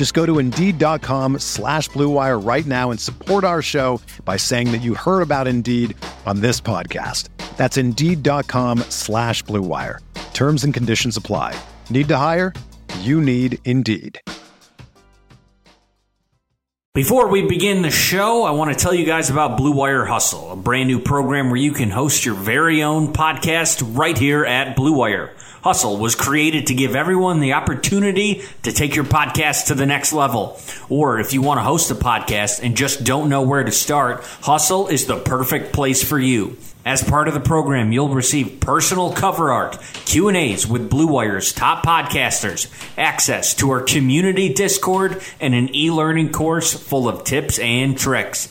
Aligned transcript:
Just 0.00 0.14
go 0.14 0.24
to 0.24 0.38
Indeed.com 0.38 1.40
slash 1.40 1.90
BlueWire 1.90 2.42
right 2.42 2.64
now 2.64 2.90
and 2.90 2.98
support 2.98 3.44
our 3.44 3.60
show 3.60 4.00
by 4.24 4.38
saying 4.38 4.72
that 4.72 4.78
you 4.78 4.94
heard 4.94 5.20
about 5.20 5.46
Indeed 5.46 5.94
on 6.24 6.40
this 6.40 6.58
podcast. 6.58 7.28
That's 7.58 7.76
Indeed.com 7.76 8.78
slash 8.88 9.44
BlueWire. 9.44 9.98
Terms 10.32 10.64
and 10.64 10.72
conditions 10.72 11.18
apply. 11.18 11.54
Need 11.90 12.08
to 12.08 12.16
hire? 12.16 12.54
You 13.00 13.20
need 13.20 13.58
Indeed. 13.66 14.22
Before 16.94 17.28
we 17.28 17.46
begin 17.46 17.82
the 17.82 17.90
show, 17.90 18.44
I 18.44 18.52
want 18.52 18.72
to 18.72 18.82
tell 18.82 18.94
you 18.94 19.04
guys 19.04 19.28
about 19.28 19.58
Blue 19.58 19.72
Wire 19.72 20.06
Hustle, 20.06 20.52
a 20.52 20.56
brand 20.56 20.88
new 20.88 21.00
program 21.00 21.50
where 21.50 21.60
you 21.60 21.72
can 21.72 21.90
host 21.90 22.24
your 22.24 22.34
very 22.36 22.82
own 22.82 23.12
podcast 23.12 23.82
right 23.98 24.16
here 24.16 24.46
at 24.46 24.76
Blue 24.76 24.94
Wire. 24.94 25.36
Hustle 25.62 25.98
was 25.98 26.14
created 26.14 26.68
to 26.68 26.74
give 26.74 26.96
everyone 26.96 27.40
the 27.40 27.52
opportunity 27.52 28.42
to 28.62 28.72
take 28.72 28.94
your 28.94 29.04
podcast 29.04 29.66
to 29.66 29.74
the 29.74 29.86
next 29.86 30.12
level. 30.12 30.58
Or 30.88 31.20
if 31.20 31.34
you 31.34 31.42
want 31.42 31.58
to 31.58 31.64
host 31.64 31.90
a 31.90 31.94
podcast 31.94 32.62
and 32.62 32.76
just 32.76 33.04
don't 33.04 33.28
know 33.28 33.42
where 33.42 33.62
to 33.62 33.72
start, 33.72 34.24
Hustle 34.42 34.88
is 34.88 35.06
the 35.06 35.18
perfect 35.18 35.72
place 35.72 36.02
for 36.02 36.18
you. 36.18 36.56
As 36.82 37.04
part 37.04 37.28
of 37.28 37.34
the 37.34 37.40
program, 37.40 37.92
you'll 37.92 38.14
receive 38.14 38.58
personal 38.60 39.12
cover 39.12 39.52
art, 39.52 39.78
Q&As 40.06 40.66
with 40.66 40.88
Blue 40.88 41.08
Wire's 41.08 41.52
top 41.52 41.84
podcasters, 41.84 42.70
access 42.96 43.54
to 43.56 43.70
our 43.70 43.82
community 43.82 44.54
Discord, 44.54 45.20
and 45.40 45.54
an 45.54 45.74
e-learning 45.76 46.32
course 46.32 46.72
full 46.72 47.06
of 47.06 47.24
tips 47.24 47.58
and 47.58 47.98
tricks. 47.98 48.50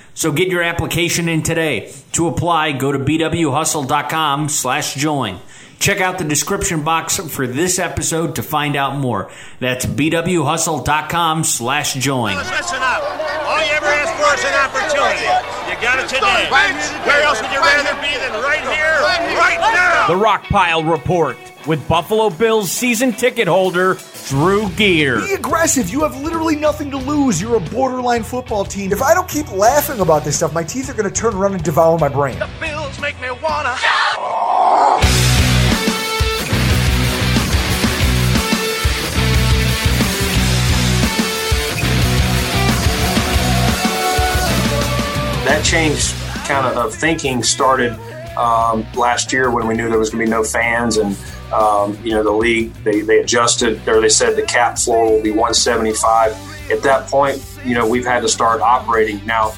So 0.13 0.31
get 0.31 0.49
your 0.49 0.61
application 0.61 1.29
in 1.29 1.41
today. 1.43 1.93
To 2.13 2.27
apply, 2.27 2.73
go 2.73 2.91
to 2.91 2.99
bwhustle.com 2.99 4.49
slash 4.49 4.95
join. 4.95 5.39
Check 5.79 5.99
out 5.99 6.19
the 6.19 6.23
description 6.25 6.83
box 6.83 7.17
for 7.17 7.47
this 7.47 7.79
episode 7.79 8.35
to 8.35 8.43
find 8.43 8.75
out 8.75 8.97
more. 8.97 9.31
That's 9.59 9.85
bwhustle.com 9.85 11.43
slash 11.43 11.93
join. 11.95 12.35
Listen 12.35 12.77
up. 12.81 13.01
All 13.47 13.65
you 13.65 13.73
ever 13.73 13.87
asked 13.87 14.13
for 14.13 14.29
is 14.37 14.45
an 14.45 14.53
opportunity. 14.61 15.25
You 15.71 15.81
got 15.81 15.97
it 15.97 16.07
today. 16.07 16.47
Where 17.07 17.23
else 17.23 17.41
would 17.41 17.51
you 17.51 17.59
rather 17.59 17.95
be 17.99 18.13
than 18.19 18.33
right 18.43 18.61
here, 18.61 19.01
right 19.39 19.57
now? 19.59 20.07
The 20.07 20.13
Rockpile 20.13 20.89
Report 20.91 21.37
with 21.67 21.87
Buffalo 21.87 22.29
Bills 22.29 22.71
season 22.71 23.13
ticket 23.13 23.47
holder 23.47 23.97
Drew 24.27 24.69
Gear. 24.71 25.19
Be 25.19 25.33
aggressive. 25.33 25.89
You 25.89 26.01
have 26.01 26.19
literally 26.21 26.55
nothing 26.55 26.89
to 26.91 26.97
lose. 26.97 27.41
You're 27.41 27.57
a 27.57 27.59
borderline 27.59 28.23
football 28.23 28.63
team. 28.63 28.91
If 28.91 29.01
I 29.01 29.13
don't 29.13 29.27
keep 29.27 29.51
laughing 29.51 29.99
about 29.99 30.23
this 30.23 30.37
stuff, 30.37 30.53
my 30.53 30.63
teeth 30.63 30.89
are 30.89 30.93
going 30.93 31.09
to 31.09 31.13
turn 31.13 31.33
around 31.33 31.53
and 31.53 31.63
devour 31.63 31.97
my 31.97 32.09
brain. 32.09 32.39
The 32.39 32.49
Bills 32.59 32.99
make 32.99 33.19
me 33.21 33.29
wanna. 33.41 33.75
that 45.43 45.65
change 45.65 46.13
kind 46.47 46.65
of, 46.65 46.77
of 46.77 46.93
thinking 46.93 47.43
started 47.43 47.91
um, 48.37 48.85
last 48.93 49.33
year 49.33 49.51
when 49.51 49.67
we 49.67 49.75
knew 49.75 49.89
there 49.89 49.99
was 49.99 50.09
going 50.09 50.23
to 50.23 50.25
be 50.25 50.31
no 50.31 50.43
fans 50.43 50.97
and 50.97 51.17
um, 51.51 51.97
you 52.03 52.11
know 52.11 52.23
the 52.23 52.31
league 52.31 52.73
they, 52.83 53.01
they 53.01 53.19
adjusted 53.19 53.87
or 53.87 54.01
they 54.01 54.09
said 54.09 54.35
the 54.35 54.43
cap 54.43 54.77
floor 54.77 55.11
will 55.11 55.21
be 55.21 55.31
175 55.31 56.31
at 56.71 56.81
that 56.83 57.07
point 57.07 57.43
you 57.65 57.75
know 57.75 57.87
we've 57.87 58.05
had 58.05 58.21
to 58.21 58.29
start 58.29 58.61
operating. 58.61 59.25
Now 59.25 59.53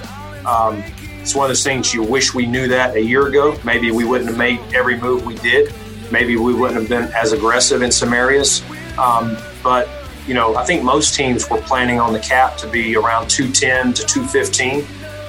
um, 0.45 0.83
it's 1.21 1.35
one 1.35 1.45
of 1.45 1.49
those 1.49 1.63
things 1.63 1.93
you 1.93 2.03
wish 2.03 2.33
we 2.33 2.45
knew 2.45 2.67
that 2.67 2.95
a 2.95 3.01
year 3.01 3.27
ago. 3.27 3.57
Maybe 3.63 3.91
we 3.91 4.03
wouldn't 4.03 4.29
have 4.29 4.37
made 4.37 4.59
every 4.73 4.99
move 4.99 5.25
we 5.25 5.35
did. 5.35 5.73
Maybe 6.11 6.35
we 6.35 6.53
wouldn't 6.53 6.79
have 6.79 6.89
been 6.89 7.11
as 7.13 7.31
aggressive 7.31 7.81
in 7.81 7.91
some 7.91 8.13
areas. 8.13 8.61
Um, 8.97 9.37
but 9.63 9.89
you 10.27 10.33
know 10.33 10.55
i 10.55 10.63
think 10.63 10.83
most 10.83 11.15
teams 11.15 11.49
were 11.49 11.59
planning 11.61 11.99
on 11.99 12.13
the 12.13 12.19
cap 12.19 12.55
to 12.55 12.65
be 12.67 12.95
around 12.95 13.29
210 13.29 13.93
to 13.93 14.05
215 14.05 14.85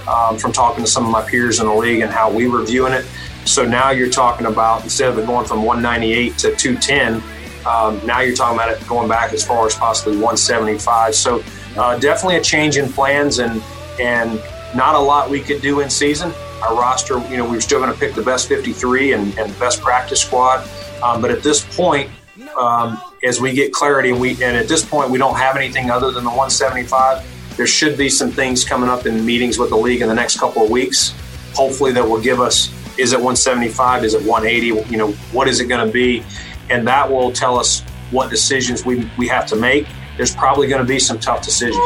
um, 0.09 0.39
from 0.39 0.53
talking 0.53 0.85
to 0.85 0.91
some 0.91 1.05
of 1.05 1.11
my 1.11 1.23
peers 1.23 1.61
in 1.61 1.67
the 1.67 1.75
league 1.75 2.01
and 2.01 2.13
how 2.13 2.31
we 2.31 2.47
were 2.49 2.63
viewing 2.63 2.93
it. 2.93 3.07
So 3.45 3.65
now 3.65 3.91
you're 3.91 4.11
talking 4.11 4.47
about 4.47 4.85
instead 4.85 5.09
of 5.09 5.19
it 5.19 5.27
going 5.27 5.47
from 5.47 5.63
198 5.63 6.39
to 6.39 6.55
210, 6.55 7.23
um, 7.67 8.05
now 8.07 8.21
you're 8.21 8.35
talking 8.35 8.57
about 8.57 8.71
it 8.71 8.87
going 8.87 9.09
back 9.09 9.33
as 9.33 9.45
far 9.45 9.67
as 9.67 9.75
possibly 9.75 10.15
175. 10.15 11.15
So 11.15 11.43
uh, 11.77 11.99
definitely 11.99 12.37
a 12.37 12.43
change 12.43 12.77
in 12.77 12.93
plans 12.93 13.39
and 13.39 13.63
and 14.01 14.43
not 14.75 14.97
a 14.97 14.99
lot 14.99 15.31
we 15.31 15.41
could 15.41 15.63
do 15.63 15.81
in 15.81 15.89
season. 15.89 16.33
Our 16.63 16.75
roster, 16.75 17.19
you 17.29 17.37
know, 17.37 17.45
we 17.45 17.53
were 17.53 17.61
still 17.61 17.79
going 17.79 17.93
to 17.93 17.99
pick 17.99 18.15
the 18.15 18.23
best 18.23 18.49
53 18.49 19.13
and, 19.13 19.39
and 19.39 19.59
best 19.59 19.81
practice 19.81 20.21
squad. 20.21 20.69
Um, 21.03 21.21
but 21.23 21.31
at 21.31 21.43
this 21.43 21.65
point, 21.77 22.11
um, 22.57 23.01
as 23.23 23.41
we 23.41 23.53
get 23.53 23.73
clarity, 23.73 24.13
we 24.13 24.31
and 24.33 24.57
at 24.57 24.69
this 24.69 24.85
point 24.85 25.11
we 25.11 25.19
don't 25.19 25.37
have 25.37 25.57
anything 25.57 25.91
other 25.91 26.11
than 26.11 26.25
the 26.25 26.31
175 26.31 27.25
there 27.57 27.67
should 27.67 27.97
be 27.97 28.09
some 28.09 28.31
things 28.31 28.65
coming 28.65 28.89
up 28.89 29.07
in 29.07 29.25
meetings 29.25 29.59
with 29.59 29.71
the 29.71 29.77
league 29.77 30.01
in 30.01 30.09
the 30.09 30.15
next 30.15 30.39
couple 30.39 30.65
of 30.65 30.71
weeks. 30.71 31.15
Hopefully, 31.55 31.93
that 31.93 32.07
will 32.07 32.21
give 32.21 32.41
us 32.41 32.73
is 32.97 33.13
it 33.13 33.17
175? 33.17 34.05
Is 34.05 34.15
it 34.15 34.23
180? 34.23 34.91
You 34.91 34.97
know, 34.97 35.13
what 35.33 35.49
is 35.49 35.61
it 35.61 35.67
going 35.67 35.85
to 35.87 35.93
be? 35.93 36.25
And 36.71 36.87
that 36.87 37.11
will 37.11 37.33
tell 37.33 37.59
us 37.59 37.83
what 38.11 38.31
decisions 38.31 38.85
we, 38.85 39.11
we 39.19 39.27
have 39.29 39.47
to 39.47 39.57
make. 39.57 39.87
There's 40.17 40.35
probably 40.35 40.69
going 40.69 40.81
to 40.81 40.87
be 40.87 41.01
some 41.01 41.19
tough 41.19 41.43
decisions. 41.45 41.77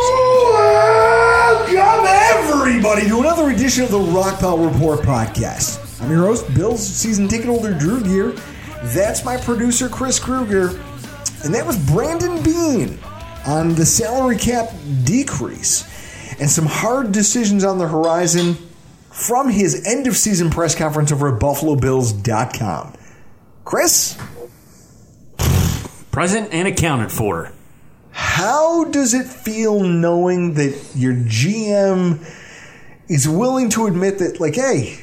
Welcome, 1.71 2.07
everybody, 2.61 3.09
to 3.09 3.21
another 3.21 3.51
edition 3.51 3.85
of 3.85 3.91
the 3.91 3.99
Rock 3.99 4.41
Rockpile 4.41 4.71
Report 4.73 5.01
podcast. 5.01 6.03
I'm 6.03 6.11
your 6.11 6.27
host, 6.27 6.53
Bill's 6.55 6.87
season 6.87 7.27
ticket 7.27 7.47
holder, 7.47 7.73
Drew 7.73 8.03
Gear. 8.03 8.33
That's 8.95 9.25
my 9.25 9.39
producer, 9.39 9.89
Chris 9.89 10.19
Kruger. 10.19 10.79
And 11.45 11.55
that 11.55 11.65
was 11.67 11.79
Brandon 11.91 12.43
Beane 12.43 12.99
on 13.47 13.75
the 13.75 13.87
salary 13.87 14.37
cap 14.37 14.71
decrease 15.05 15.85
and 16.39 16.51
some 16.51 16.67
hard 16.67 17.13
decisions 17.13 17.65
on 17.65 17.79
the 17.79 17.89
horizon 17.89 18.57
from 19.19 19.49
his 19.51 19.85
end 19.87 20.07
of 20.07 20.17
season 20.17 20.51
press 20.51 20.75
conference 20.75 21.11
over 21.13 21.35
at 21.35 21.41
BuffaloBills.com. 21.41 22.95
Chris, 23.65 24.17
Present 26.11 26.49
and 26.53 26.67
accounted 26.67 27.13
for. 27.13 27.53
how 28.11 28.85
does 28.85 29.15
it 29.15 29.27
feel 29.27 29.81
knowing 29.81 30.55
that 30.55 30.77
your 30.97 31.13
GM 31.15 32.19
is 33.09 33.29
willing 33.29 33.71
to 33.71 33.87
admit 33.87 34.19
that, 34.19 34.41
like, 34.41 34.55
hey, 34.57 34.99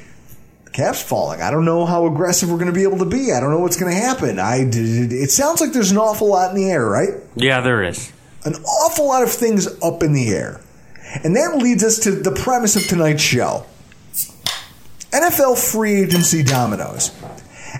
the 0.66 0.72
cap's 0.72 1.02
falling. 1.02 1.42
I 1.42 1.52
don't 1.52 1.64
know 1.66 1.86
how 1.86 2.06
aggressive 2.08 2.50
we're 2.50 2.58
going 2.58 2.68
to 2.68 2.74
be 2.74 2.84
able 2.84 2.98
to 2.98 3.06
be. 3.06 3.32
I 3.32 3.40
don't 3.40 3.52
know 3.52 3.60
what's 3.60 3.80
going 3.80 3.94
to 3.96 4.00
happen. 4.00 4.40
I, 4.40 4.66
it 4.70 5.32
sounds 5.32 5.62
like 5.62 5.72
there's 5.72 5.92
an 5.92 5.98
awful 5.98 6.28
lot 6.28 6.50
in 6.50 6.56
the 6.58 6.70
air, 6.70 6.86
right? 6.86 7.10
Yeah, 7.36 7.62
there 7.62 7.82
is. 7.84 8.12
an 8.44 8.56
awful 8.56 9.08
lot 9.08 9.24
of 9.24 9.32
things 9.32 9.68
up 9.82 10.04
in 10.04 10.14
the 10.14 10.30
air. 10.30 10.60
And 11.24 11.36
that 11.38 11.58
leads 11.58 11.84
us 11.84 12.00
to 12.00 12.12
the 12.12 12.32
premise 12.32 12.76
of 12.76 12.84
tonight's 12.88 13.22
show 13.22 13.66
NFL 15.16 15.58
free 15.72 16.02
agency 16.02 16.44
dominoes. 16.44 17.12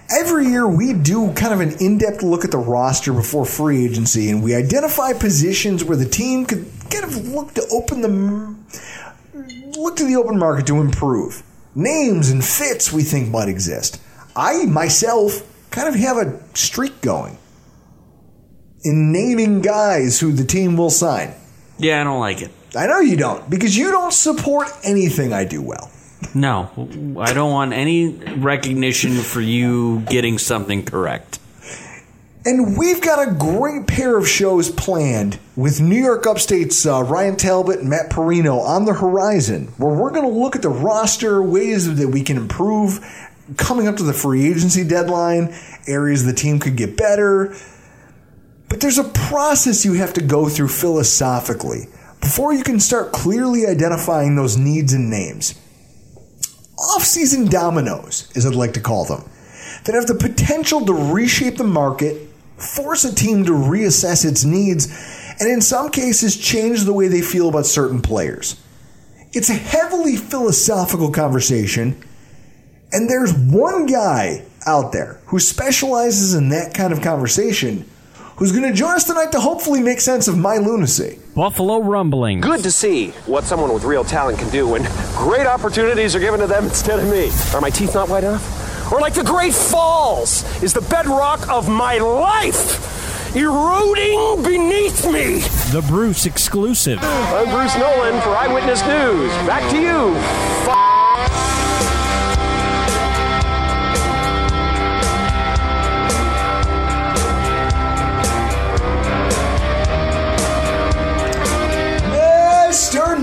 Every 0.10 0.48
year, 0.48 0.66
we 0.66 0.94
do 0.94 1.34
kind 1.34 1.54
of 1.54 1.60
an 1.60 1.74
in 1.82 1.98
depth 1.98 2.24
look 2.24 2.46
at 2.46 2.52
the 2.52 2.58
roster 2.58 3.12
before 3.12 3.44
free 3.44 3.84
agency, 3.84 4.30
and 4.30 4.42
we 4.42 4.56
identify 4.56 5.12
positions 5.12 5.84
where 5.84 5.98
the 5.98 6.08
team 6.08 6.46
could 6.46 6.66
kind 6.90 7.04
of 7.04 7.28
look 7.28 7.54
to 7.56 7.68
open 7.74 8.02
the 8.02 8.56
look 9.78 9.98
to 9.98 10.06
the 10.06 10.16
open 10.16 10.40
market 10.40 10.66
to 10.68 10.80
improve. 10.80 11.44
Names 11.76 12.30
and 12.30 12.44
fits 12.44 12.94
we 12.94 13.04
think 13.04 13.30
might 13.30 13.50
exist. 13.50 14.02
I 14.34 14.66
myself 14.66 15.44
kind 15.72 15.90
of 15.90 15.96
have 15.96 16.16
a 16.16 16.40
streak 16.56 17.02
going 17.02 17.38
in 18.86 19.12
naming 19.12 19.62
guys 19.62 20.22
who 20.22 20.32
the 20.32 20.46
team 20.46 20.78
will 20.78 20.90
sign. 20.90 21.34
Yeah, 21.80 22.00
I 22.00 22.06
don't 22.06 22.22
like 22.22 22.42
it. 22.42 22.52
I 22.78 22.88
know 22.88 23.00
you 23.00 23.18
don't, 23.18 23.50
because 23.50 23.76
you 23.76 23.92
don't 23.92 24.14
support 24.14 24.70
anything 24.84 25.34
I 25.34 25.44
do 25.44 25.62
well. 25.62 25.92
No, 26.34 26.70
I 27.20 27.34
don't 27.34 27.52
want 27.52 27.74
any 27.74 28.10
recognition 28.38 29.16
for 29.16 29.42
you 29.42 30.02
getting 30.02 30.38
something 30.38 30.84
correct. 30.84 31.40
And 32.48 32.78
we've 32.78 33.02
got 33.02 33.28
a 33.28 33.32
great 33.32 33.88
pair 33.88 34.18
of 34.18 34.28
shows 34.28 34.70
planned 34.70 35.40
with 35.56 35.82
New 35.82 36.00
York 36.00 36.28
Upstate's 36.28 36.86
uh, 36.86 37.02
Ryan 37.04 37.38
Talbot 37.38 37.80
and 37.80 37.90
Matt 37.90 38.12
Perino 38.12 38.60
on 38.60 38.86
the 38.86 38.94
horizon, 38.94 39.74
where 39.78 39.96
we're 39.96 40.12
going 40.12 40.32
to 40.32 40.40
look 40.40 40.56
at 40.56 40.62
the 40.62 40.70
roster, 40.70 41.42
ways 41.42 41.96
that 41.96 42.08
we 42.08 42.22
can 42.22 42.38
improve 42.38 43.00
coming 43.58 43.88
up 43.88 43.98
to 43.98 44.04
the 44.04 44.14
free 44.14 44.48
agency 44.48 44.88
deadline, 44.88 45.56
areas 45.88 46.24
the 46.24 46.34
team 46.34 46.60
could 46.60 46.76
get 46.76 46.98
better. 46.98 47.56
But 48.70 48.80
there's 48.80 48.98
a 48.98 49.04
process 49.04 49.86
you 49.86 49.94
have 49.94 50.14
to 50.14 50.22
go 50.22 50.50
through 50.50 50.70
philosophically 50.70 51.88
before 52.22 52.54
you 52.54 52.64
can 52.64 52.80
start 52.80 53.12
clearly 53.12 53.66
identifying 53.66 54.36
those 54.36 54.58
needs 54.58 54.94
and 54.94 55.10
names. 55.10 55.60
Off-season 56.78 57.48
dominoes, 57.48 58.32
as 58.36 58.46
I'd 58.46 58.56
like 58.56 58.74
to 58.74 58.82
call 58.82 59.06
them, 59.06 59.30
that 59.86 59.96
have 59.96 60.08
the 60.08 60.16
potential 60.16 60.86
to 60.86 60.94
reshape 60.94 61.58
the 61.58 61.64
market 61.64 62.30
force 62.58 63.04
a 63.04 63.14
team 63.14 63.46
to 63.46 63.52
reassess 63.52 64.26
its 64.26 64.44
needs, 64.44 64.88
and 65.40 65.50
in 65.50 65.62
some 65.62 65.90
cases, 65.90 66.38
change 66.38 66.84
the 66.84 66.94
way 66.94 67.08
they 67.08 67.22
feel 67.22 67.50
about 67.50 67.66
certain 67.66 68.02
players. 68.02 68.62
It's 69.34 69.50
a 69.50 69.54
heavily 69.54 70.16
philosophical 70.16 71.12
conversation, 71.12 72.02
and 72.92 73.10
there's 73.10 73.34
one 73.34 73.86
guy 73.86 74.46
out 74.66 74.94
there 74.94 75.20
who 75.26 75.40
specializes 75.40 76.34
in 76.34 76.50
that 76.50 76.74
kind 76.74 76.94
of 76.94 77.02
conversation 77.02 77.90
who's 78.38 78.52
going 78.52 78.64
to 78.70 78.74
join 78.74 78.96
us 78.96 79.06
tonight 79.06 79.32
to 79.32 79.40
hopefully 79.40 79.82
make 79.82 80.02
sense 80.02 80.28
of 80.28 80.38
my 80.38 80.58
lunacy. 80.58 81.20
Buffalo 81.36 81.80
Rumbling. 81.80 82.42
Good 82.42 82.64
to 82.64 82.72
see 82.72 83.10
what 83.26 83.44
someone 83.46 83.74
with 83.74 83.84
real 83.84 84.04
talent 84.04 84.40
can 84.40 84.50
do 84.50 84.68
when 84.68 84.84
great 85.16 85.48
opportunities 85.48 86.16
are 86.16 86.20
given 86.20 86.40
to 86.42 86.48
them 86.48 86.66
instead 86.66 87.00
of 87.00 87.10
me. 87.10 87.32
Are 87.54 87.62
my 87.62 87.70
teeth 87.70 87.94
not 87.96 88.10
white 88.10 88.24
enough? 88.24 88.64
or 88.92 89.00
like 89.00 89.16
the 89.16 89.24
Great 89.24 89.54
Falls 89.54 90.44
is 90.62 90.72
the 90.72 90.82
bedrock 90.82 91.50
of 91.50 91.68
my 91.68 91.98
life, 91.98 93.36
eroding 93.36 94.44
beneath 94.44 95.06
me. 95.06 95.40
The 95.72 95.84
Bruce 95.88 96.28
exclusive. 96.28 97.00
I'm 97.02 97.50
Bruce 97.50 97.76
Nolan 97.78 98.22
for 98.22 98.30
Eyewitness 98.36 98.82
News. 98.86 99.32
Back 99.48 99.68
to 99.72 99.82
you. 99.82 100.16
F- 100.70 101.65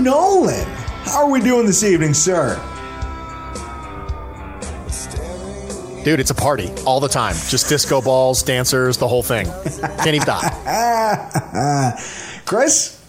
Nolan, 0.03 0.67
how 1.05 1.23
are 1.23 1.29
we 1.29 1.39
doing 1.39 1.65
this 1.65 1.81
evening, 1.81 2.13
sir? 2.13 2.55
Dude, 6.03 6.19
it's 6.19 6.31
a 6.31 6.35
party 6.35 6.69
all 6.85 6.99
the 6.99 7.07
time. 7.07 7.33
Just 7.47 7.69
disco 7.69 8.01
balls, 8.01 8.43
dancers, 8.43 8.97
the 8.97 9.07
whole 9.07 9.23
thing. 9.23 9.45
Can't 9.45 10.07
even 10.07 10.21
stop. 10.21 10.43
Chris, 12.45 13.01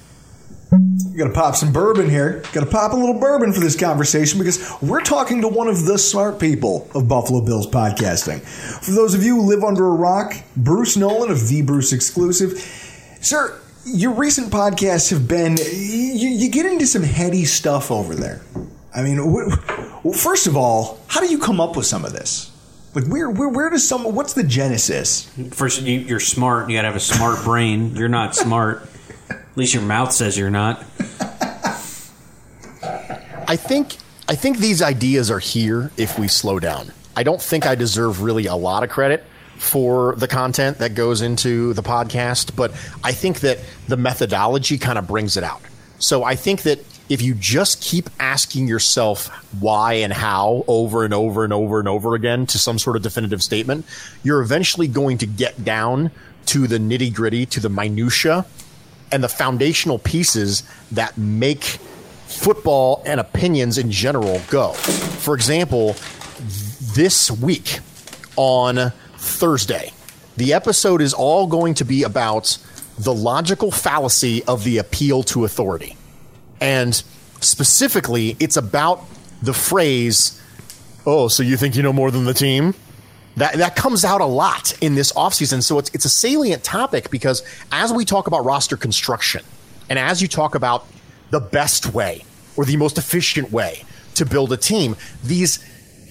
you 0.70 1.18
got 1.18 1.26
to 1.26 1.34
pop 1.34 1.56
some 1.56 1.72
bourbon 1.72 2.08
here. 2.08 2.44
Got 2.52 2.60
to 2.60 2.70
pop 2.70 2.92
a 2.92 2.96
little 2.96 3.18
bourbon 3.18 3.52
for 3.52 3.58
this 3.58 3.74
conversation 3.74 4.38
because 4.38 4.72
we're 4.80 5.02
talking 5.02 5.40
to 5.40 5.48
one 5.48 5.66
of 5.66 5.86
the 5.86 5.98
smart 5.98 6.38
people 6.38 6.88
of 6.94 7.08
Buffalo 7.08 7.40
Bills 7.40 7.66
podcasting. 7.66 8.40
For 8.40 8.92
those 8.92 9.14
of 9.14 9.24
you 9.24 9.42
who 9.42 9.48
live 9.48 9.64
under 9.64 9.88
a 9.88 9.92
rock, 9.92 10.34
Bruce 10.56 10.96
Nolan 10.96 11.32
of 11.32 11.48
The 11.48 11.62
Bruce 11.62 11.92
Exclusive. 11.92 12.52
Sir, 13.20 13.58
your 13.86 14.12
recent 14.12 14.52
podcasts 14.52 15.10
have 15.10 15.28
been, 15.28 15.56
you, 15.56 16.28
you 16.28 16.50
get 16.50 16.66
into 16.66 16.86
some 16.86 17.02
heady 17.02 17.44
stuff 17.44 17.90
over 17.90 18.14
there. 18.14 18.40
I 18.94 19.02
mean, 19.02 19.32
well, 19.32 20.12
first 20.12 20.46
of 20.46 20.56
all, 20.56 21.00
how 21.08 21.20
do 21.20 21.26
you 21.26 21.38
come 21.38 21.60
up 21.60 21.76
with 21.76 21.86
some 21.86 22.04
of 22.04 22.12
this? 22.12 22.50
Like 22.94 23.06
where 23.06 23.28
where 23.28 23.48
where 23.48 23.70
does 23.70 23.86
someone? 23.88 24.14
What's 24.14 24.34
the 24.34 24.44
genesis? 24.44 25.28
First, 25.50 25.82
you, 25.82 25.98
you're 25.98 26.20
smart. 26.20 26.70
You 26.70 26.76
got 26.76 26.82
to 26.82 26.88
have 26.88 26.96
a 26.96 27.00
smart 27.00 27.42
brain. 27.42 27.96
You're 27.96 28.08
not 28.08 28.36
smart. 28.36 28.88
At 29.28 29.56
least 29.56 29.74
your 29.74 29.82
mouth 29.82 30.12
says 30.12 30.38
you're 30.38 30.48
not. 30.48 30.84
I 33.46 33.56
think 33.56 33.96
I 34.28 34.36
think 34.36 34.58
these 34.58 34.80
ideas 34.80 35.28
are 35.28 35.40
here 35.40 35.90
if 35.96 36.20
we 36.20 36.28
slow 36.28 36.60
down. 36.60 36.92
I 37.16 37.24
don't 37.24 37.42
think 37.42 37.66
I 37.66 37.74
deserve 37.74 38.22
really 38.22 38.46
a 38.46 38.54
lot 38.54 38.84
of 38.84 38.90
credit 38.90 39.24
for 39.64 40.14
the 40.16 40.28
content 40.28 40.78
that 40.78 40.94
goes 40.94 41.22
into 41.22 41.72
the 41.72 41.82
podcast, 41.82 42.54
but 42.54 42.70
I 43.02 43.12
think 43.12 43.40
that 43.40 43.58
the 43.88 43.96
methodology 43.96 44.78
kind 44.78 44.98
of 44.98 45.08
brings 45.08 45.36
it 45.36 45.42
out. 45.42 45.62
So 45.98 46.22
I 46.22 46.36
think 46.36 46.62
that 46.62 46.84
if 47.08 47.22
you 47.22 47.34
just 47.34 47.82
keep 47.82 48.08
asking 48.20 48.68
yourself 48.68 49.28
why 49.60 49.94
and 49.94 50.12
how 50.12 50.64
over 50.68 51.04
and 51.04 51.12
over 51.12 51.44
and 51.44 51.52
over 51.52 51.78
and 51.78 51.88
over 51.88 52.14
again 52.14 52.46
to 52.46 52.58
some 52.58 52.78
sort 52.78 52.96
of 52.96 53.02
definitive 53.02 53.42
statement, 53.42 53.86
you're 54.22 54.42
eventually 54.42 54.86
going 54.86 55.18
to 55.18 55.26
get 55.26 55.64
down 55.64 56.10
to 56.46 56.66
the 56.66 56.78
nitty 56.78 57.12
gritty, 57.14 57.46
to 57.46 57.60
the 57.60 57.68
minutia, 57.70 58.46
and 59.10 59.24
the 59.24 59.28
foundational 59.28 59.98
pieces 59.98 60.62
that 60.92 61.16
make 61.16 61.64
football 62.26 63.02
and 63.06 63.20
opinions 63.20 63.78
in 63.78 63.90
general 63.90 64.40
go. 64.50 64.72
For 64.72 65.34
example, 65.34 65.96
this 66.94 67.30
week 67.30 67.80
on 68.36 68.92
Thursday, 69.24 69.92
the 70.36 70.52
episode 70.52 71.00
is 71.00 71.14
all 71.14 71.46
going 71.46 71.74
to 71.74 71.84
be 71.84 72.02
about 72.02 72.58
the 72.98 73.14
logical 73.14 73.70
fallacy 73.70 74.44
of 74.44 74.64
the 74.64 74.78
appeal 74.78 75.22
to 75.24 75.44
authority. 75.44 75.96
And 76.60 76.94
specifically, 77.40 78.36
it's 78.40 78.56
about 78.56 79.04
the 79.42 79.52
phrase, 79.52 80.40
oh, 81.06 81.28
so 81.28 81.42
you 81.42 81.56
think 81.56 81.76
you 81.76 81.82
know 81.82 81.92
more 81.92 82.10
than 82.10 82.24
the 82.24 82.34
team? 82.34 82.74
That, 83.36 83.54
that 83.54 83.74
comes 83.74 84.04
out 84.04 84.20
a 84.20 84.26
lot 84.26 84.80
in 84.80 84.94
this 84.94 85.12
offseason. 85.12 85.62
So 85.62 85.78
it's, 85.78 85.90
it's 85.92 86.04
a 86.04 86.08
salient 86.08 86.62
topic 86.62 87.10
because 87.10 87.42
as 87.72 87.92
we 87.92 88.04
talk 88.04 88.28
about 88.28 88.44
roster 88.44 88.76
construction 88.76 89.44
and 89.90 89.98
as 89.98 90.22
you 90.22 90.28
talk 90.28 90.54
about 90.54 90.86
the 91.30 91.40
best 91.40 91.92
way 91.92 92.24
or 92.56 92.64
the 92.64 92.76
most 92.76 92.96
efficient 92.96 93.50
way 93.50 93.82
to 94.14 94.24
build 94.24 94.52
a 94.52 94.56
team, 94.56 94.94
these 95.24 95.58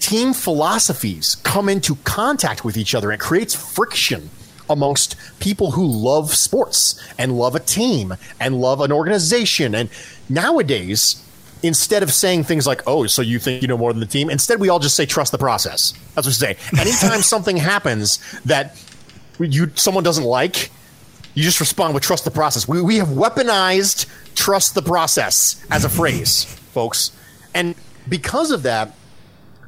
team 0.00 0.32
philosophies 0.32 1.36
come 1.36 1.68
into 1.68 1.96
contact 2.04 2.64
with 2.64 2.76
each 2.76 2.94
other 2.94 3.10
and 3.10 3.20
creates 3.20 3.54
friction 3.54 4.30
amongst 4.68 5.16
people 5.40 5.72
who 5.72 5.86
love 5.86 6.34
sports 6.34 7.00
and 7.18 7.36
love 7.36 7.54
a 7.54 7.60
team 7.60 8.14
and 8.40 8.60
love 8.60 8.80
an 8.80 8.92
organization. 8.92 9.74
And 9.74 9.90
nowadays, 10.28 11.22
instead 11.62 12.02
of 12.02 12.12
saying 12.12 12.44
things 12.44 12.66
like, 12.66 12.82
oh, 12.86 13.06
so 13.06 13.22
you 13.22 13.38
think 13.38 13.62
you 13.62 13.68
know 13.68 13.78
more 13.78 13.92
than 13.92 14.00
the 14.00 14.06
team, 14.06 14.30
instead 14.30 14.60
we 14.60 14.68
all 14.68 14.78
just 14.78 14.96
say, 14.96 15.06
trust 15.06 15.32
the 15.32 15.38
process. 15.38 15.92
That's 16.14 16.26
what 16.26 16.26
we 16.26 16.32
say. 16.32 16.56
Anytime 16.78 17.22
something 17.22 17.56
happens 17.56 18.18
that 18.42 18.76
you 19.38 19.70
someone 19.74 20.04
doesn't 20.04 20.24
like, 20.24 20.70
you 21.34 21.42
just 21.42 21.60
respond 21.60 21.94
with 21.94 22.02
trust 22.02 22.24
the 22.24 22.30
process. 22.30 22.68
We, 22.68 22.80
we 22.80 22.96
have 22.98 23.08
weaponized 23.08 24.06
trust 24.34 24.74
the 24.74 24.82
process 24.82 25.64
as 25.70 25.84
a 25.84 25.88
phrase, 25.88 26.44
folks. 26.44 27.12
And 27.54 27.74
because 28.08 28.50
of 28.50 28.62
that, 28.64 28.94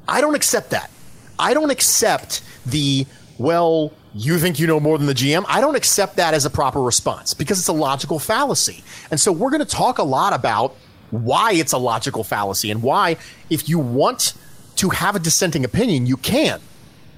I 0.08 0.20
don't 0.20 0.34
accept 0.34 0.70
that. 0.70 0.90
I 1.38 1.54
don't 1.54 1.70
accept 1.70 2.42
the, 2.64 3.06
well, 3.38 3.92
you 4.14 4.38
think 4.38 4.58
you 4.58 4.66
know 4.66 4.80
more 4.80 4.96
than 4.96 5.06
the 5.06 5.14
GM. 5.14 5.44
I 5.48 5.60
don't 5.60 5.75
accept 5.75 6.16
that 6.16 6.32
as 6.32 6.46
a 6.46 6.50
proper 6.50 6.80
response 6.80 7.34
because 7.34 7.58
it's 7.58 7.68
a 7.68 7.72
logical 7.72 8.18
fallacy. 8.18 8.82
And 9.10 9.20
so 9.20 9.30
we're 9.30 9.50
going 9.50 9.60
to 9.60 9.66
talk 9.66 9.98
a 9.98 10.02
lot 10.02 10.32
about 10.32 10.75
why 11.10 11.52
it's 11.52 11.72
a 11.72 11.78
logical 11.78 12.25
fallacy 12.25 12.70
and 12.70 12.82
why, 12.82 13.16
if 13.50 13.68
you 13.68 13.78
want 13.78 14.34
to 14.76 14.88
have 14.90 15.16
a 15.16 15.18
dissenting 15.18 15.64
opinion, 15.64 16.06
you 16.06 16.16
can. 16.16 16.60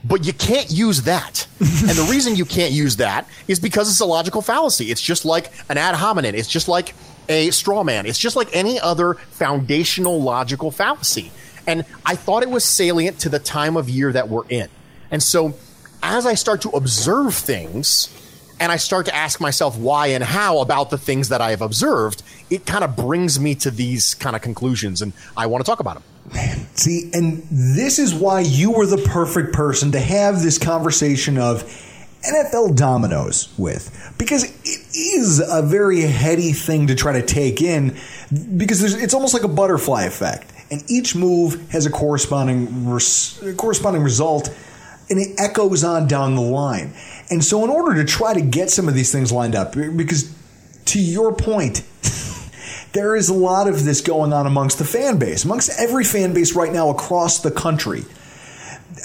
But 0.04 0.24
you 0.24 0.32
can't 0.32 0.70
use 0.70 1.02
that. 1.02 1.46
and 1.60 1.90
the 1.90 2.06
reason 2.10 2.36
you 2.36 2.44
can't 2.44 2.72
use 2.72 2.96
that 2.96 3.26
is 3.46 3.58
because 3.58 3.90
it's 3.90 4.00
a 4.00 4.06
logical 4.06 4.42
fallacy. 4.42 4.90
It's 4.90 5.02
just 5.02 5.24
like 5.24 5.50
an 5.68 5.76
ad 5.76 5.94
hominem. 5.96 6.34
It's 6.34 6.48
just 6.48 6.68
like 6.68 6.94
a 7.28 7.50
straw 7.50 7.84
man. 7.84 8.06
It's 8.06 8.18
just 8.18 8.36
like 8.36 8.54
any 8.54 8.78
other 8.80 9.14
foundational 9.14 10.20
logical 10.20 10.70
fallacy. 10.70 11.30
And 11.68 11.84
I 12.06 12.16
thought 12.16 12.42
it 12.42 12.50
was 12.50 12.64
salient 12.64 13.20
to 13.20 13.28
the 13.28 13.38
time 13.38 13.76
of 13.76 13.90
year 13.90 14.10
that 14.10 14.28
we're 14.28 14.48
in. 14.48 14.68
And 15.10 15.22
so 15.22 15.54
as 16.02 16.24
I 16.24 16.32
start 16.32 16.62
to 16.62 16.70
observe 16.70 17.34
things 17.34 18.08
and 18.58 18.72
I 18.72 18.76
start 18.76 19.06
to 19.06 19.14
ask 19.14 19.38
myself 19.38 19.76
why 19.76 20.08
and 20.08 20.24
how 20.24 20.60
about 20.60 20.88
the 20.88 20.96
things 20.98 21.28
that 21.28 21.42
I 21.42 21.50
have 21.50 21.60
observed, 21.60 22.22
it 22.48 22.64
kind 22.64 22.84
of 22.84 22.96
brings 22.96 23.38
me 23.38 23.54
to 23.56 23.70
these 23.70 24.14
kind 24.14 24.34
of 24.34 24.42
conclusions, 24.42 25.02
and 25.02 25.12
I 25.36 25.46
want 25.46 25.64
to 25.64 25.70
talk 25.70 25.78
about 25.78 25.94
them. 25.94 26.02
Man, 26.34 26.66
See, 26.74 27.10
and 27.12 27.42
this 27.50 27.98
is 27.98 28.14
why 28.14 28.40
you 28.40 28.72
were 28.72 28.86
the 28.86 28.98
perfect 28.98 29.52
person 29.52 29.92
to 29.92 30.00
have 30.00 30.42
this 30.42 30.58
conversation 30.58 31.38
of 31.38 31.62
NFL 32.24 32.76
dominoes 32.76 33.52
with. 33.58 34.14
Because 34.18 34.44
it 34.44 34.96
is 34.96 35.40
a 35.40 35.62
very 35.62 36.00
heady 36.00 36.52
thing 36.52 36.88
to 36.88 36.94
try 36.94 37.12
to 37.12 37.26
take 37.26 37.62
in, 37.62 37.96
because 38.56 38.82
it's 38.82 39.14
almost 39.14 39.34
like 39.34 39.44
a 39.44 39.48
butterfly 39.48 40.04
effect. 40.04 40.52
And 40.70 40.82
each 40.90 41.14
move 41.14 41.70
has 41.70 41.86
a 41.86 41.90
corresponding, 41.90 42.90
res- 42.90 43.42
corresponding 43.56 44.02
result, 44.02 44.54
and 45.08 45.18
it 45.18 45.38
echoes 45.38 45.82
on 45.82 46.06
down 46.06 46.34
the 46.34 46.42
line. 46.42 46.92
And 47.30 47.42
so, 47.42 47.64
in 47.64 47.70
order 47.70 48.02
to 48.02 48.04
try 48.04 48.34
to 48.34 48.40
get 48.40 48.70
some 48.70 48.88
of 48.88 48.94
these 48.94 49.10
things 49.10 49.32
lined 49.32 49.54
up, 49.54 49.72
because 49.72 50.34
to 50.86 51.00
your 51.00 51.34
point, 51.34 51.82
there 52.92 53.16
is 53.16 53.28
a 53.28 53.34
lot 53.34 53.68
of 53.68 53.84
this 53.84 54.00
going 54.00 54.32
on 54.32 54.46
amongst 54.46 54.78
the 54.78 54.84
fan 54.84 55.18
base, 55.18 55.44
amongst 55.44 55.70
every 55.78 56.04
fan 56.04 56.32
base 56.34 56.54
right 56.54 56.72
now 56.72 56.90
across 56.90 57.40
the 57.40 57.50
country. 57.50 58.04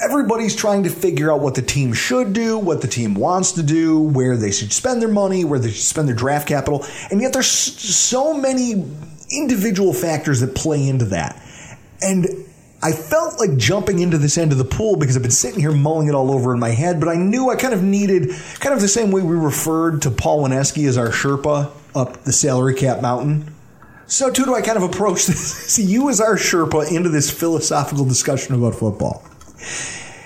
Everybody's 0.04 0.56
trying 0.56 0.84
to 0.84 0.90
figure 0.90 1.32
out 1.32 1.42
what 1.42 1.56
the 1.56 1.62
team 1.62 1.94
should 1.94 2.34
do, 2.34 2.58
what 2.58 2.82
the 2.82 2.88
team 2.88 3.14
wants 3.14 3.52
to 3.54 3.64
do, 3.64 4.00
where 4.00 4.36
they 4.36 4.52
should 4.52 4.74
spend 4.74 5.02
their 5.02 5.10
money, 5.10 5.46
where 5.46 5.60
they 5.60 5.70
should 5.70 5.84
spend 5.84 6.08
their 6.08 6.16
draft 6.16 6.48
capital. 6.48 6.86
And 7.12 7.22
yet 7.22 7.32
there's 7.32 7.48
so 7.48 8.34
many 8.34 8.86
individual 9.30 9.94
factors 9.94 10.40
that 10.40 10.56
play 10.56 10.88
into 10.88 11.06
that. 11.06 11.43
And 12.04 12.28
I 12.84 12.92
felt 12.92 13.40
like 13.40 13.56
jumping 13.56 14.00
into 14.00 14.18
this 14.18 14.38
end 14.38 14.52
of 14.52 14.58
the 14.58 14.66
pool 14.66 14.98
because 14.98 15.16
I've 15.16 15.22
been 15.22 15.32
sitting 15.32 15.62
here 15.62 15.72
mulling 15.72 16.10
it 16.10 16.14
all 16.14 16.32
over 16.32 16.54
in 16.54 16.60
my 16.60 16.70
head, 16.72 17.00
but 17.00 17.08
I 17.08 17.16
knew 17.16 17.50
I 17.50 17.56
kind 17.56 17.74
of 17.74 17.82
needed, 17.82 18.32
kind 18.60 18.76
of 18.76 18.82
the 18.82 18.90
same 18.90 19.10
way 19.10 19.22
we 19.22 19.36
referred 19.36 20.02
to 20.02 20.12
Paul 20.12 20.44
Wineski 20.44 20.86
as 20.88 20.98
our 20.98 21.08
Sherpa 21.08 21.72
up 21.96 22.24
the 22.26 22.34
salary 22.34 22.76
cap 22.76 23.02
mountain. 23.02 23.54
So 24.06 24.30
too 24.30 24.44
do 24.44 24.54
I 24.54 24.62
kind 24.62 24.76
of 24.76 24.84
approach 24.84 25.26
this, 25.28 25.40
see 25.40 25.84
you 25.84 26.10
as 26.10 26.20
our 26.20 26.36
Sherpa 26.36 26.92
into 26.92 27.08
this 27.08 27.32
philosophical 27.32 28.04
discussion 28.04 28.54
about 28.54 28.76
football. 28.76 29.24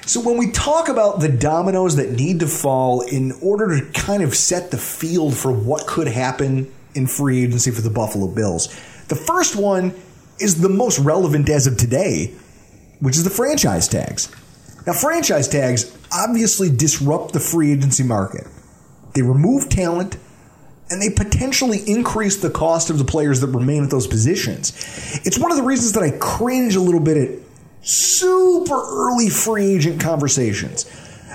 So 0.08 0.22
when 0.22 0.38
we 0.38 0.50
talk 0.52 0.88
about 0.88 1.20
the 1.20 1.30
dominoes 1.30 1.98
that 1.98 2.12
need 2.12 2.40
to 2.40 2.48
fall 2.48 3.02
in 3.02 3.34
order 3.42 3.80
to 3.80 3.86
kind 3.92 4.24
of 4.24 4.34
set 4.34 4.72
the 4.72 4.78
field 4.78 5.38
for 5.38 5.52
what 5.52 5.86
could 5.86 6.08
happen 6.08 6.74
in 6.96 7.06
free 7.06 7.44
agency 7.44 7.70
for 7.70 7.82
the 7.82 7.90
Buffalo 7.92 8.28
Bills, 8.28 8.68
the 9.10 9.16
first 9.16 9.56
one 9.56 9.94
is 10.40 10.62
the 10.62 10.70
most 10.70 11.00
relevant 11.00 11.50
as 11.50 11.68
of 11.68 11.78
today, 11.78 12.34
which 13.00 13.16
is 13.16 13.24
the 13.24 13.30
franchise 13.30 13.88
tags. 13.88 14.32
Now, 14.86 14.94
franchise 14.94 15.48
tags 15.48 15.96
obviously 16.12 16.70
disrupt 16.70 17.34
the 17.34 17.40
free 17.40 17.74
agency 17.74 18.04
market. 18.04 18.48
They 19.14 19.22
remove 19.22 19.70
talent 19.70 20.18
and 20.90 21.02
they 21.02 21.10
potentially 21.10 21.80
increase 21.88 22.38
the 22.38 22.50
cost 22.50 22.90
of 22.90 22.98
the 22.98 23.04
players 23.04 23.42
that 23.42 23.48
remain 23.48 23.84
at 23.84 23.90
those 23.90 24.08
positions. 24.08 24.72
It's 25.26 25.38
one 25.38 25.52
of 25.52 25.58
the 25.58 25.64
reasons 25.64 25.94
that 25.94 26.04
I 26.04 26.12
cringe 26.12 26.76
a 26.76 26.80
little 26.80 27.02
bit 27.02 27.18
at 27.18 27.40
super 27.82 28.76
early 28.76 29.30
free 29.30 29.76
agent 29.76 30.02
conversations. 30.02 30.86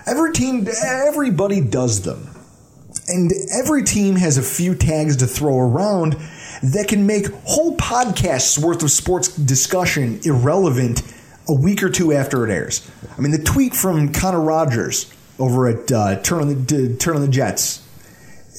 Every 0.07 0.33
team, 0.33 0.67
everybody 0.83 1.61
does 1.61 2.03
them. 2.03 2.29
And 3.09 3.33
every 3.53 3.83
team 3.83 4.17
has 4.17 4.39
a 4.39 4.43
few 4.43 4.75
tags 4.75 5.17
to 5.19 5.27
throw 5.27 5.59
around 5.59 6.17
that 6.63 6.89
can 6.89 7.07
make 7.07 7.27
whole 7.45 7.77
podcasts 7.77 8.59
worth 8.59 8.83
of 8.83 8.91
sports 8.91 9.29
discussion 9.29 10.21
irrelevant 10.25 11.03
a 11.49 11.55
week 11.55 11.83
or 11.83 11.91
two 11.91 12.13
after 12.13 12.49
it 12.49 12.53
airs. 12.53 12.89
I 13.17 13.21
mean, 13.21 13.33
the 13.33 13.43
tweet 13.43 13.75
from 13.75 14.13
Connor 14.13 14.41
Rogers 14.41 15.13
over 15.39 15.69
at 15.69 15.91
uh, 15.91 16.21
Turn 16.23 16.41
on 16.41 16.49
the 16.49 16.97
Turn 16.99 17.17
on 17.17 17.23
the 17.23 17.29
Jets, 17.29 17.87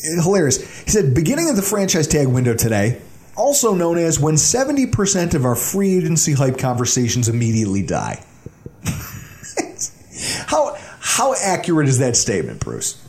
hilarious. 0.03 0.83
He 0.83 0.89
said, 0.89 1.13
beginning 1.13 1.49
of 1.49 1.55
the 1.55 1.61
franchise 1.61 2.07
tag 2.07 2.27
window 2.27 2.53
today, 2.53 3.01
also 3.35 3.73
known 3.73 3.97
as 3.97 4.19
when 4.19 4.35
70% 4.35 5.33
of 5.33 5.45
our 5.45 5.55
free 5.55 5.97
agency 5.97 6.33
hype 6.33 6.57
conversations 6.57 7.29
immediately 7.29 7.83
die. 7.83 8.23
how 10.47 10.75
how 10.99 11.33
accurate 11.41 11.87
is 11.87 11.99
that 11.99 12.17
statement, 12.17 12.59
Bruce? 12.59 13.02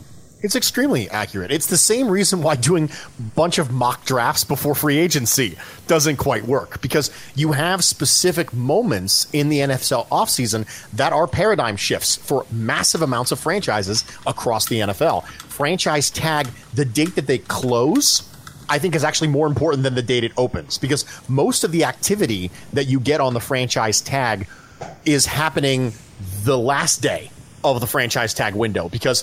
It's 0.44 0.56
extremely 0.56 1.08
accurate. 1.08 1.50
It's 1.50 1.64
the 1.64 1.78
same 1.78 2.06
reason 2.06 2.42
why 2.42 2.56
doing 2.56 2.90
a 3.18 3.22
bunch 3.34 3.56
of 3.56 3.72
mock 3.72 4.04
drafts 4.04 4.44
before 4.44 4.74
free 4.74 4.98
agency 4.98 5.56
doesn't 5.86 6.18
quite 6.18 6.44
work 6.44 6.82
because 6.82 7.10
you 7.34 7.52
have 7.52 7.82
specific 7.82 8.52
moments 8.52 9.26
in 9.32 9.48
the 9.48 9.60
NFL 9.60 10.06
offseason 10.08 10.66
that 10.92 11.14
are 11.14 11.26
paradigm 11.26 11.76
shifts 11.76 12.16
for 12.16 12.44
massive 12.52 13.00
amounts 13.00 13.32
of 13.32 13.40
franchises 13.40 14.04
across 14.26 14.66
the 14.66 14.80
NFL. 14.80 15.26
Franchise 15.48 16.10
tag 16.10 16.46
the 16.74 16.84
date 16.84 17.14
that 17.14 17.26
they 17.26 17.38
close 17.38 18.28
I 18.68 18.78
think 18.78 18.94
is 18.94 19.02
actually 19.02 19.28
more 19.28 19.46
important 19.46 19.82
than 19.82 19.94
the 19.94 20.02
date 20.02 20.24
it 20.24 20.32
opens 20.36 20.76
because 20.76 21.06
most 21.26 21.64
of 21.64 21.72
the 21.72 21.84
activity 21.84 22.50
that 22.74 22.84
you 22.84 23.00
get 23.00 23.22
on 23.22 23.32
the 23.32 23.40
franchise 23.40 24.02
tag 24.02 24.46
is 25.06 25.24
happening 25.24 25.94
the 26.42 26.58
last 26.58 27.00
day 27.00 27.30
of 27.64 27.80
the 27.80 27.86
franchise 27.86 28.34
tag 28.34 28.54
window 28.54 28.90
because 28.90 29.22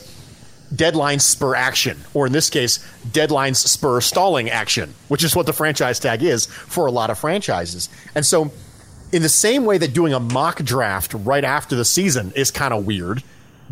deadlines 0.73 1.21
spur 1.21 1.55
action, 1.55 1.97
or 2.13 2.25
in 2.25 2.31
this 2.33 2.49
case, 2.49 2.79
deadlines 3.09 3.57
spur 3.57 4.01
stalling 4.01 4.49
action, 4.49 4.93
which 5.09 5.23
is 5.23 5.35
what 5.35 5.45
the 5.45 5.53
franchise 5.53 5.99
tag 5.99 6.23
is 6.23 6.45
for 6.45 6.85
a 6.85 6.91
lot 6.91 7.09
of 7.09 7.19
franchises. 7.19 7.89
And 8.15 8.25
so, 8.25 8.51
in 9.11 9.21
the 9.21 9.29
same 9.29 9.65
way 9.65 9.77
that 9.77 9.93
doing 9.93 10.13
a 10.13 10.19
mock 10.19 10.63
draft 10.63 11.13
right 11.13 11.43
after 11.43 11.75
the 11.75 11.83
season 11.83 12.31
is 12.35 12.49
kind 12.49 12.73
of 12.73 12.85
weird, 12.85 13.23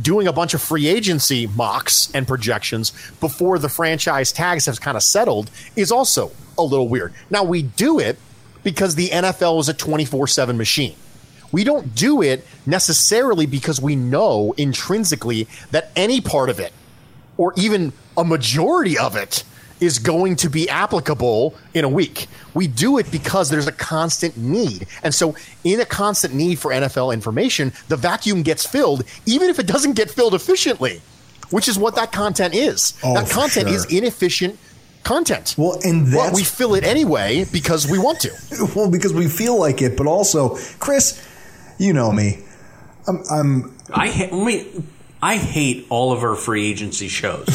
doing 0.01 0.27
a 0.27 0.33
bunch 0.33 0.53
of 0.53 0.61
free 0.61 0.87
agency 0.87 1.47
mocks 1.47 2.09
and 2.13 2.27
projections 2.27 2.91
before 3.19 3.57
the 3.59 3.69
franchise 3.69 4.31
tags 4.31 4.65
have 4.65 4.81
kind 4.81 4.97
of 4.97 5.03
settled 5.03 5.49
is 5.75 5.91
also 5.91 6.31
a 6.57 6.63
little 6.63 6.87
weird. 6.87 7.13
Now, 7.29 7.43
we 7.43 7.63
do 7.63 7.99
it 7.99 8.17
because 8.63 8.95
the 8.95 9.09
NFL 9.09 9.59
is 9.61 9.69
a 9.69 9.73
24 9.73 10.27
7 10.27 10.57
machine. 10.57 10.95
We 11.51 11.63
don't 11.63 11.95
do 11.95 12.21
it 12.21 12.45
necessarily 12.65 13.45
because 13.45 13.81
we 13.81 13.95
know 13.95 14.53
intrinsically 14.57 15.47
that 15.71 15.91
any 15.95 16.21
part 16.21 16.49
of 16.49 16.59
it 16.59 16.73
or 17.39 17.53
even 17.55 17.93
a 18.17 18.23
majority 18.23 18.97
of 18.97 19.15
it 19.15 19.45
is 19.79 19.97
going 19.97 20.35
to 20.35 20.49
be 20.49 20.69
applicable 20.69 21.55
in 21.73 21.85
a 21.85 21.89
week. 21.89 22.27
We 22.53 22.67
do 22.67 22.97
it 22.97 23.09
because 23.11 23.49
there's 23.49 23.65
a 23.65 23.71
constant 23.71 24.35
need. 24.35 24.87
And 25.03 25.15
so, 25.15 25.35
in 25.63 25.79
a 25.79 25.85
constant 25.85 26.33
need 26.33 26.59
for 26.59 26.71
NFL 26.71 27.13
information, 27.13 27.71
the 27.87 27.95
vacuum 27.95 28.43
gets 28.43 28.65
filled, 28.65 29.05
even 29.25 29.49
if 29.49 29.57
it 29.57 29.67
doesn't 29.67 29.93
get 29.93 30.11
filled 30.11 30.33
efficiently, 30.33 31.01
which 31.49 31.69
is 31.69 31.79
what 31.79 31.95
that 31.95 32.11
content 32.11 32.53
is. 32.53 32.99
Oh, 33.03 33.13
that 33.13 33.29
content 33.29 33.69
sure. 33.69 33.77
is 33.77 33.85
inefficient 33.85 34.59
content. 35.03 35.55
Well, 35.57 35.79
and 35.81 36.11
But 36.11 36.25
that's 36.25 36.35
we 36.35 36.43
fill 36.43 36.75
it 36.75 36.83
anyway 36.83 37.45
because 37.53 37.89
we 37.89 37.99
want 37.99 38.19
to. 38.19 38.33
well 38.75 38.91
because 38.91 39.13
we 39.13 39.29
feel 39.29 39.57
like 39.57 39.81
it, 39.81 39.95
but 39.95 40.07
also, 40.07 40.57
Chris, 40.79 41.25
you 41.77 41.93
know 41.93 42.11
me. 42.11 42.43
I'm, 43.07 43.23
I'm 43.31 43.77
I 43.93 44.09
ha- 44.09 44.35
let 44.35 44.45
me, 44.45 44.83
I 45.21 45.37
hate 45.37 45.87
all 45.89 46.13
of 46.13 46.23
our 46.23 46.35
free 46.35 46.69
agency 46.69 47.09
shows 47.09 47.45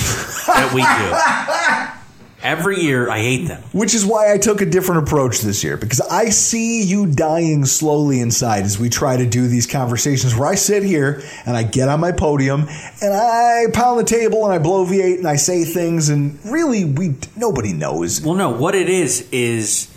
that 0.47 0.73
we 0.75 0.83
do. 0.83 2.01
Every 2.45 2.83
year, 2.83 3.09
I 3.09 3.21
hate 3.21 3.49
them. 3.49 3.63
Which 3.73 3.95
is 3.95 4.05
why 4.05 4.31
I 4.31 4.37
took 4.37 4.61
a 4.61 4.67
different 4.67 5.09
approach 5.09 5.41
this 5.41 5.65
year 5.65 5.79
because 5.79 6.03
I 6.03 6.27
see 6.27 6.83
you 6.83 7.07
dying 7.07 7.65
slowly 7.65 8.21
inside 8.21 8.65
as 8.65 8.79
we 8.79 8.91
try 8.91 9.17
to 9.17 9.25
do 9.25 9.49
these 9.49 9.67
conversations 9.67 10.37
where 10.37 10.47
I 10.47 10.57
sit 10.57 10.83
here 10.83 11.23
and 11.47 11.57
I 11.57 11.63
get 11.63 11.89
on 11.89 12.01
my 12.01 12.13
podium 12.13 12.67
and 13.01 13.15
I 13.15 13.69
pound 13.73 13.99
the 13.99 14.05
table 14.05 14.45
and 14.45 14.53
I 14.53 14.59
V8 14.63 15.17
and 15.17 15.27
I 15.27 15.37
say 15.37 15.65
things 15.65 16.11
and 16.11 16.39
really 16.45 16.85
we 16.85 17.15
nobody 17.35 17.73
knows. 17.73 18.21
Well, 18.21 18.35
no, 18.35 18.51
what 18.51 18.75
it 18.75 18.91
is 18.91 19.27
is, 19.33 19.91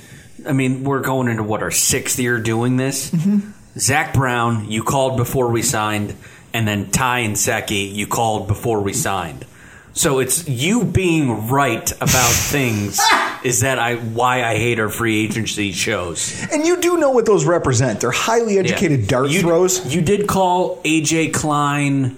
I 0.47 0.53
mean, 0.53 0.85
we're 0.85 1.01
going 1.01 1.27
into 1.27 1.43
what 1.43 1.61
our 1.61 1.71
sixth 1.71 2.17
year 2.17 2.39
doing 2.39 2.77
this. 2.77 3.11
Mm-hmm. 3.11 3.51
Zach 3.77 4.13
Brown, 4.13 4.71
you 4.71 4.83
called 4.83 5.17
before 5.17 5.49
we 5.49 5.61
signed, 5.61 6.15
and 6.57 6.67
then 6.67 6.89
Ty 6.89 7.25
Nsekhe, 7.25 7.93
you 7.93 8.07
called 8.07 8.47
before 8.47 8.81
we 8.81 8.91
signed. 8.91 9.45
So 9.93 10.17
it's 10.17 10.49
you 10.49 10.83
being 10.83 11.49
right 11.49 11.91
about 12.01 12.31
things 12.33 12.99
is 13.43 13.59
that 13.59 13.77
I 13.77 13.97
why 13.97 14.43
I 14.43 14.57
hate 14.57 14.79
our 14.79 14.89
free 14.89 15.23
agency 15.23 15.71
shows. 15.71 16.47
And 16.51 16.65
you 16.65 16.81
do 16.81 16.97
know 16.97 17.11
what 17.11 17.27
those 17.27 17.45
represent. 17.45 18.01
They're 18.01 18.09
highly 18.09 18.57
educated 18.57 19.01
Yeah. 19.01 19.07
dart 19.07 19.29
you, 19.29 19.41
throws. 19.41 19.93
You 19.93 20.01
did 20.01 20.25
call 20.27 20.81
AJ 20.81 21.31
Klein 21.35 22.17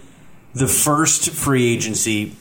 the 0.53 0.67
first 0.67 1.31
free 1.31 1.73
agency 1.73 2.33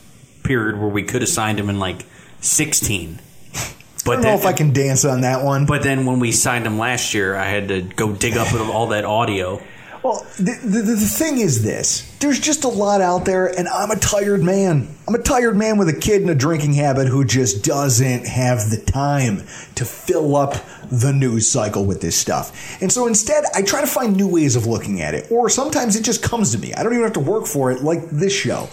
period 0.43 0.79
where 0.79 0.87
we 0.89 1.03
could 1.03 1.21
have 1.21 1.29
signed 1.29 1.59
him 1.59 1.69
in 1.69 1.79
like 1.79 2.05
16. 2.39 3.19
But 4.05 4.11
I 4.11 4.15
don't 4.15 4.23
know 4.23 4.33
if 4.35 4.45
I 4.45 4.53
can 4.53 4.71
dance 4.71 5.03
on 5.03 5.21
that 5.21 5.43
one. 5.43 5.65
But 5.65 5.83
then 5.83 6.05
when 6.05 6.21
we 6.21 6.31
signed 6.31 6.65
him 6.65 6.77
last 6.79 7.13
year, 7.13 7.35
I 7.35 7.47
had 7.49 7.67
to 7.67 7.81
go 7.81 8.13
dig 8.13 8.37
up 8.37 8.53
all 8.53 8.87
that 8.87 9.03
audio. 9.03 9.61
Well, 10.03 10.25
the, 10.37 10.57
the, 10.63 10.81
the 10.81 10.95
thing 10.95 11.39
is 11.39 11.61
this 11.63 12.09
there's 12.19 12.39
just 12.39 12.63
a 12.63 12.69
lot 12.69 13.01
out 13.01 13.25
there, 13.25 13.47
and 13.47 13.67
I'm 13.67 13.91
a 13.91 13.95
tired 13.97 14.43
man. 14.43 14.93
I'm 15.07 15.15
a 15.15 15.21
tired 15.21 15.57
man 15.57 15.77
with 15.77 15.89
a 15.89 15.93
kid 15.93 16.21
and 16.21 16.29
a 16.29 16.35
drinking 16.35 16.73
habit 16.73 17.07
who 17.07 17.25
just 17.25 17.63
doesn't 17.63 18.27
have 18.27 18.69
the 18.69 18.81
time 18.85 19.39
to 19.75 19.85
fill 19.85 20.35
up 20.35 20.55
the 20.89 21.11
news 21.13 21.49
cycle 21.49 21.85
with 21.85 22.01
this 22.01 22.17
stuff. 22.17 22.81
And 22.81 22.91
so 22.91 23.07
instead, 23.07 23.43
I 23.53 23.61
try 23.61 23.81
to 23.81 23.87
find 23.87 24.15
new 24.15 24.27
ways 24.27 24.55
of 24.55 24.65
looking 24.65 25.01
at 25.01 25.13
it, 25.13 25.31
or 25.31 25.49
sometimes 25.49 25.95
it 25.95 26.03
just 26.03 26.23
comes 26.23 26.51
to 26.53 26.57
me. 26.57 26.73
I 26.73 26.83
don't 26.83 26.93
even 26.93 27.03
have 27.03 27.13
to 27.13 27.19
work 27.19 27.45
for 27.45 27.71
it, 27.71 27.83
like 27.83 28.09
this 28.09 28.33
show. 28.33 28.69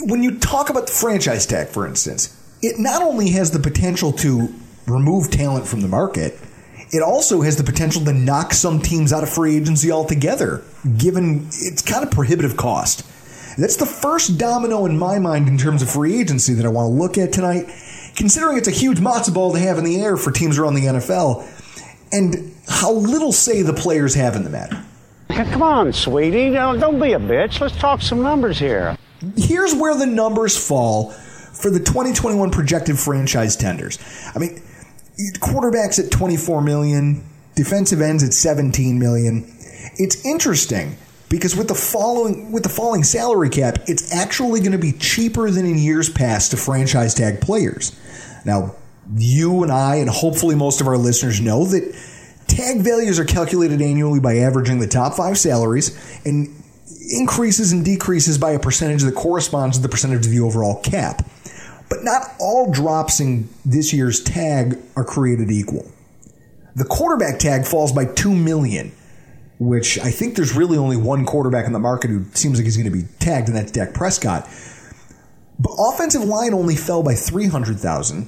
When 0.00 0.22
you 0.22 0.38
talk 0.38 0.68
about 0.70 0.86
the 0.86 0.92
franchise 0.92 1.46
tag, 1.46 1.68
for 1.68 1.86
instance, 1.86 2.36
it 2.62 2.78
not 2.78 3.02
only 3.02 3.30
has 3.30 3.52
the 3.52 3.60
potential 3.60 4.12
to 4.12 4.52
remove 4.86 5.30
talent 5.30 5.66
from 5.66 5.80
the 5.80 5.88
market, 5.88 6.38
it 6.92 7.02
also 7.02 7.42
has 7.42 7.56
the 7.56 7.64
potential 7.64 8.04
to 8.04 8.12
knock 8.12 8.52
some 8.52 8.80
teams 8.80 9.12
out 9.12 9.22
of 9.22 9.30
free 9.30 9.56
agency 9.56 9.92
altogether, 9.92 10.62
given 10.98 11.46
its 11.52 11.82
kind 11.82 12.04
of 12.04 12.10
prohibitive 12.10 12.56
cost. 12.56 13.06
That's 13.58 13.76
the 13.76 13.86
first 13.86 14.38
domino 14.38 14.86
in 14.86 14.98
my 14.98 15.18
mind 15.18 15.48
in 15.48 15.58
terms 15.58 15.82
of 15.82 15.90
free 15.90 16.20
agency 16.20 16.54
that 16.54 16.64
I 16.64 16.68
want 16.68 16.86
to 16.86 16.92
look 16.92 17.18
at 17.18 17.32
tonight, 17.32 17.66
considering 18.16 18.58
it's 18.58 18.68
a 18.68 18.72
huge 18.72 18.98
matzo 18.98 19.34
ball 19.34 19.52
to 19.52 19.58
have 19.58 19.78
in 19.78 19.84
the 19.84 20.00
air 20.00 20.16
for 20.16 20.30
teams 20.30 20.58
around 20.58 20.74
the 20.74 20.86
NFL, 20.86 21.46
and 22.12 22.54
how 22.68 22.92
little 22.92 23.32
say 23.32 23.62
the 23.62 23.72
players 23.72 24.14
have 24.14 24.34
in 24.34 24.44
the 24.44 24.50
matter. 24.50 24.84
Come 25.28 25.62
on, 25.62 25.92
sweetie. 25.92 26.50
Don't, 26.50 26.80
don't 26.80 27.00
be 27.00 27.12
a 27.12 27.18
bitch. 27.18 27.60
Let's 27.60 27.76
talk 27.76 28.02
some 28.02 28.22
numbers 28.22 28.58
here. 28.58 28.96
Here's 29.36 29.74
where 29.74 29.94
the 29.94 30.06
numbers 30.06 30.56
fall 30.56 31.10
for 31.10 31.70
the 31.70 31.78
2021 31.78 32.50
projected 32.50 32.98
franchise 32.98 33.56
tenders. 33.56 33.98
I 34.34 34.38
mean, 34.38 34.60
quarterbacks 35.38 36.02
at 36.04 36.10
24 36.10 36.62
million, 36.62 37.24
defensive 37.54 38.00
ends 38.00 38.22
at 38.22 38.32
17 38.32 38.98
million. 38.98 39.44
It's 39.96 40.24
interesting 40.24 40.96
because 41.28 41.56
with 41.56 41.68
the 41.68 41.74
following 41.74 42.52
with 42.52 42.62
the 42.62 42.68
falling 42.68 43.04
salary 43.04 43.48
cap, 43.48 43.78
it's 43.86 44.12
actually 44.12 44.60
going 44.60 44.72
to 44.72 44.78
be 44.78 44.92
cheaper 44.92 45.50
than 45.50 45.64
in 45.64 45.78
years 45.78 46.10
past 46.10 46.50
to 46.50 46.56
franchise 46.56 47.14
tag 47.14 47.40
players. 47.40 47.98
Now, 48.44 48.74
you 49.16 49.62
and 49.62 49.72
I 49.72 49.96
and 49.96 50.10
hopefully 50.10 50.54
most 50.54 50.80
of 50.80 50.86
our 50.86 50.98
listeners 50.98 51.40
know 51.40 51.64
that 51.66 51.82
tag 52.48 52.80
values 52.80 53.18
are 53.18 53.24
calculated 53.24 53.80
annually 53.80 54.20
by 54.20 54.38
averaging 54.38 54.80
the 54.80 54.86
top 54.86 55.14
5 55.14 55.38
salaries 55.38 55.96
and 56.24 56.54
increases 57.10 57.72
and 57.72 57.84
decreases 57.84 58.38
by 58.38 58.52
a 58.52 58.58
percentage 58.58 59.02
that 59.02 59.14
corresponds 59.14 59.76
to 59.76 59.82
the 59.82 59.88
percentage 59.88 60.26
of 60.26 60.32
the 60.32 60.40
overall 60.40 60.80
cap. 60.82 61.24
But 61.90 62.04
not 62.04 62.32
all 62.38 62.70
drops 62.70 63.20
in 63.20 63.48
this 63.66 63.92
year's 63.92 64.22
tag 64.22 64.78
are 64.96 65.04
created 65.04 65.50
equal. 65.50 65.90
The 66.76 66.84
quarterback 66.84 67.40
tag 67.40 67.66
falls 67.66 67.92
by 67.92 68.06
2 68.06 68.32
million, 68.32 68.92
which 69.58 69.98
I 69.98 70.10
think 70.10 70.36
there's 70.36 70.54
really 70.54 70.78
only 70.78 70.96
one 70.96 71.26
quarterback 71.26 71.66
in 71.66 71.72
the 71.72 71.80
market 71.80 72.08
who 72.08 72.24
seems 72.32 72.58
like 72.58 72.64
he's 72.64 72.76
going 72.76 72.90
to 72.90 72.96
be 72.96 73.06
tagged 73.18 73.48
and 73.48 73.56
that's 73.56 73.72
Dak 73.72 73.92
Prescott. 73.92 74.48
But 75.58 75.72
offensive 75.78 76.24
line 76.24 76.54
only 76.54 76.76
fell 76.76 77.02
by 77.02 77.14
300,000. 77.14 78.26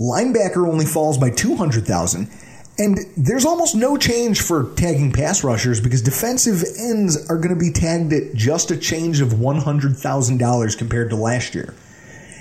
Linebacker 0.00 0.66
only 0.66 0.86
falls 0.86 1.18
by 1.18 1.30
200,000. 1.30 2.30
And 2.78 2.98
there's 3.16 3.44
almost 3.44 3.74
no 3.74 3.98
change 3.98 4.40
for 4.40 4.72
tagging 4.76 5.12
pass 5.12 5.44
rushers 5.44 5.80
because 5.82 6.00
defensive 6.00 6.62
ends 6.78 7.28
are 7.28 7.36
going 7.36 7.50
to 7.50 7.60
be 7.60 7.72
tagged 7.72 8.12
at 8.12 8.34
just 8.34 8.70
a 8.70 8.76
change 8.76 9.20
of 9.20 9.30
$100,000 9.30 10.78
compared 10.78 11.10
to 11.10 11.16
last 11.16 11.54
year. 11.54 11.74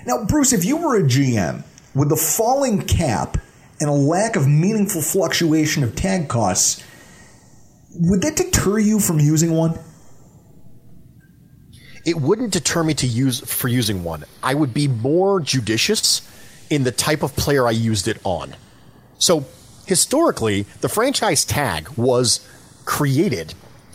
Now, 0.10 0.24
Bruce, 0.24 0.54
if 0.54 0.66
you 0.66 0.78
were 0.78 0.98
a 0.98 1.04
GM 1.04 1.64
with 1.94 2.10
the 2.10 2.16
falling 2.16 2.82
cap 2.82 3.38
and 3.80 3.88
a 3.88 3.94
lack 3.94 4.36
of 4.36 4.48
meaningful 4.48 5.04
fluctuation 5.04 5.84
of 5.84 5.96
tag 5.96 6.28
costs, 6.28 6.84
would 7.94 8.24
that 8.24 8.36
deter 8.36 8.80
you 8.80 9.00
from 9.00 9.20
using 9.20 9.52
one? 9.52 9.78
It 12.08 12.16
wouldn't 12.16 12.54
deter 12.54 12.84
me 12.84 12.96
to 12.96 13.06
use 13.06 13.42
for 13.42 13.68
using 13.68 14.04
one. 14.04 14.24
I 14.42 14.56
would 14.56 14.74
be 14.74 14.88
more 14.88 15.40
judicious 15.42 16.28
in 16.72 16.86
the 16.86 16.92
type 16.92 17.22
of 17.22 17.36
player 17.36 17.68
I 17.68 17.72
used 17.72 18.08
it 18.08 18.18
on. 18.24 18.56
So, 19.20 19.46
historically, 19.86 20.64
the 20.82 20.90
franchise 20.90 21.46
tag 21.46 21.88
was 21.90 22.40
created 22.84 23.54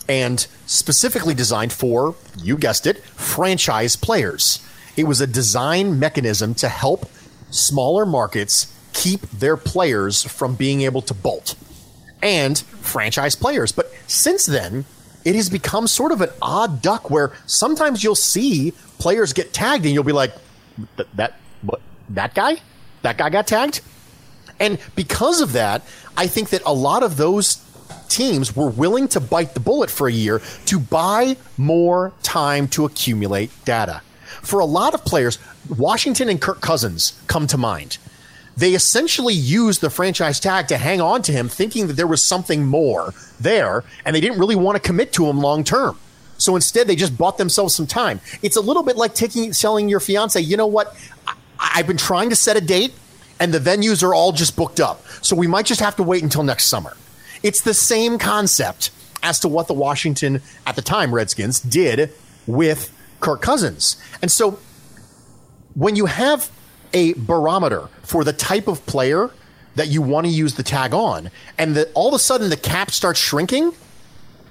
and 0.09 0.47
specifically 0.66 1.35
designed 1.35 1.73
for, 1.73 2.14
you 2.40 2.56
guessed 2.56 2.87
it, 2.87 3.02
franchise 3.02 3.97
players. 3.97 4.64
It 4.97 5.05
was 5.05 5.21
a 5.21 5.27
design 5.27 5.99
mechanism 5.99 6.55
to 6.57 6.69
help 6.69 7.11
smaller 7.51 8.07
markets 8.07 8.73
keep 8.93 9.23
their 9.31 9.57
players 9.57 10.23
from 10.23 10.55
being 10.55 10.83
able 10.83 11.03
to 11.03 11.15
bolt 11.15 11.57
and 12.23 12.59
franchise 12.59 13.37
players. 13.37 13.73
But 13.73 13.93
since 14.07 14.47
then, 14.47 14.85
it 15.25 15.35
has 15.35 15.51
become 15.51 15.87
sort 15.87 16.13
of 16.13 16.21
an 16.21 16.31
odd 16.41 16.81
duck 16.81 17.11
where 17.11 17.33
sometimes 17.47 18.05
you'll 18.05 18.15
see 18.15 18.73
players 18.99 19.33
get 19.33 19.53
tagged 19.53 19.85
and 19.85 19.93
you'll 19.95 20.05
be 20.05 20.13
like, 20.13 20.33
that, 21.15 21.35
what, 21.63 21.80
that 22.11 22.35
guy? 22.35 22.57
That 23.02 23.19
guy 23.19 23.30
got 23.30 23.47
tagged? 23.47 23.80
And 24.61 24.78
because 24.95 25.41
of 25.41 25.52
that, 25.52 25.83
I 26.17 26.26
think 26.26 26.50
that 26.50 26.63
a 26.65 26.73
lot 26.73 27.02
of 27.02 27.17
those 27.17 27.63
teams 28.09 28.54
were 28.54 28.69
willing 28.69 29.09
to 29.09 29.21
bite 29.21 29.54
the 29.54 29.61
bullet 29.61 29.91
for 29.91 30.07
a 30.07 30.13
year 30.13 30.41
to 30.67 30.78
buy 30.78 31.37
more 31.57 32.13
time 32.23 32.69
to 32.69 32.85
accumulate 32.85 33.50
data 33.65 34.02
for 34.47 34.61
a 34.61 34.65
lot 34.65 34.95
of 34.95 35.04
players, 35.04 35.39
Washington 35.69 36.28
and 36.28 36.41
Kirk 36.41 36.61
Cousins 36.61 37.21
come 37.26 37.47
to 37.49 37.59
mind. 37.59 37.99
They 38.57 38.75
essentially 38.75 39.35
used 39.35 39.80
the 39.80 39.91
franchise 39.91 40.39
tag 40.39 40.69
to 40.69 40.76
hang 40.76 41.00
on 41.00 41.23
to 41.23 41.33
him, 41.33 41.49
thinking 41.49 41.89
that 41.89 41.95
there 41.95 42.07
was 42.07 42.23
something 42.23 42.67
more 42.67 43.13
there, 43.41 43.83
and 44.04 44.15
they 44.15 44.21
didn't 44.21 44.39
really 44.39 44.57
want 44.57 44.76
to 44.76 44.80
commit 44.80 45.13
to 45.15 45.26
him 45.26 45.39
long 45.39 45.65
term. 45.65 45.99
So 46.39 46.54
instead, 46.54 46.87
they 46.87 46.97
just 46.97 47.17
bought 47.17 47.39
themselves 47.39 47.75
some 47.75 47.87
time. 47.87 48.21
It's 48.43 48.57
a 48.57 48.61
little 48.61 48.83
bit 48.83 48.97
like 48.97 49.15
taking 49.15 49.52
selling 49.52 49.89
your 49.89 50.00
fiance. 50.00 50.41
You 50.41 50.57
know 50.57 50.67
what? 50.67 50.97
I, 51.26 51.35
I've 51.59 51.87
been 51.87 51.97
trying 51.97 52.30
to 52.30 52.37
set 52.37 52.57
a 52.57 52.61
date, 52.61 52.95
and 53.41 53.52
the 53.52 53.59
venues 53.59 54.02
are 54.02 54.15
all 54.15 54.33
just 54.33 54.57
booked 54.57 54.80
up. 54.80 55.04
So 55.23 55.35
we 55.35 55.47
might 55.47 55.67
just 55.67 55.80
have 55.80 55.97
to 55.97 56.02
wait 56.02 56.23
until 56.23 56.43
next 56.43 56.67
summer. 56.67 56.97
It's 57.43 57.61
the 57.61 57.75
same 57.75 58.19
concept 58.19 58.91
as 59.23 59.41
to 59.41 59.49
what 59.49 59.67
the 59.67 59.75
Washington 59.75 60.43
at 60.67 60.76
the 60.76 60.83
time 60.83 61.15
Redskins 61.15 61.61
did 61.61 62.13
with 62.47 62.94
Kirk 63.25 63.41
Cousins. 63.41 63.97
And 64.21 64.30
so 64.30 64.58
when 65.75 65.97
you 65.97 66.06
have 66.06 66.50
a 66.93 67.15
barometer 67.15 67.89
for 68.02 68.23
the 68.23 68.34
type 68.34 68.69
of 68.69 68.84
player 68.87 69.30
that 69.76 69.89
you 69.89 70.02
want 70.02 70.26
to 70.26 70.32
use 70.32 70.54
the 70.54 70.63
tag 70.63 70.93
on, 70.93 71.30
and 71.58 71.75
that 71.75 71.89
all 71.95 72.08
of 72.08 72.15
a 72.15 72.19
sudden 72.19 72.50
the 72.50 72.56
cap 72.56 72.91
starts 72.91 73.19
shrinking, 73.19 73.73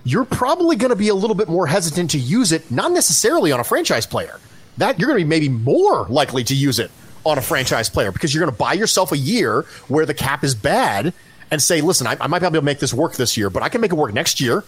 you're 0.03 0.25
probably 0.25 0.75
going 0.75 0.89
to 0.89 0.95
be 0.95 1.07
a 1.07 1.13
little 1.13 1.35
bit 1.35 1.47
more 1.47 1.67
hesitant 1.67 2.11
to 2.11 2.17
use 2.17 2.51
it, 2.51 2.69
not 2.71 2.91
necessarily 2.91 3.51
on 3.51 3.59
a 3.59 3.63
franchise 3.63 4.05
player. 4.05 4.39
That 4.77 4.99
you're 4.99 5.07
going 5.07 5.19
to 5.19 5.23
be 5.23 5.29
maybe 5.29 5.49
more 5.49 6.07
likely 6.07 6.43
to 6.45 6.55
use 6.55 6.79
it 6.79 6.89
on 7.25 7.37
a 7.37 7.41
franchise 7.41 7.89
player 7.89 8.11
because 8.11 8.33
you're 8.33 8.43
going 8.43 8.51
to 8.51 8.57
buy 8.57 8.73
yourself 8.73 9.11
a 9.11 9.17
year 9.17 9.61
where 9.87 10.05
the 10.05 10.15
cap 10.15 10.43
is 10.43 10.55
bad 10.55 11.13
and 11.51 11.61
say, 11.61 11.79
listen, 11.79 12.07
I, 12.07 12.17
I 12.19 12.25
might 12.27 12.39
be 12.39 12.47
able 12.47 12.55
to 12.55 12.61
make 12.63 12.79
this 12.79 12.93
work 12.93 13.13
this 13.13 13.37
year, 13.37 13.51
but 13.51 13.61
I 13.61 13.69
can 13.69 13.81
make 13.81 13.91
it 13.91 13.95
work 13.95 14.13
next 14.13 14.41
year. 14.41 14.63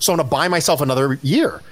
So 0.00 0.12
I'm 0.12 0.18
going 0.18 0.26
to 0.26 0.30
buy 0.30 0.48
myself 0.48 0.80
another 0.80 1.20
year. 1.22 1.62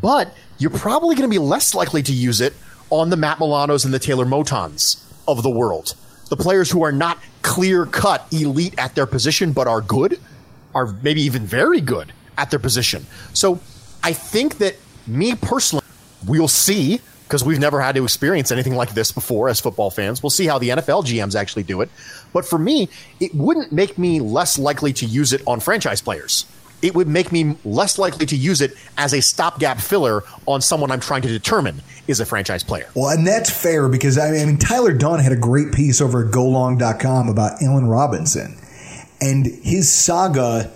But 0.00 0.34
you're 0.62 0.70
probably 0.70 1.16
going 1.16 1.28
to 1.28 1.34
be 1.34 1.40
less 1.40 1.74
likely 1.74 2.04
to 2.04 2.12
use 2.12 2.40
it 2.40 2.54
on 2.88 3.10
the 3.10 3.16
Matt 3.16 3.38
Milanos 3.38 3.84
and 3.84 3.92
the 3.92 3.98
Taylor 3.98 4.24
Motons 4.24 5.04
of 5.26 5.42
the 5.42 5.50
world. 5.50 5.96
The 6.30 6.36
players 6.36 6.70
who 6.70 6.84
are 6.84 6.92
not 6.92 7.18
clear 7.42 7.84
cut 7.84 8.26
elite 8.30 8.74
at 8.78 8.94
their 8.94 9.06
position, 9.06 9.52
but 9.52 9.66
are 9.66 9.80
good, 9.80 10.20
are 10.72 10.86
maybe 11.02 11.20
even 11.22 11.44
very 11.44 11.80
good 11.80 12.12
at 12.38 12.50
their 12.50 12.60
position. 12.60 13.06
So 13.34 13.58
I 14.04 14.12
think 14.12 14.58
that 14.58 14.76
me 15.08 15.34
personally, 15.34 15.84
we'll 16.26 16.46
see 16.46 17.00
because 17.24 17.42
we've 17.42 17.58
never 17.58 17.80
had 17.80 17.96
to 17.96 18.04
experience 18.04 18.52
anything 18.52 18.76
like 18.76 18.94
this 18.94 19.10
before 19.10 19.48
as 19.48 19.58
football 19.58 19.90
fans. 19.90 20.22
We'll 20.22 20.30
see 20.30 20.46
how 20.46 20.58
the 20.58 20.68
NFL 20.68 21.04
GMs 21.04 21.34
actually 21.34 21.64
do 21.64 21.80
it. 21.80 21.90
But 22.32 22.44
for 22.44 22.58
me, 22.58 22.88
it 23.18 23.34
wouldn't 23.34 23.72
make 23.72 23.98
me 23.98 24.20
less 24.20 24.58
likely 24.60 24.92
to 24.94 25.06
use 25.06 25.32
it 25.32 25.42
on 25.44 25.58
franchise 25.58 26.00
players 26.00 26.44
it 26.82 26.94
would 26.94 27.08
make 27.08 27.32
me 27.32 27.56
less 27.64 27.98
likely 27.98 28.26
to 28.26 28.36
use 28.36 28.60
it 28.60 28.74
as 28.98 29.14
a 29.14 29.22
stopgap 29.22 29.78
filler 29.78 30.24
on 30.46 30.60
someone 30.60 30.90
I'm 30.90 31.00
trying 31.00 31.22
to 31.22 31.28
determine 31.28 31.80
is 32.08 32.20
a 32.20 32.26
franchise 32.26 32.64
player. 32.64 32.88
Well, 32.94 33.10
and 33.10 33.26
that's 33.26 33.50
fair 33.50 33.88
because 33.88 34.18
I 34.18 34.32
mean 34.32 34.58
Tyler 34.58 34.92
Dunne 34.92 35.20
had 35.20 35.32
a 35.32 35.36
great 35.36 35.72
piece 35.72 36.00
over 36.00 36.26
at 36.26 36.32
golong.com 36.32 37.28
about 37.28 37.62
Allen 37.62 37.86
Robinson 37.86 38.58
and 39.20 39.46
his 39.46 39.90
saga 39.90 40.70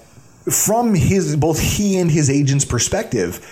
from 0.51 0.95
his 0.95 1.35
both 1.35 1.61
he 1.61 1.99
and 1.99 2.11
his 2.11 2.31
agent's 2.31 2.65
perspective 2.65 3.45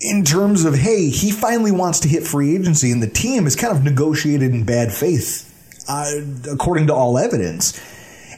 in 0.00 0.24
terms 0.24 0.64
of 0.64 0.74
hey, 0.74 1.08
he 1.08 1.30
finally 1.30 1.70
wants 1.70 2.00
to 2.00 2.08
hit 2.08 2.26
free 2.26 2.56
agency 2.56 2.90
and 2.90 3.02
the 3.02 3.08
team 3.08 3.46
is 3.46 3.54
kind 3.54 3.74
of 3.74 3.84
negotiated 3.84 4.52
in 4.52 4.64
bad 4.64 4.92
faith 4.92 5.50
uh, 5.88 6.12
according 6.50 6.88
to 6.88 6.94
all 6.94 7.16
evidence. 7.16 7.80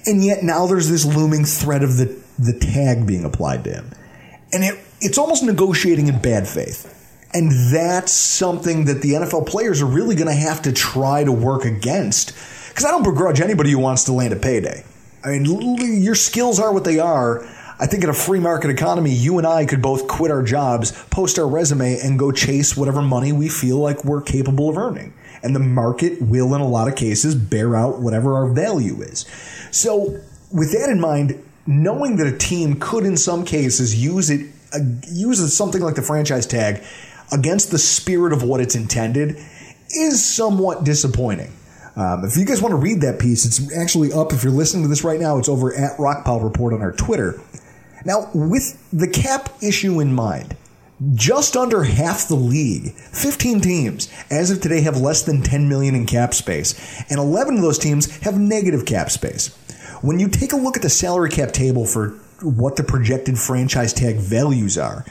And 0.06 0.24
yet 0.24 0.44
now 0.44 0.66
there's 0.66 0.88
this 0.88 1.04
looming 1.04 1.44
threat 1.44 1.82
of 1.82 1.96
the 1.96 2.25
the 2.38 2.58
tag 2.58 3.06
being 3.06 3.24
applied 3.24 3.64
to 3.64 3.72
him. 3.72 3.90
And 4.52 4.64
it, 4.64 4.78
it's 5.00 5.18
almost 5.18 5.42
negotiating 5.42 6.08
in 6.08 6.20
bad 6.20 6.48
faith. 6.48 6.92
And 7.34 7.50
that's 7.72 8.12
something 8.12 8.86
that 8.86 9.02
the 9.02 9.12
NFL 9.12 9.46
players 9.46 9.82
are 9.82 9.86
really 9.86 10.14
going 10.14 10.28
to 10.28 10.34
have 10.34 10.62
to 10.62 10.72
try 10.72 11.24
to 11.24 11.32
work 11.32 11.64
against. 11.64 12.28
Because 12.68 12.84
I 12.84 12.90
don't 12.90 13.02
begrudge 13.02 13.40
anybody 13.40 13.72
who 13.72 13.78
wants 13.78 14.04
to 14.04 14.12
land 14.12 14.32
a 14.32 14.36
payday. 14.36 14.84
I 15.24 15.30
mean, 15.30 16.02
your 16.02 16.14
skills 16.14 16.60
are 16.60 16.72
what 16.72 16.84
they 16.84 16.98
are. 16.98 17.44
I 17.78 17.86
think 17.86 18.04
in 18.04 18.10
a 18.10 18.14
free 18.14 18.40
market 18.40 18.70
economy, 18.70 19.12
you 19.12 19.36
and 19.38 19.46
I 19.46 19.66
could 19.66 19.82
both 19.82 20.08
quit 20.08 20.30
our 20.30 20.42
jobs, 20.42 20.92
post 21.10 21.38
our 21.38 21.46
resume, 21.46 21.98
and 22.00 22.18
go 22.18 22.32
chase 22.32 22.76
whatever 22.76 23.02
money 23.02 23.32
we 23.32 23.48
feel 23.48 23.78
like 23.78 24.04
we're 24.04 24.22
capable 24.22 24.70
of 24.70 24.78
earning. 24.78 25.12
And 25.42 25.54
the 25.54 25.60
market 25.60 26.22
will, 26.22 26.54
in 26.54 26.60
a 26.60 26.68
lot 26.68 26.88
of 26.88 26.96
cases, 26.96 27.34
bear 27.34 27.76
out 27.76 28.00
whatever 28.00 28.34
our 28.34 28.46
value 28.46 29.02
is. 29.02 29.26
So, 29.72 30.20
with 30.52 30.72
that 30.72 30.88
in 30.88 31.00
mind, 31.00 31.42
knowing 31.66 32.16
that 32.16 32.26
a 32.26 32.36
team 32.36 32.78
could, 32.78 33.04
in 33.04 33.16
some 33.16 33.44
cases, 33.44 33.94
use 33.94 34.30
it, 34.30 34.52
uh, 34.72 34.78
use 35.08 35.56
something 35.56 35.82
like 35.82 35.94
the 35.94 36.02
franchise 36.02 36.46
tag 36.46 36.82
against 37.32 37.70
the 37.70 37.78
spirit 37.78 38.32
of 38.32 38.42
what 38.42 38.60
it's 38.60 38.74
intended 38.74 39.36
is 39.90 40.24
somewhat 40.24 40.84
disappointing. 40.84 41.52
Um, 41.96 42.24
if 42.24 42.36
you 42.36 42.44
guys 42.44 42.60
want 42.60 42.72
to 42.72 42.76
read 42.76 43.00
that 43.00 43.18
piece, 43.18 43.46
it's 43.46 43.74
actually 43.74 44.12
up. 44.12 44.32
If 44.32 44.44
you're 44.44 44.52
listening 44.52 44.82
to 44.82 44.88
this 44.88 45.02
right 45.02 45.18
now, 45.18 45.38
it's 45.38 45.48
over 45.48 45.74
at 45.74 45.96
Rockpile 45.96 46.44
Report 46.44 46.74
on 46.74 46.82
our 46.82 46.92
Twitter. 46.92 47.40
Now, 48.04 48.30
with 48.34 48.78
the 48.92 49.08
cap 49.08 49.48
issue 49.62 50.00
in 50.00 50.14
mind, 50.14 50.56
just 51.14 51.56
under 51.56 51.82
half 51.82 52.28
the 52.28 52.36
league, 52.36 52.92
15 52.94 53.60
teams, 53.60 54.12
as 54.30 54.50
of 54.50 54.60
today, 54.60 54.82
have 54.82 54.98
less 54.98 55.22
than 55.22 55.42
10 55.42 55.68
million 55.68 55.94
in 55.94 56.06
cap 56.06 56.34
space, 56.34 57.02
and 57.10 57.18
11 57.18 57.56
of 57.56 57.62
those 57.62 57.78
teams 57.78 58.14
have 58.20 58.38
negative 58.38 58.86
cap 58.86 59.10
space. 59.10 59.56
When 60.02 60.18
you 60.18 60.28
take 60.28 60.52
a 60.52 60.56
look 60.56 60.76
at 60.76 60.82
the 60.82 60.90
salary 60.90 61.30
cap 61.30 61.52
table 61.52 61.86
for 61.86 62.10
what 62.42 62.76
the 62.76 62.84
projected 62.84 63.38
franchise 63.38 63.92
tag 63.92 64.16
values 64.16 64.76
are, 64.76 65.04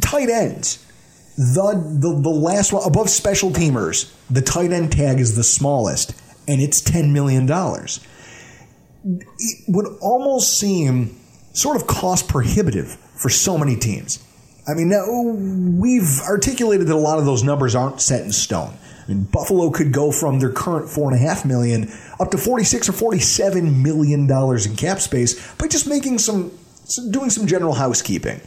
tight 0.00 0.28
ends, 0.28 0.84
the, 1.36 1.72
the, 2.00 2.20
the 2.20 2.28
last 2.28 2.72
one 2.72 2.86
above 2.86 3.10
special 3.10 3.50
teamers, 3.50 4.12
the 4.28 4.42
tight 4.42 4.72
end 4.72 4.92
tag 4.92 5.20
is 5.20 5.36
the 5.36 5.44
smallest, 5.44 6.12
and 6.46 6.60
it's 6.60 6.80
$10 6.82 7.12
million. 7.12 7.48
It 9.38 9.64
would 9.68 9.86
almost 10.00 10.58
seem 10.58 11.16
sort 11.52 11.76
of 11.76 11.86
cost 11.86 12.28
prohibitive 12.28 12.96
for 13.16 13.28
so 13.28 13.58
many 13.58 13.76
teams. 13.76 14.24
I 14.68 14.74
mean, 14.74 15.78
we've 15.78 16.20
articulated 16.22 16.88
that 16.88 16.94
a 16.94 16.96
lot 16.96 17.18
of 17.18 17.24
those 17.24 17.42
numbers 17.42 17.74
aren't 17.74 18.00
set 18.00 18.22
in 18.22 18.32
stone. 18.32 18.74
I 19.08 19.12
mean, 19.12 19.24
Buffalo 19.24 19.70
could 19.70 19.92
go 19.92 20.12
from 20.12 20.38
their 20.38 20.52
current 20.52 20.88
four 20.90 21.10
and 21.10 21.18
a 21.18 21.22
half 21.22 21.46
million 21.46 21.90
up 22.20 22.30
to 22.32 22.38
forty-six 22.38 22.88
or 22.88 22.92
forty-seven 22.92 23.82
million 23.82 24.26
dollars 24.26 24.66
in 24.66 24.76
cap 24.76 25.00
space 25.00 25.54
by 25.56 25.66
just 25.66 25.86
making 25.86 26.18
some, 26.18 26.52
doing 27.10 27.30
some 27.30 27.46
general 27.46 27.72
housekeeping. 27.72 28.40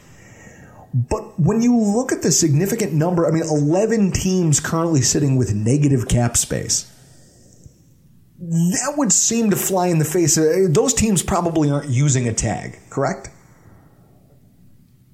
But 0.94 1.40
when 1.40 1.62
you 1.62 1.76
look 1.76 2.12
at 2.12 2.22
the 2.22 2.30
significant 2.30 2.92
number, 2.92 3.26
I 3.26 3.30
mean, 3.30 3.44
11 3.44 4.12
teams 4.12 4.60
currently 4.60 5.00
sitting 5.00 5.36
with 5.36 5.54
negative 5.54 6.06
cap 6.06 6.36
space. 6.36 6.90
That 8.38 8.94
would 8.98 9.10
seem 9.12 9.50
to 9.50 9.56
fly 9.56 9.86
in 9.86 9.98
the 9.98 10.04
face 10.04 10.36
of 10.36 10.44
eh, 10.44 10.66
those 10.68 10.92
teams 10.92 11.22
probably 11.22 11.70
aren't 11.70 11.88
using 11.88 12.28
a 12.28 12.34
tag, 12.34 12.78
correct? 12.90 13.30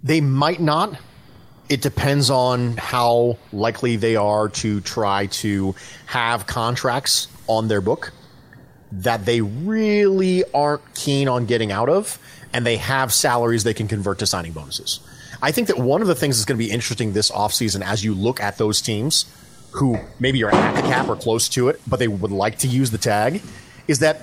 They 0.02 0.20
might 0.20 0.60
not. 0.60 0.98
It 1.68 1.82
depends 1.82 2.30
on 2.30 2.76
how 2.76 3.36
likely 3.52 3.96
they 3.96 4.16
are 4.16 4.48
to 4.48 4.80
try 4.80 5.26
to 5.26 5.74
have 6.06 6.46
contracts 6.46 7.28
on 7.46 7.68
their 7.68 7.80
book 7.80 8.12
that 8.90 9.26
they 9.26 9.42
really 9.42 10.44
aren't 10.54 10.94
keen 10.94 11.28
on 11.28 11.44
getting 11.44 11.70
out 11.70 11.90
of, 11.90 12.18
and 12.54 12.64
they 12.64 12.78
have 12.78 13.12
salaries 13.12 13.64
they 13.64 13.74
can 13.74 13.86
convert 13.86 14.18
to 14.20 14.26
signing 14.26 14.52
bonuses. 14.52 15.00
I 15.42 15.52
think 15.52 15.68
that 15.68 15.78
one 15.78 16.00
of 16.00 16.08
the 16.08 16.14
things 16.14 16.38
that's 16.38 16.46
going 16.46 16.58
to 16.58 16.64
be 16.64 16.70
interesting 16.70 17.12
this 17.12 17.30
offseason 17.30 17.82
as 17.82 18.02
you 18.02 18.14
look 18.14 18.40
at 18.40 18.56
those 18.56 18.80
teams 18.80 19.26
who 19.72 19.98
maybe 20.18 20.42
are 20.42 20.50
at 20.50 20.74
the 20.74 20.82
cap 20.82 21.08
or 21.08 21.16
close 21.16 21.48
to 21.50 21.68
it, 21.68 21.80
but 21.86 21.98
they 21.98 22.08
would 22.08 22.32
like 22.32 22.58
to 22.60 22.66
use 22.66 22.90
the 22.90 22.98
tag, 22.98 23.42
is 23.86 23.98
that 23.98 24.22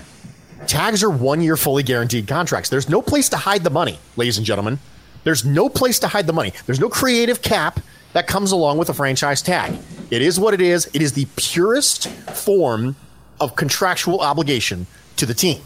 tags 0.65 1.03
are 1.03 1.09
one 1.09 1.41
year 1.41 1.55
fully 1.55 1.83
guaranteed 1.83 2.27
contracts. 2.27 2.69
There's 2.69 2.89
no 2.89 3.01
place 3.01 3.29
to 3.29 3.37
hide 3.37 3.63
the 3.63 3.69
money, 3.69 3.99
ladies 4.15 4.37
and 4.37 4.45
gentlemen. 4.45 4.79
There's 5.25 5.43
no 5.43 5.67
place 5.67 5.99
to 5.99 6.07
hide 6.07 6.27
the 6.27 6.33
money. 6.33 6.53
There's 6.65 6.79
no 6.79 6.87
creative 6.87 7.41
cap 7.41 7.81
that 8.13 8.27
comes 8.27 8.53
along 8.53 8.77
with 8.77 8.89
a 8.89 8.93
franchise 8.93 9.41
tag. 9.41 9.77
It 10.09 10.21
is 10.21 10.39
what 10.39 10.53
it 10.53 10.61
is. 10.61 10.89
It 10.93 11.01
is 11.01 11.11
the 11.13 11.27
purest 11.35 12.07
form 12.07 12.95
of 13.41 13.57
contractual 13.57 14.21
obligation 14.21 14.87
to 15.17 15.25
the 15.25 15.33
team. 15.33 15.61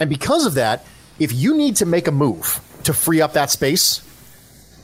And 0.00 0.08
because 0.08 0.46
of 0.46 0.54
that, 0.54 0.86
if 1.18 1.32
you 1.32 1.56
need 1.56 1.76
to 1.76 1.86
make 1.86 2.06
a 2.06 2.12
move 2.12 2.60
to 2.84 2.94
free 2.94 3.20
up 3.20 3.32
that 3.34 3.50
space, 3.50 4.02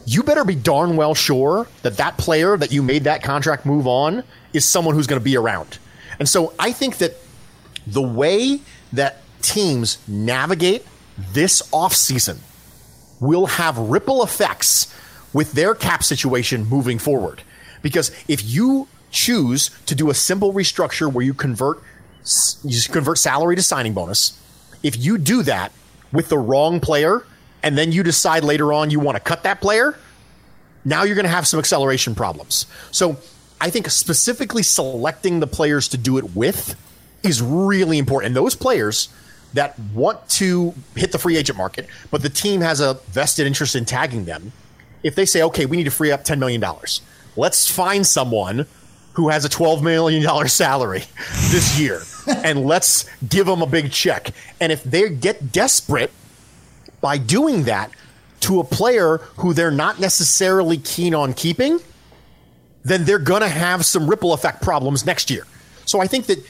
you 0.05 0.23
better 0.23 0.45
be 0.45 0.57
darn 0.57 0.97
well 0.97 1.15
sure 1.15 1.69
that 1.83 1.97
that 1.99 2.19
player 2.19 2.57
that 2.57 2.73
you 2.73 2.83
made 2.83 3.05
that 3.05 3.23
contract 3.23 3.65
move 3.65 3.87
on 3.87 4.25
is 4.53 4.65
someone 4.65 4.95
who's 4.95 5.07
going 5.07 5.21
to 5.21 5.25
be 5.25 5.37
around. 5.37 5.79
And 6.19 6.29
so 6.29 6.55
I 6.59 6.73
think 6.73 6.99
that 6.99 7.15
the 7.87 8.03
way 8.03 8.61
that 8.93 9.23
teams 9.43 9.99
navigate 10.09 10.85
this 11.33 11.63
offseason 11.71 12.39
will 13.23 13.47
have 13.47 13.79
ripple 13.79 14.23
effects 14.23 14.95
with 15.33 15.53
their 15.53 15.75
cap 15.75 16.03
situation 16.05 16.69
moving 16.69 16.99
forward. 16.99 17.43
Because 17.81 18.11
if 18.29 18.45
you 18.45 18.89
choose 19.11 19.71
to 19.87 19.95
do 19.95 20.11
a 20.11 20.15
simple 20.15 20.53
restructure 20.53 21.11
where 21.11 21.25
you 21.25 21.35
convert 21.35 21.83
you 22.63 22.81
convert 22.93 23.19
salary 23.19 23.57
to 23.57 23.63
signing 23.63 23.95
bonus, 23.95 24.39
if 24.83 24.97
you 24.97 25.19
do 25.19 25.43
that 25.43 25.73
with 26.13 26.29
the 26.29 26.39
wrong 26.39 26.79
player, 26.79 27.25
and 27.63 27.77
then 27.77 27.91
you 27.91 28.03
decide 28.03 28.45
later 28.45 28.73
on 28.73 28.91
you 28.91 29.01
want 29.01 29.17
to 29.17 29.21
cut 29.21 29.43
that 29.43 29.61
player, 29.61 29.99
now 30.85 31.03
you're 31.03 31.15
going 31.15 31.25
to 31.25 31.31
have 31.31 31.47
some 31.47 31.59
acceleration 31.59 32.15
problems. 32.15 32.67
So 32.91 33.17
I 33.61 33.71
think 33.71 33.89
specifically 33.91 34.63
selecting 34.63 35.41
the 35.41 35.47
players 35.47 35.89
to 35.89 35.99
do 35.99 36.19
it 36.19 36.37
with 36.37 36.77
is 37.23 37.41
really 37.43 37.99
important. 37.99 38.29
And 38.29 38.37
those 38.37 38.55
players 38.55 39.09
that 39.55 39.79
want 39.95 40.29
to 40.29 40.75
hit 40.97 41.13
the 41.13 41.19
free 41.19 41.37
agent 41.37 41.59
market, 41.59 41.87
but 42.11 42.23
the 42.23 42.29
team 42.29 42.61
has 42.61 42.81
a 42.81 42.95
vested 43.09 43.47
interest 43.47 43.77
in 43.77 43.85
tagging 43.85 44.25
them, 44.25 44.53
if 45.03 45.15
they 45.15 45.27
say, 45.27 45.43
okay, 45.43 45.67
we 45.67 45.77
need 45.77 45.85
to 45.85 45.91
free 45.91 46.11
up 46.11 46.25
$10 46.25 46.39
million, 46.39 46.63
let's 47.37 47.71
find 47.71 48.07
someone 48.07 48.67
who 49.15 49.29
has 49.29 49.45
a 49.45 49.49
$12 49.49 49.83
million 49.83 50.49
salary 50.49 51.05
this 51.51 51.79
year 51.79 52.03
and 52.45 52.65
let's 52.65 53.05
give 53.29 53.47
them 53.47 53.63
a 53.63 53.67
big 53.67 53.91
check. 53.91 54.31
And 54.61 54.73
if 54.73 54.83
they 54.85 55.09
get 55.11 55.53
desperate 55.53 56.13
by 57.01 57.19
doing 57.19 57.65
that 57.65 57.91
to 58.41 58.61
a 58.61 58.65
player 58.65 59.19
who 59.37 59.53
they're 59.53 59.71
not 59.71 60.01
necessarily 60.01 60.79
keen 60.79 61.15
on 61.15 61.35
keeping, 61.35 61.81
then 62.85 63.05
they're 63.05 63.19
going 63.19 63.43
to 63.43 63.49
have 63.49 63.85
some 63.85 64.09
ripple 64.09 64.33
effect 64.33 64.63
problems 64.63 65.07
next 65.07 65.31
year. 65.31 65.47
So 65.85 66.01
I 66.01 66.07
think 66.07 66.27
that 66.27 66.45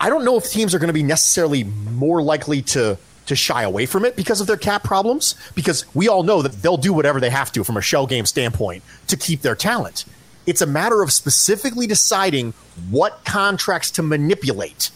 I 0.00 0.08
don't 0.08 0.24
know 0.24 0.38
if 0.38 0.50
teams 0.50 0.74
are 0.74 0.78
going 0.78 0.88
to 0.88 0.94
be 0.94 1.02
necessarily 1.02 1.64
more 1.64 2.22
likely 2.22 2.62
to 2.62 2.98
to 3.26 3.36
shy 3.36 3.62
away 3.62 3.86
from 3.86 4.04
it 4.04 4.16
because 4.16 4.40
of 4.40 4.48
their 4.48 4.56
cap 4.56 4.82
problems 4.82 5.36
because 5.54 5.84
we 5.94 6.08
all 6.08 6.24
know 6.24 6.42
that 6.42 6.50
they'll 6.62 6.76
do 6.76 6.92
whatever 6.92 7.20
they 7.20 7.30
have 7.30 7.52
to 7.52 7.62
from 7.62 7.76
a 7.76 7.80
shell 7.80 8.04
game 8.04 8.26
standpoint 8.26 8.82
to 9.06 9.16
keep 9.16 9.42
their 9.42 9.54
talent. 9.54 10.04
It's 10.46 10.62
a 10.62 10.66
matter 10.66 11.00
of 11.00 11.12
specifically 11.12 11.86
deciding 11.86 12.54
what 12.90 13.24
contracts 13.24 13.92
to 13.92 14.02
manipulate 14.02 14.90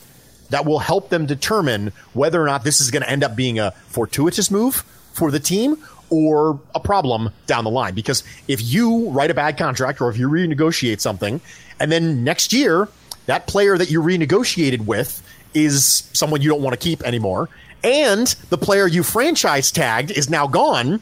that 0.51 0.65
will 0.65 0.81
help 0.81 1.11
them 1.11 1.27
determine 1.27 1.93
whether 2.13 2.43
or 2.43 2.47
not 2.47 2.65
this 2.65 2.81
is 2.81 2.91
going 2.91 3.03
to 3.03 3.11
end 3.11 3.23
up 3.23 3.37
being 3.37 3.61
a 3.61 3.71
fortuitous 3.87 4.51
move 4.51 4.77
for 5.13 5.31
the 5.31 5.39
team 5.39 5.77
or 6.11 6.61
a 6.75 6.81
problem 6.81 7.31
down 7.47 7.63
the 7.63 7.71
line. 7.71 7.95
Because 7.95 8.25
if 8.49 8.61
you 8.63 9.11
write 9.11 9.31
a 9.31 9.35
bad 9.35 9.57
contract 9.57 10.01
or 10.01 10.11
if 10.11 10.19
you 10.19 10.29
renegotiate 10.29 11.01
something, 11.01 11.41
and 11.79 11.93
then 11.93 12.25
next 12.25 12.53
year, 12.53 12.89
that 13.27 13.47
player 13.47 13.77
that 13.79 13.91
you 13.91 14.03
renegotiated 14.03 14.85
with 14.85 15.23
is 15.55 16.09
someone 16.13 16.43
you 16.43 16.49
don't 16.49 16.63
want 16.63 16.75
to 16.75 16.79
keep 16.79 17.03
anymore, 17.03 17.49
and 17.83 18.27
the 18.51 18.59
player 18.59 18.87
you 18.87 19.03
franchise 19.03 19.71
tagged 19.71 20.11
is 20.11 20.31
now 20.31 20.47
gone, 20.47 21.01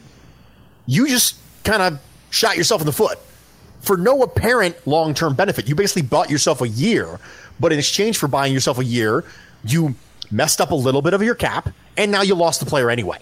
you 0.85 1.07
just 1.07 1.35
kind 1.63 1.81
of 1.81 1.99
shot 2.29 2.57
yourself 2.57 2.81
in 2.81 2.85
the 2.85 2.93
foot 2.93 3.19
for 3.81 3.97
no 3.97 4.21
apparent 4.21 4.75
long 4.87 5.13
term 5.13 5.33
benefit. 5.33 5.67
You 5.67 5.75
basically 5.75 6.01
bought 6.03 6.29
yourself 6.29 6.61
a 6.61 6.67
year, 6.67 7.19
but 7.59 7.71
in 7.71 7.79
exchange 7.79 8.17
for 8.17 8.27
buying 8.27 8.53
yourself 8.53 8.79
a 8.79 8.85
year, 8.85 9.23
you 9.63 9.95
messed 10.31 10.59
up 10.59 10.71
a 10.71 10.75
little 10.75 11.01
bit 11.01 11.13
of 11.13 11.21
your 11.21 11.35
cap, 11.35 11.69
and 11.97 12.11
now 12.11 12.21
you 12.21 12.35
lost 12.35 12.59
the 12.59 12.65
player 12.65 12.89
anyway. 12.89 13.19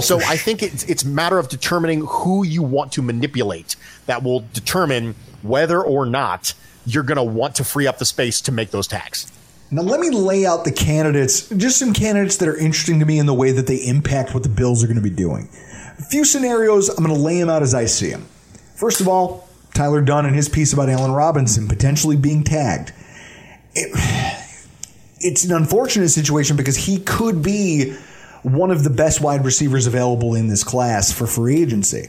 So 0.00 0.18
I 0.26 0.36
think 0.36 0.62
it's 0.62 0.84
it's 0.84 1.02
a 1.02 1.08
matter 1.08 1.38
of 1.38 1.48
determining 1.48 2.06
who 2.06 2.44
you 2.44 2.62
want 2.62 2.92
to 2.92 3.02
manipulate 3.02 3.76
that 4.06 4.22
will 4.22 4.44
determine 4.54 5.14
whether 5.42 5.82
or 5.82 6.06
not 6.06 6.54
you're 6.94 7.02
going 7.02 7.16
to 7.16 7.22
want 7.22 7.56
to 7.56 7.64
free 7.64 7.86
up 7.86 7.98
the 7.98 8.04
space 8.04 8.40
to 8.42 8.52
make 8.52 8.70
those 8.70 8.86
tags. 8.86 9.30
Now, 9.70 9.82
let 9.82 10.00
me 10.00 10.08
lay 10.10 10.46
out 10.46 10.64
the 10.64 10.72
candidates, 10.72 11.48
just 11.50 11.78
some 11.78 11.92
candidates 11.92 12.38
that 12.38 12.48
are 12.48 12.56
interesting 12.56 13.00
to 13.00 13.04
me 13.04 13.18
in 13.18 13.26
the 13.26 13.34
way 13.34 13.50
that 13.52 13.66
they 13.66 13.76
impact 13.76 14.32
what 14.32 14.42
the 14.42 14.48
Bills 14.48 14.82
are 14.82 14.86
going 14.86 14.96
to 14.96 15.02
be 15.02 15.10
doing. 15.10 15.48
A 15.98 16.02
few 16.02 16.24
scenarios, 16.24 16.88
I'm 16.88 17.04
going 17.04 17.14
to 17.14 17.22
lay 17.22 17.38
them 17.38 17.50
out 17.50 17.62
as 17.62 17.74
I 17.74 17.84
see 17.84 18.10
them. 18.10 18.22
First 18.76 19.00
of 19.00 19.08
all, 19.08 19.46
Tyler 19.74 20.00
Dunne 20.00 20.24
and 20.24 20.34
his 20.34 20.48
piece 20.48 20.72
about 20.72 20.88
Allen 20.88 21.12
Robinson 21.12 21.68
potentially 21.68 22.16
being 22.16 22.44
tagged. 22.44 22.92
It, 23.74 23.90
it's 25.20 25.44
an 25.44 25.52
unfortunate 25.52 26.08
situation 26.08 26.56
because 26.56 26.76
he 26.76 26.98
could 27.00 27.42
be 27.42 27.94
one 28.42 28.70
of 28.70 28.84
the 28.84 28.90
best 28.90 29.20
wide 29.20 29.44
receivers 29.44 29.86
available 29.86 30.34
in 30.34 30.48
this 30.48 30.64
class 30.64 31.12
for 31.12 31.26
free 31.26 31.60
agency. 31.60 32.08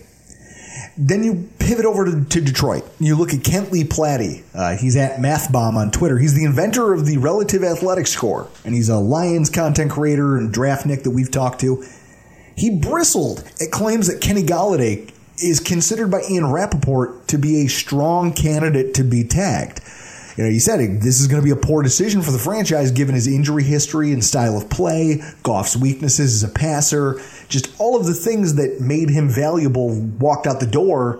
Then 0.97 1.23
you 1.23 1.49
pivot 1.59 1.85
over 1.85 2.05
to, 2.05 2.25
to 2.25 2.41
Detroit. 2.41 2.83
You 2.99 3.15
look 3.15 3.33
at 3.33 3.43
Kent 3.43 3.71
Lee 3.71 3.83
Platte. 3.83 4.43
Uh, 4.53 4.75
he's 4.75 4.95
at 4.95 5.19
MathBomb 5.19 5.75
on 5.75 5.91
Twitter. 5.91 6.17
He's 6.17 6.33
the 6.33 6.43
inventor 6.43 6.93
of 6.93 7.05
the 7.05 7.17
relative 7.17 7.63
athletic 7.63 8.07
score, 8.07 8.49
and 8.65 8.73
he's 8.75 8.89
a 8.89 8.97
Lions 8.97 9.49
content 9.49 9.91
creator 9.91 10.37
and 10.37 10.53
draftnik 10.53 11.03
that 11.03 11.11
we've 11.11 11.31
talked 11.31 11.61
to. 11.61 11.85
He 12.55 12.69
bristled 12.69 13.49
at 13.61 13.71
claims 13.71 14.07
that 14.07 14.19
Kenny 14.19 14.43
Golladay 14.43 15.09
is 15.41 15.61
considered 15.61 16.11
by 16.11 16.21
Ian 16.29 16.51
Rapoport 16.51 17.27
to 17.29 17.37
be 17.37 17.63
a 17.63 17.67
strong 17.67 18.33
candidate 18.33 18.93
to 18.95 19.03
be 19.03 19.23
tagged. 19.23 19.79
You 20.39 20.45
know, 20.45 20.51
he 20.51 20.59
said 20.59 21.01
this 21.01 21.19
is 21.19 21.27
going 21.27 21.41
to 21.41 21.45
be 21.45 21.51
a 21.51 21.57
poor 21.57 21.83
decision 21.83 22.21
for 22.21 22.31
the 22.31 22.39
franchise 22.39 22.91
given 22.91 23.13
his 23.13 23.27
injury 23.27 23.61
history 23.61 24.13
and 24.13 24.23
style 24.23 24.55
of 24.55 24.69
play, 24.69 25.21
Goff's 25.43 25.75
weaknesses 25.75 26.41
as 26.41 26.49
a 26.49 26.53
passer, 26.53 27.19
just 27.49 27.77
all 27.77 27.99
of 27.99 28.05
the 28.05 28.13
things 28.13 28.55
that 28.55 28.79
made 28.79 29.09
him 29.09 29.27
valuable 29.27 29.99
walked 29.99 30.47
out 30.47 30.61
the 30.61 30.65
door 30.65 31.19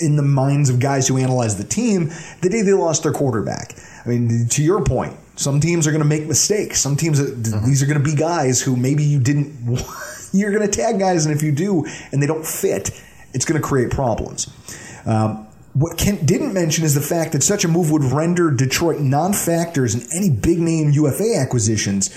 in 0.00 0.16
the 0.16 0.24
minds 0.24 0.68
of 0.68 0.80
guys 0.80 1.06
who 1.06 1.16
analyze 1.16 1.56
the 1.58 1.62
team 1.62 2.10
the 2.42 2.48
day 2.48 2.62
they 2.62 2.72
lost 2.72 3.04
their 3.04 3.12
quarterback. 3.12 3.78
I 4.04 4.08
mean, 4.08 4.48
to 4.48 4.64
your 4.64 4.82
point, 4.82 5.16
Some 5.36 5.60
teams 5.60 5.86
are 5.86 5.92
going 5.92 6.02
to 6.02 6.08
make 6.08 6.26
mistakes. 6.26 6.80
Some 6.80 6.96
teams, 6.96 7.18
these 7.64 7.84
are 7.84 7.86
going 7.86 8.02
to 8.02 8.04
be 8.04 8.16
guys 8.16 8.60
who 8.60 8.74
maybe 8.74 9.04
you 9.04 9.20
didn't. 9.20 9.80
You're 10.32 10.50
going 10.50 10.68
to 10.68 10.76
tag 10.76 10.98
guys, 10.98 11.24
and 11.24 11.32
if 11.32 11.40
you 11.40 11.52
do, 11.52 11.86
and 12.10 12.20
they 12.20 12.26
don't 12.26 12.44
fit, 12.44 12.90
it's 13.32 13.44
going 13.44 13.62
to 13.62 13.64
create 13.64 13.92
problems. 13.92 14.50
Um, 15.06 15.45
what 15.76 15.98
Kent 15.98 16.24
didn't 16.24 16.54
mention 16.54 16.86
is 16.86 16.94
the 16.94 17.02
fact 17.02 17.32
that 17.32 17.42
such 17.42 17.62
a 17.62 17.68
move 17.68 17.90
would 17.90 18.02
render 18.02 18.50
Detroit 18.50 18.98
non-factors 18.98 19.94
in 19.94 20.10
any 20.10 20.30
big 20.30 20.58
name 20.58 20.90
UFA 20.90 21.36
acquisitions 21.36 22.08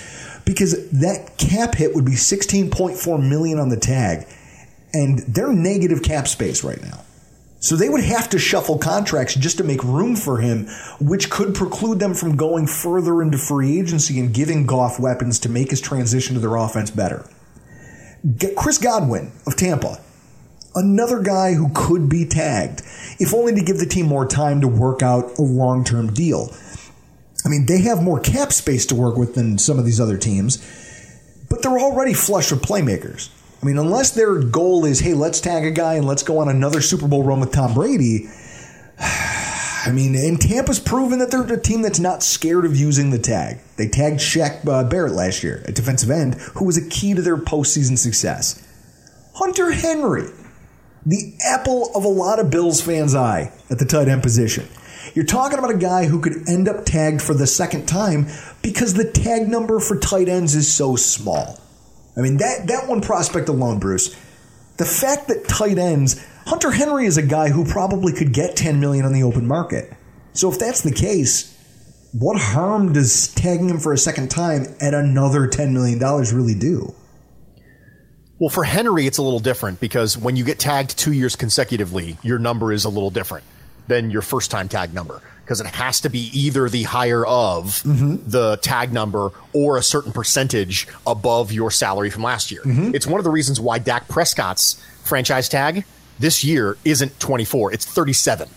because 0.46 0.88
that 0.92 1.36
cap 1.36 1.74
hit 1.74 1.94
would 1.94 2.06
be 2.06 2.12
16.4 2.12 3.28
million 3.28 3.58
on 3.58 3.68
the 3.68 3.76
tag 3.76 4.26
and 4.94 5.18
they're 5.28 5.52
negative 5.52 6.02
cap 6.02 6.26
space 6.26 6.64
right 6.64 6.80
now. 6.80 7.04
So 7.58 7.76
they 7.76 7.90
would 7.90 8.02
have 8.02 8.30
to 8.30 8.38
shuffle 8.38 8.78
contracts 8.78 9.34
just 9.34 9.58
to 9.58 9.64
make 9.64 9.84
room 9.84 10.16
for 10.16 10.38
him, 10.38 10.66
which 10.98 11.28
could 11.28 11.54
preclude 11.54 11.98
them 11.98 12.14
from 12.14 12.36
going 12.36 12.66
further 12.66 13.20
into 13.20 13.36
free 13.36 13.78
agency 13.78 14.18
and 14.18 14.32
giving 14.32 14.64
Goff 14.64 14.98
weapons 14.98 15.38
to 15.40 15.50
make 15.50 15.68
his 15.68 15.82
transition 15.82 16.32
to 16.32 16.40
their 16.40 16.56
offense 16.56 16.90
better. 16.90 17.28
Chris 18.56 18.78
Godwin 18.78 19.32
of 19.46 19.56
Tampa, 19.56 20.00
another 20.74 21.20
guy 21.22 21.54
who 21.54 21.70
could 21.74 22.08
be 22.08 22.24
tagged, 22.24 22.82
if 23.18 23.34
only 23.34 23.54
to 23.54 23.62
give 23.62 23.78
the 23.78 23.86
team 23.86 24.06
more 24.06 24.26
time 24.26 24.60
to 24.60 24.68
work 24.68 25.02
out 25.02 25.38
a 25.38 25.42
long 25.42 25.84
term 25.84 26.12
deal. 26.12 26.54
I 27.44 27.48
mean, 27.48 27.66
they 27.66 27.80
have 27.82 28.02
more 28.02 28.20
cap 28.20 28.52
space 28.52 28.86
to 28.86 28.94
work 28.94 29.16
with 29.16 29.34
than 29.34 29.58
some 29.58 29.78
of 29.78 29.84
these 29.84 30.00
other 30.00 30.18
teams, 30.18 30.58
but 31.48 31.62
they're 31.62 31.78
already 31.78 32.12
flush 32.12 32.50
with 32.50 32.62
playmakers. 32.62 33.30
I 33.62 33.66
mean, 33.66 33.78
unless 33.78 34.12
their 34.12 34.38
goal 34.38 34.84
is, 34.84 35.00
hey, 35.00 35.14
let's 35.14 35.40
tag 35.40 35.64
a 35.64 35.70
guy 35.70 35.94
and 35.94 36.06
let's 36.06 36.22
go 36.22 36.38
on 36.38 36.48
another 36.48 36.80
Super 36.80 37.06
Bowl 37.06 37.22
run 37.22 37.40
with 37.40 37.52
Tom 37.52 37.74
Brady. 37.74 38.28
I 38.98 39.92
mean, 39.92 40.14
and 40.14 40.38
Tampa's 40.38 40.78
proven 40.78 41.20
that 41.20 41.30
they're 41.30 41.50
a 41.50 41.60
team 41.60 41.80
that's 41.80 41.98
not 41.98 42.22
scared 42.22 42.66
of 42.66 42.76
using 42.76 43.10
the 43.10 43.18
tag. 43.18 43.60
They 43.76 43.88
tagged 43.88 44.20
Shaq 44.20 44.66
uh, 44.68 44.84
Barrett 44.84 45.14
last 45.14 45.42
year, 45.42 45.62
a 45.66 45.72
defensive 45.72 46.10
end, 46.10 46.34
who 46.34 46.66
was 46.66 46.76
a 46.76 46.86
key 46.86 47.14
to 47.14 47.22
their 47.22 47.38
postseason 47.38 47.96
success. 47.96 48.62
Hunter 49.34 49.70
Henry, 49.70 50.28
the 51.06 51.34
apple 51.44 51.90
of 51.94 52.04
a 52.04 52.08
lot 52.08 52.38
of 52.38 52.50
Bills 52.50 52.80
fans' 52.80 53.14
eye 53.14 53.52
at 53.70 53.78
the 53.78 53.84
tight 53.84 54.08
end 54.08 54.22
position. 54.22 54.68
You're 55.14 55.24
talking 55.24 55.58
about 55.58 55.74
a 55.74 55.78
guy 55.78 56.06
who 56.06 56.20
could 56.20 56.48
end 56.48 56.68
up 56.68 56.84
tagged 56.84 57.22
for 57.22 57.34
the 57.34 57.46
second 57.46 57.86
time 57.86 58.26
because 58.62 58.94
the 58.94 59.10
tag 59.10 59.48
number 59.48 59.80
for 59.80 59.98
tight 59.98 60.28
ends 60.28 60.54
is 60.54 60.72
so 60.72 60.96
small. 60.96 61.58
I 62.16 62.20
mean, 62.20 62.36
that, 62.36 62.66
that 62.66 62.88
one 62.88 63.00
prospect 63.00 63.48
alone, 63.48 63.78
Bruce, 63.78 64.14
the 64.76 64.84
fact 64.84 65.28
that 65.28 65.48
tight 65.48 65.78
ends, 65.78 66.24
Hunter 66.46 66.70
Henry 66.70 67.06
is 67.06 67.16
a 67.16 67.22
guy 67.22 67.48
who 67.48 67.64
probably 67.64 68.12
could 68.12 68.32
get 68.32 68.56
10 68.56 68.78
million 68.80 69.04
on 69.04 69.12
the 69.12 69.22
open 69.22 69.46
market. 69.46 69.92
So 70.32 70.50
if 70.50 70.58
that's 70.58 70.82
the 70.82 70.92
case, 70.92 71.56
what 72.12 72.40
harm 72.40 72.92
does 72.92 73.32
tagging 73.34 73.68
him 73.68 73.78
for 73.78 73.92
a 73.92 73.98
second 73.98 74.30
time 74.30 74.66
at 74.80 74.94
another 74.94 75.46
$10 75.48 75.72
million 75.72 75.98
really 76.34 76.54
do? 76.54 76.94
Well, 78.40 78.48
for 78.48 78.64
Henry, 78.64 79.06
it's 79.06 79.18
a 79.18 79.22
little 79.22 79.38
different 79.38 79.80
because 79.80 80.16
when 80.16 80.34
you 80.34 80.44
get 80.44 80.58
tagged 80.58 80.98
two 80.98 81.12
years 81.12 81.36
consecutively, 81.36 82.16
your 82.22 82.38
number 82.38 82.72
is 82.72 82.86
a 82.86 82.88
little 82.88 83.10
different 83.10 83.44
than 83.86 84.10
your 84.10 84.22
first 84.22 84.50
time 84.50 84.66
tag 84.66 84.94
number 84.94 85.20
because 85.44 85.60
it 85.60 85.66
has 85.66 86.00
to 86.00 86.08
be 86.08 86.30
either 86.32 86.70
the 86.70 86.84
higher 86.84 87.26
of 87.26 87.82
mm-hmm. 87.82 88.16
the 88.26 88.56
tag 88.62 88.94
number 88.94 89.30
or 89.52 89.76
a 89.76 89.82
certain 89.82 90.10
percentage 90.10 90.88
above 91.06 91.52
your 91.52 91.70
salary 91.70 92.08
from 92.08 92.22
last 92.22 92.50
year. 92.50 92.62
Mm-hmm. 92.62 92.94
It's 92.94 93.06
one 93.06 93.20
of 93.20 93.24
the 93.24 93.30
reasons 93.30 93.60
why 93.60 93.78
Dak 93.78 94.08
Prescott's 94.08 94.82
franchise 95.04 95.48
tag 95.48 95.84
this 96.18 96.42
year 96.42 96.78
isn't 96.84 97.20
24, 97.20 97.74
it's 97.74 97.84
37 97.84 98.48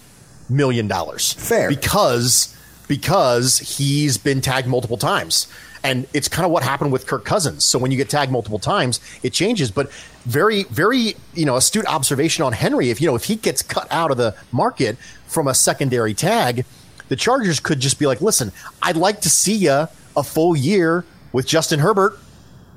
million 0.49 0.87
dollars. 0.87 1.33
Fair. 1.33 1.67
Because 1.67 2.55
because 2.87 3.59
he's 3.59 4.17
been 4.17 4.39
tagged 4.39 4.67
multiple 4.67 4.97
times. 4.97 5.47
And 5.83 6.07
it's 6.13 6.29
kind 6.29 6.45
of 6.45 6.51
what 6.51 6.63
happened 6.63 6.93
with 6.93 7.07
Kirk 7.07 7.25
Cousins. 7.25 7.65
So 7.65 7.77
when 7.77 7.91
you 7.91 7.97
get 7.97 8.09
tagged 8.09 8.31
multiple 8.31 8.59
times, 8.59 9.01
it 9.21 9.33
changes. 9.33 9.69
But 9.69 9.91
very, 10.25 10.63
very, 10.63 11.15
you 11.33 11.45
know, 11.45 11.57
astute 11.57 11.85
observation 11.87 12.43
on 12.45 12.53
Henry. 12.53 12.89
If 12.89 13.01
you 13.01 13.07
know, 13.07 13.15
if 13.15 13.25
he 13.25 13.35
gets 13.35 13.61
cut 13.61 13.87
out 13.91 14.09
of 14.09 14.17
the 14.17 14.35
market 14.51 14.97
from 15.27 15.47
a 15.47 15.53
secondary 15.53 16.13
tag, 16.13 16.65
the 17.09 17.17
Chargers 17.17 17.59
could 17.59 17.79
just 17.81 17.99
be 17.99 18.07
like, 18.07 18.21
listen, 18.21 18.51
I'd 18.81 18.95
like 18.95 19.21
to 19.21 19.29
see 19.29 19.55
you 19.55 19.87
a 20.15 20.23
full 20.23 20.55
year 20.55 21.03
with 21.33 21.45
Justin 21.45 21.79
Herbert. 21.79 22.17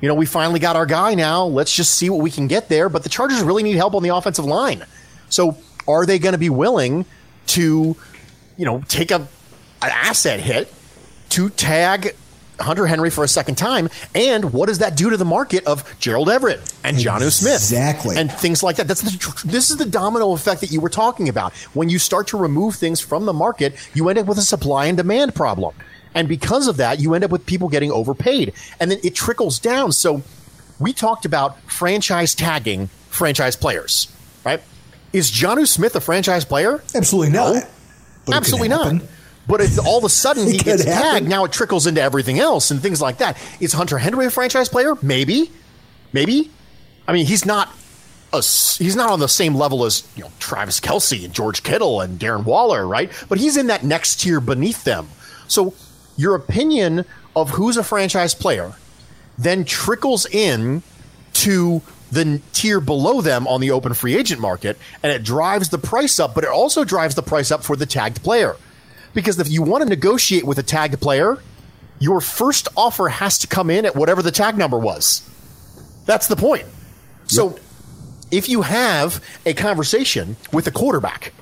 You 0.00 0.08
know, 0.08 0.14
we 0.14 0.26
finally 0.26 0.58
got 0.58 0.74
our 0.74 0.86
guy 0.86 1.14
now. 1.14 1.44
Let's 1.44 1.74
just 1.74 1.94
see 1.94 2.10
what 2.10 2.20
we 2.20 2.30
can 2.30 2.48
get 2.48 2.68
there. 2.68 2.88
But 2.88 3.02
the 3.02 3.08
Chargers 3.08 3.40
really 3.42 3.62
need 3.62 3.76
help 3.76 3.94
on 3.94 4.02
the 4.02 4.14
offensive 4.14 4.44
line. 4.44 4.84
So 5.30 5.56
are 5.86 6.04
they 6.04 6.18
going 6.18 6.32
to 6.32 6.38
be 6.38 6.50
willing 6.50 7.06
to, 7.48 7.96
you 8.56 8.64
know, 8.64 8.82
take 8.88 9.10
a 9.10 9.26
an 9.82 9.90
asset 9.92 10.40
hit 10.40 10.72
to 11.30 11.50
tag 11.50 12.16
Hunter 12.58 12.86
Henry 12.86 13.10
for 13.10 13.24
a 13.24 13.28
second 13.28 13.56
time. 13.56 13.88
And 14.14 14.52
what 14.52 14.66
does 14.66 14.78
that 14.78 14.96
do 14.96 15.10
to 15.10 15.16
the 15.16 15.24
market 15.24 15.66
of 15.66 15.84
Gerald 15.98 16.30
Everett 16.30 16.60
and 16.84 16.96
Jonnu 16.96 17.30
Smith? 17.30 17.54
Exactly. 17.54 18.16
And 18.16 18.30
things 18.30 18.62
like 18.62 18.76
that. 18.76 18.88
That's 18.88 19.02
the, 19.02 19.46
this 19.46 19.70
is 19.70 19.76
the 19.76 19.84
domino 19.84 20.32
effect 20.32 20.60
that 20.62 20.70
you 20.70 20.80
were 20.80 20.88
talking 20.88 21.28
about. 21.28 21.52
When 21.74 21.88
you 21.88 21.98
start 21.98 22.28
to 22.28 22.36
remove 22.36 22.76
things 22.76 23.00
from 23.00 23.26
the 23.26 23.32
market, 23.32 23.74
you 23.94 24.08
end 24.08 24.18
up 24.18 24.26
with 24.26 24.38
a 24.38 24.42
supply 24.42 24.86
and 24.86 24.96
demand 24.96 25.34
problem. 25.34 25.74
And 26.14 26.28
because 26.28 26.66
of 26.66 26.78
that, 26.78 26.98
you 26.98 27.12
end 27.14 27.24
up 27.24 27.30
with 27.30 27.44
people 27.44 27.68
getting 27.68 27.92
overpaid. 27.92 28.54
And 28.80 28.90
then 28.90 28.98
it 29.04 29.14
trickles 29.14 29.58
down. 29.58 29.92
So 29.92 30.22
we 30.78 30.92
talked 30.92 31.26
about 31.26 31.60
franchise 31.62 32.34
tagging 32.34 32.88
franchise 33.10 33.56
players, 33.56 34.10
right? 34.44 34.62
Is 35.12 35.30
Jonnu 35.30 35.66
Smith 35.66 35.94
a 35.94 36.00
franchise 36.00 36.44
player? 36.44 36.82
Absolutely 36.94 37.32
not. 37.32 37.64
No. 38.28 38.36
Absolutely 38.36 38.68
not. 38.68 39.02
But 39.46 39.60
if 39.60 39.78
all 39.84 39.98
of 39.98 40.04
a 40.04 40.08
sudden 40.08 40.46
he 40.50 40.58
gets 40.58 40.84
tagged, 40.84 41.28
now 41.28 41.44
it 41.44 41.52
trickles 41.52 41.86
into 41.86 42.02
everything 42.02 42.38
else 42.38 42.70
and 42.70 42.80
things 42.80 43.00
like 43.00 43.18
that. 43.18 43.38
Is 43.60 43.72
Hunter 43.72 43.98
Henry 43.98 44.26
a 44.26 44.30
franchise 44.30 44.68
player? 44.68 44.94
Maybe, 45.02 45.50
maybe. 46.12 46.50
I 47.06 47.12
mean, 47.12 47.26
he's 47.26 47.46
not 47.46 47.68
a, 48.32 48.38
he's 48.38 48.96
not 48.96 49.10
on 49.10 49.20
the 49.20 49.28
same 49.28 49.54
level 49.54 49.84
as 49.84 50.06
you 50.16 50.24
know 50.24 50.30
Travis 50.40 50.80
Kelce 50.80 51.24
and 51.24 51.32
George 51.32 51.62
Kittle 51.62 52.00
and 52.00 52.18
Darren 52.18 52.44
Waller, 52.44 52.86
right? 52.86 53.10
But 53.28 53.38
he's 53.38 53.56
in 53.56 53.68
that 53.68 53.84
next 53.84 54.20
tier 54.20 54.40
beneath 54.40 54.84
them. 54.84 55.08
So 55.48 55.74
your 56.16 56.34
opinion 56.34 57.04
of 57.36 57.50
who's 57.50 57.76
a 57.76 57.84
franchise 57.84 58.34
player 58.34 58.72
then 59.38 59.64
trickles 59.64 60.26
in 60.26 60.82
to 61.34 61.82
the 62.10 62.40
tier 62.52 62.80
below 62.80 63.20
them 63.20 63.46
on 63.46 63.60
the 63.60 63.70
open 63.70 63.92
free 63.94 64.16
agent 64.16 64.40
market, 64.40 64.78
and 65.02 65.12
it 65.12 65.22
drives 65.22 65.68
the 65.68 65.78
price 65.78 66.18
up. 66.18 66.34
But 66.34 66.44
it 66.44 66.50
also 66.50 66.84
drives 66.84 67.14
the 67.14 67.22
price 67.22 67.50
up 67.50 67.64
for 67.64 67.76
the 67.76 67.86
tagged 67.86 68.22
player. 68.22 68.56
Because 69.16 69.40
if 69.40 69.48
you 69.50 69.62
want 69.62 69.82
to 69.82 69.88
negotiate 69.88 70.44
with 70.44 70.58
a 70.58 70.62
tagged 70.62 71.00
player, 71.00 71.38
your 71.98 72.20
first 72.20 72.68
offer 72.76 73.08
has 73.08 73.38
to 73.38 73.46
come 73.46 73.70
in 73.70 73.86
at 73.86 73.96
whatever 73.96 74.20
the 74.20 74.30
tag 74.30 74.58
number 74.58 74.78
was. 74.78 75.26
That's 76.04 76.26
the 76.26 76.36
point. 76.36 76.66
So 77.24 77.58
if 78.30 78.46
you 78.46 78.60
have 78.60 79.24
a 79.46 79.54
conversation 79.54 80.36
with 80.52 80.66
a 80.66 80.70
quarterback 80.70 81.32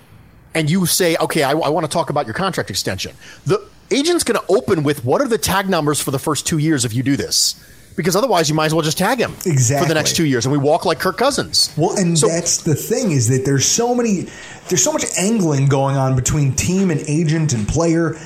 and 0.55 0.71
you 0.71 0.87
say, 0.87 1.17
okay, 1.17 1.43
I, 1.43 1.51
I 1.51 1.69
want 1.69 1.85
to 1.85 1.91
talk 1.91 2.11
about 2.11 2.27
your 2.27 2.35
contract 2.35 2.71
extension, 2.71 3.17
the 3.45 3.61
agent's 3.91 4.23
going 4.23 4.39
to 4.39 4.47
open 4.49 4.85
with 4.85 5.05
what 5.05 5.21
are 5.21 5.27
the 5.27 5.37
tag 5.37 5.69
numbers 5.69 6.01
for 6.01 6.13
the 6.13 6.19
first 6.21 6.47
two 6.47 6.59
years 6.59 6.85
if 6.85 6.95
you 6.95 7.03
do 7.03 7.17
this? 7.17 7.61
Because 7.97 8.17
otherwise 8.17 8.49
you 8.49 8.55
might 8.55 8.67
as 8.67 8.75
well 8.75 8.83
just 8.83 8.99
tag 8.99 9.19
him 9.19 9.33
exactly 9.47 9.85
for 9.85 9.89
the 9.89 9.95
next 9.95 10.17
two 10.17 10.25
years, 10.25 10.47
and 10.47 10.53
we 10.53 10.59
walk 10.59 10.85
like 10.85 10.99
Kirk 10.99 11.17
Cousins. 11.17 11.73
Well, 11.77 11.97
and 11.97 12.19
so, 12.19 12.27
that's 12.29 12.63
the 12.63 12.75
thing 12.75 13.13
is 13.13 13.29
that 13.29 13.45
there's 13.45 13.67
so 13.67 13.95
many, 13.95 14.27
there's 14.69 14.83
so 14.83 14.93
much 14.93 15.05
angling 15.19 15.67
going 15.67 15.97
on 15.97 16.17
between 16.17 16.55
team 16.55 16.91
and 16.91 17.01
agent 17.09 17.53
and 17.53 17.67
player. 17.69 18.17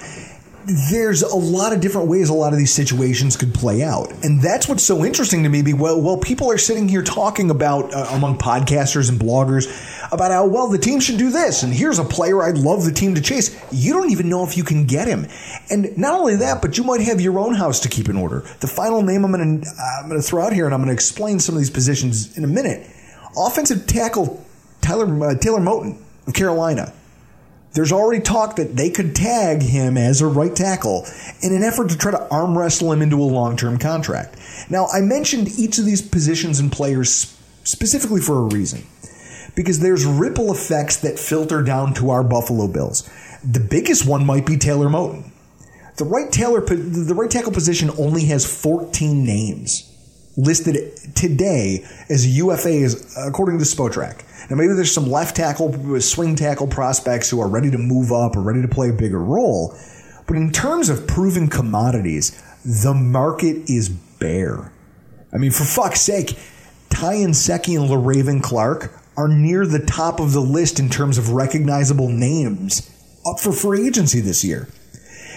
There's 0.90 1.22
a 1.22 1.34
lot 1.34 1.72
of 1.72 1.80
different 1.80 2.08
ways 2.08 2.28
a 2.28 2.34
lot 2.34 2.52
of 2.52 2.58
these 2.58 2.74
situations 2.74 3.38
could 3.38 3.54
play 3.54 3.82
out, 3.82 4.12
and 4.22 4.42
that's 4.42 4.68
what's 4.68 4.82
so 4.82 5.02
interesting 5.02 5.42
to 5.44 5.48
me. 5.48 5.72
Well, 5.72 5.98
well, 5.98 6.18
people 6.18 6.50
are 6.50 6.58
sitting 6.58 6.88
here 6.88 7.02
talking 7.02 7.50
about 7.50 7.94
uh, 7.94 8.08
among 8.10 8.36
podcasters 8.36 9.08
and 9.08 9.18
bloggers 9.18 9.66
about 10.12 10.30
how 10.30 10.46
well 10.46 10.68
the 10.68 10.76
team 10.76 11.00
should 11.00 11.16
do 11.16 11.30
this, 11.30 11.62
and 11.62 11.72
here's 11.72 11.98
a 11.98 12.04
player 12.04 12.42
I'd 12.42 12.58
love 12.58 12.84
the 12.84 12.92
team 12.92 13.14
to 13.14 13.22
chase. 13.22 13.58
You 13.72 13.94
don't 13.94 14.10
even 14.10 14.28
know 14.28 14.44
if 14.44 14.58
you 14.58 14.62
can 14.62 14.84
get 14.84 15.08
him, 15.08 15.26
and 15.70 15.96
not 15.96 16.20
only 16.20 16.36
that, 16.36 16.60
but 16.60 16.76
you 16.76 16.84
might 16.84 17.00
have 17.00 17.18
your 17.18 17.38
own 17.38 17.54
house 17.54 17.80
to 17.80 17.88
keep 17.88 18.10
in 18.10 18.18
order. 18.18 18.40
The 18.60 18.66
final 18.66 19.00
name 19.00 19.24
I'm 19.24 19.32
going 19.32 19.62
to 19.62 19.68
I'm 20.02 20.10
going 20.10 20.20
to 20.20 20.26
throw 20.26 20.44
out 20.44 20.52
here, 20.52 20.66
and 20.66 20.74
I'm 20.74 20.80
going 20.80 20.88
to 20.88 20.94
explain 20.94 21.40
some 21.40 21.54
of 21.54 21.60
these 21.60 21.70
positions 21.70 22.36
in 22.36 22.44
a 22.44 22.48
minute. 22.48 22.86
Offensive 23.38 23.86
tackle 23.86 24.44
Tyler 24.82 25.30
uh, 25.30 25.34
Taylor 25.34 25.60
Moton 25.60 25.98
of 26.26 26.34
Carolina. 26.34 26.92
There's 27.72 27.92
already 27.92 28.22
talk 28.22 28.56
that 28.56 28.76
they 28.76 28.90
could 28.90 29.14
tag 29.14 29.62
him 29.62 29.96
as 29.96 30.20
a 30.20 30.26
right 30.26 30.54
tackle 30.54 31.06
in 31.42 31.54
an 31.54 31.62
effort 31.62 31.90
to 31.90 31.98
try 31.98 32.10
to 32.10 32.28
arm 32.28 32.56
wrestle 32.56 32.92
him 32.92 33.02
into 33.02 33.20
a 33.20 33.24
long 33.24 33.56
term 33.56 33.78
contract. 33.78 34.36
Now, 34.70 34.86
I 34.86 35.00
mentioned 35.00 35.48
each 35.58 35.78
of 35.78 35.84
these 35.84 36.02
positions 36.02 36.60
and 36.60 36.72
players 36.72 37.36
specifically 37.64 38.20
for 38.20 38.38
a 38.38 38.54
reason 38.54 38.86
because 39.54 39.80
there's 39.80 40.04
ripple 40.04 40.52
effects 40.52 40.96
that 40.98 41.18
filter 41.18 41.62
down 41.62 41.92
to 41.94 42.10
our 42.10 42.22
Buffalo 42.22 42.68
Bills. 42.68 43.08
The 43.44 43.60
biggest 43.60 44.06
one 44.06 44.24
might 44.24 44.46
be 44.46 44.56
Taylor 44.56 44.88
Moton. 44.88 45.30
The 45.96 46.04
right 46.04 46.30
Taylor, 46.30 46.60
the 46.60 47.14
right 47.14 47.30
tackle 47.30 47.52
position 47.52 47.90
only 47.98 48.26
has 48.26 48.46
14 48.46 49.24
names 49.24 49.84
listed 50.36 50.96
today 51.16 51.84
as 52.08 52.24
UFAs 52.38 53.14
according 53.26 53.58
to 53.58 53.64
Spotrac. 53.64 54.22
Now 54.50 54.56
maybe 54.56 54.72
there's 54.72 54.92
some 54.92 55.10
left 55.10 55.36
tackle, 55.36 56.00
swing 56.00 56.36
tackle 56.36 56.66
prospects 56.66 57.28
who 57.28 57.40
are 57.40 57.48
ready 57.48 57.70
to 57.70 57.78
move 57.78 58.12
up 58.12 58.36
or 58.36 58.40
ready 58.40 58.62
to 58.62 58.68
play 58.68 58.88
a 58.88 58.94
bigger 58.94 59.22
role. 59.22 59.76
But 60.26 60.36
in 60.36 60.52
terms 60.52 60.88
of 60.88 61.06
proven 61.06 61.48
commodities, 61.48 62.42
the 62.64 62.94
market 62.94 63.68
is 63.68 63.88
bare. 63.88 64.72
I 65.32 65.38
mean, 65.38 65.50
for 65.50 65.64
fuck's 65.64 66.00
sake, 66.00 66.38
Ty 66.90 67.16
Nsekhe 67.16 67.78
and 67.78 67.90
Le'Raven 67.90 68.42
Clark 68.42 68.92
are 69.16 69.28
near 69.28 69.66
the 69.66 69.84
top 69.84 70.20
of 70.20 70.32
the 70.32 70.40
list 70.40 70.78
in 70.78 70.88
terms 70.88 71.18
of 71.18 71.30
recognizable 71.30 72.08
names 72.08 72.90
up 73.26 73.40
for 73.40 73.52
free 73.52 73.86
agency 73.86 74.20
this 74.20 74.44
year. 74.44 74.68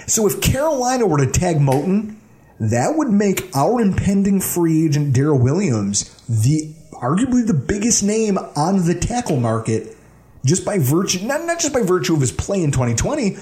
So 0.07 0.27
if 0.27 0.41
Carolina 0.41 1.05
were 1.05 1.17
to 1.17 1.31
tag 1.31 1.57
Moton, 1.57 2.15
that 2.59 2.95
would 2.95 3.09
make 3.09 3.49
our 3.55 3.81
impending 3.81 4.39
free 4.39 4.85
agent 4.85 5.15
Daryl 5.15 5.41
Williams 5.41 6.15
the 6.27 6.73
arguably 7.01 7.45
the 7.45 7.53
biggest 7.53 8.03
name 8.03 8.37
on 8.37 8.85
the 8.85 8.95
tackle 8.95 9.39
market 9.39 9.97
just 10.45 10.65
by 10.65 10.77
virtue 10.77 11.25
not, 11.25 11.43
not 11.45 11.59
just 11.59 11.73
by 11.73 11.81
virtue 11.81 12.13
of 12.13 12.21
his 12.21 12.31
play 12.31 12.63
in 12.63 12.71
2020 12.71 13.37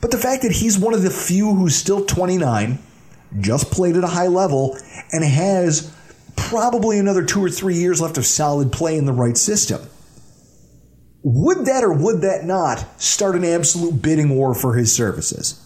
but 0.00 0.10
the 0.10 0.18
fact 0.18 0.42
that 0.42 0.52
he's 0.52 0.78
one 0.78 0.92
of 0.92 1.02
the 1.02 1.10
few 1.10 1.54
who's 1.54 1.74
still 1.74 2.04
29 2.04 2.78
just 3.40 3.70
played 3.70 3.96
at 3.96 4.04
a 4.04 4.08
high 4.08 4.28
level 4.28 4.76
and 5.12 5.24
has 5.24 5.94
probably 6.36 6.98
another 6.98 7.24
two 7.24 7.42
or 7.42 7.50
three 7.50 7.74
years 7.76 8.00
left 8.00 8.18
of 8.18 8.26
solid 8.26 8.72
play 8.72 8.96
in 8.96 9.06
the 9.06 9.12
right 9.12 9.36
system 9.36 9.80
would 11.22 11.64
that 11.66 11.82
or 11.82 11.92
would 11.92 12.20
that 12.20 12.44
not 12.44 12.84
start 13.00 13.34
an 13.34 13.44
absolute 13.44 14.02
bidding 14.02 14.30
war 14.30 14.54
for 14.54 14.74
his 14.74 14.92
services 14.92 15.62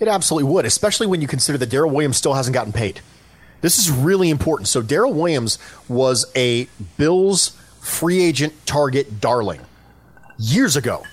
it 0.00 0.08
absolutely 0.08 0.50
would, 0.50 0.64
especially 0.64 1.06
when 1.06 1.20
you 1.20 1.28
consider 1.28 1.58
that 1.58 1.70
Daryl 1.70 1.92
Williams 1.92 2.16
still 2.16 2.34
hasn't 2.34 2.54
gotten 2.54 2.72
paid. 2.72 3.00
This 3.60 3.78
is 3.78 3.90
really 3.90 4.30
important. 4.30 4.68
So 4.68 4.82
Daryl 4.82 5.12
Williams 5.12 5.58
was 5.88 6.26
a 6.36 6.68
Bills 6.96 7.56
free 7.80 8.22
agent 8.22 8.54
target 8.66 9.20
darling 9.20 9.60
years 10.38 10.76
ago. 10.76 11.04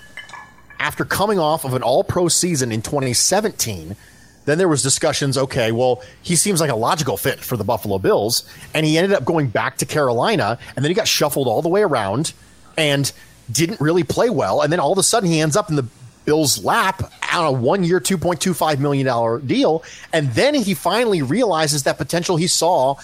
After 0.78 1.04
coming 1.04 1.38
off 1.38 1.64
of 1.64 1.74
an 1.74 1.82
all-pro 1.82 2.28
season 2.28 2.70
in 2.70 2.82
2017, 2.82 3.96
then 4.44 4.58
there 4.58 4.68
was 4.68 4.82
discussions, 4.82 5.36
okay, 5.36 5.72
well, 5.72 6.02
he 6.22 6.36
seems 6.36 6.60
like 6.60 6.70
a 6.70 6.76
logical 6.76 7.16
fit 7.16 7.40
for 7.40 7.56
the 7.56 7.64
Buffalo 7.64 7.98
Bills, 7.98 8.48
and 8.74 8.86
he 8.86 8.96
ended 8.96 9.12
up 9.12 9.24
going 9.24 9.48
back 9.48 9.78
to 9.78 9.86
Carolina, 9.86 10.58
and 10.76 10.84
then 10.84 10.90
he 10.90 10.94
got 10.94 11.08
shuffled 11.08 11.48
all 11.48 11.62
the 11.62 11.68
way 11.68 11.82
around 11.82 12.32
and 12.78 13.10
didn't 13.50 13.80
really 13.80 14.04
play 14.04 14.30
well, 14.30 14.60
and 14.60 14.72
then 14.72 14.78
all 14.78 14.92
of 14.92 14.98
a 14.98 15.02
sudden 15.02 15.28
he 15.28 15.40
ends 15.40 15.56
up 15.56 15.68
in 15.68 15.76
the 15.76 15.86
Bill's 16.26 16.62
lap 16.62 17.10
on 17.32 17.46
a 17.46 17.52
one 17.52 17.84
year, 17.84 18.00
$2.25 18.00 18.78
million 18.78 19.46
deal. 19.46 19.82
And 20.12 20.30
then 20.32 20.54
he 20.54 20.74
finally 20.74 21.22
realizes 21.22 21.84
that 21.84 21.96
potential 21.96 22.36
he 22.36 22.46
saw 22.46 22.96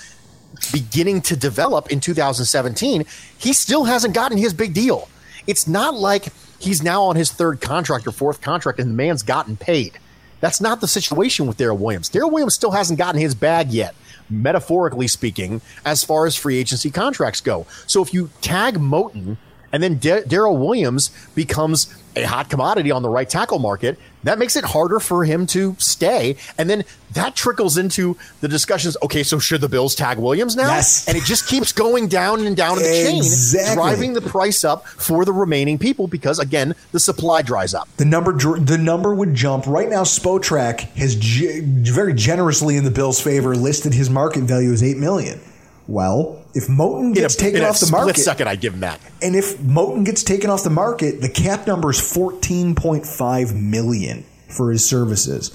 beginning 0.72 1.22
to 1.22 1.36
develop 1.36 1.90
in 1.90 2.00
2017. 2.00 3.04
He 3.38 3.52
still 3.52 3.84
hasn't 3.84 4.14
gotten 4.14 4.36
his 4.36 4.52
big 4.52 4.74
deal. 4.74 5.08
It's 5.46 5.66
not 5.66 5.94
like 5.94 6.26
he's 6.58 6.82
now 6.82 7.04
on 7.04 7.16
his 7.16 7.32
third 7.32 7.60
contract 7.60 8.06
or 8.06 8.12
fourth 8.12 8.40
contract 8.40 8.78
and 8.78 8.90
the 8.90 8.94
man's 8.94 9.22
gotten 9.22 9.56
paid. 9.56 9.98
That's 10.40 10.60
not 10.60 10.80
the 10.80 10.88
situation 10.88 11.46
with 11.46 11.56
Daryl 11.56 11.78
Williams. 11.78 12.10
Daryl 12.10 12.30
Williams 12.32 12.54
still 12.54 12.72
hasn't 12.72 12.98
gotten 12.98 13.20
his 13.20 13.34
bag 13.34 13.70
yet, 13.70 13.94
metaphorically 14.28 15.06
speaking, 15.06 15.60
as 15.84 16.02
far 16.02 16.26
as 16.26 16.34
free 16.36 16.58
agency 16.58 16.90
contracts 16.90 17.40
go. 17.40 17.66
So 17.86 18.02
if 18.02 18.12
you 18.12 18.28
tag 18.40 18.74
Moton 18.74 19.36
and 19.72 19.82
then 19.82 19.98
Daryl 19.98 20.58
Williams 20.58 21.10
becomes 21.34 21.92
a 22.14 22.24
hot 22.24 22.50
commodity 22.50 22.90
on 22.90 23.02
the 23.02 23.08
right 23.08 23.28
tackle 23.28 23.58
market, 23.58 23.98
that 24.24 24.38
makes 24.38 24.54
it 24.56 24.64
harder 24.64 25.00
for 25.00 25.24
him 25.24 25.46
to 25.46 25.74
stay. 25.78 26.36
And 26.58 26.68
then 26.68 26.84
that 27.12 27.34
trickles 27.34 27.76
into 27.76 28.16
the 28.40 28.48
discussions. 28.48 28.96
Okay, 29.02 29.22
so 29.22 29.38
should 29.38 29.60
the 29.60 29.68
Bills 29.68 29.94
tag 29.94 30.18
Williams 30.18 30.54
now? 30.54 30.68
Yes. 30.68 31.08
And 31.08 31.16
it 31.16 31.24
just 31.24 31.46
keeps 31.46 31.72
going 31.72 32.08
down 32.08 32.46
and 32.46 32.56
down 32.56 32.78
in 32.78 32.82
the 32.82 33.16
exactly. 33.16 33.66
chain, 33.66 33.74
driving 33.74 34.12
the 34.12 34.20
price 34.20 34.64
up 34.64 34.86
for 34.86 35.24
the 35.24 35.32
remaining 35.32 35.78
people 35.78 36.06
because 36.06 36.38
again, 36.38 36.74
the 36.92 37.00
supply 37.00 37.42
dries 37.42 37.74
up. 37.74 37.88
The 37.96 38.04
number 38.04 38.32
the 38.32 38.78
number 38.78 39.14
would 39.14 39.34
jump. 39.34 39.66
Right 39.66 39.88
now 39.88 40.02
Spotrac 40.02 40.80
has 40.96 41.16
ge- 41.16 41.62
very 41.62 42.14
generously 42.14 42.76
in 42.76 42.84
the 42.84 42.90
Bills' 42.90 43.20
favor 43.20 43.54
listed 43.54 43.94
his 43.94 44.10
market 44.10 44.42
value 44.42 44.72
as 44.72 44.82
8 44.82 44.98
million. 44.98 45.40
Well, 45.88 46.44
if 46.54 46.68
Moton 46.68 47.12
gets 47.12 47.34
a, 47.34 47.38
taken 47.38 47.62
off 47.62 47.80
the 47.80 47.90
market, 47.90 48.16
second, 48.16 48.48
I 48.48 48.56
give 48.56 48.74
him 48.74 48.80
that. 48.80 49.00
And 49.20 49.34
if 49.34 49.58
Moton 49.58 50.04
gets 50.04 50.22
taken 50.22 50.48
off 50.48 50.62
the 50.62 50.70
market, 50.70 51.20
the 51.20 51.28
cap 51.28 51.66
number 51.66 51.90
is 51.90 52.00
fourteen 52.00 52.74
point 52.74 53.04
five 53.04 53.54
million 53.54 54.24
for 54.48 54.70
his 54.70 54.86
services. 54.86 55.50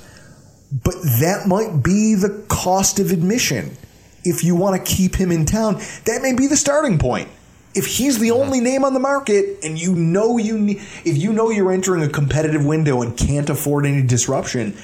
But 0.69 0.95
that 1.21 1.45
might 1.47 1.81
be 1.81 2.15
the 2.15 2.45
cost 2.49 2.99
of 2.99 3.11
admission. 3.11 3.77
If 4.25 4.43
you 4.43 4.55
want 4.55 4.85
to 4.85 4.95
keep 4.95 5.15
him 5.15 5.31
in 5.31 5.45
town, 5.45 5.75
that 6.05 6.19
may 6.21 6.33
be 6.33 6.47
the 6.47 6.57
starting 6.57 6.99
point. 6.99 7.29
If 7.73 7.85
he's 7.85 8.19
the 8.19 8.31
uh-huh. 8.31 8.41
only 8.41 8.59
name 8.59 8.83
on 8.83 8.93
the 8.93 8.99
market, 8.99 9.59
and 9.63 9.79
you 9.79 9.95
know 9.95 10.37
you 10.37 10.57
need, 10.57 10.77
if 11.05 11.15
you 11.15 11.31
know 11.31 11.51
you're 11.51 11.71
entering 11.71 12.03
a 12.03 12.09
competitive 12.09 12.65
window 12.65 13.01
and 13.01 13.15
can't 13.15 13.49
afford 13.49 13.85
any 13.85 14.01
disruption, 14.05 14.75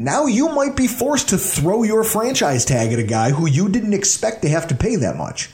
now 0.00 0.24
you 0.24 0.48
might 0.48 0.76
be 0.76 0.86
forced 0.86 1.28
to 1.28 1.36
throw 1.36 1.82
your 1.82 2.04
franchise 2.04 2.64
tag 2.64 2.90
at 2.94 2.98
a 2.98 3.02
guy 3.02 3.32
who 3.32 3.46
you 3.46 3.68
didn't 3.68 3.92
expect 3.92 4.40
to 4.42 4.48
have 4.48 4.66
to 4.68 4.74
pay 4.74 4.96
that 4.96 5.16
much. 5.16 5.50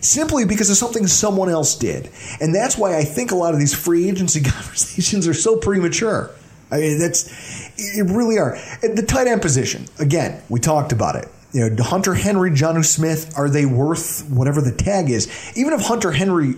Simply 0.00 0.46
because 0.46 0.70
of 0.70 0.78
something 0.78 1.06
someone 1.06 1.50
else 1.50 1.76
did. 1.76 2.08
And 2.40 2.54
that's 2.54 2.78
why 2.78 2.96
I 2.96 3.04
think 3.04 3.30
a 3.30 3.34
lot 3.34 3.52
of 3.52 3.60
these 3.60 3.74
free 3.74 4.08
agency 4.08 4.40
conversations 4.44 5.28
are 5.28 5.34
so 5.34 5.58
premature. 5.58 6.30
I 6.70 6.80
mean, 6.80 6.98
that's, 6.98 7.28
it 7.76 8.10
really 8.10 8.38
are. 8.38 8.56
The 8.80 9.04
tight 9.06 9.26
end 9.26 9.42
position, 9.42 9.84
again, 9.98 10.42
we 10.48 10.60
talked 10.60 10.92
about 10.92 11.16
it. 11.16 11.28
You 11.52 11.68
know, 11.68 11.82
Hunter 11.82 12.14
Henry, 12.14 12.52
Jonnu 12.52 12.86
Smith, 12.86 13.34
are 13.36 13.50
they 13.50 13.66
worth 13.66 14.26
whatever 14.30 14.62
the 14.62 14.72
tag 14.72 15.10
is? 15.10 15.28
Even 15.56 15.74
if 15.74 15.82
Hunter 15.82 16.12
Henry 16.12 16.54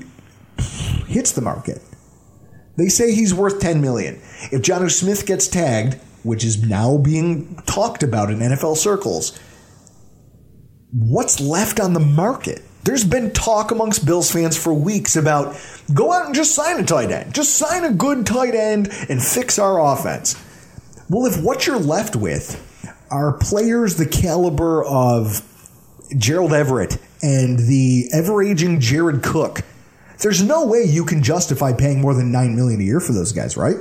hits 1.08 1.32
the 1.32 1.40
market, 1.40 1.82
they 2.76 2.88
say 2.88 3.12
he's 3.12 3.34
worth 3.34 3.58
10 3.58 3.80
million. 3.80 4.20
If 4.52 4.62
Jonnu 4.62 4.92
Smith 4.92 5.26
gets 5.26 5.48
tagged, 5.48 5.98
which 6.22 6.44
is 6.44 6.62
now 6.62 6.96
being 6.96 7.56
talked 7.66 8.02
about 8.02 8.30
in 8.30 8.38
NFL 8.38 8.76
circles, 8.76 9.38
what's 10.92 11.40
left 11.40 11.80
on 11.80 11.92
the 11.92 12.00
market? 12.00 12.62
There's 12.84 13.04
been 13.04 13.30
talk 13.30 13.70
amongst 13.70 14.04
Bills 14.04 14.30
fans 14.30 14.56
for 14.56 14.74
weeks 14.74 15.14
about 15.14 15.56
go 15.94 16.12
out 16.12 16.26
and 16.26 16.34
just 16.34 16.54
sign 16.54 16.80
a 16.80 16.84
tight 16.84 17.12
end. 17.12 17.34
Just 17.34 17.56
sign 17.56 17.84
a 17.84 17.92
good 17.92 18.26
tight 18.26 18.54
end 18.54 18.88
and 19.08 19.22
fix 19.22 19.58
our 19.58 19.80
offense. 19.80 20.36
Well, 21.08 21.26
if 21.26 21.40
what 21.42 21.66
you're 21.66 21.78
left 21.78 22.16
with 22.16 22.68
are 23.10 23.34
players 23.38 23.96
the 23.96 24.06
caliber 24.06 24.84
of 24.84 25.46
Gerald 26.16 26.52
Everett 26.52 26.98
and 27.22 27.58
the 27.58 28.08
ever 28.12 28.42
aging 28.42 28.80
Jared 28.80 29.22
Cook, 29.22 29.60
there's 30.20 30.42
no 30.42 30.66
way 30.66 30.82
you 30.82 31.04
can 31.04 31.22
justify 31.22 31.72
paying 31.72 32.00
more 32.00 32.14
than 32.14 32.32
nine 32.32 32.56
million 32.56 32.80
a 32.80 32.84
year 32.84 33.00
for 33.00 33.12
those 33.12 33.32
guys, 33.32 33.56
right? 33.56 33.76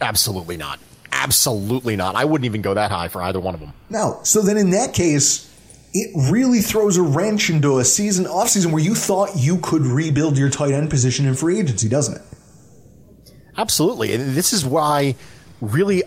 Absolutely 0.00 0.56
not. 0.56 0.78
Absolutely 1.22 1.96
not. 1.96 2.14
I 2.14 2.24
wouldn't 2.24 2.46
even 2.46 2.62
go 2.62 2.72
that 2.72 2.90
high 2.90 3.08
for 3.08 3.22
either 3.22 3.38
one 3.38 3.52
of 3.52 3.60
them. 3.60 3.74
No. 3.90 4.20
So 4.22 4.40
then 4.40 4.56
in 4.56 4.70
that 4.70 4.94
case, 4.94 5.46
it 5.92 6.10
really 6.30 6.60
throws 6.60 6.96
a 6.96 7.02
wrench 7.02 7.50
into 7.50 7.78
a 7.78 7.84
season 7.84 8.26
off 8.26 8.48
season 8.48 8.72
where 8.72 8.82
you 8.82 8.94
thought 8.94 9.36
you 9.36 9.58
could 9.58 9.82
rebuild 9.82 10.38
your 10.38 10.48
tight 10.48 10.72
end 10.72 10.88
position 10.88 11.26
in 11.26 11.34
free 11.34 11.58
agency, 11.60 11.90
doesn't 11.90 12.16
it? 12.16 12.22
Absolutely. 13.58 14.14
And 14.14 14.34
this 14.34 14.54
is 14.54 14.64
why 14.64 15.14
really 15.60 16.04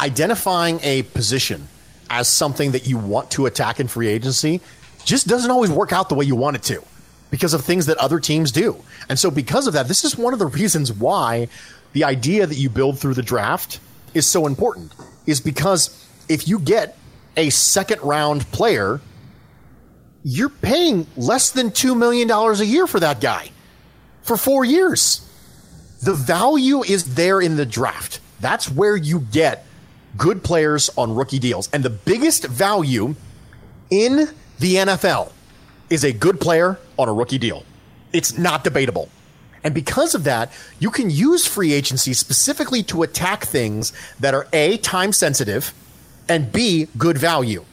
identifying 0.00 0.80
a 0.82 1.02
position 1.02 1.68
as 2.08 2.26
something 2.26 2.70
that 2.72 2.86
you 2.86 2.96
want 2.96 3.30
to 3.32 3.44
attack 3.44 3.80
in 3.80 3.88
free 3.88 4.08
agency 4.08 4.62
just 5.04 5.26
doesn't 5.26 5.50
always 5.50 5.70
work 5.70 5.92
out 5.92 6.08
the 6.08 6.14
way 6.14 6.24
you 6.24 6.36
want 6.36 6.56
it 6.56 6.62
to 6.62 6.82
because 7.30 7.52
of 7.52 7.62
things 7.62 7.84
that 7.84 7.98
other 7.98 8.18
teams 8.18 8.50
do. 8.50 8.82
And 9.10 9.18
so 9.18 9.30
because 9.30 9.66
of 9.66 9.74
that, 9.74 9.88
this 9.88 10.04
is 10.04 10.16
one 10.16 10.32
of 10.32 10.38
the 10.38 10.46
reasons 10.46 10.90
why 10.90 11.48
the 11.92 12.04
idea 12.04 12.46
that 12.46 12.56
you 12.56 12.70
build 12.70 12.98
through 12.98 13.14
the 13.14 13.22
draft 13.22 13.78
is 14.14 14.26
so 14.26 14.46
important 14.46 14.92
is 15.26 15.40
because 15.40 16.06
if 16.28 16.48
you 16.48 16.58
get 16.58 16.96
a 17.36 17.50
second 17.50 18.00
round 18.02 18.50
player, 18.52 19.00
you're 20.22 20.48
paying 20.48 21.06
less 21.16 21.50
than 21.50 21.70
$2 21.70 21.96
million 21.96 22.30
a 22.30 22.64
year 22.64 22.86
for 22.86 23.00
that 23.00 23.20
guy 23.20 23.50
for 24.22 24.36
four 24.36 24.64
years. 24.64 25.28
The 26.02 26.14
value 26.14 26.82
is 26.82 27.14
there 27.14 27.40
in 27.40 27.56
the 27.56 27.66
draft. 27.66 28.20
That's 28.40 28.70
where 28.70 28.96
you 28.96 29.20
get 29.20 29.66
good 30.16 30.42
players 30.42 30.90
on 30.96 31.14
rookie 31.14 31.38
deals. 31.38 31.68
And 31.72 31.82
the 31.82 31.90
biggest 31.90 32.44
value 32.44 33.14
in 33.90 34.28
the 34.58 34.74
NFL 34.76 35.32
is 35.90 36.04
a 36.04 36.12
good 36.12 36.40
player 36.40 36.78
on 36.98 37.08
a 37.08 37.12
rookie 37.12 37.38
deal. 37.38 37.64
It's 38.12 38.38
not 38.38 38.64
debatable. 38.64 39.08
And 39.64 39.74
because 39.74 40.14
of 40.14 40.24
that, 40.24 40.52
you 40.78 40.90
can 40.90 41.10
use 41.10 41.46
free 41.46 41.72
agency 41.72 42.12
specifically 42.12 42.82
to 42.84 43.02
attack 43.02 43.44
things 43.44 43.92
that 44.20 44.34
are 44.34 44.46
A, 44.52 44.76
time 44.76 45.12
sensitive, 45.12 45.72
and 46.28 46.52
B, 46.52 46.86
good 46.98 47.18
value. 47.18 47.64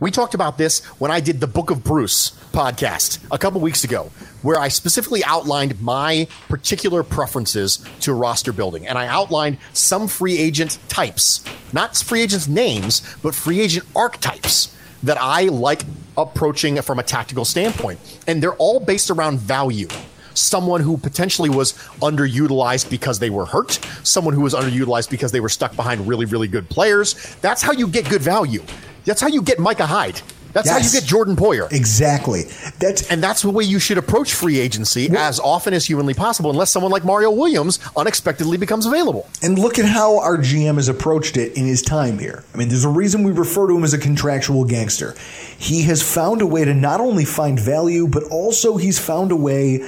We 0.00 0.10
talked 0.10 0.34
about 0.34 0.58
this 0.58 0.84
when 1.00 1.10
I 1.10 1.20
did 1.20 1.40
the 1.40 1.46
Book 1.46 1.70
of 1.70 1.82
Bruce 1.82 2.30
podcast 2.52 3.24
a 3.32 3.38
couple 3.38 3.60
weeks 3.60 3.84
ago, 3.84 4.10
where 4.42 4.58
I 4.58 4.68
specifically 4.68 5.24
outlined 5.24 5.80
my 5.80 6.28
particular 6.48 7.02
preferences 7.02 7.84
to 8.00 8.12
roster 8.12 8.52
building. 8.52 8.86
And 8.86 8.98
I 8.98 9.06
outlined 9.06 9.58
some 9.72 10.08
free 10.08 10.36
agent 10.36 10.78
types, 10.88 11.44
not 11.72 11.96
free 11.96 12.22
agents' 12.22 12.48
names, 12.48 13.02
but 13.22 13.34
free 13.34 13.60
agent 13.60 13.86
archetypes 13.96 14.76
that 15.02 15.16
I 15.20 15.44
like 15.44 15.82
approaching 16.16 16.80
from 16.82 16.98
a 16.98 17.02
tactical 17.02 17.44
standpoint. 17.44 17.98
And 18.26 18.42
they're 18.42 18.54
all 18.54 18.80
based 18.80 19.10
around 19.10 19.40
value. 19.40 19.88
Someone 20.34 20.80
who 20.80 20.96
potentially 20.96 21.50
was 21.50 21.72
underutilized 22.02 22.90
because 22.90 23.18
they 23.18 23.30
were 23.30 23.46
hurt, 23.46 23.72
someone 24.02 24.34
who 24.34 24.42
was 24.42 24.54
underutilized 24.54 25.10
because 25.10 25.32
they 25.32 25.40
were 25.40 25.48
stuck 25.48 25.74
behind 25.76 26.06
really, 26.06 26.26
really 26.26 26.48
good 26.48 26.68
players. 26.68 27.14
That's 27.40 27.62
how 27.62 27.72
you 27.72 27.88
get 27.88 28.08
good 28.08 28.22
value. 28.22 28.62
That's 29.04 29.20
how 29.20 29.28
you 29.28 29.42
get 29.42 29.58
Micah 29.58 29.86
Hyde. 29.86 30.20
That's 30.54 30.70
how 30.70 30.78
you 30.78 30.90
get 30.90 31.02
Jordan 31.02 31.34
Poyer. 31.34 31.70
Exactly. 31.72 32.44
That's 32.78 33.10
And 33.10 33.20
that's 33.22 33.42
the 33.42 33.50
way 33.50 33.64
you 33.64 33.80
should 33.80 33.98
approach 33.98 34.34
free 34.34 34.60
agency 34.60 35.10
as 35.10 35.40
often 35.40 35.74
as 35.74 35.84
humanly 35.84 36.14
possible, 36.14 36.48
unless 36.50 36.70
someone 36.70 36.92
like 36.92 37.04
Mario 37.04 37.32
Williams 37.32 37.80
unexpectedly 37.96 38.56
becomes 38.56 38.86
available. 38.86 39.28
And 39.42 39.58
look 39.58 39.80
at 39.80 39.84
how 39.84 40.20
our 40.20 40.38
GM 40.38 40.76
has 40.76 40.88
approached 40.88 41.36
it 41.36 41.56
in 41.56 41.66
his 41.66 41.82
time 41.82 42.20
here. 42.20 42.44
I 42.54 42.58
mean, 42.58 42.68
there's 42.68 42.84
a 42.84 42.88
reason 42.88 43.24
we 43.24 43.32
refer 43.32 43.66
to 43.66 43.76
him 43.76 43.82
as 43.82 43.94
a 43.94 43.98
contractual 43.98 44.64
gangster. 44.64 45.16
He 45.58 45.82
has 45.82 46.02
found 46.02 46.40
a 46.40 46.46
way 46.46 46.64
to 46.64 46.72
not 46.72 47.00
only 47.00 47.24
find 47.24 47.58
value, 47.58 48.06
but 48.06 48.22
also 48.30 48.76
he's 48.76 48.98
found 48.98 49.32
a 49.32 49.36
way 49.36 49.84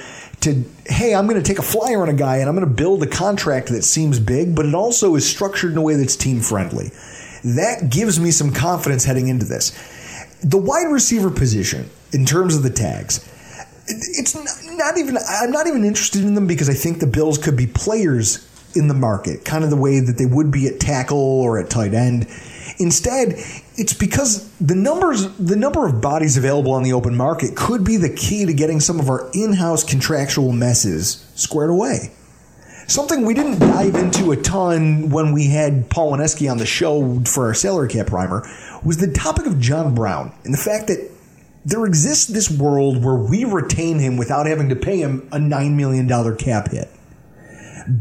to, 0.47 0.65
hey, 0.87 1.15
I'm 1.15 1.27
going 1.27 1.41
to 1.41 1.47
take 1.47 1.59
a 1.59 1.63
flyer 1.63 2.03
on 2.03 2.09
a 2.09 2.15
guy 2.15 2.39
and 2.39 2.49
I'm 2.49 2.55
going 2.57 2.67
to 2.67 2.75
build 2.75 3.03
a 3.03 3.07
contract 3.07 3.69
that 3.69 3.83
seems 3.83 4.19
big, 4.19 4.55
but 4.55 4.65
it 4.65 4.75
also 4.75 5.15
is 5.15 5.29
structured 5.29 5.73
in 5.73 5.79
a 5.79 5.83
way 5.83 5.97
that's 5.97 6.17
team 6.17 6.41
friendly. 6.41 6.91
That 7.45 7.91
gives 7.91 8.19
me 8.19 8.31
some 8.31 8.53
confidence 8.53 9.05
heading 9.05 9.29
into 9.29 9.45
this. 9.45 9.71
The 10.43 10.59
wide 10.59 10.91
receiver 10.91 11.31
position, 11.31 11.91
in 12.13 12.25
terms 12.25 12.57
of 12.57 12.63
the 12.63 12.71
tags, 12.71 13.25
it's 13.89 14.35
not, 14.35 14.47
not 14.77 14.99
even 14.99 15.17
I'm 15.29 15.51
not 15.51 15.67
even 15.67 15.85
interested 15.85 16.23
in 16.23 16.35
them 16.35 16.47
because 16.47 16.69
I 16.69 16.75
think 16.75 16.99
the 16.99 17.07
Bills 17.07 17.39
could 17.39 17.57
be 17.57 17.67
players 17.67 18.49
in 18.75 18.89
the 18.89 18.95
market, 18.95 19.45
kind 19.45 19.65
of 19.65 19.71
the 19.71 19.77
way 19.77 20.01
that 20.01 20.19
they 20.19 20.27
would 20.27 20.51
be 20.51 20.67
at 20.67 20.81
tackle 20.81 21.19
or 21.19 21.59
at 21.59 21.71
tight 21.71 21.95
end. 21.95 22.27
Instead, 22.79 23.35
it's 23.77 23.95
because 23.95 24.51
the 24.59 24.75
numbers 24.75 25.35
the 25.39 25.57
number 25.57 25.87
of 25.87 26.01
bodies 26.01 26.37
available 26.37 26.73
on 26.73 26.83
the 26.83 26.93
open 26.93 27.17
market 27.17 27.57
could 27.57 27.85
be 27.85 27.97
the 27.97 28.11
key 28.11 28.45
to 28.45 28.53
getting 28.53 28.81
some 28.81 29.01
of 29.01 29.09
our 29.09 29.31
in-house 29.33 29.83
contractual 29.83 30.53
messes 30.53 31.27
squared 31.35 31.71
away. 31.71 32.13
Something 32.87 33.25
we 33.25 33.35
didn't 33.35 33.59
dive 33.59 33.97
into 33.97 34.31
a 34.31 34.37
ton 34.37 35.09
when 35.11 35.33
we 35.33 35.47
had 35.47 35.91
Paul 35.91 36.13
Wineski 36.13 36.51
on 36.51 36.59
the 36.59 36.67
show 36.67 37.21
for 37.25 37.47
our 37.47 37.55
salary 37.55 37.89
cap 37.89 38.07
primer 38.07 38.49
was 38.85 38.99
the 38.99 39.11
topic 39.11 39.47
of 39.47 39.59
John 39.59 39.95
Brown 39.95 40.33
and 40.45 40.55
the 40.55 40.59
fact 40.59 40.87
that 40.89 41.11
there 41.65 41.85
exists 41.85 42.27
this 42.27 42.49
world 42.49 43.05
where 43.05 43.17
we 43.17 43.45
retain 43.45 43.99
him 43.99 44.17
without 44.17 44.47
having 44.47 44.69
to 44.69 44.77
pay 44.77 44.99
him 44.99 45.29
a 45.33 45.39
$9 45.39 45.75
million 45.75 46.37
cap 46.37 46.71
hit. 46.71 46.89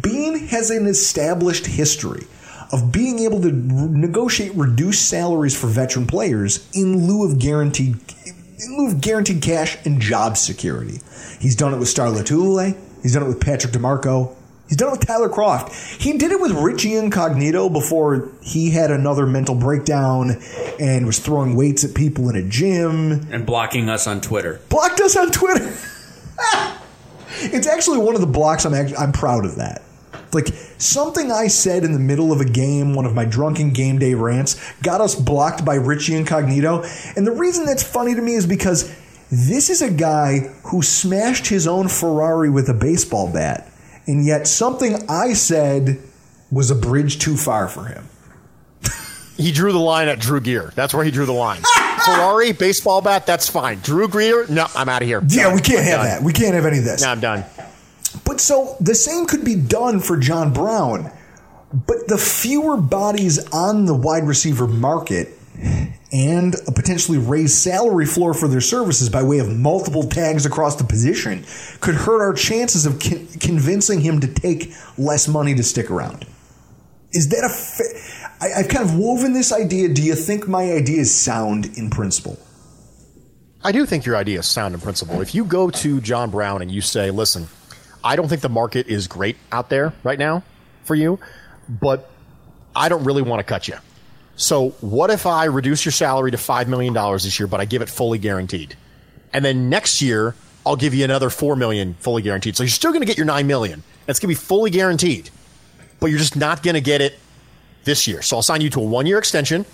Beane 0.01 0.47
has 0.47 0.69
an 0.69 0.85
established 0.85 1.65
history 1.65 2.27
of 2.71 2.91
being 2.91 3.19
able 3.19 3.41
to 3.41 3.51
negotiate 3.51 4.53
reduced 4.55 5.09
salaries 5.09 5.59
for 5.59 5.67
veteran 5.67 6.07
players 6.07 6.69
in 6.73 7.07
lieu 7.07 7.29
of 7.29 7.39
guaranteed 7.39 7.97
in 8.59 8.77
lieu 8.77 8.87
of 8.87 9.01
guaranteed 9.01 9.41
cash 9.41 9.77
and 9.85 10.01
job 10.01 10.37
security. 10.37 10.99
He's 11.39 11.55
done 11.55 11.73
it 11.73 11.77
with 11.77 11.89
Star 11.89 12.07
Lotulelei. 12.07 12.77
He's 13.01 13.13
done 13.13 13.23
it 13.23 13.27
with 13.27 13.41
Patrick 13.41 13.73
DiMarco. 13.73 14.35
He's 14.67 14.77
done 14.77 14.89
it 14.89 14.97
with 14.97 15.07
Tyler 15.07 15.29
Kroft. 15.29 16.01
He 16.01 16.17
did 16.17 16.31
it 16.31 16.41
with 16.41 16.51
Richie 16.51 16.95
Incognito 16.95 17.69
before 17.69 18.31
he 18.41 18.71
had 18.71 18.89
another 18.89 19.27
mental 19.27 19.53
breakdown 19.53 20.41
and 20.79 21.05
was 21.05 21.19
throwing 21.19 21.55
weights 21.55 21.83
at 21.83 21.93
people 21.93 22.29
in 22.29 22.35
a 22.35 22.41
gym. 22.41 23.27
And 23.31 23.45
blocking 23.45 23.89
us 23.89 24.07
on 24.07 24.21
Twitter. 24.21 24.61
Blocked 24.69 24.99
us 25.01 25.15
on 25.15 25.31
Twitter. 25.31 25.65
it's 27.41 27.67
actually 27.67 27.99
one 27.99 28.15
of 28.15 28.21
the 28.21 28.27
blocks 28.27 28.65
I'm 28.65 28.73
actually, 28.73 28.97
I'm 28.97 29.11
proud 29.11 29.45
of 29.45 29.57
that. 29.57 29.83
Like 30.33 30.47
something 30.77 31.31
I 31.31 31.47
said 31.47 31.83
in 31.83 31.93
the 31.93 31.99
middle 31.99 32.31
of 32.31 32.41
a 32.41 32.45
game, 32.45 32.93
one 32.93 33.05
of 33.05 33.13
my 33.13 33.25
drunken 33.25 33.71
game 33.71 33.99
day 33.99 34.13
rants, 34.13 34.55
got 34.81 35.01
us 35.01 35.15
blocked 35.15 35.63
by 35.65 35.75
Richie 35.75 36.15
Incognito. 36.15 36.83
And 37.15 37.25
the 37.25 37.31
reason 37.31 37.65
that's 37.65 37.83
funny 37.83 38.15
to 38.15 38.21
me 38.21 38.33
is 38.33 38.45
because 38.45 38.93
this 39.31 39.69
is 39.69 39.81
a 39.81 39.91
guy 39.91 40.39
who 40.65 40.81
smashed 40.81 41.47
his 41.47 41.67
own 41.67 41.87
Ferrari 41.87 42.49
with 42.49 42.69
a 42.69 42.73
baseball 42.73 43.31
bat. 43.31 43.71
And 44.07 44.25
yet 44.25 44.47
something 44.47 44.97
I 45.09 45.33
said 45.33 45.99
was 46.51 46.69
a 46.69 46.75
bridge 46.75 47.19
too 47.19 47.35
far 47.37 47.67
for 47.67 47.85
him. 47.85 48.07
He 49.37 49.51
drew 49.51 49.73
the 49.73 49.79
line 49.79 50.07
at 50.07 50.19
Drew 50.19 50.39
Gear. 50.39 50.71
That's 50.75 50.93
where 50.93 51.03
he 51.03 51.11
drew 51.11 51.25
the 51.25 51.33
line. 51.33 51.61
Ferrari, 52.05 52.53
baseball 52.53 53.01
bat, 53.01 53.25
that's 53.25 53.49
fine. 53.49 53.79
Drew 53.79 54.07
Gear, 54.07 54.45
no, 54.47 54.67
I'm 54.75 54.87
out 54.87 55.01
of 55.01 55.07
here. 55.07 55.21
Yeah, 55.27 55.53
we 55.53 55.59
can't 55.59 55.79
I'm 55.79 55.85
have 55.85 55.97
done. 55.97 56.05
that. 56.05 56.23
We 56.23 56.31
can't 56.31 56.53
have 56.53 56.65
any 56.65 56.77
of 56.77 56.85
this. 56.85 57.01
No, 57.01 57.09
I'm 57.09 57.19
done. 57.19 57.43
But 58.35 58.41
so 58.41 58.75
the 58.81 58.95
same 58.95 59.27
could 59.27 59.45
be 59.45 59.55
done 59.55 60.01
for 60.01 60.17
John 60.17 60.51
Brown, 60.51 61.09
but 61.71 62.09
the 62.09 62.17
fewer 62.17 62.75
bodies 62.75 63.39
on 63.53 63.85
the 63.85 63.93
wide 63.93 64.27
receiver 64.27 64.67
market 64.67 65.29
and 66.11 66.53
a 66.67 66.73
potentially 66.73 67.17
raised 67.17 67.53
salary 67.53 68.05
floor 68.05 68.33
for 68.33 68.49
their 68.49 68.59
services 68.59 69.09
by 69.09 69.23
way 69.23 69.39
of 69.39 69.47
multiple 69.47 70.03
tags 70.03 70.45
across 70.45 70.75
the 70.75 70.83
position 70.83 71.45
could 71.79 71.95
hurt 71.95 72.21
our 72.21 72.33
chances 72.33 72.85
of 72.85 72.99
con- 72.99 73.25
convincing 73.39 74.01
him 74.01 74.19
to 74.19 74.27
take 74.27 74.73
less 74.97 75.29
money 75.29 75.55
to 75.55 75.63
stick 75.63 75.89
around. 75.89 76.27
Is 77.13 77.29
that 77.29 77.45
a 77.45 77.47
fa- 77.47 78.43
I, 78.45 78.59
I've 78.59 78.67
kind 78.67 78.83
of 78.83 78.97
woven 78.97 79.31
this 79.31 79.53
idea. 79.53 79.87
Do 79.87 80.01
you 80.01 80.15
think 80.15 80.45
my 80.45 80.73
idea 80.73 80.99
is 80.99 81.17
sound 81.17 81.77
in 81.77 81.89
principle? 81.89 82.37
I 83.63 83.71
do 83.71 83.85
think 83.85 84.05
your 84.05 84.17
idea 84.17 84.39
is 84.39 84.45
sound 84.45 84.75
in 84.75 84.81
principle. 84.81 85.21
If 85.21 85.33
you 85.33 85.45
go 85.45 85.69
to 85.69 86.01
John 86.01 86.31
Brown 86.31 86.61
and 86.61 86.69
you 86.69 86.81
say, 86.81 87.11
listen, 87.11 87.47
I 88.05 88.15
don't 88.15 88.29
think 88.29 88.41
the 88.41 88.49
market 88.49 88.87
is 88.87 89.07
great 89.07 89.35
out 89.51 89.69
there 89.69 89.91
right 90.03 90.19
now 90.19 90.43
for 90.83 90.93
you, 90.93 91.19
but 91.67 92.09
I 92.75 92.87
don't 92.87 93.03
really 93.03 93.23
want 93.23 93.39
to 93.39 93.43
cut 93.43 93.67
you. 93.67 93.75
So 94.35 94.69
what 94.81 95.09
if 95.09 95.25
I 95.25 95.45
reduce 95.45 95.83
your 95.85 95.91
salary 95.91 96.29
to 96.31 96.37
$5 96.37 96.67
million 96.67 96.93
this 97.13 97.39
year, 97.39 97.47
but 97.47 97.59
I 97.59 97.65
give 97.65 97.81
it 97.81 97.89
fully 97.89 98.19
guaranteed? 98.19 98.77
And 99.33 99.43
then 99.43 99.69
next 99.69 100.01
year, 100.01 100.35
I'll 100.65 100.75
give 100.75 100.93
you 100.93 101.03
another 101.03 101.29
4 101.29 101.55
million 101.55 101.95
fully 101.95 102.21
guaranteed. 102.21 102.55
So 102.55 102.63
you're 102.63 102.69
still 102.69 102.91
going 102.91 103.01
to 103.01 103.07
get 103.07 103.17
your 103.17 103.25
$9 103.25 103.45
million. 103.45 103.81
It's 104.07 104.19
going 104.19 104.33
to 104.33 104.39
be 104.39 104.45
fully 104.45 104.69
guaranteed, 104.69 105.31
but 105.99 106.07
you're 106.07 106.19
just 106.19 106.35
not 106.35 106.61
going 106.61 106.75
to 106.75 106.81
get 106.81 107.01
it 107.01 107.17
this 107.85 108.07
year. 108.07 108.21
So 108.21 108.35
I'll 108.35 108.43
sign 108.43 108.61
you 108.61 108.69
to 108.71 108.81
a 108.81 108.83
one 108.83 109.07
year 109.07 109.17
extension, 109.17 109.65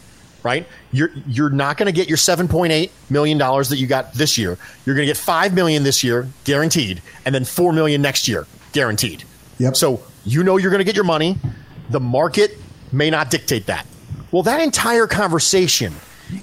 right? 0.44 0.68
You're 0.92 1.12
you're 1.28 1.50
not 1.50 1.78
going 1.78 1.88
to 1.88 1.92
get 1.92 2.08
your 2.08 2.18
seven 2.18 2.48
point 2.48 2.72
eight 2.72 2.92
million 3.10 3.38
dollars 3.38 3.70
that 3.70 3.78
you 3.78 3.88
got 3.88 4.14
this 4.14 4.38
year. 4.38 4.58
You're 4.86 4.96
going 4.96 5.06
to 5.06 5.10
get 5.14 5.18
five 5.18 5.54
million 5.54 5.84
this 5.84 6.04
year, 6.04 6.28
guaranteed, 6.44 7.02
and 7.26 7.34
then 7.34 7.46
four 7.46 7.74
million 7.74 8.02
next 8.02 8.28
year, 8.28 8.48
guaranteed. 8.74 9.24
Yep. 9.60 9.76
So 9.76 10.04
you 10.26 10.44
know 10.44 10.58
you're 10.58 10.72
going 10.72 10.80
to 10.80 10.86
get 10.86 10.96
your 10.96 11.06
money. 11.06 11.38
The 11.89 12.00
market 12.00 12.58
may 12.92 13.10
not 13.10 13.30
dictate 13.30 13.66
that. 13.68 13.86
Well, 14.32 14.44
that 14.44 14.62
entire 14.62 15.08
conversation 15.08 15.94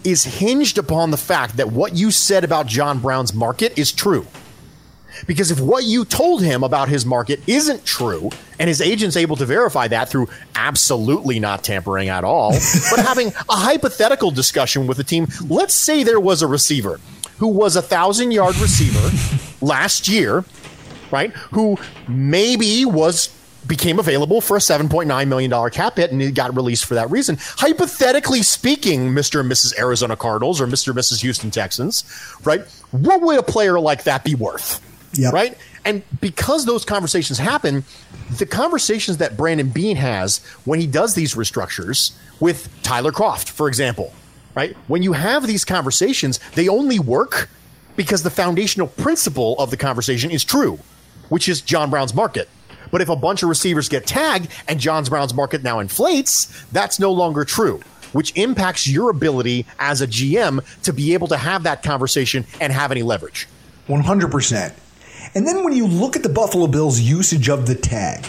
is 0.04 0.24
hinged 0.24 0.78
upon 0.78 1.10
the 1.10 1.16
fact 1.16 1.56
that 1.56 1.72
what 1.72 1.94
you 1.94 2.10
said 2.10 2.44
about 2.44 2.66
John 2.66 2.98
Brown's 2.98 3.32
market 3.32 3.78
is 3.78 3.92
true. 3.92 4.26
Because 5.26 5.50
if 5.50 5.60
what 5.60 5.84
you 5.84 6.04
told 6.04 6.42
him 6.42 6.62
about 6.62 6.88
his 6.88 7.04
market 7.04 7.40
isn't 7.46 7.84
true, 7.84 8.30
and 8.58 8.68
his 8.68 8.80
agent's 8.80 9.16
able 9.16 9.36
to 9.36 9.46
verify 9.46 9.88
that 9.88 10.08
through 10.08 10.28
absolutely 10.54 11.38
not 11.38 11.62
tampering 11.62 12.08
at 12.08 12.24
all, 12.24 12.50
but 12.90 13.04
having 13.04 13.28
a 13.28 13.54
hypothetical 13.54 14.30
discussion 14.30 14.86
with 14.86 14.96
the 14.96 15.04
team, 15.04 15.26
let's 15.48 15.74
say 15.74 16.02
there 16.02 16.20
was 16.20 16.42
a 16.42 16.46
receiver 16.46 17.00
who 17.38 17.48
was 17.48 17.76
a 17.76 17.82
thousand 17.82 18.32
yard 18.32 18.56
receiver 18.56 19.10
last 19.60 20.08
year, 20.08 20.44
right? 21.10 21.30
Who 21.52 21.78
maybe 22.08 22.84
was 22.84 23.34
became 23.66 23.98
available 23.98 24.40
for 24.40 24.56
a 24.56 24.60
$7.9 24.60 25.28
million 25.28 25.70
cap 25.70 25.96
hit 25.96 26.10
and 26.10 26.20
he 26.20 26.30
got 26.30 26.56
released 26.56 26.86
for 26.86 26.94
that 26.94 27.10
reason. 27.10 27.36
Hypothetically 27.38 28.42
speaking, 28.42 29.10
Mr. 29.12 29.40
and 29.40 29.50
Mrs. 29.50 29.78
Arizona 29.78 30.16
Cardinals 30.16 30.60
or 30.60 30.66
Mr. 30.66 30.88
and 30.88 30.98
Mrs. 30.98 31.20
Houston 31.20 31.50
Texans, 31.50 32.04
right? 32.44 32.62
What 32.92 33.20
would 33.20 33.38
a 33.38 33.42
player 33.42 33.78
like 33.78 34.04
that 34.04 34.24
be 34.24 34.34
worth? 34.34 34.82
Yep. 35.14 35.32
Right? 35.32 35.58
And 35.84 36.02
because 36.20 36.66
those 36.66 36.84
conversations 36.84 37.38
happen, 37.38 37.84
the 38.36 38.46
conversations 38.46 39.16
that 39.18 39.36
Brandon 39.36 39.68
Beane 39.70 39.96
has 39.96 40.38
when 40.64 40.80
he 40.80 40.86
does 40.86 41.14
these 41.14 41.34
restructures 41.34 42.12
with 42.40 42.68
Tyler 42.82 43.10
Kroft, 43.10 43.48
for 43.48 43.68
example, 43.68 44.12
right? 44.54 44.76
When 44.86 45.02
you 45.02 45.14
have 45.14 45.46
these 45.46 45.64
conversations, 45.64 46.40
they 46.54 46.68
only 46.68 46.98
work 46.98 47.48
because 47.96 48.22
the 48.22 48.30
foundational 48.30 48.86
principle 48.86 49.56
of 49.58 49.70
the 49.70 49.76
conversation 49.76 50.30
is 50.30 50.44
true, 50.44 50.78
which 51.30 51.48
is 51.48 51.60
John 51.60 51.90
Brown's 51.90 52.14
market. 52.14 52.48
But 52.90 53.00
if 53.00 53.08
a 53.08 53.16
bunch 53.16 53.42
of 53.42 53.48
receivers 53.48 53.88
get 53.88 54.06
tagged 54.06 54.48
and 54.66 54.78
John 54.78 55.04
Brown's 55.04 55.34
market 55.34 55.62
now 55.62 55.80
inflates, 55.80 56.64
that's 56.72 56.98
no 56.98 57.12
longer 57.12 57.44
true, 57.44 57.80
which 58.12 58.36
impacts 58.36 58.86
your 58.86 59.10
ability 59.10 59.66
as 59.78 60.00
a 60.00 60.06
GM 60.06 60.64
to 60.82 60.92
be 60.92 61.14
able 61.14 61.28
to 61.28 61.36
have 61.36 61.64
that 61.64 61.82
conversation 61.82 62.46
and 62.60 62.72
have 62.72 62.90
any 62.90 63.02
leverage. 63.02 63.46
100%. 63.88 64.72
And 65.34 65.46
then 65.46 65.64
when 65.64 65.74
you 65.74 65.86
look 65.86 66.16
at 66.16 66.22
the 66.22 66.28
Buffalo 66.28 66.66
Bills' 66.66 67.00
usage 67.00 67.48
of 67.48 67.66
the 67.66 67.74
tag, 67.74 68.26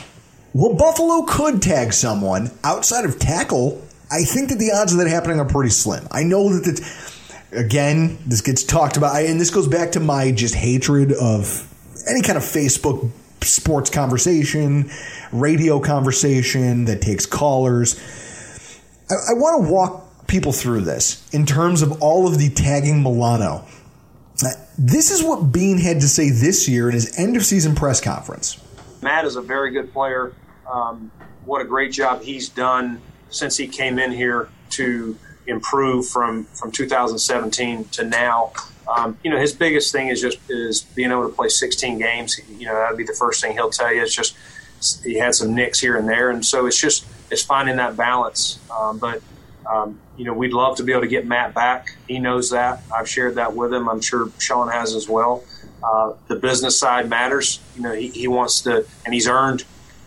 well, 0.54 0.74
Buffalo 0.74 1.24
could 1.24 1.62
tag 1.62 1.94
someone 1.94 2.52
outside 2.64 3.06
of 3.06 3.20
tackle. 3.20 3.82
I 4.12 4.24
think 4.24 4.50
that 4.50 4.58
the 4.58 4.72
odds 4.72 4.94
of 4.94 5.00
that 5.00 5.08
happening 5.08 5.40
are 5.40 5.46
pretty 5.46 5.70
slim. 5.70 6.08
I 6.12 6.24
know 6.24 6.52
that, 6.54 6.66
that 6.66 7.66
again, 7.66 8.18
this 8.26 8.42
gets 8.42 8.64
talked 8.64 8.98
about, 8.98 9.16
and 9.24 9.40
this 9.40 9.52
goes 9.52 9.68
back 9.68 9.92
to 9.92 10.00
my 10.00 10.32
just 10.32 10.56
hatred 10.56 11.12
of 11.14 11.68
any 12.10 12.22
kind 12.22 12.38
of 12.38 12.44
Facebook 12.44 13.12
sports 13.42 13.90
conversation, 13.90 14.90
radio 15.32 15.80
conversation 15.80 16.86
that 16.86 17.02
takes 17.02 17.26
callers. 17.26 18.00
I, 19.10 19.14
I 19.14 19.34
want 19.34 19.66
to 19.66 19.72
walk 19.72 20.28
people 20.28 20.52
through 20.52 20.82
this 20.82 21.28
in 21.34 21.46
terms 21.46 21.82
of 21.82 22.02
all 22.02 22.28
of 22.28 22.38
the 22.38 22.50
tagging 22.50 23.04
Milano. 23.04 23.66
This 24.82 25.12
is 25.12 25.22
what 25.22 25.52
Beane 25.52 25.78
had 25.78 26.00
to 26.00 26.08
say 26.08 26.30
this 26.30 26.70
year 26.70 26.88
in 26.88 26.94
his 26.94 27.20
end 27.20 27.36
of 27.36 27.44
season 27.44 27.76
press 27.76 28.00
conference. 28.00 28.64
Matt 29.02 29.26
is 29.26 29.36
a 29.36 29.42
very 29.42 29.72
good 29.72 29.92
player. 29.92 30.32
Um, 30.72 31.12
what 31.44 31.62
a 31.62 31.66
great 31.66 31.92
job 31.92 32.22
he's 32.22 32.48
done 32.48 33.02
since 33.30 33.58
he 33.58 33.68
came 33.68 34.00
in 34.00 34.14
here 34.14 34.48
to 34.72 35.18
improve 35.48 36.08
from 36.08 36.46
from 36.46 36.72
2017 36.72 37.86
to 37.90 38.06
now. 38.06 38.54
Um, 38.88 39.18
you 39.22 39.30
know, 39.30 39.38
his 39.38 39.52
biggest 39.52 39.92
thing 39.92 40.08
is 40.08 40.22
just 40.22 40.40
is 40.50 40.84
being 40.96 41.12
able 41.12 41.28
to 41.28 41.36
play 41.36 41.50
16 41.50 42.00
games. 42.00 42.40
You 42.48 42.68
know, 42.68 42.76
that'd 42.76 42.98
be 42.98 43.04
the 43.04 43.18
first 43.20 43.42
thing 43.42 43.52
he'll 43.52 43.70
tell 43.70 43.94
you. 43.94 44.02
It's 44.02 44.16
just 44.16 44.38
he 45.04 45.18
had 45.18 45.36
some 45.36 45.54
nicks 45.54 45.82
here 45.82 45.98
and 45.98 46.08
there, 46.08 46.30
and 46.30 46.46
so 46.46 46.68
it's 46.68 46.80
just 46.80 47.06
it's 47.30 47.44
finding 47.44 47.76
that 47.76 47.98
balance. 47.98 48.60
Um, 48.72 48.98
but 48.98 49.22
um, 49.68 50.00
you 50.18 50.26
know, 50.26 50.34
we'd 50.34 50.54
love 50.54 50.78
to 50.78 50.84
be 50.84 50.92
able 50.92 51.02
to 51.02 51.08
get 51.08 51.26
Matt 51.26 51.54
back. 51.54 51.96
He 52.08 52.20
knows 52.20 52.50
that. 52.52 52.82
I've 52.94 53.08
shared 53.08 53.36
that 53.36 53.56
with 53.56 53.74
him. 53.74 53.88
I'm 53.88 54.02
sure 54.02 54.30
Sean 54.40 54.70
has 54.70 54.96
as 54.96 55.08
well. 55.08 55.44
Uh, 55.84 56.14
the 56.28 56.36
business 56.36 56.78
side 56.78 57.10
matters. 57.10 57.60
You 57.76 57.84
know, 57.84 57.94
he, 57.94 58.10
he 58.10 58.28
wants 58.28 58.62
to, 58.62 58.86
and 59.06 59.14
he's 59.14 59.28
earned 59.28 59.64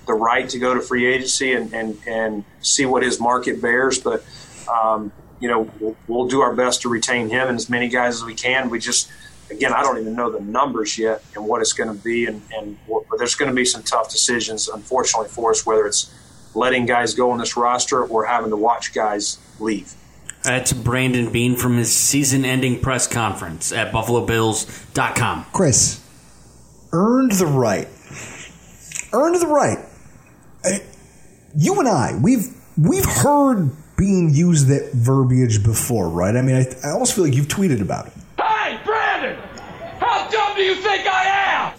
the 0.06 0.14
right 0.14 0.48
to 0.48 0.58
go 0.58 0.74
to 0.74 0.80
free 0.80 1.06
agency 1.06 1.52
and, 1.52 1.72
and, 1.72 1.98
and 2.06 2.44
see 2.60 2.86
what 2.86 3.02
his 3.02 3.20
market 3.20 3.62
bears. 3.62 3.98
But, 3.98 4.24
um, 4.70 5.12
you 5.40 5.48
know, 5.48 5.70
we'll, 5.80 5.96
we'll, 6.06 6.28
do 6.28 6.40
our 6.40 6.54
best 6.54 6.82
to 6.82 6.88
retain 6.88 7.28
him 7.28 7.48
and 7.48 7.56
as 7.56 7.70
many 7.70 7.88
guys 7.88 8.16
as 8.16 8.24
we 8.24 8.34
can. 8.34 8.68
We 8.68 8.78
just, 8.80 9.10
again, 9.50 9.72
I 9.72 9.82
don't 9.82 9.98
even 9.98 10.14
know 10.14 10.30
the 10.30 10.40
numbers 10.40 10.98
yet 10.98 11.22
and 11.34 11.46
what 11.46 11.60
it's 11.60 11.72
going 11.72 11.96
to 11.96 12.02
be. 12.02 12.26
And, 12.26 12.42
and 12.52 12.76
but 12.86 13.18
there's 13.18 13.34
going 13.34 13.50
to 13.50 13.54
be 13.54 13.64
some 13.64 13.82
tough 13.82 14.10
decisions, 14.10 14.68
unfortunately, 14.68 15.28
for 15.28 15.50
us, 15.50 15.64
whether 15.64 15.86
it's 15.86 16.12
letting 16.54 16.86
guys 16.86 17.14
go 17.14 17.30
on 17.30 17.38
this 17.38 17.56
roster 17.56 18.04
or 18.04 18.24
having 18.24 18.50
to 18.50 18.56
watch 18.56 18.92
guys 18.94 19.38
leave. 19.58 19.94
That's 20.42 20.72
Brandon 20.72 21.30
Beane 21.30 21.54
from 21.54 21.76
his 21.76 21.94
season 21.94 22.44
ending 22.44 22.80
press 22.80 23.06
conference 23.06 23.72
at 23.72 23.92
BuffaloBills.com. 23.92 25.46
Chris, 25.52 26.00
earned 26.92 27.32
the 27.32 27.46
right. 27.46 27.88
Earned 29.12 29.40
the 29.40 29.46
right. 29.46 29.78
Uh, 30.64 30.78
you 31.56 31.78
and 31.78 31.88
I, 31.88 32.18
we've 32.20 32.46
we've 32.76 33.04
heard 33.04 33.70
Beane 33.96 34.30
use 34.34 34.64
that 34.66 34.90
verbiage 34.94 35.62
before, 35.62 36.08
right? 36.08 36.34
I 36.36 36.42
mean, 36.42 36.56
I, 36.56 36.66
I 36.86 36.90
almost 36.92 37.14
feel 37.14 37.24
like 37.24 37.34
you've 37.34 37.48
tweeted 37.48 37.80
about 37.80 38.08
it. 38.08 38.12
Hey, 38.40 38.80
Brandon! 38.84 39.36
How 39.98 40.28
dumb 40.28 40.56
do 40.56 40.62
you 40.62 40.74
think 40.76 41.06
I 41.06 41.74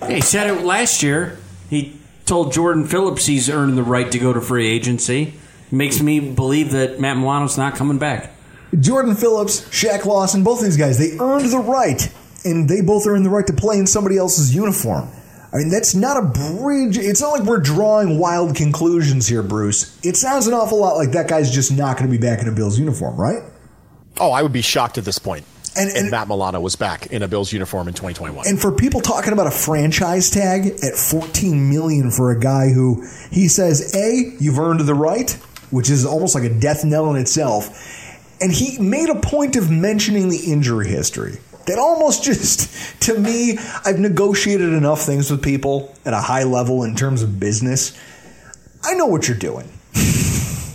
am? 0.00 0.10
He 0.10 0.20
said 0.22 0.48
it 0.48 0.62
last 0.62 1.02
year. 1.02 1.38
He 1.68 1.99
told 2.30 2.52
Jordan 2.52 2.86
Phillips 2.86 3.26
he's 3.26 3.50
earned 3.50 3.76
the 3.76 3.82
right 3.82 4.12
to 4.12 4.18
go 4.20 4.32
to 4.32 4.40
free 4.40 4.68
agency 4.68 5.34
makes 5.72 6.00
me 6.00 6.20
believe 6.20 6.70
that 6.70 7.00
Matt 7.00 7.16
Milano's 7.16 7.58
not 7.58 7.74
coming 7.74 7.98
back. 7.98 8.30
Jordan 8.78 9.16
Phillips, 9.16 9.62
Shaq 9.70 10.04
Lawson, 10.04 10.44
both 10.44 10.60
these 10.60 10.76
guys, 10.76 10.96
they 10.96 11.18
earned 11.18 11.50
the 11.50 11.58
right, 11.58 12.08
and 12.44 12.68
they 12.68 12.82
both 12.82 13.04
earned 13.04 13.26
the 13.26 13.30
right 13.30 13.48
to 13.48 13.52
play 13.52 13.78
in 13.78 13.86
somebody 13.88 14.16
else's 14.16 14.54
uniform. 14.54 15.10
I 15.52 15.56
mean, 15.56 15.70
that's 15.70 15.96
not 15.96 16.16
a 16.18 16.26
bridge. 16.60 16.96
It's 16.98 17.20
not 17.20 17.30
like 17.30 17.42
we're 17.42 17.58
drawing 17.58 18.16
wild 18.20 18.54
conclusions 18.54 19.26
here, 19.26 19.42
Bruce. 19.42 19.98
It 20.04 20.16
sounds 20.16 20.46
an 20.46 20.54
awful 20.54 20.78
lot 20.78 20.94
like 20.94 21.10
that 21.10 21.26
guy's 21.26 21.50
just 21.50 21.72
not 21.72 21.98
going 21.98 22.08
to 22.08 22.16
be 22.16 22.24
back 22.24 22.40
in 22.40 22.46
a 22.46 22.52
Bills 22.52 22.78
uniform, 22.78 23.16
right? 23.16 23.42
Oh, 24.20 24.30
I 24.30 24.42
would 24.42 24.52
be 24.52 24.62
shocked 24.62 24.98
at 24.98 25.04
this 25.04 25.18
point. 25.18 25.44
And, 25.76 25.90
and, 25.96 26.10
Matt 26.10 26.26
Milano 26.26 26.60
was 26.60 26.74
back 26.74 27.06
in 27.06 27.22
a 27.22 27.28
Bills 27.28 27.52
uniform 27.52 27.86
in 27.86 27.94
2021. 27.94 28.46
And 28.46 28.60
for 28.60 28.72
people 28.72 29.00
talking 29.00 29.32
about 29.32 29.46
a 29.46 29.52
franchise 29.52 30.28
tag 30.28 30.66
at 30.82 30.94
14 30.94 31.70
million 31.70 32.10
for 32.10 32.32
a 32.32 32.38
guy 32.38 32.70
who 32.70 33.06
he 33.30 33.46
says, 33.46 33.94
A, 33.94 34.36
you've 34.40 34.58
earned 34.58 34.80
the 34.80 34.94
right, 34.94 35.30
which 35.70 35.88
is 35.88 36.04
almost 36.04 36.34
like 36.34 36.44
a 36.44 36.52
death 36.52 36.84
knell 36.84 37.10
in 37.14 37.20
itself. 37.20 37.68
And 38.40 38.52
he 38.52 38.78
made 38.78 39.10
a 39.10 39.20
point 39.20 39.54
of 39.54 39.70
mentioning 39.70 40.28
the 40.28 40.38
injury 40.38 40.88
history. 40.88 41.38
That 41.66 41.78
almost 41.78 42.24
just, 42.24 43.00
to 43.02 43.18
me, 43.18 43.58
I've 43.84 44.00
negotiated 44.00 44.72
enough 44.72 45.02
things 45.02 45.30
with 45.30 45.42
people 45.42 45.94
at 46.04 46.14
a 46.14 46.20
high 46.20 46.44
level 46.44 46.82
in 46.82 46.96
terms 46.96 47.22
of 47.22 47.38
business. 47.38 47.96
I 48.82 48.94
know 48.94 49.06
what 49.06 49.28
you're 49.28 49.36
doing. 49.38 49.70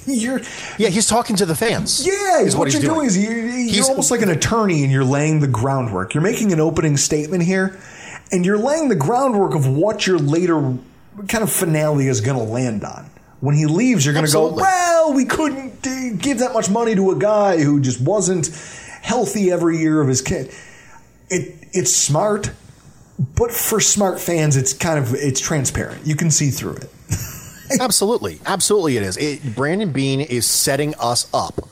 you're 0.22 0.41
yeah, 0.78 0.89
he's 0.89 1.08
talking 1.08 1.36
to 1.38 1.45
the 1.45 1.56
fans. 1.56 2.06
Yeah, 2.06 2.43
what, 2.43 2.56
what 2.56 2.74
you're 2.74 2.82
doing. 2.82 2.93
doing. 2.93 3.08
is 3.08 3.18
you're, 3.18 3.38
you're 3.38 3.51
he's, 3.51 3.89
almost 3.89 4.12
like 4.12 4.22
an 4.22 4.30
attorney 4.30 4.84
and 4.84 4.91
you're 4.91 5.03
laying 5.03 5.39
the 5.39 5.47
groundwork. 5.47 6.14
You're 6.14 6.24
making 6.24 6.53
an 6.53 6.60
opening 6.60 6.97
statement 6.97 7.43
here, 7.43 7.80
and 8.32 8.45
you're 8.45 8.58
laying 8.58 8.89
the 8.89 8.95
groundwork 8.95 9.56
of 9.56 9.68
what 9.68 10.08
your 10.08 10.18
later 10.18 10.78
kind 11.28 11.43
of 11.43 11.51
finale 11.51 12.08
is 12.08 12.22
going 12.22 12.38
to 12.38 12.43
land 12.43 12.84
on 12.84 13.10
when 13.45 13.56
he 13.56 13.68
leaves, 13.68 14.03
you're 14.03 14.14
going 14.14 14.26
to 14.26 14.32
go, 14.32 14.51
well, 14.53 15.14
we 15.14 15.24
couldn't 15.24 15.82
give 16.20 16.39
that 16.39 16.51
much 16.53 16.68
money 16.68 16.95
to 16.95 17.12
a 17.12 17.16
guy 17.16 17.62
who 17.62 17.80
just 17.80 18.01
wasn't 18.01 18.47
healthy 19.03 19.51
every 19.51 19.78
year 19.78 20.01
of 20.01 20.08
his 20.08 20.24
kid. 20.24 20.51
It 21.30 21.56
it's 21.72 21.95
smart, 21.95 22.51
but 23.20 23.51
for 23.51 23.80
smart 23.80 24.20
fans, 24.20 24.58
it's 24.58 24.74
kind 24.74 24.97
of 24.97 25.14
it's 25.14 25.39
transparent. 25.39 26.08
You 26.08 26.16
can 26.16 26.32
see 26.32 26.49
through 26.49 26.78
it. 26.78 26.89
absolutely, 27.80 28.39
absolutely, 28.45 28.97
it 28.97 29.03
is. 29.03 29.18
It, 29.18 29.55
Brandon 29.55 29.91
Beane 29.91 30.22
is 30.22 30.45
setting 30.45 30.95
us 30.95 31.28
up 31.34 31.68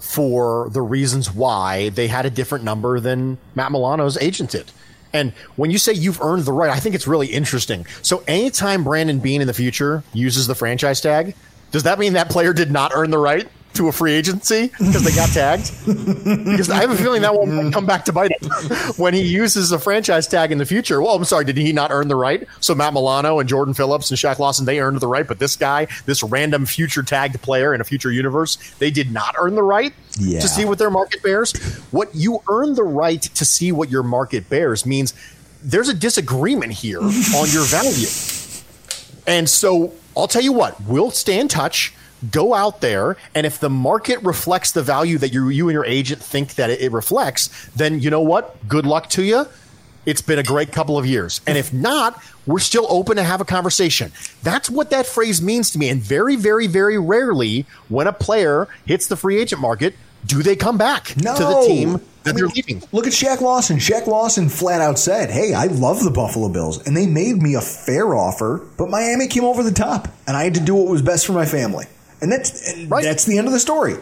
for 0.00 0.68
the 0.70 0.82
reasons 0.82 1.32
why 1.32 1.88
they 1.90 2.08
had 2.08 2.26
a 2.26 2.30
different 2.30 2.64
number 2.64 3.00
than 3.00 3.38
Matt 3.54 3.72
Milano's 3.72 4.16
agent 4.18 4.50
did. 4.50 4.70
And 5.12 5.32
when 5.56 5.70
you 5.70 5.78
say 5.78 5.92
you've 5.92 6.20
earned 6.20 6.44
the 6.44 6.52
right, 6.52 6.70
I 6.70 6.78
think 6.78 6.94
it's 6.94 7.06
really 7.06 7.28
interesting. 7.28 7.86
So 8.02 8.22
anytime 8.28 8.84
Brandon 8.84 9.18
Beane 9.18 9.40
in 9.40 9.46
the 9.46 9.54
future 9.54 10.02
uses 10.12 10.46
the 10.46 10.54
franchise 10.54 11.00
tag, 11.00 11.34
does 11.70 11.84
that 11.84 11.98
mean 11.98 12.14
that 12.14 12.30
player 12.30 12.52
did 12.52 12.70
not 12.70 12.92
earn 12.94 13.10
the 13.10 13.18
right 13.18 13.48
to 13.76 13.88
a 13.88 13.92
free 13.92 14.12
agency 14.12 14.68
because 14.78 15.02
they 15.04 15.12
got 15.12 15.28
tagged? 15.30 15.72
because 15.86 16.70
I 16.70 16.76
have 16.76 16.90
a 16.90 16.96
feeling 16.96 17.22
that 17.22 17.34
won't 17.34 17.50
mm. 17.50 17.72
come 17.72 17.86
back 17.86 18.04
to 18.06 18.12
bite 18.12 18.30
him 18.30 18.50
when 18.96 19.14
he 19.14 19.22
uses 19.22 19.72
a 19.72 19.78
franchise 19.78 20.26
tag 20.26 20.52
in 20.52 20.58
the 20.58 20.66
future. 20.66 21.00
Well, 21.00 21.14
I'm 21.14 21.24
sorry, 21.24 21.44
did 21.44 21.56
he 21.56 21.72
not 21.72 21.90
earn 21.90 22.08
the 22.08 22.16
right? 22.16 22.46
So 22.60 22.74
Matt 22.74 22.94
Milano 22.94 23.38
and 23.38 23.48
Jordan 23.48 23.74
Phillips 23.74 24.10
and 24.10 24.18
Shaq 24.18 24.38
Lawson, 24.38 24.66
they 24.66 24.80
earned 24.80 25.00
the 25.00 25.08
right, 25.08 25.26
but 25.26 25.38
this 25.38 25.56
guy, 25.56 25.86
this 26.06 26.22
random 26.22 26.66
future 26.66 27.02
tagged 27.02 27.40
player 27.42 27.74
in 27.74 27.80
a 27.80 27.84
future 27.84 28.10
universe, 28.10 28.56
they 28.78 28.90
did 28.90 29.12
not 29.12 29.34
earn 29.38 29.54
the 29.54 29.62
right 29.62 29.92
yeah. 30.18 30.40
to 30.40 30.48
see 30.48 30.64
what 30.64 30.78
their 30.78 30.90
market 30.90 31.22
bears. 31.22 31.52
What 31.90 32.14
you 32.14 32.42
earn 32.48 32.74
the 32.74 32.84
right 32.84 33.22
to 33.22 33.44
see 33.44 33.72
what 33.72 33.90
your 33.90 34.02
market 34.02 34.48
bears 34.48 34.86
means 34.86 35.14
there's 35.62 35.88
a 35.88 35.94
disagreement 35.94 36.72
here 36.72 37.00
on 37.02 37.48
your 37.50 37.64
value. 37.64 38.08
And 39.26 39.48
so 39.48 39.92
I'll 40.16 40.28
tell 40.28 40.42
you 40.42 40.52
what, 40.52 40.80
we'll 40.82 41.10
stay 41.10 41.38
in 41.38 41.48
touch 41.48 41.94
go 42.30 42.54
out 42.54 42.80
there 42.80 43.16
and 43.34 43.46
if 43.46 43.58
the 43.60 43.70
market 43.70 44.22
reflects 44.22 44.72
the 44.72 44.82
value 44.82 45.18
that 45.18 45.32
you, 45.32 45.48
you 45.48 45.68
and 45.68 45.74
your 45.74 45.84
agent 45.84 46.22
think 46.22 46.54
that 46.54 46.70
it, 46.70 46.80
it 46.80 46.92
reflects 46.92 47.48
then 47.76 48.00
you 48.00 48.10
know 48.10 48.20
what 48.20 48.66
good 48.68 48.86
luck 48.86 49.08
to 49.08 49.22
you 49.22 49.46
it's 50.04 50.22
been 50.22 50.38
a 50.38 50.42
great 50.42 50.72
couple 50.72 50.96
of 50.96 51.04
years 51.04 51.40
and 51.46 51.58
if 51.58 51.72
not 51.72 52.22
we're 52.46 52.58
still 52.58 52.86
open 52.88 53.16
to 53.16 53.22
have 53.22 53.40
a 53.40 53.44
conversation 53.44 54.12
that's 54.42 54.70
what 54.70 54.90
that 54.90 55.06
phrase 55.06 55.42
means 55.42 55.70
to 55.70 55.78
me 55.78 55.88
and 55.88 56.00
very 56.00 56.36
very 56.36 56.66
very 56.66 56.98
rarely 56.98 57.66
when 57.88 58.06
a 58.06 58.12
player 58.12 58.68
hits 58.86 59.06
the 59.06 59.16
free 59.16 59.38
agent 59.38 59.60
market 59.60 59.94
do 60.24 60.42
they 60.42 60.56
come 60.56 60.76
back 60.78 61.16
no. 61.16 61.34
to 61.36 61.44
the 61.44 61.64
team 61.66 62.00
that 62.26 62.32
I 62.32 62.32
mean, 62.32 62.36
they're 62.36 62.48
leaving. 62.48 62.82
Look 62.90 63.06
at 63.06 63.12
Shaq 63.12 63.40
Lawson. 63.40 63.76
Shaq 63.76 64.08
Lawson 64.08 64.48
flat 64.48 64.80
out 64.80 64.98
said, 64.98 65.30
Hey, 65.30 65.54
I 65.54 65.66
love 65.66 66.02
the 66.02 66.10
Buffalo 66.10 66.48
Bills, 66.48 66.84
and 66.84 66.96
they 66.96 67.06
made 67.06 67.40
me 67.40 67.54
a 67.54 67.60
fair 67.60 68.16
offer, 68.16 68.66
but 68.76 68.90
Miami 68.90 69.28
came 69.28 69.44
over 69.44 69.62
the 69.62 69.70
top, 69.70 70.08
and 70.26 70.36
I 70.36 70.42
had 70.42 70.54
to 70.54 70.60
do 70.60 70.74
what 70.74 70.88
was 70.88 71.02
best 71.02 71.24
for 71.24 71.32
my 71.32 71.46
family. 71.46 71.86
And 72.20 72.32
that's 72.32 72.74
right. 72.88 73.04
that's 73.04 73.24
the 73.24 73.38
end 73.38 73.46
of 73.46 73.52
the 73.52 73.60
story. 73.60 73.94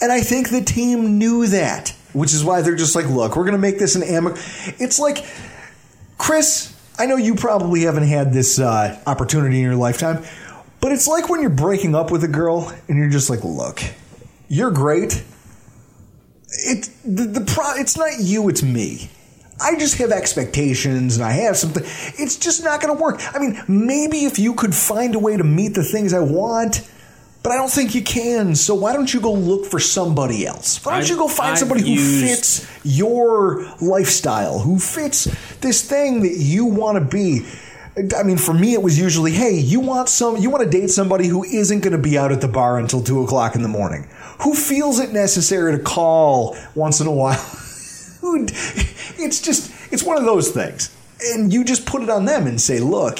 And 0.00 0.10
I 0.10 0.20
think 0.20 0.50
the 0.50 0.62
team 0.62 1.18
knew 1.18 1.46
that, 1.48 1.94
which 2.12 2.32
is 2.32 2.44
why 2.44 2.62
they're 2.62 2.76
just 2.76 2.96
like, 2.96 3.06
look, 3.06 3.36
we're 3.36 3.44
going 3.44 3.52
to 3.52 3.58
make 3.58 3.78
this 3.78 3.94
an 3.94 4.02
amic. 4.02 4.36
It's 4.80 4.98
like, 4.98 5.24
Chris, 6.18 6.76
I 6.98 7.06
know 7.06 7.16
you 7.16 7.34
probably 7.34 7.82
haven't 7.82 8.06
had 8.06 8.32
this 8.32 8.58
uh, 8.58 9.00
opportunity 9.06 9.58
in 9.58 9.64
your 9.64 9.76
lifetime, 9.76 10.24
but 10.80 10.92
it's 10.92 11.08
like 11.08 11.28
when 11.28 11.40
you're 11.40 11.50
breaking 11.50 11.94
up 11.94 12.10
with 12.10 12.24
a 12.24 12.28
girl 12.28 12.72
and 12.88 12.98
you're 12.98 13.10
just 13.10 13.28
like, 13.28 13.44
look, 13.44 13.80
you're 14.48 14.70
great. 14.70 15.22
It 16.48 16.90
the, 17.04 17.24
the 17.24 17.40
pro, 17.40 17.74
it's 17.74 17.96
not 17.96 18.12
you, 18.18 18.48
it's 18.48 18.62
me. 18.62 19.10
I 19.60 19.78
just 19.78 19.98
have 19.98 20.10
expectations 20.10 21.16
and 21.16 21.24
I 21.24 21.32
have 21.32 21.56
something. 21.56 21.82
It's 22.18 22.36
just 22.36 22.64
not 22.64 22.80
going 22.80 22.96
to 22.96 23.00
work. 23.00 23.20
I 23.34 23.38
mean, 23.38 23.62
maybe 23.68 24.24
if 24.24 24.38
you 24.38 24.54
could 24.54 24.74
find 24.74 25.14
a 25.14 25.18
way 25.18 25.36
to 25.36 25.44
meet 25.44 25.74
the 25.74 25.84
things 25.84 26.12
I 26.12 26.20
want, 26.20 26.88
but 27.42 27.50
I 27.50 27.56
don't 27.56 27.70
think 27.70 27.94
you 27.94 28.02
can. 28.02 28.54
So 28.54 28.74
why 28.74 28.92
don't 28.92 29.12
you 29.12 29.20
go 29.20 29.32
look 29.32 29.66
for 29.66 29.80
somebody 29.80 30.46
else? 30.46 30.84
Why 30.84 30.92
don't 30.92 31.02
I've, 31.02 31.08
you 31.08 31.16
go 31.16 31.28
find 31.28 31.52
I've 31.52 31.58
somebody 31.58 31.82
who 31.82 31.96
fits 31.96 32.68
your 32.84 33.64
lifestyle, 33.80 34.60
who 34.60 34.78
fits 34.78 35.24
this 35.60 35.88
thing 35.88 36.22
that 36.22 36.36
you 36.36 36.66
want 36.66 36.98
to 36.98 37.04
be? 37.04 37.46
I 38.16 38.22
mean, 38.22 38.38
for 38.38 38.54
me, 38.54 38.72
it 38.72 38.82
was 38.82 38.98
usually, 38.98 39.32
hey, 39.32 39.54
you 39.58 39.80
want 39.80 40.08
some, 40.08 40.38
you 40.38 40.48
want 40.48 40.64
to 40.64 40.70
date 40.70 40.88
somebody 40.88 41.26
who 41.26 41.44
isn't 41.44 41.80
going 41.80 41.92
to 41.92 41.98
be 41.98 42.16
out 42.16 42.32
at 42.32 42.40
the 42.40 42.48
bar 42.48 42.78
until 42.78 43.02
two 43.02 43.22
o'clock 43.22 43.54
in 43.54 43.62
the 43.62 43.68
morning, 43.68 44.08
who 44.40 44.54
feels 44.54 44.98
it 44.98 45.12
necessary 45.12 45.76
to 45.76 45.82
call 45.82 46.56
once 46.74 47.00
in 47.00 47.06
a 47.06 47.12
while. 47.12 47.34
it's 48.22 49.42
just, 49.42 49.70
it's 49.92 50.02
one 50.02 50.16
of 50.16 50.24
those 50.24 50.52
things, 50.52 50.96
and 51.34 51.52
you 51.52 51.64
just 51.64 51.84
put 51.84 52.02
it 52.02 52.08
on 52.08 52.24
them 52.24 52.46
and 52.46 52.58
say, 52.58 52.78
look, 52.80 53.18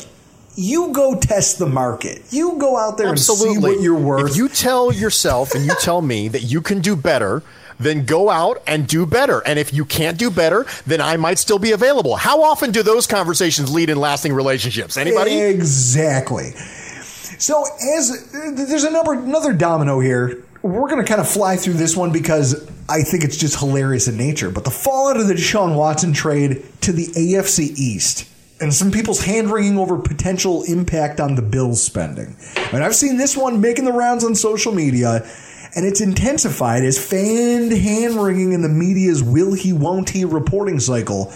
you 0.55 0.93
go 0.93 1.19
test 1.19 1.59
the 1.59 1.67
market. 1.67 2.23
You 2.31 2.59
go 2.59 2.77
out 2.77 2.99
there 2.99 3.09
Absolutely. 3.09 3.55
and 3.55 3.57
see 3.57 3.69
what 3.69 3.83
you're 3.83 3.99
worth. 3.99 4.31
If 4.31 4.37
you 4.37 4.49
tell 4.49 4.93
yourself 4.93 5.55
and 5.55 5.65
you 5.65 5.75
tell 5.81 6.03
me 6.03 6.29
that 6.29 6.43
you 6.43 6.61
can 6.61 6.81
do 6.81 6.97
better 6.97 7.43
then 7.79 8.05
go 8.05 8.31
out 8.31 8.63
and 8.67 8.87
do 8.87 9.07
better. 9.07 9.43
And 9.47 9.59
if 9.59 9.73
you 9.73 9.85
can't 9.85 10.19
do 10.19 10.31
better, 10.31 10.67
then 10.87 11.01
I 11.01 11.17
might 11.17 11.39
still 11.39 11.59
be 11.59 11.73
available. 11.73 12.17
How 12.17 12.43
often 12.43 12.71
do 12.71 12.83
those 12.83 13.07
conversations 13.07 13.73
lead 13.73 13.91
in 13.91 13.99
lasting 13.99 14.33
relationships? 14.33 14.97
Anybody? 14.97 15.39
Exactly. 15.41 16.53
So 16.53 17.65
as 17.99 18.31
there's 18.33 18.85
a 18.85 18.91
number 18.91 19.15
another 19.15 19.53
domino 19.53 20.01
here. 20.01 20.45
We're 20.63 20.89
going 20.89 21.05
to 21.05 21.09
kind 21.09 21.21
of 21.21 21.29
fly 21.29 21.57
through 21.57 21.73
this 21.73 21.97
one 21.97 22.13
because 22.13 22.71
I 22.89 23.03
think 23.03 23.25
it's 23.25 23.37
just 23.37 23.59
hilarious 23.59 24.07
in 24.07 24.17
nature. 24.17 24.49
But 24.49 24.63
the 24.63 24.71
fallout 24.71 25.17
of 25.17 25.27
the 25.27 25.35
Deshaun 25.35 25.75
Watson 25.75 26.13
trade 26.13 26.65
to 26.83 26.93
the 26.93 27.07
AFC 27.07 27.77
East 27.77 28.32
and 28.63 28.73
some 28.73 28.93
people's 28.93 29.25
hand 29.25 29.51
wringing 29.51 29.77
over 29.77 29.99
potential 29.99 30.63
impact 30.63 31.19
on 31.19 31.35
the 31.35 31.43
Bills 31.43 31.83
spending. 31.83 32.37
And 32.73 32.85
I've 32.85 32.95
seen 32.95 33.17
this 33.17 33.37
one 33.37 33.61
making 33.61 33.85
the 33.85 33.93
rounds 33.93 34.25
on 34.25 34.37
social 34.37 34.73
media, 34.73 35.29
and 35.75 35.85
it's 35.85 36.01
intensified 36.01 36.85
as 36.85 36.97
fanned 36.97 37.73
hand 37.73 38.15
wringing 38.15 38.53
in 38.53 38.63
the 38.63 38.69
media's 38.69 39.21
will 39.21 39.53
he, 39.53 39.73
won't 39.73 40.11
he 40.11 40.25
reporting 40.25 40.79
cycle 40.79 41.33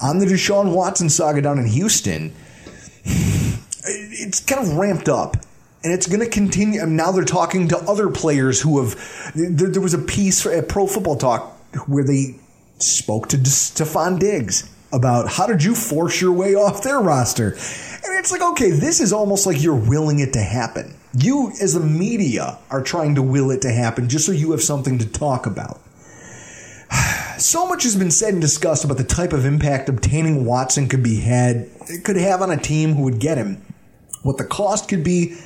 on 0.00 0.20
the 0.20 0.26
Deshaun 0.26 0.74
Watson 0.74 1.10
saga 1.10 1.42
down 1.42 1.58
in 1.58 1.66
Houston. 1.66 2.34
It's 3.82 4.40
kind 4.40 4.60
of 4.60 4.76
ramped 4.76 5.08
up. 5.08 5.36
And 5.82 5.92
it's 5.92 6.06
going 6.06 6.20
to 6.20 6.28
continue. 6.28 6.82
And 6.82 6.96
now 6.96 7.10
they're 7.10 7.24
talking 7.24 7.68
to 7.68 7.78
other 7.78 8.10
players 8.10 8.60
who 8.60 8.84
have. 8.84 9.32
There, 9.34 9.80
was 9.80 9.94
a 9.94 9.98
piece 9.98 10.44
at 10.44 10.68
Pro 10.68 10.86
Football 10.86 11.16
Talk 11.16 11.58
where 11.88 12.04
they 12.04 12.38
spoke 12.78 13.28
to 13.28 13.38
Stefon 13.38 14.18
Diggs 14.18 14.70
about 14.92 15.28
how 15.28 15.46
did 15.46 15.62
you 15.62 15.74
force 15.74 16.20
your 16.20 16.32
way 16.32 16.54
off 16.54 16.82
their 16.82 16.98
roster? 16.98 17.50
And 17.50 18.18
it's 18.18 18.32
like, 18.32 18.42
okay, 18.42 18.70
this 18.70 19.00
is 19.00 19.12
almost 19.12 19.46
like 19.46 19.62
you're 19.62 19.74
willing 19.74 20.20
it 20.20 20.32
to 20.32 20.40
happen. 20.40 20.94
You, 21.16 21.52
as 21.60 21.74
the 21.74 21.80
media, 21.80 22.58
are 22.70 22.82
trying 22.82 23.14
to 23.16 23.22
will 23.22 23.50
it 23.50 23.62
to 23.62 23.72
happen 23.72 24.08
just 24.08 24.26
so 24.26 24.32
you 24.32 24.50
have 24.52 24.62
something 24.62 24.98
to 24.98 25.06
talk 25.06 25.46
about. 25.46 25.80
So 27.40 27.66
much 27.66 27.84
has 27.84 27.96
been 27.96 28.10
said 28.10 28.34
and 28.34 28.42
discussed 28.42 28.84
about 28.84 28.98
the 28.98 29.04
type 29.04 29.32
of 29.32 29.46
impact 29.46 29.88
obtaining 29.88 30.44
Watson 30.44 30.90
could 30.90 31.02
be 31.02 31.20
had 31.20 31.70
it 31.88 32.04
could 32.04 32.16
have 32.16 32.42
on 32.42 32.50
a 32.50 32.58
team 32.58 32.92
who 32.92 33.04
would 33.04 33.18
get 33.18 33.38
him. 33.38 33.64
What 34.22 34.36
the 34.36 34.44
cost 34.44 34.90
could 34.90 35.02
be. 35.02 35.38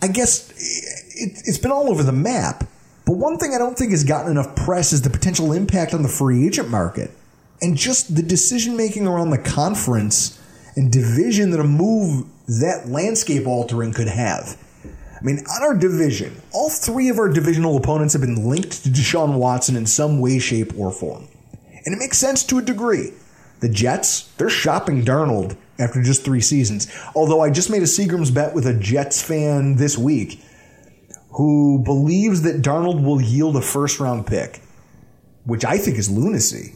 I 0.00 0.06
guess 0.06 0.48
it, 0.50 1.42
it's 1.44 1.58
been 1.58 1.72
all 1.72 1.90
over 1.90 2.04
the 2.04 2.12
map. 2.12 2.68
But 3.04 3.16
one 3.16 3.36
thing 3.36 3.52
I 3.52 3.58
don't 3.58 3.76
think 3.76 3.90
has 3.90 4.04
gotten 4.04 4.30
enough 4.30 4.54
press 4.54 4.92
is 4.92 5.02
the 5.02 5.10
potential 5.10 5.52
impact 5.52 5.92
on 5.92 6.04
the 6.04 6.08
free 6.08 6.46
agent 6.46 6.68
market 6.68 7.10
and 7.62 7.76
just 7.76 8.14
the 8.14 8.22
decision 8.22 8.76
making 8.76 9.06
around 9.06 9.30
the 9.30 9.38
conference 9.38 10.38
and 10.76 10.92
division 10.92 11.50
that 11.50 11.60
a 11.60 11.64
move 11.64 12.26
that 12.48 12.88
landscape 12.88 13.46
altering 13.46 13.92
could 13.92 14.08
have. 14.08 14.58
I 14.84 15.24
mean, 15.24 15.38
on 15.38 15.62
our 15.62 15.76
division, 15.76 16.42
all 16.52 16.68
three 16.68 17.08
of 17.08 17.18
our 17.18 17.28
divisional 17.28 17.76
opponents 17.76 18.12
have 18.14 18.22
been 18.22 18.48
linked 18.48 18.82
to 18.82 18.88
Deshaun 18.88 19.38
Watson 19.38 19.76
in 19.76 19.86
some 19.86 20.18
way, 20.18 20.40
shape, 20.40 20.76
or 20.76 20.90
form. 20.90 21.28
And 21.84 21.94
it 21.94 21.98
makes 21.98 22.18
sense 22.18 22.42
to 22.44 22.58
a 22.58 22.62
degree. 22.62 23.12
The 23.60 23.68
Jets, 23.68 24.22
they're 24.38 24.50
shopping 24.50 25.04
Darnold 25.04 25.56
after 25.78 26.02
just 26.02 26.24
three 26.24 26.40
seasons. 26.40 26.92
Although 27.14 27.40
I 27.40 27.50
just 27.50 27.70
made 27.70 27.82
a 27.82 27.86
Seagram's 27.86 28.32
bet 28.32 28.54
with 28.54 28.66
a 28.66 28.74
Jets 28.74 29.22
fan 29.22 29.76
this 29.76 29.96
week 29.96 30.42
who 31.30 31.80
believes 31.84 32.42
that 32.42 32.60
Darnold 32.60 33.04
will 33.04 33.20
yield 33.20 33.56
a 33.56 33.62
first 33.62 34.00
round 34.00 34.26
pick, 34.26 34.60
which 35.44 35.64
I 35.64 35.78
think 35.78 35.96
is 35.98 36.10
lunacy. 36.10 36.74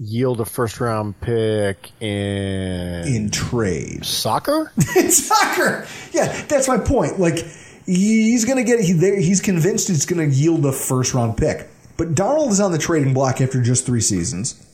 Yield 0.00 0.40
a 0.40 0.44
first 0.44 0.80
round 0.80 1.20
pick 1.20 1.90
in 2.00 3.06
in 3.06 3.30
trade 3.30 4.04
soccer. 4.04 4.72
in 4.96 5.10
soccer, 5.10 5.86
yeah, 6.12 6.42
that's 6.46 6.68
my 6.68 6.78
point. 6.78 7.18
Like 7.18 7.44
he's 7.84 8.44
gonna 8.44 8.62
get 8.62 8.78
he, 8.80 8.92
he's 9.20 9.40
convinced 9.40 9.90
it's 9.90 10.06
gonna 10.06 10.26
yield 10.26 10.64
a 10.66 10.72
first 10.72 11.14
round 11.14 11.36
pick, 11.36 11.68
but 11.96 12.14
Darnold 12.14 12.50
is 12.50 12.60
on 12.60 12.70
the 12.70 12.78
trading 12.78 13.12
block 13.12 13.40
after 13.40 13.60
just 13.60 13.86
three 13.86 14.00
seasons. 14.00 14.64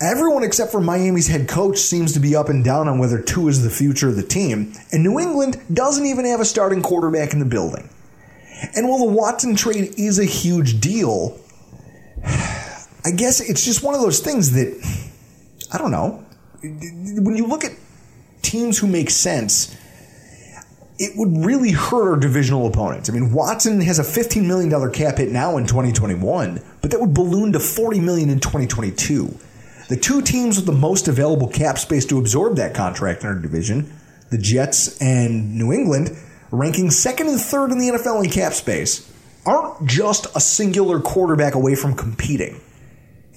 Everyone 0.00 0.42
except 0.42 0.72
for 0.72 0.80
Miami's 0.80 1.26
head 1.26 1.46
coach 1.46 1.76
seems 1.76 2.14
to 2.14 2.20
be 2.20 2.34
up 2.34 2.48
and 2.48 2.64
down 2.64 2.88
on 2.88 2.98
whether 2.98 3.20
Tua 3.20 3.50
is 3.50 3.62
the 3.62 3.68
future 3.68 4.08
of 4.08 4.16
the 4.16 4.22
team, 4.22 4.72
and 4.90 5.02
New 5.02 5.20
England 5.20 5.60
doesn't 5.70 6.06
even 6.06 6.24
have 6.24 6.40
a 6.40 6.46
starting 6.46 6.80
quarterback 6.80 7.34
in 7.34 7.40
the 7.40 7.44
building. 7.44 7.90
And 8.74 8.88
while 8.88 8.98
the 8.98 9.12
Watson 9.12 9.54
trade 9.56 9.94
is 9.98 10.18
a 10.18 10.24
huge 10.24 10.80
deal, 10.80 11.38
I 13.04 13.10
guess 13.12 13.40
it's 13.40 13.64
just 13.64 13.82
one 13.82 13.94
of 13.94 14.00
those 14.00 14.20
things 14.20 14.52
that 14.52 15.08
I 15.72 15.78
don't 15.78 15.90
know. 15.90 16.24
When 16.62 17.36
you 17.36 17.46
look 17.46 17.64
at 17.64 17.72
teams 18.42 18.78
who 18.78 18.86
make 18.86 19.10
sense, 19.10 19.76
it 20.98 21.12
would 21.16 21.44
really 21.44 21.70
hurt 21.70 22.10
our 22.10 22.16
divisional 22.16 22.66
opponents. 22.66 23.08
I 23.08 23.14
mean, 23.14 23.32
Watson 23.32 23.80
has 23.80 23.98
a 23.98 24.02
$15 24.02 24.46
million 24.46 24.92
cap 24.92 25.16
hit 25.16 25.30
now 25.30 25.56
in 25.56 25.66
2021, 25.66 26.62
but 26.82 26.90
that 26.90 27.00
would 27.00 27.14
balloon 27.14 27.52
to 27.52 27.60
40 27.60 28.00
million 28.00 28.28
in 28.28 28.38
2022. 28.38 29.34
The 29.88 29.96
two 29.96 30.20
teams 30.20 30.56
with 30.56 30.66
the 30.66 30.72
most 30.72 31.08
available 31.08 31.48
cap 31.48 31.78
space 31.78 32.04
to 32.06 32.18
absorb 32.18 32.56
that 32.56 32.74
contract 32.74 33.22
in 33.22 33.28
our 33.28 33.34
division, 33.34 33.90
the 34.30 34.38
Jets 34.38 35.00
and 35.00 35.56
New 35.56 35.72
England, 35.72 36.10
ranking 36.50 36.90
second 36.90 37.28
and 37.28 37.40
third 37.40 37.72
in 37.72 37.78
the 37.78 37.88
NFL 37.88 38.22
in 38.22 38.30
cap 38.30 38.52
space, 38.52 39.10
aren't 39.46 39.86
just 39.86 40.26
a 40.36 40.40
singular 40.40 41.00
quarterback 41.00 41.54
away 41.54 41.74
from 41.74 41.94
competing. 41.94 42.60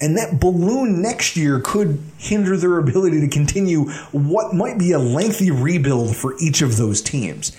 And 0.04 0.18
that 0.18 0.38
balloon 0.38 1.00
next 1.00 1.34
year 1.34 1.60
could 1.60 1.98
hinder 2.18 2.58
their 2.58 2.76
ability 2.76 3.22
to 3.22 3.28
continue 3.28 3.88
what 4.12 4.52
might 4.52 4.78
be 4.78 4.92
a 4.92 4.98
lengthy 4.98 5.50
rebuild 5.50 6.14
for 6.14 6.34
each 6.38 6.60
of 6.60 6.76
those 6.76 7.00
teams. 7.00 7.56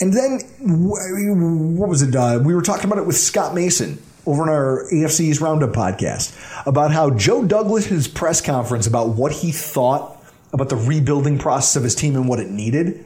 And 0.00 0.14
then, 0.14 0.40
what 0.60 1.90
was 1.90 2.00
it? 2.00 2.16
Uh, 2.16 2.40
we 2.42 2.54
were 2.54 2.62
talking 2.62 2.86
about 2.86 2.96
it 2.96 3.06
with 3.06 3.18
Scott 3.18 3.54
Mason 3.54 4.02
over 4.24 4.44
in 4.44 4.48
our 4.48 4.86
AFC's 4.94 5.42
Roundup 5.42 5.72
podcast 5.72 6.34
about 6.66 6.90
how 6.90 7.10
Joe 7.10 7.44
Douglas' 7.44 8.08
press 8.08 8.40
conference 8.40 8.86
about 8.86 9.10
what 9.10 9.32
he 9.32 9.52
thought 9.52 10.24
about 10.54 10.70
the 10.70 10.76
rebuilding 10.76 11.38
process 11.38 11.76
of 11.76 11.82
his 11.82 11.94
team 11.94 12.16
and 12.16 12.26
what 12.26 12.40
it 12.40 12.48
needed. 12.48 13.04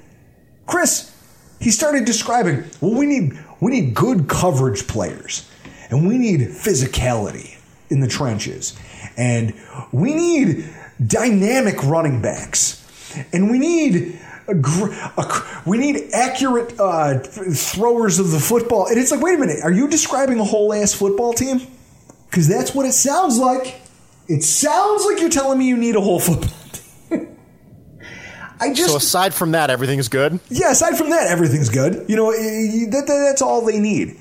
Chris, 0.66 1.12
he 1.58 1.72
started 1.72 2.04
describing, 2.04 2.62
well, 2.80 2.94
we 2.94 3.06
need 3.06 3.36
we 3.58 3.72
need 3.72 3.92
good 3.92 4.28
coverage 4.28 4.86
players, 4.86 5.50
and 5.90 6.06
we 6.06 6.16
need 6.16 6.42
physicality 6.42 7.57
in 7.90 8.00
the 8.00 8.08
trenches, 8.08 8.78
and 9.16 9.54
we 9.92 10.14
need 10.14 10.68
dynamic 11.04 11.82
running 11.84 12.20
backs, 12.22 12.84
and 13.32 13.50
we 13.50 13.58
need. 13.58 14.20
We 15.66 15.76
need 15.76 16.08
accurate 16.14 16.80
uh, 16.80 17.18
throwers 17.18 18.18
of 18.18 18.30
the 18.30 18.40
football. 18.40 18.86
And 18.86 18.98
it's 18.98 19.10
like, 19.10 19.20
wait 19.20 19.34
a 19.34 19.38
minute, 19.38 19.58
are 19.62 19.70
you 19.70 19.88
describing 19.88 20.40
a 20.40 20.44
whole 20.44 20.72
ass 20.72 20.94
football 20.94 21.34
team? 21.34 21.60
Because 22.30 22.48
that's 22.48 22.74
what 22.74 22.86
it 22.86 22.92
sounds 22.92 23.36
like. 23.36 23.82
It 24.26 24.42
sounds 24.42 25.04
like 25.04 25.20
you're 25.20 25.28
telling 25.28 25.58
me 25.58 25.66
you 25.68 25.76
need 25.76 25.96
a 25.96 26.00
whole 26.00 26.18
football 26.18 26.48
team. 26.72 27.36
I 28.60 28.72
just 28.72 28.90
so 28.90 28.96
aside 28.96 29.34
from 29.34 29.52
that, 29.52 29.70
everything's 29.70 30.08
good. 30.08 30.40
Yeah, 30.48 30.72
aside 30.72 30.96
from 30.96 31.10
that, 31.10 31.28
everything's 31.28 31.68
good. 31.68 32.08
You 32.08 32.16
know, 32.16 32.32
that, 32.32 33.04
that, 33.06 33.06
that's 33.06 33.42
all 33.42 33.64
they 33.64 33.78
need. 33.78 34.18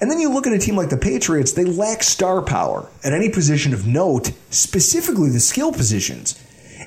And 0.00 0.10
then 0.10 0.18
you 0.18 0.30
look 0.32 0.46
at 0.46 0.52
a 0.52 0.58
team 0.58 0.76
like 0.76 0.88
the 0.88 0.96
Patriots, 0.96 1.52
they 1.52 1.64
lack 1.64 2.02
star 2.02 2.40
power 2.40 2.88
at 3.04 3.12
any 3.12 3.28
position 3.28 3.74
of 3.74 3.86
note, 3.86 4.32
specifically 4.48 5.28
the 5.28 5.40
skill 5.40 5.72
positions. 5.72 6.42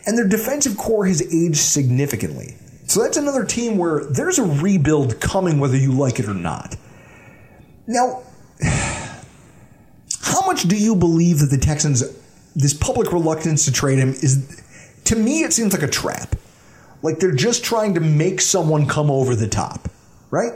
And 0.05 0.17
their 0.17 0.27
defensive 0.27 0.77
core 0.77 1.05
has 1.05 1.21
aged 1.33 1.57
significantly. 1.57 2.55
So 2.87 3.01
that's 3.01 3.17
another 3.17 3.45
team 3.45 3.77
where 3.77 4.03
there's 4.05 4.39
a 4.39 4.43
rebuild 4.43 5.21
coming 5.21 5.59
whether 5.59 5.77
you 5.77 5.91
like 5.91 6.19
it 6.19 6.27
or 6.27 6.33
not. 6.33 6.75
Now, 7.85 8.23
how 8.61 10.45
much 10.47 10.63
do 10.63 10.75
you 10.75 10.95
believe 10.95 11.39
that 11.39 11.51
the 11.51 11.57
Texans, 11.57 12.03
this 12.55 12.73
public 12.73 13.11
reluctance 13.11 13.65
to 13.65 13.71
trade 13.71 13.99
him 13.99 14.09
is, 14.09 14.61
to 15.05 15.15
me, 15.15 15.43
it 15.43 15.53
seems 15.53 15.71
like 15.73 15.83
a 15.83 15.87
trap. 15.87 16.35
Like 17.03 17.19
they're 17.19 17.31
just 17.31 17.63
trying 17.63 17.93
to 17.93 17.99
make 17.99 18.41
someone 18.41 18.87
come 18.87 19.11
over 19.11 19.35
the 19.35 19.47
top, 19.47 19.89
right? 20.31 20.53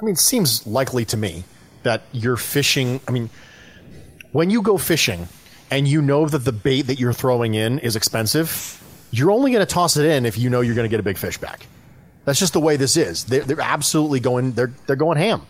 I 0.00 0.04
mean, 0.04 0.14
it 0.14 0.18
seems 0.18 0.66
likely 0.66 1.04
to 1.06 1.16
me 1.16 1.44
that 1.82 2.02
you're 2.12 2.36
fishing. 2.36 3.00
I 3.06 3.10
mean, 3.10 3.30
when 4.32 4.50
you 4.50 4.62
go 4.62 4.78
fishing 4.78 5.28
and 5.70 5.86
you 5.86 6.00
know 6.00 6.26
that 6.26 6.38
the 6.38 6.52
bait 6.52 6.82
that 6.82 6.98
you're 6.98 7.12
throwing 7.12 7.54
in 7.54 7.78
is 7.80 7.96
expensive, 7.96 8.82
you're 9.10 9.30
only 9.30 9.50
going 9.50 9.64
to 9.64 9.72
toss 9.72 9.96
it 9.96 10.06
in 10.06 10.24
if 10.24 10.38
you 10.38 10.50
know 10.50 10.60
you're 10.60 10.74
going 10.74 10.84
to 10.84 10.90
get 10.90 11.00
a 11.00 11.04
big 11.04 11.18
fish 11.18 11.38
back. 11.38 11.66
That's 12.24 12.38
just 12.38 12.52
the 12.52 12.60
way 12.60 12.76
this 12.76 12.96
is. 12.96 13.24
They're, 13.24 13.42
they're 13.44 13.60
absolutely 13.60 14.20
going. 14.20 14.52
They're 14.52 14.72
they're 14.86 14.96
going 14.96 15.18
ham. 15.18 15.46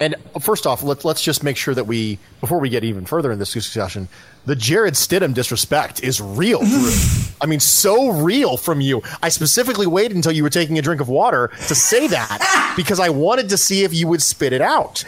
And 0.00 0.16
uh, 0.34 0.40
first 0.40 0.66
off, 0.66 0.82
let, 0.82 1.04
let's 1.04 1.22
just 1.22 1.42
make 1.44 1.56
sure 1.56 1.74
that 1.74 1.84
we, 1.84 2.18
before 2.40 2.58
we 2.58 2.68
get 2.68 2.84
even 2.84 3.06
further 3.06 3.30
in 3.30 3.38
this 3.38 3.52
discussion, 3.52 4.08
the 4.46 4.54
Jarrett 4.56 4.94
Stidham 4.94 5.32
disrespect 5.34 6.02
is 6.02 6.20
real. 6.20 6.60
I 7.40 7.46
mean, 7.46 7.60
so 7.60 8.10
real 8.10 8.56
from 8.56 8.80
you. 8.80 9.02
I 9.22 9.28
specifically 9.28 9.86
waited 9.86 10.16
until 10.16 10.32
you 10.32 10.42
were 10.42 10.50
taking 10.50 10.78
a 10.78 10.82
drink 10.82 11.00
of 11.00 11.08
water 11.08 11.48
to 11.68 11.74
say 11.74 12.06
that 12.08 12.74
because 12.76 13.00
I 13.00 13.08
wanted 13.10 13.48
to 13.50 13.56
see 13.56 13.84
if 13.84 13.92
you 13.94 14.06
would 14.08 14.22
spit 14.22 14.52
it 14.52 14.60
out. 14.62 15.04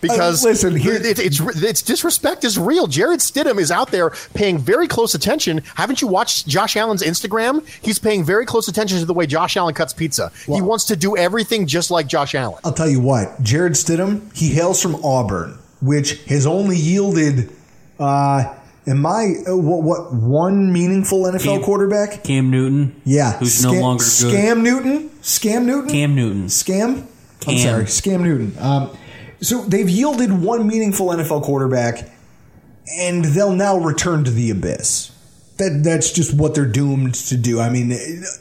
Because 0.00 0.44
Uh, 0.44 0.48
listen, 0.48 0.76
here- 0.76 0.94
it, 0.94 1.18
it's 1.18 1.40
it's 1.62 1.82
disrespect 1.82 2.42
is 2.44 2.58
real. 2.58 2.86
Jarrett 2.86 3.20
Stidham 3.20 3.58
is 3.58 3.70
out 3.70 3.90
there 3.90 4.10
paying 4.32 4.58
very 4.58 4.88
close 4.88 5.14
attention. 5.14 5.62
Haven't 5.74 6.00
you 6.00 6.08
watched 6.08 6.46
Josh 6.48 6.74
Allen's 6.76 7.02
Instagram? 7.02 7.66
He's 7.82 7.98
paying 7.98 8.24
very 8.24 8.46
close 8.46 8.66
attention 8.68 8.98
to 8.98 9.04
the 9.04 9.12
way 9.14 9.26
Josh 9.26 9.56
Allen 9.58 9.74
cuts 9.74 9.92
pizza. 9.92 10.32
he 10.46 10.62
wants 10.62 10.84
to 10.86 10.96
do 10.96 11.16
everything 11.18 11.66
just 11.66 11.90
like 11.90 12.06
Josh 12.06 12.34
Allen. 12.34 12.58
I'll 12.64 12.72
tell 12.72 12.88
you 12.88 13.00
what, 13.00 13.42
Jarrett 13.42 13.74
Stidham, 13.74 14.34
he 14.34 14.48
hails 14.48 14.80
from 14.82 14.96
Auburn, 15.04 15.58
which 15.82 16.24
has 16.24 16.46
only 16.46 16.76
yielded, 16.78 17.50
uh, 17.98 18.54
am 18.86 19.06
I, 19.06 19.34
uh, 19.48 19.56
what, 19.56 19.82
what, 19.82 20.12
one 20.14 20.72
meaningful 20.72 21.22
NFL 21.24 21.42
Cam- 21.42 21.62
quarterback? 21.62 22.24
Cam 22.24 22.50
Newton. 22.50 23.00
Yeah. 23.04 23.38
Who's 23.38 23.64
no 23.64 23.72
Scam- 23.72 23.80
longer 23.80 24.04
good. 24.04 24.34
Scam 24.34 24.62
Newton? 24.62 25.08
Scam 25.22 25.64
Newton? 25.64 25.90
Cam 25.90 26.14
Newton. 26.14 26.46
Scam? 26.46 27.06
I'm 27.46 27.58
sorry, 27.58 27.84
Scam 27.84 28.20
Newton. 28.22 28.54
Um, 28.58 28.90
so 29.40 29.62
they've 29.62 29.88
yielded 29.88 30.32
one 30.32 30.66
meaningful 30.66 31.08
NFL 31.08 31.42
quarterback, 31.42 32.08
and 32.98 33.24
they'll 33.24 33.54
now 33.54 33.78
return 33.78 34.24
to 34.24 34.30
the 34.30 34.50
abyss. 34.50 35.10
That 35.56 35.82
that's 35.84 36.10
just 36.12 36.34
what 36.34 36.54
they're 36.54 36.66
doomed 36.66 37.14
to 37.14 37.36
do. 37.36 37.60
I 37.60 37.70
mean, 37.70 37.90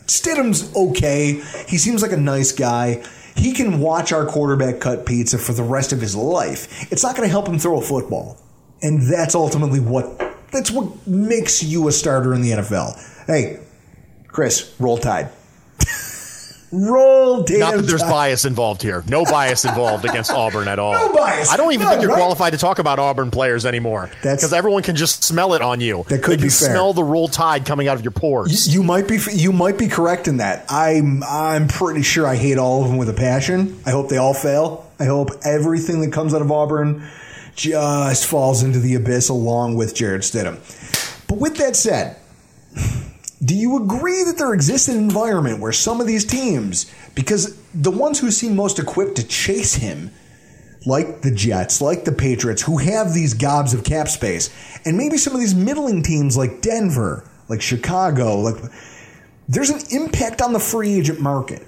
Stidham's 0.07 0.73
okay. 0.75 1.41
He 1.67 1.77
seems 1.77 2.01
like 2.01 2.11
a 2.11 2.17
nice 2.17 2.51
guy. 2.51 3.03
He 3.35 3.53
can 3.53 3.79
watch 3.79 4.11
our 4.11 4.25
quarterback 4.25 4.79
cut 4.79 5.05
pizza 5.05 5.37
for 5.37 5.53
the 5.53 5.63
rest 5.63 5.93
of 5.93 6.01
his 6.01 6.15
life. 6.15 6.91
It's 6.91 7.03
not 7.03 7.15
going 7.15 7.27
to 7.27 7.31
help 7.31 7.47
him 7.47 7.59
throw 7.59 7.79
a 7.79 7.81
football, 7.81 8.37
and 8.81 9.01
that's 9.01 9.35
ultimately 9.35 9.79
what 9.79 10.28
that's 10.51 10.71
what 10.71 11.05
makes 11.07 11.63
you 11.63 11.87
a 11.87 11.91
starter 11.91 12.33
in 12.33 12.41
the 12.41 12.51
NFL. 12.51 13.25
Hey, 13.27 13.59
Chris, 14.27 14.73
roll 14.79 14.97
tide. 14.97 15.29
roll 16.71 17.41
damn 17.43 17.59
Not 17.59 17.75
that 17.77 17.81
there's 17.83 18.01
tide. 18.01 18.11
bias 18.11 18.45
involved 18.45 18.83
here. 18.83 19.03
No 19.07 19.23
bias 19.25 19.65
involved 19.65 20.05
against 20.05 20.29
Auburn 20.31 20.67
at 20.67 20.77
all. 20.79 20.93
No 20.93 21.11
bias. 21.13 21.49
I 21.51 21.57
don't 21.57 21.73
even 21.73 21.85
No, 21.85 21.89
think 21.91 22.01
you're 22.03 22.11
right? 22.11 22.17
qualified 22.17 22.53
to 22.53 22.59
talk 22.59 22.77
about 22.77 22.99
Auburn 22.99 23.31
players 23.31 23.65
anymore. 23.65 24.09
That's- 24.21 24.41
because 24.41 24.53
everyone 24.53 24.83
can 24.83 24.95
just 24.95 25.23
smell 25.23 25.55
it 25.55 25.63
on 25.63 25.81
you. 25.81 26.05
That 26.09 26.21
could 26.21 26.33
they 26.33 26.35
can 26.37 26.43
be 26.45 26.49
fair. 26.49 26.69
smell 26.69 26.93
the 26.93 27.03
roll 27.03 27.27
tide 27.27 27.65
coming 27.65 27.87
out 27.87 27.95
of 27.97 28.03
your 28.03 28.11
pores. 28.11 28.71
You 28.73 28.83
might 28.83 29.07
be 29.07 29.17
you 29.33 29.51
might 29.51 29.79
be 29.79 29.87
correct 29.87 30.27
in 30.27 30.37
that. 30.37 30.65
I'm 30.69 31.23
I'm 31.23 31.67
pretty 31.67 32.03
sure 32.03 32.27
I 32.27 32.35
hate 32.35 32.59
all 32.59 32.83
of 32.83 32.89
them 32.89 32.97
with 32.97 33.09
a 33.09 33.13
passion. 33.13 33.79
I 33.85 33.89
hope 33.91 34.09
they 34.09 34.17
all 34.17 34.35
fail. 34.35 34.85
I 34.99 35.05
hope 35.05 35.29
everything 35.43 36.01
that 36.01 36.11
comes 36.13 36.33
out 36.35 36.41
of 36.41 36.51
Auburn 36.51 37.07
just 37.59 38.25
falls 38.25 38.63
into 38.63 38.79
the 38.79 38.95
abyss 38.95 39.27
along 39.27 39.75
with 39.75 39.93
Jarrett 39.93 40.21
Stidham. 40.21 40.57
But 41.27 41.39
with 41.39 41.57
that 41.57 41.75
said, 41.75 42.15
do 43.43 43.53
you 43.53 43.83
agree 43.83 44.23
that 44.23 44.37
there 44.37 44.53
exists 44.53 44.87
an 44.87 44.97
environment 44.97 45.59
where 45.59 45.73
some 45.73 45.99
of 45.99 46.07
these 46.07 46.23
teams, 46.23 46.91
because 47.15 47.57
the 47.73 47.91
ones 47.91 48.19
who 48.19 48.31
seem 48.31 48.55
most 48.55 48.79
equipped 48.79 49.17
to 49.17 49.27
chase 49.27 49.75
him, 49.75 50.11
like 50.85 51.21
the 51.21 51.31
Jets, 51.31 51.81
like 51.81 52.05
the 52.05 52.13
Patriots, 52.13 52.61
who 52.61 52.77
have 52.77 53.13
these 53.13 53.33
gobs 53.33 53.73
of 53.73 53.83
cap 53.83 54.07
space, 54.07 54.49
and 54.85 54.97
maybe 54.97 55.17
some 55.17 55.33
of 55.33 55.39
these 55.39 55.55
middling 55.55 56.01
teams 56.01 56.37
like 56.37 56.61
Denver, 56.61 57.29
like 57.49 57.61
Chicago, 57.61 58.39
like 58.39 58.55
there's 59.49 59.69
an 59.69 59.81
impact 59.91 60.41
on 60.41 60.53
the 60.53 60.59
free 60.59 60.93
agent 60.93 61.19
market. 61.19 61.65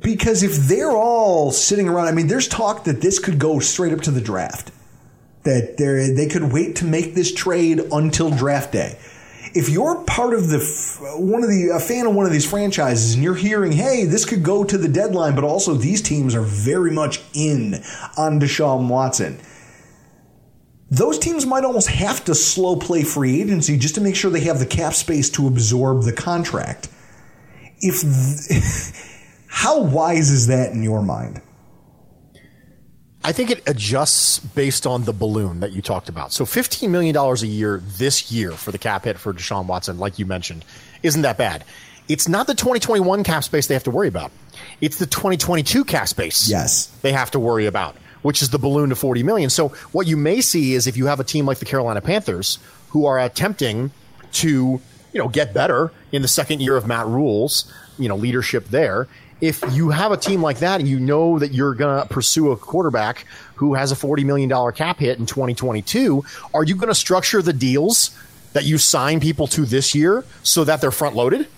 Because 0.00 0.42
if 0.42 0.56
they're 0.68 0.90
all 0.90 1.50
sitting 1.50 1.88
around, 1.88 2.08
I 2.08 2.12
mean, 2.12 2.26
there's 2.26 2.48
talk 2.48 2.84
that 2.84 3.00
this 3.02 3.18
could 3.18 3.38
go 3.38 3.58
straight 3.60 3.92
up 3.92 4.00
to 4.02 4.10
the 4.10 4.20
draft. 4.20 4.70
That 5.44 5.76
they 5.76 6.26
could 6.26 6.52
wait 6.52 6.76
to 6.76 6.84
make 6.84 7.14
this 7.14 7.32
trade 7.32 7.80
until 7.92 8.30
draft 8.30 8.72
day. 8.72 8.98
If 9.54 9.68
you're 9.68 10.02
part 10.04 10.34
of 10.34 10.48
the 10.48 10.58
one 11.18 11.44
of 11.44 11.48
the 11.48 11.70
a 11.74 11.78
fan 11.78 12.06
of 12.06 12.14
one 12.14 12.26
of 12.26 12.32
these 12.32 12.48
franchises 12.48 13.14
and 13.14 13.22
you're 13.22 13.34
hearing, 13.34 13.72
hey, 13.72 14.04
this 14.04 14.24
could 14.24 14.42
go 14.42 14.64
to 14.64 14.76
the 14.76 14.88
deadline, 14.88 15.34
but 15.34 15.44
also 15.44 15.74
these 15.74 16.02
teams 16.02 16.34
are 16.34 16.42
very 16.42 16.90
much 16.90 17.20
in 17.34 17.74
on 18.16 18.40
Deshaun 18.40 18.88
Watson. 18.88 19.38
Those 20.90 21.18
teams 21.18 21.46
might 21.46 21.64
almost 21.64 21.88
have 21.88 22.24
to 22.26 22.34
slow 22.34 22.76
play 22.76 23.02
free 23.02 23.40
agency 23.40 23.76
just 23.76 23.94
to 23.96 24.00
make 24.00 24.16
sure 24.16 24.30
they 24.30 24.40
have 24.40 24.58
the 24.58 24.66
cap 24.66 24.94
space 24.94 25.28
to 25.30 25.46
absorb 25.46 26.04
the 26.04 26.12
contract. 26.12 26.88
If 27.80 28.00
th- 28.00 29.34
how 29.48 29.82
wise 29.82 30.30
is 30.30 30.46
that 30.48 30.72
in 30.72 30.82
your 30.82 31.02
mind? 31.02 31.40
I 33.24 33.32
think 33.32 33.50
it 33.50 33.66
adjusts 33.66 34.38
based 34.38 34.86
on 34.86 35.04
the 35.04 35.14
balloon 35.14 35.60
that 35.60 35.72
you 35.72 35.80
talked 35.80 36.10
about. 36.10 36.30
So 36.30 36.44
$15 36.44 36.90
million 36.90 37.16
a 37.16 37.34
year 37.46 37.82
this 37.82 38.30
year 38.30 38.50
for 38.52 38.70
the 38.70 38.76
cap 38.76 39.04
hit 39.04 39.18
for 39.18 39.32
Deshaun 39.32 39.66
Watson, 39.66 39.98
like 39.98 40.18
you 40.18 40.26
mentioned, 40.26 40.62
isn't 41.02 41.22
that 41.22 41.38
bad. 41.38 41.64
It's 42.06 42.28
not 42.28 42.46
the 42.46 42.54
2021 42.54 43.24
cap 43.24 43.42
space 43.42 43.66
they 43.66 43.72
have 43.74 43.84
to 43.84 43.90
worry 43.90 44.08
about. 44.08 44.30
It's 44.82 44.98
the 44.98 45.06
2022 45.06 45.86
cap 45.86 46.06
space. 46.06 46.50
Yes. 46.50 46.86
They 47.00 47.12
have 47.12 47.30
to 47.30 47.38
worry 47.38 47.64
about, 47.64 47.96
which 48.20 48.42
is 48.42 48.50
the 48.50 48.58
balloon 48.58 48.90
to 48.90 48.96
40 48.96 49.22
million. 49.22 49.48
So 49.48 49.68
what 49.92 50.06
you 50.06 50.18
may 50.18 50.42
see 50.42 50.74
is 50.74 50.86
if 50.86 50.98
you 50.98 51.06
have 51.06 51.18
a 51.18 51.24
team 51.24 51.46
like 51.46 51.58
the 51.58 51.64
Carolina 51.64 52.02
Panthers 52.02 52.58
who 52.90 53.06
are 53.06 53.18
attempting 53.18 53.90
to, 54.32 54.80
you 55.14 55.18
know, 55.18 55.28
get 55.28 55.54
better 55.54 55.92
in 56.12 56.20
the 56.20 56.28
second 56.28 56.60
year 56.60 56.76
of 56.76 56.86
Matt 56.86 57.06
Rhule's, 57.06 57.72
you 57.98 58.08
know, 58.10 58.16
leadership 58.16 58.68
there, 58.68 59.08
if 59.40 59.62
you 59.72 59.90
have 59.90 60.12
a 60.12 60.16
team 60.16 60.42
like 60.42 60.58
that 60.58 60.80
and 60.80 60.88
you 60.88 60.98
know 60.98 61.38
that 61.38 61.52
you're 61.52 61.74
going 61.74 62.02
to 62.02 62.08
pursue 62.08 62.52
a 62.52 62.56
quarterback 62.56 63.26
who 63.56 63.74
has 63.74 63.92
a 63.92 63.94
$40 63.94 64.24
million 64.24 64.72
cap 64.72 64.98
hit 64.98 65.18
in 65.18 65.26
2022, 65.26 66.24
are 66.52 66.64
you 66.64 66.74
going 66.74 66.88
to 66.88 66.94
structure 66.94 67.42
the 67.42 67.52
deals 67.52 68.16
that 68.52 68.64
you 68.64 68.78
sign 68.78 69.20
people 69.20 69.46
to 69.48 69.64
this 69.64 69.94
year 69.94 70.24
so 70.42 70.64
that 70.64 70.80
they're 70.80 70.90
front 70.90 71.16
loaded 71.16 71.48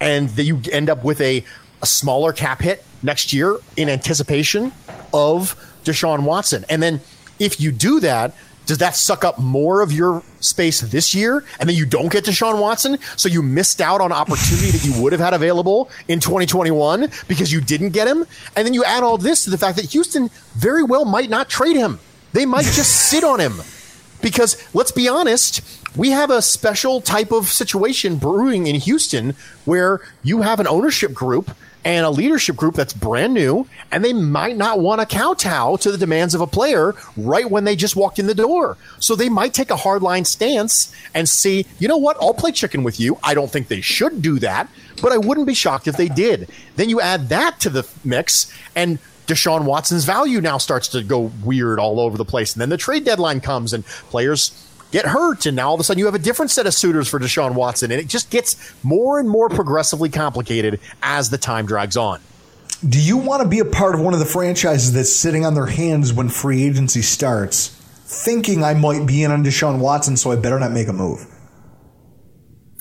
and 0.00 0.28
that 0.30 0.44
you 0.44 0.60
end 0.72 0.90
up 0.90 1.04
with 1.04 1.20
a, 1.20 1.44
a 1.82 1.86
smaller 1.86 2.32
cap 2.32 2.60
hit 2.60 2.84
next 3.02 3.32
year 3.32 3.56
in 3.76 3.88
anticipation 3.88 4.72
of 5.14 5.54
Deshaun 5.84 6.24
Watson? 6.24 6.64
And 6.68 6.82
then 6.82 7.00
if 7.38 7.60
you 7.60 7.72
do 7.72 8.00
that, 8.00 8.34
does 8.70 8.78
that 8.78 8.94
suck 8.94 9.24
up 9.24 9.36
more 9.36 9.80
of 9.82 9.90
your 9.90 10.22
space 10.38 10.80
this 10.80 11.12
year 11.12 11.44
and 11.58 11.68
then 11.68 11.74
you 11.74 11.84
don't 11.84 12.12
get 12.12 12.22
Deshaun 12.22 12.60
Watson? 12.60 12.98
So 13.16 13.28
you 13.28 13.42
missed 13.42 13.80
out 13.80 14.00
on 14.00 14.12
opportunity 14.12 14.70
that 14.70 14.84
you 14.84 15.02
would 15.02 15.10
have 15.10 15.20
had 15.20 15.34
available 15.34 15.90
in 16.06 16.20
2021 16.20 17.08
because 17.26 17.50
you 17.50 17.60
didn't 17.60 17.90
get 17.90 18.06
him. 18.06 18.24
And 18.54 18.64
then 18.64 18.72
you 18.72 18.84
add 18.84 19.02
all 19.02 19.18
this 19.18 19.42
to 19.42 19.50
the 19.50 19.58
fact 19.58 19.74
that 19.78 19.86
Houston 19.86 20.30
very 20.54 20.84
well 20.84 21.04
might 21.04 21.28
not 21.28 21.48
trade 21.48 21.74
him. 21.74 21.98
They 22.32 22.46
might 22.46 22.62
just 22.62 22.92
sit 23.10 23.24
on 23.24 23.40
him. 23.40 23.54
Because 24.22 24.56
let's 24.72 24.92
be 24.92 25.08
honest, 25.08 25.62
we 25.96 26.10
have 26.10 26.30
a 26.30 26.40
special 26.40 27.00
type 27.00 27.32
of 27.32 27.48
situation 27.48 28.18
brewing 28.18 28.68
in 28.68 28.76
Houston 28.76 29.34
where 29.64 30.00
you 30.22 30.42
have 30.42 30.60
an 30.60 30.68
ownership 30.68 31.12
group 31.12 31.50
and 31.84 32.04
a 32.04 32.10
leadership 32.10 32.56
group 32.56 32.74
that's 32.74 32.92
brand 32.92 33.34
new, 33.34 33.66
and 33.90 34.04
they 34.04 34.12
might 34.12 34.56
not 34.56 34.80
want 34.80 35.00
to 35.00 35.06
kowtow 35.06 35.76
to 35.76 35.90
the 35.90 35.98
demands 35.98 36.34
of 36.34 36.40
a 36.40 36.46
player 36.46 36.94
right 37.16 37.50
when 37.50 37.64
they 37.64 37.76
just 37.76 37.96
walked 37.96 38.18
in 38.18 38.26
the 38.26 38.34
door. 38.34 38.76
So 38.98 39.14
they 39.14 39.28
might 39.28 39.54
take 39.54 39.70
a 39.70 39.76
hardline 39.76 40.26
stance 40.26 40.94
and 41.14 41.28
see, 41.28 41.66
you 41.78 41.88
know 41.88 41.96
what, 41.96 42.16
I'll 42.20 42.34
play 42.34 42.52
chicken 42.52 42.82
with 42.82 43.00
you. 43.00 43.18
I 43.22 43.34
don't 43.34 43.50
think 43.50 43.68
they 43.68 43.80
should 43.80 44.20
do 44.20 44.38
that, 44.40 44.68
but 45.00 45.12
I 45.12 45.18
wouldn't 45.18 45.46
be 45.46 45.54
shocked 45.54 45.88
if 45.88 45.96
they 45.96 46.08
did. 46.08 46.50
Then 46.76 46.90
you 46.90 47.00
add 47.00 47.30
that 47.30 47.60
to 47.60 47.70
the 47.70 47.88
mix, 48.04 48.52
and 48.76 48.98
Deshaun 49.26 49.64
Watson's 49.64 50.04
value 50.04 50.40
now 50.40 50.58
starts 50.58 50.88
to 50.88 51.02
go 51.02 51.30
weird 51.44 51.78
all 51.78 52.00
over 52.00 52.18
the 52.18 52.24
place. 52.24 52.52
And 52.52 52.60
then 52.60 52.68
the 52.68 52.76
trade 52.76 53.04
deadline 53.04 53.40
comes 53.40 53.72
and 53.72 53.86
players 53.86 54.66
get 54.90 55.06
hurt. 55.06 55.46
And 55.46 55.56
now 55.56 55.68
all 55.68 55.74
of 55.74 55.80
a 55.80 55.84
sudden 55.84 55.98
you 55.98 56.06
have 56.06 56.14
a 56.14 56.18
different 56.18 56.50
set 56.50 56.66
of 56.66 56.74
suitors 56.74 57.08
for 57.08 57.18
Deshaun 57.18 57.54
Watson. 57.54 57.90
And 57.90 58.00
it 58.00 58.08
just 58.08 58.30
gets 58.30 58.72
more 58.82 59.18
and 59.18 59.28
more 59.28 59.48
progressively 59.48 60.08
complicated 60.08 60.80
as 61.02 61.30
the 61.30 61.38
time 61.38 61.66
drags 61.66 61.96
on. 61.96 62.20
Do 62.88 63.00
you 63.00 63.18
want 63.18 63.42
to 63.42 63.48
be 63.48 63.58
a 63.58 63.64
part 63.64 63.94
of 63.94 64.00
one 64.00 64.14
of 64.14 64.20
the 64.20 64.26
franchises 64.26 64.92
that's 64.92 65.14
sitting 65.14 65.44
on 65.44 65.54
their 65.54 65.66
hands 65.66 66.12
when 66.12 66.30
free 66.30 66.64
agency 66.64 67.02
starts, 67.02 67.68
thinking 68.04 68.64
I 68.64 68.72
might 68.72 69.06
be 69.06 69.22
in 69.22 69.30
on 69.30 69.44
Deshaun 69.44 69.80
Watson, 69.80 70.16
so 70.16 70.30
I 70.30 70.36
better 70.36 70.58
not 70.58 70.72
make 70.72 70.88
a 70.88 70.92
move? 70.92 71.26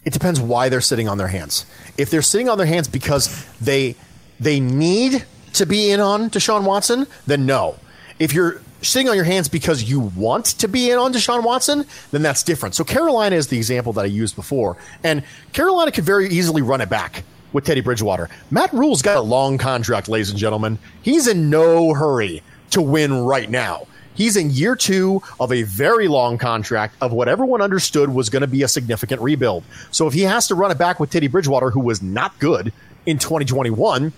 It 0.06 0.14
depends 0.14 0.40
why 0.40 0.70
they're 0.70 0.80
sitting 0.80 1.10
on 1.10 1.18
their 1.18 1.28
hands. 1.28 1.66
If 1.98 2.10
they're 2.10 2.22
sitting 2.22 2.48
on 2.48 2.58
their 2.58 2.66
hands 2.66 2.88
because 2.88 3.46
they 3.60 3.96
they 4.40 4.62
need 4.62 5.26
to 5.54 5.66
be 5.66 5.92
in 5.92 6.00
on 6.00 6.30
Deshaun 6.30 6.64
Watson, 6.64 7.06
then 7.28 7.46
no. 7.46 7.78
If 8.20 8.34
you're 8.34 8.62
sitting 8.82 9.10
on 9.10 9.16
your 9.16 9.26
hands 9.26 9.48
because 9.48 9.84
you 9.84 10.00
want 10.00 10.46
to 10.46 10.68
be 10.68 10.92
in 10.92 10.98
on 10.98 11.14
Deshaun 11.14 11.44
Watson, 11.44 11.86
then 12.12 12.22
that's 12.22 12.44
different. 12.44 12.76
So 12.76 12.84
Carolina 12.84 13.36
is 13.36 13.48
the 13.48 13.58
example 13.58 13.94
that 13.94 14.02
I 14.02 14.08
used 14.08 14.36
before. 14.36 14.78
And 15.04 15.24
Carolina 15.54 15.92
could 15.92 16.04
very 16.04 16.30
easily 16.30 16.62
run 16.62 16.82
it 16.82 16.90
back 16.90 17.24
with 17.54 17.66
Teddy 17.66 17.82
Bridgewater. 17.82 18.30
Matt 18.52 18.72
Rhule's 18.74 19.02
got 19.02 19.18
a 19.18 19.22
long 19.22 19.58
contract, 19.58 20.08
ladies 20.08 20.30
and 20.30 20.40
gentlemen. 20.40 20.78
He's 21.02 21.28
in 21.28 21.50
no 21.50 21.94
hurry 21.94 22.44
to 22.72 22.82
win 22.82 23.14
right 23.14 23.50
now. 23.50 23.88
He's 24.14 24.36
in 24.36 24.50
year 24.50 24.76
two 24.76 25.24
of 25.40 25.52
a 25.52 25.64
very 25.64 26.10
long 26.10 26.38
contract 26.38 26.96
of 27.02 27.14
what 27.14 27.30
everyone 27.30 27.62
understood 27.62 28.10
was 28.10 28.30
going 28.30 28.42
to 28.42 28.48
be 28.48 28.64
a 28.64 28.68
significant 28.68 29.22
rebuild. 29.22 29.64
So 29.92 30.08
if 30.08 30.14
he 30.14 30.24
has 30.24 30.48
to 30.50 30.56
run 30.56 30.72
it 30.72 30.78
back 30.78 31.00
with 31.00 31.10
Teddy 31.10 31.28
Bridgewater, 31.28 31.70
who 31.70 31.80
was 31.80 32.02
not 32.02 32.38
good 32.38 32.74
in 33.06 33.18
2021, 33.18 34.12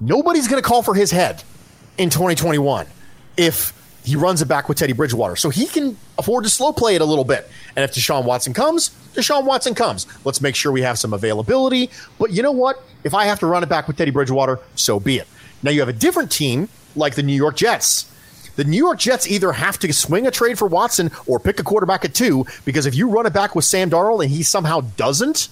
nobody's 0.00 0.46
going 0.46 0.62
to 0.62 0.66
call 0.66 0.84
for 0.84 0.94
his 0.94 1.10
head 1.10 1.42
in 1.98 2.10
2021 2.10 2.86
if 3.38 3.72
he 4.04 4.16
runs 4.16 4.42
it 4.42 4.48
back 4.48 4.68
with 4.68 4.78
Teddy 4.78 4.92
Bridgewater. 4.92 5.36
So 5.36 5.50
he 5.50 5.66
can 5.66 5.96
afford 6.18 6.44
to 6.44 6.50
slow 6.50 6.72
play 6.72 6.94
it 6.94 7.00
a 7.00 7.04
little 7.04 7.24
bit. 7.24 7.48
And 7.76 7.84
if 7.84 7.94
Deshaun 7.94 8.24
Watson 8.24 8.54
comes, 8.54 8.90
Deshaun 9.14 9.44
Watson 9.44 9.74
comes. 9.74 10.06
Let's 10.24 10.40
make 10.40 10.54
sure 10.54 10.72
we 10.72 10.82
have 10.82 10.98
some 10.98 11.12
availability. 11.12 11.90
But 12.18 12.32
you 12.32 12.42
know 12.42 12.52
what? 12.52 12.82
If 13.04 13.14
I 13.14 13.26
have 13.26 13.38
to 13.40 13.46
run 13.46 13.62
it 13.62 13.68
back 13.68 13.86
with 13.86 13.96
Teddy 13.96 14.10
Bridgewater, 14.10 14.58
so 14.74 14.98
be 14.98 15.18
it. 15.18 15.28
Now 15.62 15.70
you 15.70 15.80
have 15.80 15.88
a 15.88 15.94
different 15.94 16.30
team 16.30 16.68
like 16.96 17.14
the 17.14 17.22
New 17.22 17.34
York 17.34 17.56
Jets. 17.56 18.10
The 18.56 18.64
New 18.64 18.78
York 18.78 18.98
Jets 18.98 19.28
either 19.28 19.52
have 19.52 19.78
to 19.80 19.92
swing 19.92 20.26
a 20.26 20.30
trade 20.30 20.58
for 20.58 20.66
Watson 20.66 21.12
or 21.26 21.38
pick 21.38 21.60
a 21.60 21.62
quarterback 21.62 22.04
at 22.04 22.14
two 22.14 22.44
because 22.64 22.86
if 22.86 22.94
you 22.94 23.08
run 23.08 23.26
it 23.26 23.32
back 23.32 23.54
with 23.54 23.64
Sam 23.64 23.90
Darnold 23.90 24.22
and 24.22 24.30
he 24.30 24.42
somehow 24.42 24.80
doesn't 24.96 25.48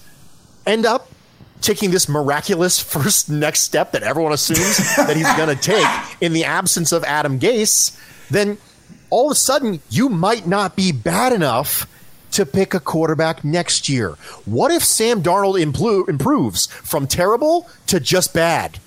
end 0.65 0.85
up 0.85 1.09
taking 1.61 1.91
this 1.91 2.07
miraculous 2.07 2.79
first 2.93 3.29
next 3.29 3.61
step 3.61 3.91
that 3.91 4.03
everyone 4.03 4.33
assumes 4.33 4.77
that 4.95 5.15
he's 5.15 5.31
going 5.35 5.49
to 5.55 5.61
take 5.61 5.87
in 6.21 6.33
the 6.33 6.45
absence 6.45 6.91
of 6.91 7.03
Adam 7.03 7.39
Gase, 7.39 7.99
then 8.29 8.57
all 9.09 9.27
of 9.27 9.31
a 9.31 9.35
sudden 9.35 9.79
you 9.89 10.09
might 10.09 10.47
not 10.47 10.75
be 10.75 10.91
bad 10.91 11.33
enough 11.33 11.87
to 12.31 12.45
pick 12.45 12.73
a 12.73 12.79
quarterback 12.79 13.43
next 13.43 13.87
year. 13.87 14.11
What 14.45 14.71
if 14.71 14.83
Sam 14.83 15.23
Darnold 15.23 15.61
impl- 15.63 16.07
improves 16.09 16.67
from 16.67 17.07
terrible 17.07 17.69
to 17.87 17.99
just 17.99 18.33
bad? 18.33 18.79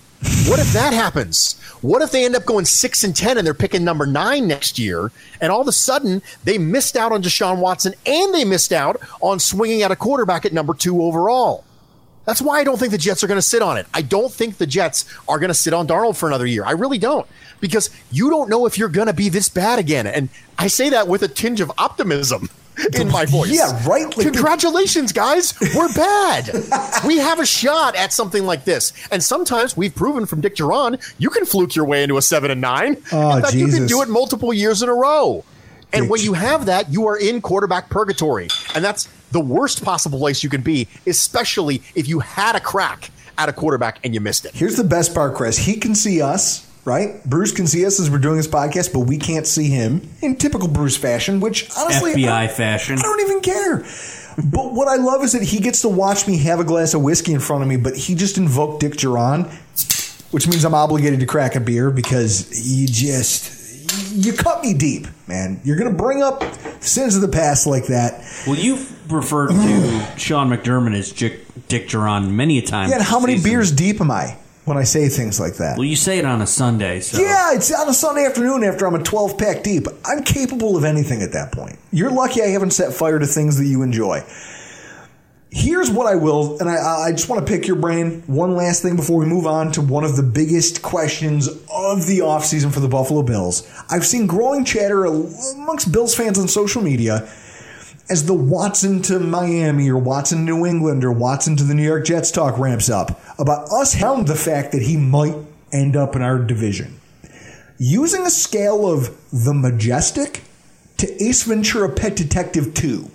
What 0.46 0.60
if 0.60 0.72
that 0.74 0.92
happens? 0.92 1.58
What 1.80 2.02
if 2.02 2.10
they 2.10 2.26
end 2.26 2.36
up 2.36 2.44
going 2.44 2.66
six 2.66 3.02
and 3.04 3.16
ten 3.16 3.38
and 3.38 3.46
they're 3.46 3.54
picking 3.54 3.84
number 3.84 4.04
nine 4.04 4.46
next 4.46 4.78
year, 4.78 5.10
and 5.40 5.50
all 5.50 5.62
of 5.62 5.68
a 5.68 5.72
sudden 5.72 6.20
they 6.44 6.58
missed 6.58 6.94
out 6.94 7.10
on 7.10 7.22
Deshaun 7.22 7.58
Watson 7.58 7.94
and 8.04 8.34
they 8.34 8.44
missed 8.44 8.72
out 8.72 9.00
on 9.22 9.40
swinging 9.40 9.80
at 9.80 9.90
a 9.90 9.96
quarterback 9.96 10.44
at 10.44 10.52
number 10.52 10.74
two 10.74 11.02
overall? 11.02 11.64
That's 12.30 12.40
why 12.40 12.60
I 12.60 12.64
don't 12.64 12.78
think 12.78 12.92
the 12.92 12.98
Jets 12.98 13.24
are 13.24 13.26
going 13.26 13.38
to 13.38 13.42
sit 13.42 13.60
on 13.60 13.76
it. 13.76 13.88
I 13.92 14.02
don't 14.02 14.32
think 14.32 14.58
the 14.58 14.66
Jets 14.66 15.04
are 15.26 15.40
going 15.40 15.48
to 15.48 15.54
sit 15.54 15.74
on 15.74 15.88
Darnold 15.88 16.14
for 16.14 16.28
another 16.28 16.46
year. 16.46 16.64
I 16.64 16.70
really 16.70 16.96
don't. 16.96 17.26
Because 17.58 17.90
you 18.12 18.30
don't 18.30 18.48
know 18.48 18.66
if 18.66 18.78
you're 18.78 18.88
going 18.88 19.08
to 19.08 19.12
be 19.12 19.28
this 19.28 19.48
bad 19.48 19.80
again. 19.80 20.06
And 20.06 20.28
I 20.56 20.68
say 20.68 20.90
that 20.90 21.08
with 21.08 21.24
a 21.24 21.28
tinge 21.28 21.60
of 21.60 21.72
optimism 21.76 22.48
in 22.94 23.08
my 23.08 23.26
voice. 23.26 23.50
Yeah, 23.50 23.84
right. 23.84 24.08
Congratulations, 24.12 25.10
guys. 25.10 25.54
We're 25.74 25.92
bad. 25.92 26.50
we 27.04 27.16
have 27.16 27.40
a 27.40 27.46
shot 27.46 27.96
at 27.96 28.12
something 28.12 28.46
like 28.46 28.64
this. 28.64 28.92
And 29.10 29.20
sometimes 29.20 29.76
we've 29.76 29.92
proven 29.92 30.24
from 30.24 30.40
Dick 30.40 30.54
Jauron, 30.54 31.02
you 31.18 31.30
can 31.30 31.44
fluke 31.44 31.74
your 31.74 31.84
way 31.84 32.04
into 32.04 32.16
a 32.16 32.22
seven 32.22 32.52
and 32.52 32.60
nine. 32.60 32.96
Oh, 33.10 33.38
in 33.38 33.42
fact, 33.42 33.54
you 33.54 33.66
can 33.66 33.88
do 33.88 34.02
it 34.02 34.08
multiple 34.08 34.54
years 34.54 34.84
in 34.84 34.88
a 34.88 34.94
row. 34.94 35.44
And 35.92 36.04
Dick- 36.04 36.12
when 36.12 36.20
you 36.20 36.34
have 36.34 36.66
that, 36.66 36.92
you 36.92 37.08
are 37.08 37.18
in 37.18 37.40
quarterback 37.40 37.90
purgatory. 37.90 38.46
And 38.76 38.84
that's 38.84 39.08
the 39.30 39.40
worst 39.40 39.84
possible 39.84 40.18
place 40.18 40.42
you 40.42 40.50
can 40.50 40.60
be, 40.62 40.88
especially 41.06 41.82
if 41.94 42.08
you 42.08 42.20
had 42.20 42.56
a 42.56 42.60
crack 42.60 43.10
at 43.38 43.48
a 43.48 43.52
quarterback 43.52 43.98
and 44.04 44.12
you 44.14 44.20
missed 44.20 44.44
it. 44.44 44.54
Here's 44.54 44.76
the 44.76 44.84
best 44.84 45.14
part, 45.14 45.34
Chris. 45.34 45.56
He 45.58 45.76
can 45.76 45.94
see 45.94 46.20
us, 46.20 46.66
right? 46.84 47.24
Bruce 47.24 47.52
can 47.52 47.66
see 47.66 47.86
us 47.86 48.00
as 48.00 48.10
we're 48.10 48.18
doing 48.18 48.36
this 48.36 48.48
podcast, 48.48 48.92
but 48.92 49.00
we 49.00 49.16
can't 49.18 49.46
see 49.46 49.68
him 49.68 50.08
in 50.20 50.36
typical 50.36 50.68
Bruce 50.68 50.96
fashion, 50.96 51.40
which 51.40 51.70
honestly, 51.78 52.12
I 52.12 52.14
FBI 52.14 52.46
don't- 52.46 52.56
fashion. 52.56 52.98
I 52.98 53.02
don't 53.02 53.20
even 53.20 53.40
care. 53.40 53.84
But 54.36 54.72
what 54.72 54.88
I 54.88 54.96
love 54.96 55.22
is 55.24 55.32
that 55.32 55.42
he 55.42 55.58
gets 55.58 55.82
to 55.82 55.88
watch 55.88 56.26
me 56.26 56.38
have 56.38 56.60
a 56.60 56.64
glass 56.64 56.94
of 56.94 57.02
whiskey 57.02 57.32
in 57.34 57.40
front 57.40 57.62
of 57.62 57.68
me, 57.68 57.76
but 57.76 57.96
he 57.96 58.14
just 58.14 58.38
invoked 58.38 58.80
Dick 58.80 58.92
Jauron, 58.94 59.50
which 60.32 60.46
means 60.48 60.64
I'm 60.64 60.74
obligated 60.74 61.20
to 61.20 61.26
crack 61.26 61.56
a 61.56 61.60
beer 61.60 61.90
because 61.90 62.48
you 62.70 62.86
just 62.86 63.58
you 64.14 64.32
cut 64.32 64.62
me 64.62 64.72
deep, 64.72 65.06
man. 65.26 65.60
You're 65.64 65.76
gonna 65.76 65.92
bring 65.92 66.22
up 66.22 66.44
sins 66.82 67.16
of 67.16 67.22
the 67.22 67.28
past 67.28 67.66
like 67.66 67.86
that. 67.88 68.22
Well, 68.46 68.56
you've 68.56 68.96
referred 69.12 69.48
to 69.50 70.06
Sean 70.16 70.48
McDermott 70.50 70.94
as 70.96 71.12
Dick, 71.12 71.40
Dick 71.68 71.88
Jauron 71.88 72.30
many 72.30 72.58
a 72.58 72.62
time. 72.62 72.88
Yeah, 72.88 72.96
and 72.96 73.04
how 73.04 73.20
many 73.20 73.36
season. 73.36 73.50
beers 73.50 73.72
deep 73.72 74.00
am 74.00 74.10
I 74.10 74.36
when 74.64 74.76
I 74.76 74.84
say 74.84 75.08
things 75.08 75.40
like 75.40 75.54
that? 75.54 75.76
Well, 75.76 75.86
you 75.86 75.96
say 75.96 76.18
it 76.18 76.24
on 76.24 76.42
a 76.42 76.46
Sunday, 76.46 77.00
so 77.00 77.20
Yeah, 77.20 77.54
it's 77.54 77.72
on 77.72 77.88
a 77.88 77.94
Sunday 77.94 78.24
afternoon 78.24 78.64
after 78.64 78.86
I'm 78.86 78.94
a 78.94 79.02
12 79.02 79.36
pack 79.38 79.62
deep. 79.62 79.86
I'm 80.04 80.22
capable 80.22 80.76
of 80.76 80.84
anything 80.84 81.22
at 81.22 81.32
that 81.32 81.52
point. 81.52 81.78
You're 81.92 82.10
lucky 82.10 82.42
I 82.42 82.48
haven't 82.48 82.70
set 82.70 82.92
fire 82.92 83.18
to 83.18 83.26
things 83.26 83.58
that 83.58 83.66
you 83.66 83.82
enjoy. 83.82 84.24
Here's 85.52 85.90
what 85.90 86.06
I 86.06 86.14
will, 86.14 86.58
and 86.60 86.70
I, 86.70 86.76
I 86.76 87.10
just 87.10 87.28
want 87.28 87.44
to 87.44 87.52
pick 87.52 87.66
your 87.66 87.74
brain. 87.74 88.22
One 88.28 88.54
last 88.54 88.82
thing 88.82 88.94
before 88.94 89.18
we 89.18 89.26
move 89.26 89.48
on 89.48 89.72
to 89.72 89.80
one 89.80 90.04
of 90.04 90.14
the 90.14 90.22
biggest 90.22 90.80
questions 90.80 91.48
of 91.48 92.06
the 92.06 92.20
offseason 92.20 92.72
for 92.72 92.78
the 92.78 92.86
Buffalo 92.86 93.22
Bills. 93.22 93.68
I've 93.90 94.06
seen 94.06 94.28
growing 94.28 94.64
chatter 94.64 95.04
amongst 95.06 95.90
Bills 95.90 96.14
fans 96.14 96.38
on 96.38 96.46
social 96.46 96.82
media 96.82 97.28
as 98.10 98.26
the 98.26 98.34
Watson 98.34 99.00
to 99.02 99.20
Miami 99.20 99.88
or 99.88 99.96
Watson 99.96 100.44
New 100.44 100.66
England 100.66 101.04
or 101.04 101.12
Watson 101.12 101.56
to 101.56 101.64
the 101.64 101.74
New 101.74 101.84
York 101.84 102.04
Jets 102.04 102.32
talk 102.32 102.58
ramps 102.58 102.90
up 102.90 103.20
about 103.38 103.70
us 103.70 103.94
hound 103.94 104.26
the 104.26 104.34
fact 104.34 104.72
that 104.72 104.82
he 104.82 104.96
might 104.96 105.36
end 105.72 105.96
up 105.96 106.16
in 106.16 106.22
our 106.22 106.38
division. 106.38 107.00
Using 107.78 108.26
a 108.26 108.30
scale 108.30 108.90
of 108.92 109.16
the 109.32 109.54
majestic 109.54 110.42
to 110.98 111.24
Ace 111.24 111.44
Ventura 111.44 111.88
Pet 111.88 112.16
Detective 112.16 112.74
2, 112.74 113.08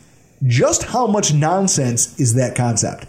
just 0.48 0.84
how 0.84 1.06
much 1.06 1.34
nonsense 1.34 2.18
is 2.20 2.36
that 2.36 2.56
concept? 2.56 3.06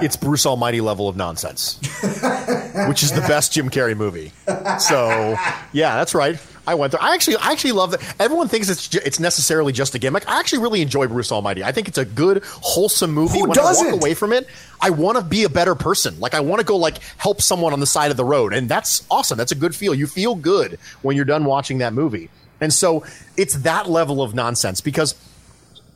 It's 0.00 0.16
Bruce 0.16 0.44
Almighty 0.44 0.80
level 0.80 1.08
of 1.08 1.16
nonsense, 1.16 1.78
which 2.88 3.02
is 3.02 3.12
the 3.12 3.24
best 3.26 3.52
Jim 3.52 3.70
Carrey 3.70 3.96
movie. 3.96 4.32
So, 4.78 5.36
yeah, 5.72 5.96
that's 5.96 6.14
right. 6.14 6.38
I 6.68 6.74
went 6.74 6.92
there. 6.92 7.02
I 7.02 7.14
actually, 7.14 7.36
I 7.36 7.50
actually 7.50 7.72
love 7.72 7.92
that. 7.92 8.16
Everyone 8.20 8.46
thinks 8.46 8.68
it's 8.68 8.88
ju- 8.88 9.00
it's 9.02 9.18
necessarily 9.18 9.72
just 9.72 9.94
a 9.94 9.98
gimmick. 9.98 10.28
I 10.28 10.38
actually 10.38 10.58
really 10.58 10.82
enjoy 10.82 11.06
Bruce 11.06 11.32
Almighty. 11.32 11.64
I 11.64 11.72
think 11.72 11.88
it's 11.88 11.96
a 11.96 12.04
good, 12.04 12.44
wholesome 12.44 13.10
movie. 13.10 13.38
Who 13.38 13.48
when 13.48 13.52
I 13.52 13.62
doesn't? 13.62 13.86
walk 13.92 14.02
away 14.02 14.12
from 14.12 14.34
it, 14.34 14.46
I 14.78 14.90
want 14.90 15.16
to 15.16 15.24
be 15.24 15.44
a 15.44 15.48
better 15.48 15.74
person. 15.74 16.20
Like 16.20 16.34
I 16.34 16.40
want 16.40 16.60
to 16.60 16.66
go 16.66 16.76
like 16.76 16.98
help 17.16 17.40
someone 17.40 17.72
on 17.72 17.80
the 17.80 17.86
side 17.86 18.10
of 18.10 18.18
the 18.18 18.24
road, 18.24 18.52
and 18.52 18.68
that's 18.68 19.06
awesome. 19.10 19.38
That's 19.38 19.50
a 19.52 19.54
good 19.54 19.74
feel. 19.74 19.94
You 19.94 20.06
feel 20.06 20.34
good 20.34 20.78
when 21.00 21.16
you're 21.16 21.24
done 21.24 21.46
watching 21.46 21.78
that 21.78 21.94
movie. 21.94 22.28
And 22.60 22.70
so 22.70 23.02
it's 23.38 23.54
that 23.58 23.88
level 23.88 24.20
of 24.22 24.34
nonsense 24.34 24.82
because 24.82 25.14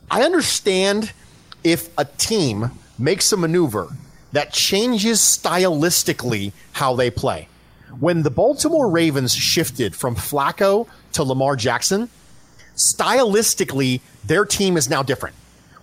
I 0.09 0.23
understand 0.23 1.11
if 1.63 1.87
a 1.99 2.05
team 2.05 2.71
makes 2.97 3.31
a 3.31 3.37
maneuver 3.37 3.89
that 4.31 4.51
changes 4.51 5.19
stylistically 5.19 6.51
how 6.71 6.95
they 6.95 7.11
play. 7.11 7.47
When 7.99 8.23
the 8.23 8.31
Baltimore 8.31 8.89
Ravens 8.89 9.33
shifted 9.33 9.95
from 9.95 10.15
Flacco 10.15 10.87
to 11.13 11.23
Lamar 11.23 11.55
Jackson, 11.55 12.09
stylistically, 12.75 14.01
their 14.25 14.45
team 14.45 14.77
is 14.77 14.89
now 14.89 15.03
different, 15.03 15.35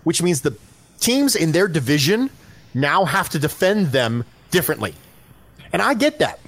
which 0.04 0.22
means 0.22 0.40
the 0.40 0.56
teams 0.98 1.36
in 1.36 1.52
their 1.52 1.68
division 1.68 2.30
now 2.74 3.04
have 3.04 3.28
to 3.30 3.38
defend 3.38 3.88
them 3.88 4.24
differently. 4.50 4.94
And 5.72 5.80
I 5.80 5.94
get 5.94 6.18
that. 6.18 6.40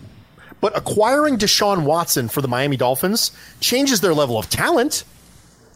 But 0.61 0.77
acquiring 0.77 1.39
Deshaun 1.39 1.85
Watson 1.85 2.29
for 2.29 2.41
the 2.41 2.49
Miami 2.49 2.77
Dolphins 2.77 3.33
changes 3.61 4.01
their 4.01 4.15
level 4.15 4.39
of 4.39 4.49
talent, 4.49 5.05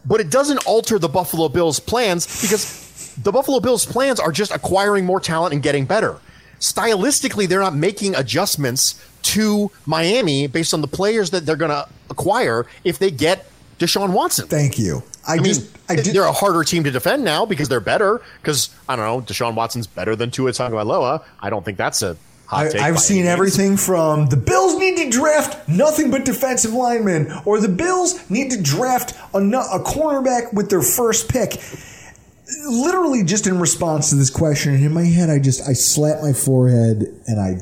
but 0.04 0.20
it 0.20 0.30
doesn't 0.30 0.64
alter 0.66 0.98
the 0.98 1.08
Buffalo 1.08 1.48
Bills' 1.48 1.80
plans 1.80 2.40
because 2.40 3.14
the 3.22 3.32
Buffalo 3.32 3.60
Bills' 3.60 3.84
plans 3.84 4.20
are 4.20 4.30
just 4.30 4.52
acquiring 4.52 5.04
more 5.04 5.20
talent 5.20 5.52
and 5.52 5.62
getting 5.62 5.86
better. 5.86 6.20
Stylistically, 6.60 7.48
they're 7.48 7.60
not 7.60 7.74
making 7.74 8.14
adjustments 8.14 9.02
to 9.26 9.70
Miami 9.84 10.46
based 10.46 10.72
on 10.74 10.80
the 10.80 10.88
players 10.88 11.30
that 11.30 11.46
they're 11.46 11.56
going 11.56 11.70
to 11.70 11.88
acquire 12.10 12.66
if 12.84 12.98
they 12.98 13.10
get 13.10 13.46
Deshaun 13.78 14.12
Watson. 14.12 14.46
Thank 14.48 14.78
you. 14.78 15.02
I, 15.26 15.34
I 15.34 15.36
mean, 15.36 15.44
just, 15.44 15.76
I 15.88 15.96
did, 15.96 16.14
they're 16.14 16.24
a 16.24 16.32
harder 16.32 16.62
team 16.62 16.84
to 16.84 16.90
defend 16.90 17.24
now 17.24 17.44
because 17.44 17.68
they're 17.68 17.80
better. 17.80 18.22
Because 18.40 18.70
I 18.88 18.96
don't 18.96 19.04
know, 19.04 19.20
Deshaun 19.20 19.54
Watson's 19.54 19.86
better 19.86 20.16
than 20.16 20.30
Tua 20.30 20.52
Tagovailoa. 20.52 21.24
I 21.40 21.50
don't 21.50 21.64
think 21.64 21.76
that's 21.76 22.02
a 22.02 22.16
hot 22.46 22.70
take. 22.70 22.80
I, 22.80 22.86
have 22.86 23.00
seen 23.00 23.18
means. 23.18 23.28
everything 23.28 23.76
from 23.76 24.26
the 24.26 24.36
Bills 24.36 24.78
need 24.78 24.96
to 24.98 25.10
draft 25.10 25.68
nothing 25.68 26.10
but 26.10 26.24
defensive 26.24 26.72
linemen, 26.72 27.32
or 27.44 27.60
the 27.60 27.68
Bills 27.68 28.28
need 28.30 28.50
to 28.52 28.62
draft 28.62 29.14
a, 29.34 29.38
a 29.38 29.82
cornerback 29.82 30.54
with 30.54 30.70
their 30.70 30.82
first 30.82 31.28
pick. 31.28 31.60
Literally, 32.68 33.24
just 33.24 33.48
in 33.48 33.58
response 33.58 34.10
to 34.10 34.16
this 34.16 34.30
question, 34.30 34.74
and 34.74 34.84
in 34.84 34.94
my 34.94 35.04
head, 35.04 35.28
I 35.28 35.40
just 35.40 35.68
I 35.68 35.72
slap 35.72 36.22
my 36.22 36.32
forehead 36.32 37.12
and 37.26 37.40
I 37.40 37.60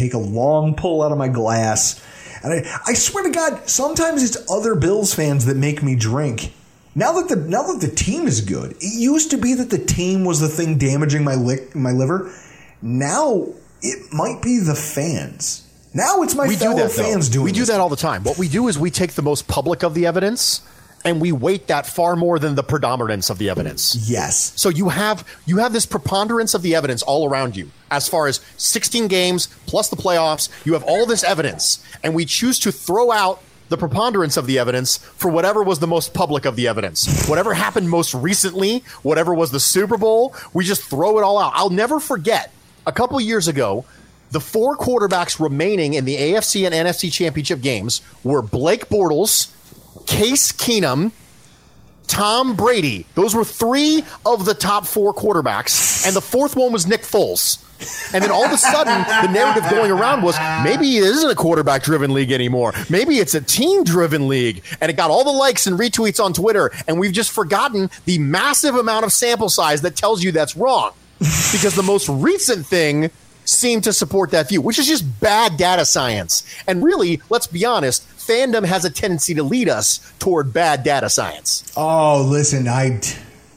take 0.00 0.14
a 0.14 0.18
long 0.18 0.74
pull 0.74 1.02
out 1.02 1.12
of 1.12 1.18
my 1.18 1.28
glass, 1.28 2.02
and 2.42 2.52
I 2.52 2.80
I 2.86 2.94
swear 2.94 3.24
to 3.24 3.30
God, 3.30 3.68
sometimes 3.68 4.22
it's 4.22 4.50
other 4.50 4.74
Bills 4.74 5.14
fans 5.14 5.44
that 5.46 5.56
make 5.56 5.82
me 5.82 5.94
drink. 5.94 6.52
Now 6.94 7.12
that 7.20 7.28
the 7.28 7.36
now 7.36 7.62
that 7.62 7.80
the 7.80 7.94
team 7.94 8.26
is 8.26 8.40
good, 8.40 8.72
it 8.80 8.98
used 9.00 9.30
to 9.30 9.36
be 9.36 9.54
that 9.54 9.70
the 9.70 9.78
team 9.78 10.24
was 10.24 10.40
the 10.40 10.48
thing 10.48 10.78
damaging 10.78 11.22
my 11.22 11.34
lick, 11.34 11.74
my 11.74 11.92
liver. 11.92 12.32
Now 12.82 13.48
it 13.82 14.12
might 14.12 14.42
be 14.42 14.58
the 14.58 14.74
fans. 14.74 15.66
Now 15.92 16.22
it's 16.22 16.34
my 16.34 16.46
we 16.46 16.54
do 16.54 16.60
fellow 16.60 16.76
that, 16.76 16.92
though. 16.92 17.02
fans 17.02 17.28
doing. 17.28 17.44
We 17.44 17.52
do 17.52 17.64
that 17.64 17.80
all 17.80 17.88
the 17.88 17.96
time. 17.96 18.22
What 18.24 18.38
we 18.38 18.48
do 18.48 18.68
is 18.68 18.78
we 18.78 18.90
take 18.90 19.12
the 19.12 19.22
most 19.22 19.48
public 19.48 19.82
of 19.82 19.94
the 19.94 20.06
evidence 20.06 20.62
and 21.04 21.20
we 21.20 21.32
weight 21.32 21.66
that 21.68 21.86
far 21.86 22.14
more 22.16 22.38
than 22.38 22.54
the 22.54 22.62
predominance 22.62 23.30
of 23.30 23.38
the 23.38 23.48
evidence. 23.48 23.96
Yes. 24.08 24.52
So 24.56 24.68
you 24.68 24.90
have 24.90 25.26
you 25.46 25.58
have 25.58 25.72
this 25.72 25.86
preponderance 25.86 26.54
of 26.54 26.62
the 26.62 26.74
evidence 26.74 27.02
all 27.02 27.28
around 27.28 27.56
you. 27.56 27.70
As 27.90 28.08
far 28.08 28.26
as 28.26 28.40
16 28.58 29.08
games 29.08 29.48
plus 29.66 29.88
the 29.88 29.96
playoffs, 29.96 30.48
you 30.64 30.74
have 30.74 30.84
all 30.84 31.06
this 31.06 31.24
evidence 31.24 31.82
and 32.02 32.14
we 32.14 32.24
choose 32.24 32.58
to 32.60 32.70
throw 32.72 33.10
out 33.10 33.42
the 33.70 33.76
preponderance 33.78 34.36
of 34.36 34.46
the 34.46 34.58
evidence 34.58 34.96
for 34.96 35.30
whatever 35.30 35.62
was 35.62 35.78
the 35.78 35.86
most 35.86 36.12
public 36.12 36.44
of 36.44 36.56
the 36.56 36.66
evidence. 36.66 37.26
Whatever 37.28 37.54
happened 37.54 37.88
most 37.88 38.12
recently, 38.14 38.82
whatever 39.02 39.32
was 39.32 39.52
the 39.52 39.60
Super 39.60 39.96
Bowl, 39.96 40.34
we 40.52 40.64
just 40.64 40.82
throw 40.82 41.18
it 41.18 41.22
all 41.22 41.38
out. 41.38 41.52
I'll 41.54 41.70
never 41.70 42.00
forget 42.00 42.52
a 42.86 42.92
couple 42.92 43.20
years 43.20 43.46
ago, 43.48 43.84
The 44.32 44.40
four 44.40 44.76
quarterbacks 44.76 45.40
remaining 45.40 45.94
in 45.94 46.04
the 46.04 46.16
AFC 46.16 46.64
and 46.64 46.72
NFC 46.72 47.12
championship 47.12 47.60
games 47.60 48.00
were 48.22 48.42
Blake 48.42 48.88
Bortles, 48.88 49.50
Case 50.10 50.50
Keenum, 50.50 51.12
Tom 52.08 52.56
Brady. 52.56 53.06
Those 53.14 53.32
were 53.32 53.44
three 53.44 54.02
of 54.26 54.44
the 54.44 54.54
top 54.54 54.84
four 54.84 55.14
quarterbacks, 55.14 56.04
and 56.04 56.16
the 56.16 56.20
fourth 56.20 56.56
one 56.56 56.72
was 56.72 56.84
Nick 56.84 57.02
Foles. 57.02 57.64
And 58.12 58.22
then 58.22 58.32
all 58.32 58.44
of 58.44 58.50
a 58.50 58.58
sudden, 58.58 59.06
the 59.24 59.32
narrative 59.32 59.70
going 59.70 59.92
around 59.92 60.22
was 60.22 60.36
maybe 60.64 60.96
it 60.96 61.04
isn't 61.04 61.30
a 61.30 61.36
quarterback 61.36 61.84
driven 61.84 62.12
league 62.12 62.32
anymore. 62.32 62.74
Maybe 62.90 63.18
it's 63.18 63.34
a 63.34 63.40
team 63.40 63.84
driven 63.84 64.26
league. 64.26 64.64
And 64.80 64.90
it 64.90 64.96
got 64.96 65.10
all 65.10 65.22
the 65.24 65.30
likes 65.30 65.68
and 65.68 65.78
retweets 65.78 66.22
on 66.22 66.32
Twitter. 66.32 66.72
And 66.88 66.98
we've 66.98 67.12
just 67.12 67.30
forgotten 67.30 67.88
the 68.04 68.18
massive 68.18 68.74
amount 68.74 69.06
of 69.06 69.12
sample 69.12 69.48
size 69.48 69.80
that 69.82 69.96
tells 69.96 70.22
you 70.22 70.32
that's 70.32 70.56
wrong. 70.56 70.90
Because 71.20 71.74
the 71.74 71.82
most 71.82 72.08
recent 72.08 72.66
thing 72.66 73.10
seemed 73.46 73.84
to 73.84 73.92
support 73.92 74.30
that 74.32 74.48
view, 74.48 74.60
which 74.60 74.78
is 74.78 74.86
just 74.86 75.20
bad 75.20 75.56
data 75.56 75.84
science. 75.84 76.44
And 76.66 76.84
really, 76.84 77.20
let's 77.30 77.46
be 77.46 77.64
honest, 77.64 78.06
fandom 78.26 78.64
has 78.64 78.84
a 78.84 78.90
tendency 78.90 79.34
to 79.34 79.42
lead 79.42 79.68
us 79.68 80.12
toward 80.18 80.52
bad 80.52 80.82
data 80.82 81.08
science. 81.08 81.72
Oh, 81.76 82.26
listen, 82.28 82.68
I, 82.68 83.00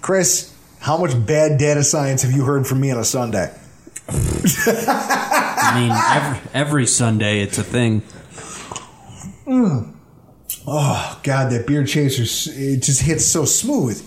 Chris, 0.02 0.54
how 0.80 0.98
much 0.98 1.12
bad 1.26 1.58
data 1.58 1.84
science 1.84 2.24
have 2.24 2.32
you 2.32 2.44
heard 2.44 2.66
from 2.66 2.80
me 2.80 2.92
on 2.92 2.98
a 2.98 3.06
Sunday? 3.06 3.54
I 4.08 5.72
mean, 5.76 5.92
every, 5.92 6.50
every 6.54 6.86
Sunday 6.88 7.42
it's 7.42 7.58
a 7.58 7.64
thing. 7.64 8.02
Mm. 9.46 9.94
Oh 10.66 11.20
God, 11.24 11.52
that 11.52 11.68
beer 11.68 11.86
chaser 11.86 12.24
it 12.24 12.82
just 12.82 13.02
hits 13.02 13.26
so 13.26 13.46
smooth. 13.46 13.98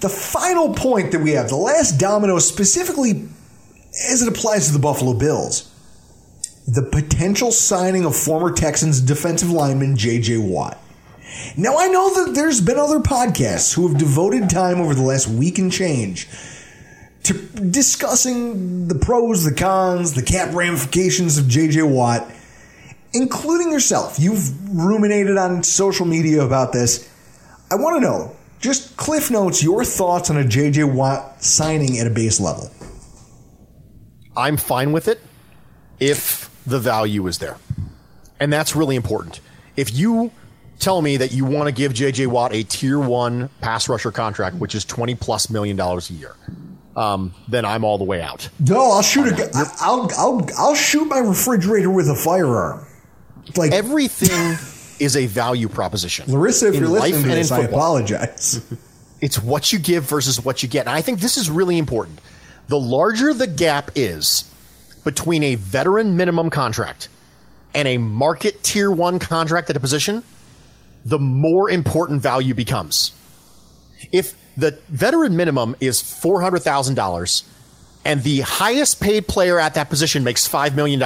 The 0.00 0.08
final 0.08 0.74
point 0.74 1.12
that 1.12 1.20
we 1.20 1.32
have, 1.32 1.48
the 1.48 1.56
last 1.56 1.98
domino 1.98 2.38
specifically 2.38 3.28
as 4.10 4.22
it 4.22 4.28
applies 4.28 4.68
to 4.68 4.72
the 4.72 4.78
Buffalo 4.78 5.14
Bills, 5.14 5.72
the 6.74 6.82
potential 6.82 7.50
signing 7.50 8.04
of 8.04 8.16
former 8.16 8.52
Texans 8.52 9.00
defensive 9.00 9.50
lineman 9.50 9.96
J.J. 9.96 10.38
Watt. 10.38 10.78
Now 11.56 11.78
I 11.78 11.88
know 11.88 12.24
that 12.24 12.34
there's 12.34 12.60
been 12.60 12.78
other 12.78 13.00
podcasts 13.00 13.74
who 13.74 13.88
have 13.88 13.98
devoted 13.98 14.48
time 14.50 14.80
over 14.80 14.94
the 14.94 15.02
last 15.02 15.28
week 15.28 15.58
and 15.58 15.72
change 15.72 16.28
to 17.24 17.34
discussing 17.34 18.88
the 18.88 18.94
pros, 18.94 19.44
the 19.44 19.54
cons, 19.54 20.14
the 20.14 20.22
cap 20.22 20.54
ramifications 20.54 21.38
of 21.38 21.48
J.J. 21.48 21.82
Watt 21.82 22.30
including 23.12 23.72
yourself. 23.72 24.18
You've 24.18 24.76
ruminated 24.76 25.36
on 25.36 25.62
social 25.62 26.06
media 26.06 26.44
about 26.44 26.72
this. 26.72 27.08
I 27.70 27.76
want 27.76 27.96
to 27.96 28.00
know, 28.00 28.36
just 28.60 28.96
cliff 28.96 29.30
notes, 29.30 29.62
your 29.62 29.84
thoughts 29.84 30.30
on 30.30 30.38
a 30.38 30.44
JJ 30.44 30.92
Watt 30.92 31.42
signing 31.42 31.98
at 31.98 32.06
a 32.06 32.10
base 32.10 32.40
level. 32.40 32.70
I'm 34.36 34.56
fine 34.56 34.92
with 34.92 35.08
it 35.08 35.20
if 35.98 36.47
the 36.68 36.78
value 36.78 37.26
is 37.26 37.38
there. 37.38 37.56
And 38.40 38.52
that's 38.52 38.76
really 38.76 38.96
important. 38.96 39.40
If 39.76 39.94
you 39.94 40.30
tell 40.78 41.02
me 41.02 41.16
that 41.16 41.32
you 41.32 41.44
want 41.44 41.66
to 41.68 41.72
give 41.72 41.92
JJ 41.92 42.28
Watt 42.28 42.54
a 42.54 42.62
tier 42.62 42.98
one 42.98 43.48
pass 43.60 43.88
rusher 43.88 44.12
contract, 44.12 44.56
which 44.56 44.74
is 44.74 44.84
20 44.84 45.14
plus 45.16 45.50
million 45.50 45.76
dollars 45.76 46.10
a 46.10 46.14
year, 46.14 46.36
um, 46.96 47.34
then 47.48 47.64
I'm 47.64 47.84
all 47.84 47.98
the 47.98 48.04
way 48.04 48.20
out. 48.20 48.48
No, 48.60 48.90
I'll 48.92 49.02
shoot 49.02 49.32
a, 49.32 49.50
I'll, 49.80 50.10
I'll, 50.16 50.48
I'll 50.56 50.74
shoot 50.74 51.04
my 51.04 51.18
refrigerator 51.18 51.90
with 51.90 52.08
a 52.08 52.14
firearm. 52.14 52.84
Like 53.56 53.72
everything 53.72 54.58
is 55.00 55.16
a 55.16 55.26
value 55.26 55.68
proposition. 55.68 56.30
Larissa, 56.30 56.68
if 56.68 56.74
you're 56.76 56.88
listening 56.88 57.22
to 57.22 57.28
this, 57.28 57.50
I 57.50 57.60
apologize. 57.60 58.64
It's 59.20 59.42
what 59.42 59.72
you 59.72 59.80
give 59.80 60.04
versus 60.04 60.44
what 60.44 60.62
you 60.62 60.68
get. 60.68 60.86
And 60.86 60.94
I 60.94 61.02
think 61.02 61.18
this 61.18 61.36
is 61.36 61.50
really 61.50 61.76
important. 61.76 62.20
The 62.68 62.78
larger 62.78 63.34
the 63.34 63.48
gap 63.48 63.90
is 63.96 64.48
between 65.08 65.42
a 65.42 65.54
veteran 65.54 66.18
minimum 66.18 66.50
contract 66.50 67.08
and 67.72 67.88
a 67.88 67.96
market 67.96 68.62
tier 68.62 68.90
one 68.90 69.18
contract 69.18 69.70
at 69.70 69.76
a 69.76 69.80
position, 69.80 70.22
the 71.06 71.18
more 71.18 71.70
important 71.70 72.20
value 72.20 72.52
becomes. 72.52 73.12
If 74.12 74.34
the 74.58 74.78
veteran 74.90 75.34
minimum 75.34 75.76
is 75.80 76.02
$400,000 76.02 77.42
and 78.04 78.22
the 78.22 78.40
highest 78.40 79.00
paid 79.00 79.26
player 79.26 79.58
at 79.58 79.72
that 79.72 79.88
position 79.88 80.24
makes 80.24 80.46
$5 80.46 80.74
million, 80.74 81.00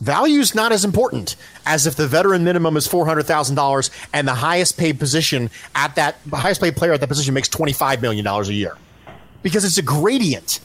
value 0.00 0.40
is 0.40 0.54
not 0.54 0.72
as 0.72 0.82
important 0.82 1.36
as 1.66 1.86
if 1.86 1.96
the 1.96 2.06
veteran 2.06 2.44
minimum 2.44 2.78
is 2.78 2.88
$400,000 2.88 3.90
and 4.14 4.26
the 4.26 4.36
highest 4.36 4.78
paid 4.78 4.98
position 4.98 5.50
at 5.74 5.96
that 5.96 6.16
highest 6.32 6.62
paid 6.62 6.76
player 6.76 6.94
at 6.94 7.00
that 7.00 7.08
position 7.08 7.34
makes 7.34 7.50
$25 7.50 8.00
million 8.00 8.26
a 8.26 8.42
year. 8.44 8.78
Because 9.42 9.66
it's 9.66 9.76
a 9.76 9.82
gradient. 9.82 10.60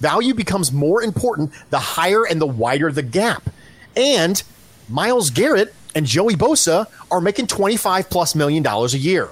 Value 0.00 0.34
becomes 0.34 0.72
more 0.72 1.02
important 1.02 1.52
the 1.70 1.78
higher 1.78 2.26
and 2.26 2.40
the 2.40 2.46
wider 2.46 2.90
the 2.90 3.02
gap. 3.02 3.48
And 3.96 4.42
Myles 4.88 5.30
Garrett 5.30 5.74
and 5.94 6.06
Joey 6.06 6.34
Bosa 6.34 6.86
are 7.10 7.20
making 7.20 7.46
25 7.46 8.10
plus 8.10 8.34
million 8.34 8.62
dollars 8.62 8.94
a 8.94 8.98
year. 8.98 9.30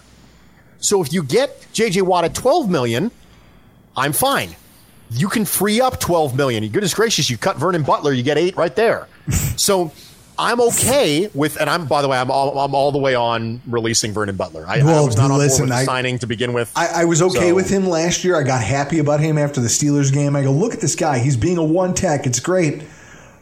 So 0.78 1.02
if 1.02 1.12
you 1.12 1.22
get 1.22 1.60
JJ 1.72 2.02
Watt 2.02 2.24
at 2.24 2.34
12 2.34 2.70
million, 2.70 3.10
I'm 3.96 4.12
fine. 4.12 4.54
You 5.10 5.28
can 5.28 5.44
free 5.44 5.80
up 5.80 5.98
12 5.98 6.36
million. 6.36 6.66
Goodness 6.68 6.94
gracious, 6.94 7.30
you 7.30 7.38
cut 7.38 7.56
Vernon 7.56 7.82
Butler, 7.82 8.12
you 8.12 8.22
get 8.22 8.38
eight 8.38 8.56
right 8.56 8.74
there. 8.76 9.08
so 9.56 9.90
I'm 10.38 10.60
okay 10.60 11.28
with, 11.34 11.60
and 11.60 11.68
I'm 11.68 11.86
by 11.86 12.00
the 12.00 12.08
way, 12.08 12.16
I'm 12.16 12.30
all, 12.30 12.56
I'm 12.58 12.74
all 12.74 12.92
the 12.92 12.98
way 12.98 13.16
on 13.16 13.60
releasing 13.66 14.12
Vernon 14.12 14.36
Butler. 14.36 14.64
I, 14.68 14.82
well, 14.84 15.02
I 15.02 15.06
was 15.06 15.16
not 15.16 15.32
on 15.32 15.38
board 15.38 15.60
with 15.60 15.72
I, 15.72 15.84
signing 15.84 16.18
to 16.20 16.26
begin 16.26 16.52
with. 16.52 16.72
I, 16.76 17.02
I 17.02 17.04
was 17.06 17.20
okay 17.22 17.48
so. 17.48 17.54
with 17.56 17.68
him 17.68 17.88
last 17.88 18.22
year. 18.22 18.36
I 18.36 18.44
got 18.44 18.62
happy 18.62 19.00
about 19.00 19.18
him 19.18 19.36
after 19.36 19.60
the 19.60 19.66
Steelers 19.66 20.12
game. 20.12 20.36
I 20.36 20.44
go, 20.44 20.52
look 20.52 20.74
at 20.74 20.80
this 20.80 20.94
guy. 20.94 21.18
He's 21.18 21.36
being 21.36 21.58
a 21.58 21.64
one 21.64 21.92
tech. 21.92 22.24
It's 22.24 22.38
great. 22.38 22.84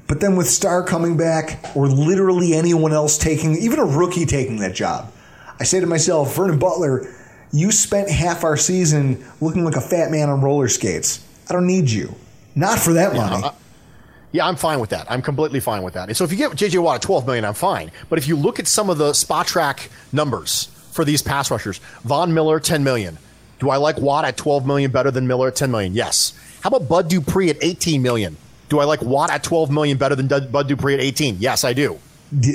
But 0.08 0.20
then 0.20 0.36
with 0.36 0.48
Star 0.48 0.82
coming 0.82 1.16
back, 1.16 1.76
or 1.76 1.86
literally 1.86 2.54
anyone 2.54 2.92
else 2.92 3.18
taking, 3.18 3.56
even 3.56 3.78
a 3.78 3.84
rookie 3.84 4.24
taking 4.24 4.58
that 4.58 4.74
job, 4.74 5.12
I 5.60 5.64
say 5.64 5.80
to 5.80 5.86
myself, 5.86 6.34
Vernon 6.34 6.58
Butler, 6.58 7.12
you 7.52 7.72
spent 7.72 8.08
half 8.10 8.44
our 8.44 8.56
season 8.56 9.24
looking 9.40 9.64
like 9.64 9.76
a 9.76 9.80
fat 9.80 10.10
man 10.10 10.30
on 10.30 10.40
roller 10.40 10.68
skates. 10.68 11.24
I 11.50 11.52
don't 11.52 11.66
need 11.66 11.90
you. 11.90 12.14
Not 12.54 12.78
for 12.78 12.94
that 12.94 13.14
money. 13.14 13.42
Yeah, 13.42 13.50
yeah, 14.36 14.46
I'm 14.46 14.56
fine 14.56 14.80
with 14.80 14.90
that. 14.90 15.10
I'm 15.10 15.22
completely 15.22 15.60
fine 15.60 15.82
with 15.82 15.94
that. 15.94 16.08
And 16.08 16.16
so 16.16 16.24
if 16.24 16.30
you 16.30 16.36
get 16.36 16.52
JJ 16.52 16.82
Watt 16.82 16.96
at 16.96 17.02
12 17.02 17.26
million, 17.26 17.44
I'm 17.44 17.54
fine. 17.54 17.90
But 18.08 18.18
if 18.18 18.28
you 18.28 18.36
look 18.36 18.58
at 18.58 18.66
some 18.66 18.90
of 18.90 18.98
the 18.98 19.12
Spotrac 19.12 19.88
numbers 20.12 20.66
for 20.92 21.04
these 21.04 21.22
pass 21.22 21.50
rushers, 21.50 21.78
Von 22.04 22.34
Miller 22.34 22.60
10 22.60 22.84
million. 22.84 23.18
Do 23.58 23.70
I 23.70 23.78
like 23.78 23.96
Watt 23.96 24.26
at 24.26 24.36
12 24.36 24.66
million 24.66 24.90
better 24.90 25.10
than 25.10 25.26
Miller 25.26 25.48
at 25.48 25.56
10 25.56 25.70
million? 25.70 25.94
Yes. 25.94 26.38
How 26.60 26.68
about 26.68 26.88
Bud 26.88 27.08
Dupree 27.08 27.48
at 27.48 27.56
18 27.62 28.02
million? 28.02 28.36
Do 28.68 28.78
I 28.78 28.84
like 28.84 29.00
Watt 29.00 29.30
at 29.30 29.42
12 29.42 29.70
million 29.70 29.96
better 29.96 30.14
than 30.14 30.26
Bud 30.26 30.68
Dupree 30.68 30.92
at 30.92 31.00
18? 31.00 31.36
Yes, 31.38 31.64
I 31.64 31.72
do. 31.72 31.98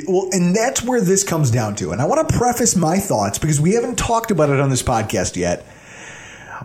Well, 0.07 0.27
and 0.31 0.55
that's 0.55 0.83
where 0.83 1.01
this 1.01 1.23
comes 1.23 1.49
down 1.49 1.75
to. 1.77 1.91
And 1.91 2.01
I 2.01 2.05
want 2.05 2.29
to 2.29 2.37
preface 2.37 2.75
my 2.75 2.99
thoughts 2.99 3.39
because 3.39 3.59
we 3.59 3.73
haven't 3.73 3.97
talked 3.97 4.29
about 4.29 4.49
it 4.49 4.59
on 4.59 4.69
this 4.69 4.83
podcast 4.83 5.35
yet. 5.35 5.65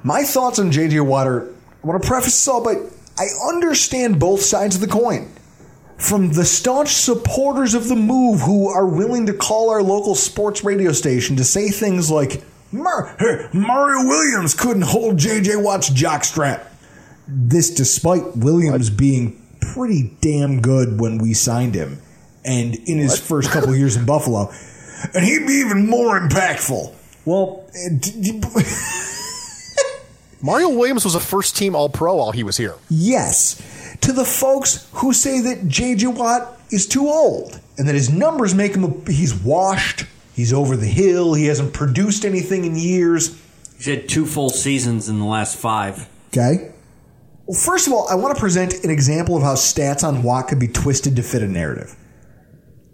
My 0.02 0.24
thoughts 0.24 0.58
on 0.58 0.70
JJ 0.70 1.06
Watt 1.06 1.26
are 1.26 1.48
I 1.82 1.86
want 1.86 2.02
to 2.02 2.06
preface 2.06 2.32
this 2.32 2.48
all 2.48 2.62
by 2.62 2.74
I 3.18 3.26
understand 3.48 4.20
both 4.20 4.42
sides 4.42 4.74
of 4.76 4.80
the 4.80 4.86
coin. 4.86 5.32
From 5.96 6.32
the 6.32 6.44
staunch 6.44 6.90
supporters 6.90 7.72
of 7.72 7.88
the 7.88 7.96
move 7.96 8.40
who 8.40 8.68
are 8.68 8.86
willing 8.86 9.26
to 9.26 9.32
call 9.32 9.70
our 9.70 9.82
local 9.82 10.14
sports 10.14 10.62
radio 10.62 10.92
station 10.92 11.36
to 11.36 11.44
say 11.44 11.68
things 11.68 12.10
like, 12.10 12.42
Mario 13.54 14.06
Williams 14.06 14.52
couldn't 14.54 14.82
hold 14.82 15.16
JJ 15.16 15.62
Watt's 15.62 15.88
jockstrap. 15.88 16.66
This 17.26 17.70
despite 17.70 18.36
Williams 18.36 18.90
what? 18.90 18.98
being 18.98 19.42
pretty 19.60 20.14
damn 20.20 20.60
good 20.60 21.00
when 21.00 21.18
we 21.18 21.32
signed 21.32 21.74
him 21.74 22.00
and 22.44 22.74
in 22.74 22.98
his 22.98 23.12
what? 23.12 23.20
first 23.20 23.50
couple 23.50 23.74
years 23.74 23.96
in 23.96 24.04
Buffalo. 24.04 24.52
And 25.14 25.24
he'd 25.24 25.46
be 25.46 25.54
even 25.54 25.88
more 25.88 26.20
impactful. 26.20 26.94
Well, 27.24 27.68
Mario 30.46 30.68
Williams 30.68 31.04
was 31.04 31.16
a 31.16 31.20
first 31.20 31.56
team 31.56 31.74
All 31.74 31.88
Pro 31.88 32.14
while 32.14 32.30
he 32.30 32.44
was 32.44 32.56
here. 32.56 32.76
Yes. 32.88 33.96
To 34.02 34.12
the 34.12 34.24
folks 34.24 34.88
who 34.92 35.12
say 35.12 35.40
that 35.40 35.66
JJ 35.66 36.14
Watt 36.14 36.60
is 36.70 36.86
too 36.86 37.08
old 37.08 37.60
and 37.76 37.88
that 37.88 37.96
his 37.96 38.10
numbers 38.10 38.54
make 38.54 38.76
him, 38.76 38.84
a, 38.84 39.10
he's 39.10 39.34
washed, 39.34 40.04
he's 40.36 40.52
over 40.52 40.76
the 40.76 40.86
hill, 40.86 41.34
he 41.34 41.46
hasn't 41.46 41.74
produced 41.74 42.24
anything 42.24 42.64
in 42.64 42.76
years. 42.76 43.36
He's 43.76 43.86
had 43.86 44.08
two 44.08 44.24
full 44.24 44.48
seasons 44.48 45.08
in 45.08 45.18
the 45.18 45.24
last 45.24 45.56
five. 45.58 46.08
Okay. 46.28 46.70
Well, 47.46 47.58
first 47.58 47.88
of 47.88 47.92
all, 47.92 48.06
I 48.08 48.14
want 48.14 48.36
to 48.36 48.40
present 48.40 48.84
an 48.84 48.90
example 48.90 49.36
of 49.36 49.42
how 49.42 49.54
stats 49.54 50.06
on 50.06 50.22
Watt 50.22 50.46
could 50.46 50.60
be 50.60 50.68
twisted 50.68 51.16
to 51.16 51.24
fit 51.24 51.42
a 51.42 51.48
narrative. 51.48 51.96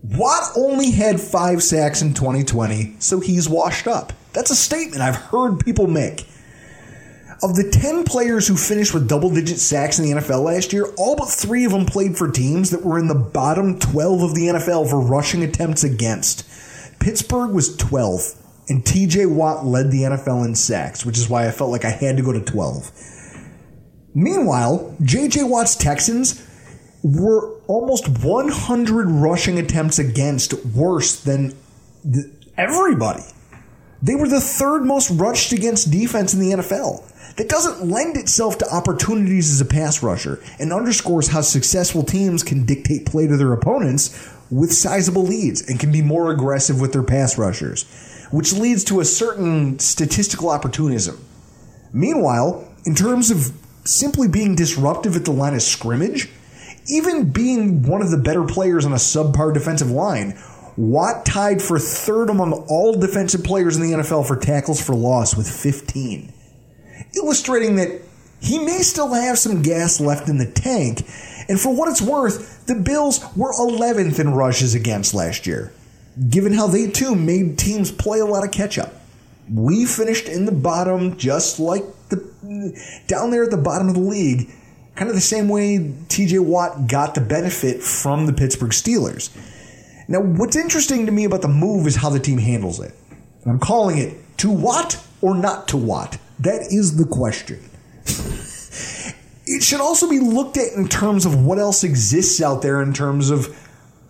Watt 0.02 0.52
only 0.56 0.90
had 0.90 1.20
five 1.20 1.62
sacks 1.62 2.00
in 2.00 2.14
2020, 2.14 2.96
so 2.98 3.20
he's 3.20 3.46
washed 3.46 3.86
up. 3.86 4.14
That's 4.32 4.50
a 4.50 4.56
statement 4.56 5.02
I've 5.02 5.16
heard 5.16 5.60
people 5.60 5.86
make. 5.86 6.26
Of 7.42 7.56
the 7.56 7.68
10 7.68 8.04
players 8.04 8.46
who 8.46 8.56
finished 8.56 8.94
with 8.94 9.08
double 9.08 9.28
digit 9.28 9.58
sacks 9.58 9.98
in 9.98 10.04
the 10.04 10.20
NFL 10.20 10.44
last 10.44 10.72
year, 10.72 10.86
all 10.96 11.16
but 11.16 11.26
three 11.26 11.64
of 11.64 11.72
them 11.72 11.86
played 11.86 12.16
for 12.16 12.30
teams 12.30 12.70
that 12.70 12.84
were 12.84 13.00
in 13.00 13.08
the 13.08 13.16
bottom 13.16 13.80
12 13.80 14.22
of 14.22 14.34
the 14.36 14.42
NFL 14.42 14.88
for 14.88 15.00
rushing 15.00 15.42
attempts 15.42 15.82
against. 15.82 16.48
Pittsburgh 17.00 17.50
was 17.50 17.76
12, 17.78 18.20
and 18.68 18.84
TJ 18.84 19.28
Watt 19.28 19.66
led 19.66 19.90
the 19.90 20.02
NFL 20.02 20.44
in 20.44 20.54
sacks, 20.54 21.04
which 21.04 21.18
is 21.18 21.28
why 21.28 21.48
I 21.48 21.50
felt 21.50 21.72
like 21.72 21.84
I 21.84 21.90
had 21.90 22.16
to 22.16 22.22
go 22.22 22.32
to 22.32 22.40
12. 22.40 22.92
Meanwhile, 24.14 24.94
JJ 25.00 25.48
Watt's 25.48 25.74
Texans 25.74 26.46
were 27.02 27.58
almost 27.66 28.06
100 28.08 29.10
rushing 29.10 29.58
attempts 29.58 29.98
against 29.98 30.64
worse 30.66 31.20
than 31.20 31.56
everybody. 32.56 33.24
They 34.00 34.14
were 34.14 34.28
the 34.28 34.40
third 34.40 34.84
most 34.84 35.10
rushed 35.10 35.52
against 35.52 35.90
defense 35.90 36.34
in 36.34 36.40
the 36.40 36.56
NFL. 36.56 37.08
That 37.36 37.48
doesn't 37.48 37.88
lend 37.88 38.16
itself 38.16 38.58
to 38.58 38.74
opportunities 38.74 39.52
as 39.52 39.60
a 39.60 39.64
pass 39.64 40.02
rusher 40.02 40.42
and 40.58 40.72
underscores 40.72 41.28
how 41.28 41.40
successful 41.40 42.02
teams 42.02 42.42
can 42.42 42.64
dictate 42.66 43.06
play 43.06 43.26
to 43.26 43.36
their 43.36 43.52
opponents 43.52 44.30
with 44.50 44.72
sizable 44.72 45.22
leads 45.22 45.68
and 45.68 45.80
can 45.80 45.90
be 45.90 46.02
more 46.02 46.30
aggressive 46.30 46.80
with 46.80 46.92
their 46.92 47.02
pass 47.02 47.38
rushers, 47.38 47.84
which 48.30 48.52
leads 48.52 48.84
to 48.84 49.00
a 49.00 49.04
certain 49.04 49.78
statistical 49.78 50.50
opportunism. 50.50 51.24
Meanwhile, 51.92 52.68
in 52.84 52.94
terms 52.94 53.30
of 53.30 53.52
simply 53.84 54.28
being 54.28 54.54
disruptive 54.54 55.16
at 55.16 55.24
the 55.24 55.32
line 55.32 55.54
of 55.54 55.62
scrimmage, 55.62 56.28
even 56.86 57.30
being 57.30 57.82
one 57.82 58.02
of 58.02 58.10
the 58.10 58.18
better 58.18 58.44
players 58.44 58.84
on 58.84 58.92
a 58.92 58.96
subpar 58.96 59.54
defensive 59.54 59.90
line, 59.90 60.36
Watt 60.76 61.26
tied 61.26 61.60
for 61.60 61.78
third 61.78 62.30
among 62.30 62.52
all 62.68 62.94
defensive 62.94 63.44
players 63.44 63.76
in 63.76 63.82
the 63.82 63.98
NFL 63.98 64.26
for 64.26 64.36
tackles 64.36 64.82
for 64.82 64.94
loss 64.94 65.36
with 65.36 65.48
15, 65.48 66.32
illustrating 67.16 67.76
that 67.76 68.00
he 68.40 68.58
may 68.58 68.78
still 68.78 69.12
have 69.12 69.38
some 69.38 69.62
gas 69.62 70.00
left 70.00 70.28
in 70.28 70.38
the 70.38 70.50
tank. 70.50 71.06
And 71.48 71.60
for 71.60 71.74
what 71.74 71.88
it's 71.88 72.02
worth, 72.02 72.66
the 72.66 72.74
Bills 72.74 73.24
were 73.36 73.52
11th 73.52 74.18
in 74.18 74.34
rushes 74.34 74.74
against 74.74 75.14
last 75.14 75.46
year, 75.46 75.72
given 76.28 76.52
how 76.52 76.66
they 76.66 76.90
too 76.90 77.14
made 77.14 77.58
teams 77.58 77.90
play 77.90 78.20
a 78.20 78.26
lot 78.26 78.44
of 78.44 78.50
catch 78.50 78.78
up. 78.78 78.92
We 79.52 79.86
finished 79.86 80.28
in 80.28 80.44
the 80.44 80.52
bottom, 80.52 81.16
just 81.16 81.58
like 81.58 81.84
the 82.08 82.32
down 83.06 83.30
there 83.30 83.44
at 83.44 83.50
the 83.50 83.56
bottom 83.56 83.88
of 83.88 83.94
the 83.94 84.00
league, 84.00 84.50
kind 84.94 85.08
of 85.08 85.14
the 85.14 85.20
same 85.20 85.48
way 85.48 85.78
TJ 86.08 86.40
Watt 86.40 86.86
got 86.86 87.14
the 87.14 87.20
benefit 87.20 87.82
from 87.82 88.26
the 88.26 88.32
Pittsburgh 88.32 88.70
Steelers. 88.70 89.30
Now, 90.08 90.20
what's 90.20 90.56
interesting 90.56 91.06
to 91.06 91.12
me 91.12 91.24
about 91.24 91.42
the 91.42 91.48
move 91.48 91.86
is 91.86 91.96
how 91.96 92.10
the 92.10 92.20
team 92.20 92.38
handles 92.38 92.80
it. 92.80 92.94
And 93.42 93.52
I'm 93.52 93.58
calling 93.58 93.98
it 93.98 94.16
to 94.38 94.50
what 94.50 95.02
or 95.20 95.34
not 95.34 95.68
to 95.68 95.76
what? 95.76 96.18
That 96.42 96.72
is 96.72 96.96
the 96.96 97.04
question. 97.04 97.60
it 99.46 99.62
should 99.62 99.80
also 99.80 100.08
be 100.08 100.18
looked 100.18 100.56
at 100.56 100.72
in 100.72 100.88
terms 100.88 101.24
of 101.24 101.44
what 101.44 101.58
else 101.58 101.84
exists 101.84 102.42
out 102.42 102.62
there 102.62 102.82
in 102.82 102.92
terms 102.92 103.30
of 103.30 103.56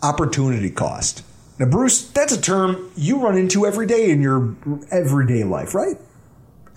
opportunity 0.03 0.71
cost. 0.71 1.23
Now, 1.59 1.67
Bruce, 1.67 2.09
that's 2.09 2.33
a 2.33 2.41
term 2.41 2.91
you 2.97 3.23
run 3.23 3.37
into 3.37 3.67
every 3.67 3.87
day 3.87 4.11
in 4.11 4.23
your 4.23 4.57
everyday 4.91 5.45
life, 5.45 5.75
right? 5.75 5.99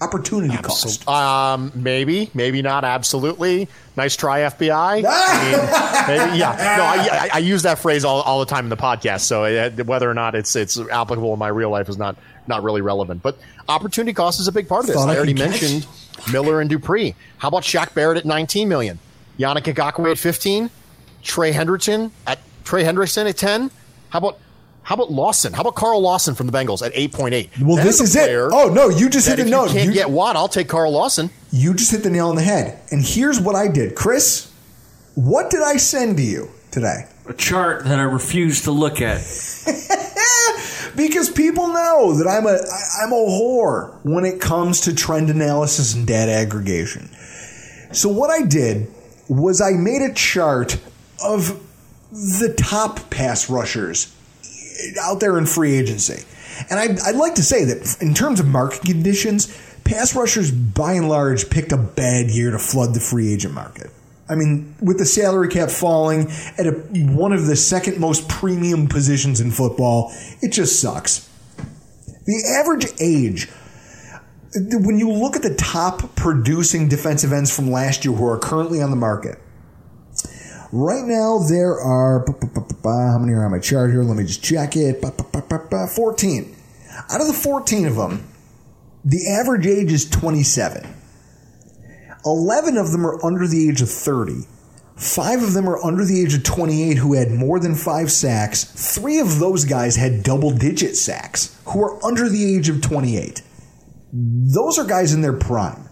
Opportunity 0.02 0.58
cost. 0.58 1.08
Um, 1.08 1.72
maybe, 1.74 2.30
maybe 2.34 2.62
not. 2.62 2.84
Absolutely. 2.84 3.70
Nice 3.96 4.18
try, 4.18 4.42
FBI. 4.42 5.06
I 5.08 6.18
mean, 6.18 6.18
maybe, 6.28 6.38
yeah. 6.38 6.76
No, 6.78 6.84
I, 6.84 6.96
I, 6.96 7.30
I, 7.36 7.38
use 7.38 7.64
that 7.64 7.80
phrase 7.80 8.04
all, 8.04 8.22
all 8.24 8.42
the 8.42 8.46
time 8.46 8.66
in 8.66 8.70
the 8.70 8.76
podcast. 8.76 9.22
So 9.22 9.46
uh, 9.46 9.70
whether 9.86 10.10
or 10.10 10.14
not 10.14 10.36
it's 10.36 10.54
it's 10.58 10.78
applicable 10.78 11.32
in 11.32 11.40
my 11.40 11.48
real 11.48 11.70
life 11.70 11.88
is 11.88 11.98
not 11.98 12.18
not 12.48 12.64
really 12.64 12.82
relevant. 12.82 13.22
But 13.22 13.38
opportunity 13.68 14.14
cost 14.14 14.40
is 14.40 14.48
a 14.48 14.52
big 14.52 14.68
part 14.68 14.82
of 14.82 14.88
this. 14.88 14.96
Thought 14.96 15.10
I 15.10 15.18
already 15.18 15.34
mentioned 15.34 15.88
Miller 16.32 16.62
and 16.62 16.70
Dupree. 16.70 17.16
How 17.38 17.48
about 17.50 17.64
Shaq 17.64 17.94
Barrett 17.94 18.18
at 18.18 18.26
19 18.26 18.68
million? 18.68 19.00
Yannick 19.38 19.74
Ngakoue 19.74 20.12
at 20.12 20.18
15. 20.18 20.70
Trey 21.24 21.52
Hendrickson 21.52 22.12
at 22.28 22.40
Trey 22.64 22.84
Hendrickson 22.84 23.28
at 23.28 23.38
10. 23.38 23.72
How 24.10 24.20
about 24.20 24.40
how 24.86 24.94
about 24.94 25.12
Lawson? 25.12 25.52
How 25.52 25.62
about 25.62 25.74
Carl 25.74 26.00
Lawson 26.00 26.36
from 26.36 26.46
the 26.46 26.54
Bengals 26.54 26.86
at 26.86 26.94
8.8? 26.94 27.60
Well, 27.60 27.84
this 27.84 28.00
is, 28.00 28.16
is 28.16 28.18
it. 28.18 28.30
Oh, 28.30 28.72
no, 28.72 28.90
you 28.90 29.10
just 29.10 29.28
hit 29.28 29.38
the 29.38 29.46
note. 29.46 29.70
You 29.70 29.74
can't 29.74 29.88
you, 29.88 29.94
get 29.94 30.12
Watt, 30.12 30.36
I'll 30.36 30.48
take 30.48 30.70
Carl 30.70 30.92
Lawson. 30.92 31.32
You 31.52 31.74
just 31.74 31.90
hit 31.90 32.04
the 32.04 32.12
nail 32.12 32.30
on 32.30 32.36
the 32.36 32.44
head. 32.44 32.80
And 32.92 33.04
here's 33.04 33.40
what 33.40 33.56
I 33.56 33.68
did. 33.68 33.96
Chris, 33.96 34.54
what 35.16 35.50
did 35.50 35.64
I 35.64 35.78
send 35.78 36.18
to 36.18 36.24
you 36.24 36.52
today? 36.70 37.08
A 37.28 37.34
chart 37.34 37.86
that 37.86 37.98
I 37.98 38.04
refuse 38.04 38.62
to 38.66 38.72
look 38.72 39.02
at. 39.02 39.22
because 40.96 41.30
people 41.30 41.68
know 41.68 42.14
that 42.14 42.28
I'm 42.28 42.46
a 42.46 42.58
I'm 43.02 43.12
a 43.12 43.16
whore 43.16 43.94
when 44.04 44.26
it 44.26 44.40
comes 44.40 44.82
to 44.82 44.96
trend 44.96 45.30
analysis 45.30 45.94
and 45.94 46.06
data 46.08 46.32
aggregation. 46.32 47.10
So 47.92 48.10
what 48.10 48.30
I 48.30 48.46
did 48.46 48.88
was 49.28 49.62
I 49.62 49.72
made 49.72 50.02
a 50.02 50.14
chart 50.14 50.78
of 51.24 51.62
the 52.12 52.54
top 52.58 53.10
pass 53.10 53.50
rushers 53.50 54.14
out 55.02 55.20
there 55.20 55.38
in 55.38 55.46
free 55.46 55.76
agency. 55.76 56.24
And 56.70 56.80
I'd, 56.80 57.00
I'd 57.00 57.16
like 57.16 57.36
to 57.36 57.44
say 57.44 57.66
that 57.66 58.02
in 58.02 58.14
terms 58.14 58.40
of 58.40 58.48
market 58.48 58.82
conditions, 58.82 59.48
pass 59.84 60.16
rushers 60.16 60.52
by 60.52 60.94
and 60.94 61.10
large 61.10 61.50
picked 61.50 61.72
a 61.72 61.78
bad 61.78 62.30
year 62.30 62.52
to 62.52 62.60
flood 62.60 62.94
the 62.94 63.00
free 63.00 63.34
agent 63.34 63.54
market. 63.54 63.92
I 64.28 64.36
mean, 64.36 64.76
with 64.82 64.98
the 64.98 65.06
salary 65.06 65.50
cap 65.50 65.70
falling 65.70 66.32
at 66.58 66.66
a, 66.66 66.72
one 66.72 67.32
of 67.32 67.46
the 67.46 67.56
second 67.56 68.00
most 68.00 68.28
premium 68.28 68.88
positions 68.88 69.40
in 69.40 69.52
football, 69.52 70.12
it 70.42 70.52
just 70.52 70.82
sucks. 70.82 71.30
The 72.26 72.58
average 72.60 72.88
age, 73.00 73.50
when 74.56 74.98
you 74.98 75.12
look 75.12 75.36
at 75.36 75.44
the 75.44 75.54
top 75.54 76.16
producing 76.16 76.88
defensive 76.88 77.32
ends 77.32 77.56
from 77.56 77.70
last 77.70 78.04
year 78.04 78.16
who 78.16 78.26
are 78.26 78.40
currently 78.40 78.82
on 78.82 78.90
the 78.90 78.96
market, 78.96 79.38
Right 80.72 81.06
now, 81.06 81.40
there 81.40 81.80
are 81.80 82.26
how 82.84 83.18
many 83.18 83.32
are 83.32 83.46
on 83.46 83.52
my 83.52 83.60
chart 83.60 83.92
here? 83.92 84.04
Let 84.04 84.18
me 84.18 84.26
just 84.26 84.44
check 84.44 84.76
it. 84.76 85.02
14. 85.02 86.56
Out 87.10 87.22
of 87.22 87.28
the 87.28 87.34
14 87.34 87.88
of 87.88 87.96
them, 87.96 88.28
the 89.06 89.30
average 89.30 89.68
age 89.68 89.94
is 89.94 90.10
27. 90.10 90.86
11 92.26 92.78
of 92.78 92.92
them 92.92 93.06
are 93.06 93.24
under 93.24 93.48
the 93.48 93.70
age 93.70 93.82
of 93.82 93.90
30. 93.90 94.48
Five 94.96 95.44
of 95.44 95.54
them 95.54 95.68
are 95.68 95.84
under 95.84 96.06
the 96.06 96.22
age 96.22 96.34
of 96.34 96.44
28 96.44 96.98
who 96.98 97.14
had 97.14 97.32
more 97.32 97.60
than 97.60 97.76
five 97.76 98.12
sacks. 98.12 98.64
Three 98.96 99.20
of 99.20 99.40
those 99.40 99.66
guys 99.66 99.98
had 99.98 100.24
double 100.24 100.52
digit 100.52 100.96
sacks 100.96 101.60
who 101.66 101.84
are 101.84 102.04
under 102.04 102.30
the 102.30 102.56
age 102.56 102.70
of 102.70 102.82
28. 102.82 103.42
Those 104.14 104.80
are 104.80 104.86
guys 104.86 105.14
in 105.14 105.22
their 105.22 105.34
prime. 105.34 105.90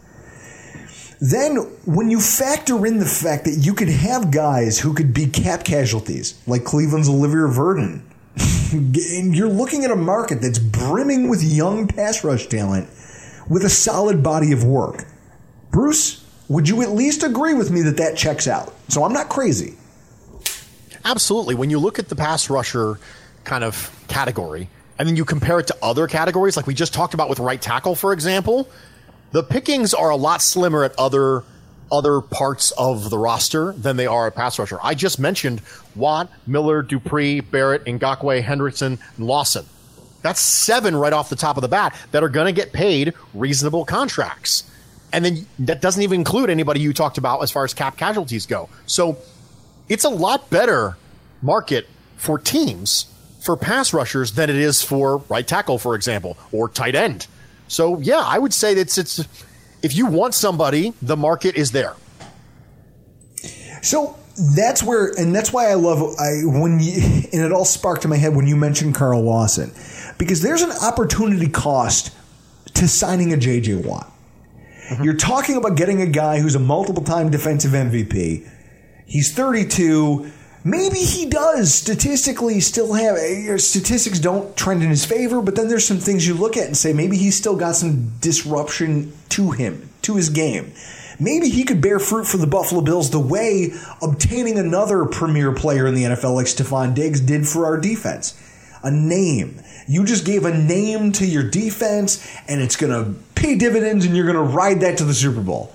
Then, 1.19 1.55
when 1.85 2.09
you 2.09 2.19
factor 2.19 2.85
in 2.85 2.99
the 2.99 3.05
fact 3.05 3.45
that 3.45 3.59
you 3.61 3.73
could 3.73 3.89
have 3.89 4.31
guys 4.31 4.79
who 4.79 4.93
could 4.93 5.13
be 5.13 5.27
cap 5.27 5.63
casualties, 5.63 6.41
like 6.47 6.65
Cleveland's 6.65 7.07
Olivier 7.07 7.47
Vernon, 7.47 8.09
and 8.73 9.35
you're 9.35 9.47
looking 9.47 9.85
at 9.85 9.91
a 9.91 9.95
market 9.95 10.41
that's 10.41 10.59
brimming 10.59 11.29
with 11.29 11.43
young 11.43 11.87
pass 11.87 12.23
rush 12.23 12.47
talent 12.47 12.89
with 13.49 13.63
a 13.63 13.69
solid 13.69 14.23
body 14.23 14.51
of 14.51 14.63
work. 14.63 15.05
Bruce, 15.71 16.22
would 16.49 16.67
you 16.67 16.81
at 16.81 16.91
least 16.91 17.23
agree 17.23 17.53
with 17.53 17.71
me 17.71 17.81
that 17.81 17.97
that 17.97 18.17
checks 18.17 18.47
out? 18.47 18.73
So 18.89 19.03
I'm 19.03 19.13
not 19.13 19.29
crazy. 19.29 19.75
Absolutely. 21.05 21.55
When 21.55 21.69
you 21.69 21.79
look 21.79 21.99
at 21.99 22.09
the 22.09 22.15
pass 22.15 22.49
rusher 22.49 22.99
kind 23.43 23.63
of 23.63 23.91
category, 24.07 24.69
and 24.99 25.07
then 25.07 25.15
you 25.15 25.25
compare 25.25 25.59
it 25.59 25.67
to 25.67 25.77
other 25.81 26.07
categories, 26.07 26.55
like 26.55 26.67
we 26.67 26.73
just 26.73 26.93
talked 26.93 27.13
about 27.13 27.29
with 27.29 27.39
right 27.39 27.61
tackle, 27.61 27.95
for 27.95 28.13
example, 28.13 28.69
the 29.31 29.43
pickings 29.43 29.93
are 29.93 30.11
a 30.11 30.15
lot 30.15 30.41
slimmer 30.41 30.83
at 30.83 30.97
other 30.97 31.43
other 31.91 32.21
parts 32.21 32.71
of 32.71 33.11
the 33.11 33.17
roster 33.17 33.71
than 33.73 33.97
they 33.97 34.07
are 34.07 34.25
at 34.27 34.35
pass 34.35 34.57
rusher. 34.57 34.79
I 34.81 34.95
just 34.95 35.19
mentioned 35.19 35.61
Watt, 35.95 36.31
Miller, 36.47 36.81
Dupree, 36.81 37.39
Barrett, 37.39 37.85
Ngakoue, 37.85 38.41
Hendrickson, 38.41 38.99
and 39.17 39.27
Lawson. 39.27 39.65
That's 40.23 40.39
seven 40.39 40.95
right 40.95 41.13
off 41.13 41.29
the 41.29 41.35
top 41.35 41.55
of 41.57 41.61
the 41.61 41.67
bat 41.67 41.95
that 42.11 42.23
are 42.23 42.29
going 42.29 42.47
to 42.47 42.51
get 42.51 42.73
paid 42.73 43.13
reasonable 43.33 43.85
contracts. 43.85 44.63
And 45.13 45.23
then 45.23 45.47
that 45.59 45.81
doesn't 45.81 46.01
even 46.01 46.19
include 46.19 46.49
anybody 46.49 46.81
you 46.81 46.91
talked 46.91 47.17
about 47.17 47.41
as 47.41 47.51
far 47.51 47.63
as 47.63 47.73
cap 47.73 47.97
casualties 47.97 48.45
go. 48.45 48.67
So 48.85 49.17
it's 49.87 50.03
a 50.03 50.09
lot 50.09 50.49
better 50.49 50.97
market 51.41 51.87
for 52.17 52.39
teams 52.39 53.05
for 53.41 53.55
pass 53.55 53.93
rushers 53.93 54.33
than 54.33 54.49
it 54.49 54.55
is 54.55 54.81
for 54.81 55.17
right 55.29 55.47
tackle, 55.47 55.77
for 55.77 55.95
example, 55.95 56.37
or 56.51 56.67
tight 56.67 56.95
end. 56.95 57.27
So 57.67 57.99
yeah, 57.99 58.23
I 58.25 58.39
would 58.39 58.53
say 58.53 58.73
it's 58.73 58.97
it's 58.97 59.19
if 59.83 59.95
you 59.95 60.07
want 60.07 60.33
somebody, 60.33 60.93
the 61.01 61.17
market 61.17 61.55
is 61.55 61.71
there. 61.71 61.95
So 63.81 64.17
that's 64.55 64.81
where, 64.81 65.11
and 65.17 65.35
that's 65.35 65.51
why 65.51 65.69
I 65.69 65.73
love 65.73 66.15
I 66.17 66.41
when 66.45 66.79
you, 66.79 66.93
and 67.33 67.41
it 67.41 67.51
all 67.51 67.65
sparked 67.65 68.05
in 68.05 68.09
my 68.09 68.17
head 68.17 68.35
when 68.35 68.47
you 68.47 68.55
mentioned 68.55 68.95
Carl 68.95 69.21
Lawson, 69.21 69.71
because 70.17 70.41
there's 70.41 70.61
an 70.61 70.71
opportunity 70.81 71.49
cost 71.49 72.15
to 72.75 72.87
signing 72.87 73.33
a 73.33 73.37
JJ 73.37 73.85
Watt. 73.85 74.12
Mm-hmm. 74.89 75.03
You're 75.03 75.15
talking 75.15 75.55
about 75.55 75.77
getting 75.77 76.01
a 76.01 76.07
guy 76.07 76.39
who's 76.39 76.55
a 76.55 76.59
multiple 76.59 77.03
time 77.03 77.29
defensive 77.29 77.71
MVP. 77.71 78.49
He's 79.05 79.33
32 79.33 80.31
maybe 80.63 80.97
he 80.97 81.25
does 81.25 81.73
statistically 81.73 82.59
still 82.59 82.93
have 82.93 83.17
your 83.17 83.57
statistics 83.57 84.19
don't 84.19 84.55
trend 84.55 84.81
in 84.83 84.89
his 84.89 85.05
favor, 85.05 85.41
but 85.41 85.55
then 85.55 85.67
there's 85.67 85.85
some 85.85 85.97
things 85.97 86.25
you 86.25 86.33
look 86.33 86.57
at 86.57 86.67
and 86.67 86.77
say 86.77 86.93
maybe 86.93 87.17
he's 87.17 87.35
still 87.35 87.55
got 87.55 87.75
some 87.75 88.13
disruption 88.19 89.13
to 89.29 89.51
him, 89.51 89.89
to 90.01 90.15
his 90.15 90.29
game. 90.29 90.73
Maybe 91.19 91.49
he 91.49 91.63
could 91.63 91.81
bear 91.81 91.99
fruit 91.99 92.25
for 92.25 92.37
the 92.37 92.47
Buffalo 92.47 92.81
Bills 92.81 93.11
the 93.11 93.19
way 93.19 93.71
obtaining 94.01 94.57
another 94.57 95.05
premier 95.05 95.51
player 95.51 95.85
in 95.85 95.95
the 95.95 96.03
NFL 96.03 96.35
like 96.35 96.47
Stefon 96.47 96.95
Diggs 96.95 97.21
did 97.21 97.47
for 97.47 97.65
our 97.65 97.77
defense. 97.77 98.39
A 98.83 98.91
name. 98.91 99.61
You 99.87 100.05
just 100.05 100.25
gave 100.25 100.45
a 100.45 100.55
name 100.55 101.11
to 101.13 101.25
your 101.25 101.49
defense 101.49 102.25
and 102.47 102.61
it's 102.61 102.75
going 102.75 102.91
to 102.91 103.19
pay 103.35 103.55
dividends 103.55 104.05
and 104.05 104.15
you're 104.15 104.25
going 104.25 104.35
to 104.35 104.53
ride 104.53 104.81
that 104.81 104.97
to 104.99 105.03
the 105.03 105.13
Super 105.13 105.41
Bowl. 105.41 105.73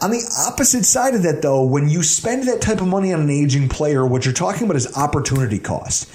On 0.00 0.10
the 0.10 0.22
opposite 0.46 0.84
side 0.84 1.14
of 1.14 1.22
that, 1.22 1.40
though, 1.40 1.64
when 1.64 1.88
you 1.88 2.02
spend 2.02 2.48
that 2.48 2.60
type 2.60 2.80
of 2.80 2.88
money 2.88 3.12
on 3.12 3.20
an 3.20 3.30
aging 3.30 3.68
player, 3.68 4.04
what 4.04 4.24
you're 4.24 4.34
talking 4.34 4.64
about 4.64 4.76
is 4.76 4.96
opportunity 4.96 5.58
cost. 5.58 6.10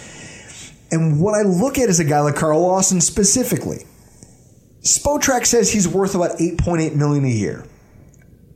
And 0.91 1.21
what 1.21 1.33
I 1.33 1.43
look 1.43 1.77
at 1.77 1.89
is 1.89 1.99
a 1.99 2.03
guy 2.03 2.19
like 2.19 2.35
Carl 2.35 2.61
Lawson 2.61 2.99
specifically. 2.99 3.85
Spotrac 4.81 5.45
says 5.45 5.71
he's 5.71 5.87
worth 5.87 6.15
about 6.15 6.37
8.8 6.37 6.95
million 6.95 7.25
a 7.25 7.29
year. 7.29 7.65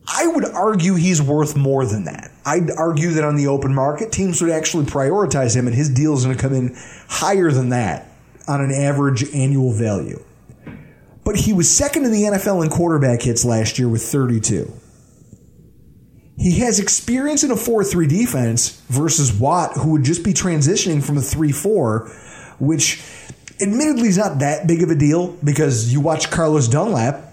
I 0.05 0.27
would 0.27 0.45
argue 0.45 0.95
he's 0.95 1.21
worth 1.21 1.55
more 1.55 1.85
than 1.85 2.03
that. 2.05 2.31
I'd 2.45 2.69
argue 2.71 3.11
that 3.11 3.23
on 3.23 3.37
the 3.37 3.47
open 3.47 3.73
market, 3.73 4.11
teams 4.11 4.41
would 4.41 4.51
actually 4.51 4.85
prioritize 4.85 5.55
him, 5.55 5.65
and 5.65 5.75
his 5.75 5.89
deal 5.89 6.13
is 6.13 6.25
going 6.25 6.35
to 6.35 6.41
come 6.41 6.53
in 6.53 6.75
higher 7.07 7.51
than 7.51 7.69
that 7.69 8.12
on 8.47 8.61
an 8.61 8.71
average 8.71 9.33
annual 9.33 9.71
value. 9.73 10.23
But 11.23 11.37
he 11.37 11.53
was 11.53 11.69
second 11.69 12.05
in 12.05 12.11
the 12.11 12.23
NFL 12.23 12.63
in 12.63 12.69
quarterback 12.69 13.21
hits 13.21 13.45
last 13.45 13.79
year 13.79 13.87
with 13.87 14.03
32. 14.03 14.71
He 16.37 16.59
has 16.59 16.79
experience 16.79 17.43
in 17.43 17.51
a 17.51 17.55
4 17.55 17.83
3 17.83 18.07
defense 18.07 18.81
versus 18.89 19.31
Watt, 19.31 19.77
who 19.77 19.91
would 19.91 20.03
just 20.03 20.23
be 20.23 20.33
transitioning 20.33 21.03
from 21.03 21.17
a 21.17 21.21
3 21.21 21.51
4, 21.51 22.09
which 22.59 23.01
admittedly 23.61 24.09
is 24.09 24.17
not 24.17 24.39
that 24.39 24.67
big 24.67 24.83
of 24.83 24.89
a 24.89 24.95
deal 24.95 25.37
because 25.43 25.93
you 25.93 26.01
watch 26.01 26.29
Carlos 26.31 26.67
Dunlap, 26.67 27.31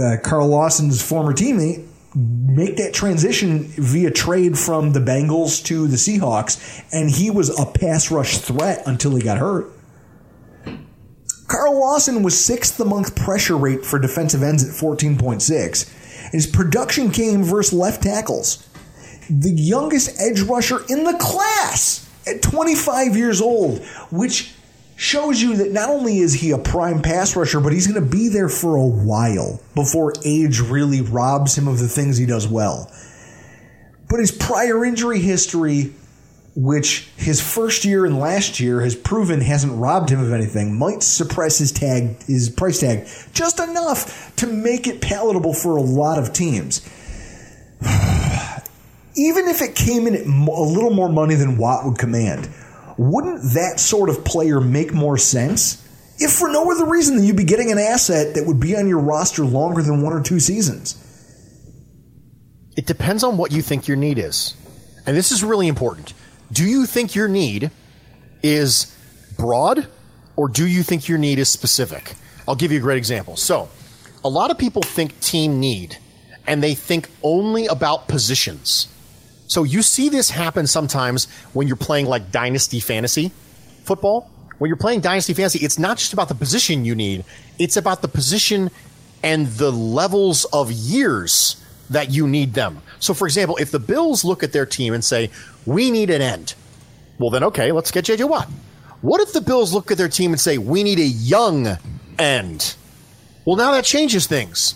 uh, 0.00 0.16
Carl 0.22 0.48
Lawson's 0.48 1.02
former 1.02 1.32
teammate, 1.32 1.86
make 2.14 2.76
that 2.76 2.94
transition 2.94 3.64
via 3.64 4.10
trade 4.10 4.58
from 4.58 4.92
the 4.92 5.00
Bengals 5.00 5.62
to 5.66 5.86
the 5.86 5.96
Seahawks, 5.96 6.82
and 6.92 7.10
he 7.10 7.30
was 7.30 7.50
a 7.60 7.66
pass 7.66 8.10
rush 8.10 8.38
threat 8.38 8.82
until 8.86 9.14
he 9.14 9.22
got 9.22 9.38
hurt. 9.38 9.70
Carl 11.48 11.78
Lawson 11.78 12.22
was 12.22 12.38
sixth 12.42 12.80
among 12.80 13.04
pressure 13.04 13.56
rate 13.56 13.84
for 13.84 13.98
defensive 13.98 14.42
ends 14.42 14.64
at 14.64 14.70
14.6. 14.70 16.24
And 16.24 16.32
his 16.32 16.46
production 16.46 17.10
came 17.10 17.44
versus 17.44 17.72
left 17.72 18.02
tackles. 18.02 18.68
The 19.30 19.50
youngest 19.50 20.20
edge 20.20 20.40
rusher 20.40 20.80
in 20.88 21.04
the 21.04 21.16
class 21.18 22.08
at 22.26 22.42
25 22.42 23.16
years 23.16 23.40
old, 23.40 23.84
which 24.10 24.52
shows 24.96 25.40
you 25.40 25.56
that 25.56 25.72
not 25.72 25.90
only 25.90 26.18
is 26.18 26.32
he 26.32 26.50
a 26.50 26.58
prime 26.58 27.02
pass 27.02 27.36
rusher, 27.36 27.60
but 27.60 27.72
he's 27.72 27.86
going 27.86 28.02
to 28.02 28.10
be 28.10 28.28
there 28.28 28.48
for 28.48 28.76
a 28.76 28.86
while 28.86 29.60
before 29.74 30.12
age 30.24 30.60
really 30.60 31.02
robs 31.02 31.56
him 31.56 31.68
of 31.68 31.78
the 31.78 31.88
things 31.88 32.16
he 32.16 32.26
does 32.26 32.48
well. 32.48 32.90
But 34.08 34.20
his 34.20 34.32
prior 34.32 34.84
injury 34.84 35.20
history, 35.20 35.92
which 36.56 37.10
his 37.18 37.40
first 37.40 37.84
year 37.84 38.06
and 38.06 38.18
last 38.18 38.58
year 38.60 38.80
has 38.80 38.96
proven 38.96 39.42
hasn't 39.42 39.78
robbed 39.78 40.08
him 40.08 40.20
of 40.20 40.32
anything, 40.32 40.78
might 40.78 41.02
suppress 41.02 41.58
his 41.58 41.70
tag, 41.70 42.22
his 42.22 42.48
price 42.48 42.80
tag, 42.80 43.06
just 43.34 43.60
enough 43.60 44.34
to 44.36 44.46
make 44.46 44.86
it 44.86 45.02
palatable 45.02 45.52
for 45.52 45.76
a 45.76 45.82
lot 45.82 46.18
of 46.18 46.32
teams. 46.32 46.80
Even 49.18 49.48
if 49.48 49.60
it 49.60 49.74
came 49.74 50.06
in 50.06 50.14
a 50.14 50.62
little 50.62 50.90
more 50.90 51.10
money 51.10 51.34
than 51.34 51.58
Watt 51.58 51.84
would 51.84 51.98
command, 51.98 52.48
wouldn't 52.96 53.52
that 53.52 53.78
sort 53.78 54.08
of 54.08 54.24
player 54.24 54.58
make 54.58 54.94
more 54.94 55.18
sense? 55.18 55.82
If 56.18 56.32
for 56.32 56.48
no 56.48 56.70
other 56.70 56.86
reason 56.86 57.16
than 57.16 57.26
you'd 57.26 57.36
be 57.36 57.44
getting 57.44 57.70
an 57.70 57.78
asset 57.78 58.34
that 58.34 58.46
would 58.46 58.60
be 58.60 58.74
on 58.76 58.88
your 58.88 59.00
roster 59.00 59.44
longer 59.44 59.82
than 59.82 60.00
one 60.00 60.14
or 60.14 60.22
two 60.22 60.40
seasons. 60.40 61.02
It 62.78 62.86
depends 62.86 63.22
on 63.22 63.36
what 63.36 63.52
you 63.52 63.60
think 63.60 63.88
your 63.88 63.98
need 63.98 64.18
is. 64.18 64.54
And 65.04 65.14
this 65.14 65.32
is 65.32 65.44
really 65.44 65.68
important. 65.68 66.14
Do 66.52 66.64
you 66.64 66.86
think 66.86 67.14
your 67.14 67.28
need 67.28 67.70
is 68.42 68.96
broad 69.36 69.88
or 70.36 70.48
do 70.48 70.66
you 70.66 70.82
think 70.82 71.08
your 71.08 71.18
need 71.18 71.38
is 71.38 71.48
specific? 71.48 72.14
I'll 72.46 72.54
give 72.54 72.70
you 72.70 72.78
a 72.78 72.82
great 72.82 72.98
example. 72.98 73.36
So, 73.36 73.68
a 74.24 74.28
lot 74.28 74.50
of 74.50 74.58
people 74.58 74.82
think 74.82 75.18
team 75.20 75.60
need 75.60 75.98
and 76.46 76.62
they 76.62 76.74
think 76.74 77.08
only 77.22 77.66
about 77.66 78.08
positions. 78.08 78.88
So 79.48 79.62
you 79.62 79.82
see 79.82 80.08
this 80.08 80.30
happen 80.30 80.66
sometimes 80.66 81.26
when 81.52 81.66
you're 81.66 81.76
playing 81.76 82.06
like 82.06 82.30
dynasty 82.32 82.80
fantasy 82.80 83.30
football. 83.84 84.30
When 84.58 84.68
you're 84.68 84.76
playing 84.76 85.00
dynasty 85.00 85.34
fantasy, 85.34 85.64
it's 85.64 85.78
not 85.78 85.98
just 85.98 86.12
about 86.12 86.28
the 86.28 86.34
position 86.34 86.84
you 86.84 86.94
need, 86.94 87.24
it's 87.58 87.76
about 87.76 88.02
the 88.02 88.08
position 88.08 88.70
and 89.22 89.46
the 89.46 89.70
levels 89.70 90.44
of 90.46 90.72
years 90.72 91.62
that 91.90 92.10
you 92.10 92.26
need 92.28 92.54
them. 92.54 92.82
So 92.98 93.14
for 93.14 93.26
example, 93.26 93.56
if 93.56 93.70
the 93.70 93.78
Bills 93.78 94.24
look 94.24 94.42
at 94.42 94.52
their 94.52 94.66
team 94.66 94.94
and 94.94 95.04
say, 95.04 95.30
"We 95.64 95.90
need 95.90 96.10
an 96.10 96.22
end." 96.22 96.54
Well, 97.18 97.30
then 97.30 97.44
okay, 97.44 97.72
let's 97.72 97.90
get 97.90 98.04
JJ 98.04 98.28
Watt. 98.28 98.48
What 99.00 99.20
if 99.20 99.32
the 99.32 99.40
Bills 99.40 99.72
look 99.72 99.90
at 99.90 99.98
their 99.98 100.08
team 100.08 100.32
and 100.32 100.40
say, 100.40 100.58
"We 100.58 100.82
need 100.82 100.98
a 100.98 101.06
young 101.06 101.78
end?" 102.18 102.74
Well, 103.44 103.56
now 103.56 103.72
that 103.72 103.84
changes 103.84 104.26
things. 104.26 104.74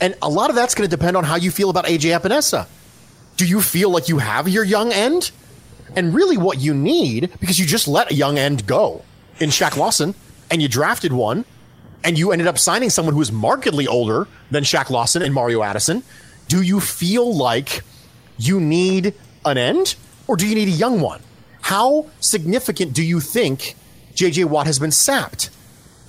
And 0.00 0.14
a 0.22 0.28
lot 0.28 0.50
of 0.50 0.56
that's 0.56 0.74
going 0.74 0.88
to 0.88 0.96
depend 0.96 1.16
on 1.16 1.24
how 1.24 1.36
you 1.36 1.50
feel 1.50 1.70
about 1.70 1.86
AJ 1.86 2.12
Epenesa 2.16 2.66
do 3.38 3.46
you 3.46 3.62
feel 3.62 3.88
like 3.88 4.08
you 4.08 4.18
have 4.18 4.48
your 4.48 4.64
young 4.64 4.92
end? 4.92 5.30
And 5.96 6.12
really, 6.12 6.36
what 6.36 6.58
you 6.58 6.74
need, 6.74 7.30
because 7.40 7.58
you 7.58 7.64
just 7.64 7.88
let 7.88 8.10
a 8.10 8.14
young 8.14 8.36
end 8.36 8.66
go 8.66 9.02
in 9.38 9.48
Shaq 9.48 9.76
Lawson, 9.76 10.14
and 10.50 10.60
you 10.60 10.68
drafted 10.68 11.12
one, 11.12 11.46
and 12.04 12.18
you 12.18 12.32
ended 12.32 12.48
up 12.48 12.58
signing 12.58 12.90
someone 12.90 13.14
who 13.14 13.22
is 13.22 13.32
markedly 13.32 13.86
older 13.86 14.26
than 14.50 14.64
Shaq 14.64 14.90
Lawson 14.90 15.22
and 15.22 15.32
Mario 15.32 15.62
Addison. 15.62 16.02
Do 16.48 16.62
you 16.62 16.80
feel 16.80 17.34
like 17.34 17.82
you 18.38 18.58
need 18.60 19.14
an 19.44 19.58
end, 19.58 19.96
or 20.26 20.36
do 20.36 20.46
you 20.46 20.54
need 20.54 20.68
a 20.68 20.72
young 20.72 21.00
one? 21.00 21.20
How 21.60 22.06
significant 22.20 22.94
do 22.94 23.02
you 23.02 23.20
think 23.20 23.76
JJ 24.14 24.46
Watt 24.46 24.66
has 24.66 24.78
been 24.78 24.90
sapped? 24.90 25.50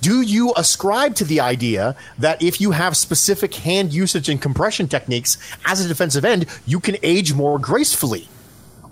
Do 0.00 0.22
you 0.22 0.54
ascribe 0.56 1.14
to 1.16 1.24
the 1.26 1.40
idea 1.40 1.94
that 2.18 2.42
if 2.42 2.58
you 2.58 2.70
have 2.70 2.96
specific 2.96 3.54
hand 3.54 3.92
usage 3.92 4.30
and 4.30 4.40
compression 4.40 4.88
techniques 4.88 5.36
as 5.66 5.84
a 5.84 5.88
defensive 5.88 6.24
end, 6.24 6.46
you 6.66 6.80
can 6.80 6.96
age 7.02 7.34
more 7.34 7.58
gracefully? 7.58 8.26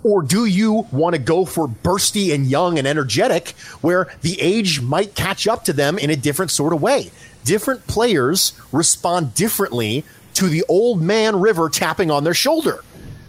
Or 0.03 0.21
do 0.21 0.45
you 0.45 0.87
want 0.91 1.15
to 1.15 1.19
go 1.19 1.45
for 1.45 1.67
bursty 1.67 2.33
and 2.33 2.45
young 2.45 2.77
and 2.77 2.87
energetic 2.87 3.49
where 3.81 4.07
the 4.21 4.39
age 4.39 4.81
might 4.81 5.15
catch 5.15 5.47
up 5.47 5.65
to 5.65 5.73
them 5.73 5.97
in 5.97 6.11
a 6.11 6.15
different 6.15 6.51
sort 6.51 6.73
of 6.73 6.81
way? 6.81 7.09
Different 7.43 7.87
players 7.87 8.53
respond 8.71 9.33
differently 9.33 10.05
to 10.35 10.47
the 10.47 10.63
old 10.67 11.01
man 11.01 11.39
river 11.39 11.69
tapping 11.69 12.11
on 12.11 12.23
their 12.23 12.33
shoulder 12.33 12.83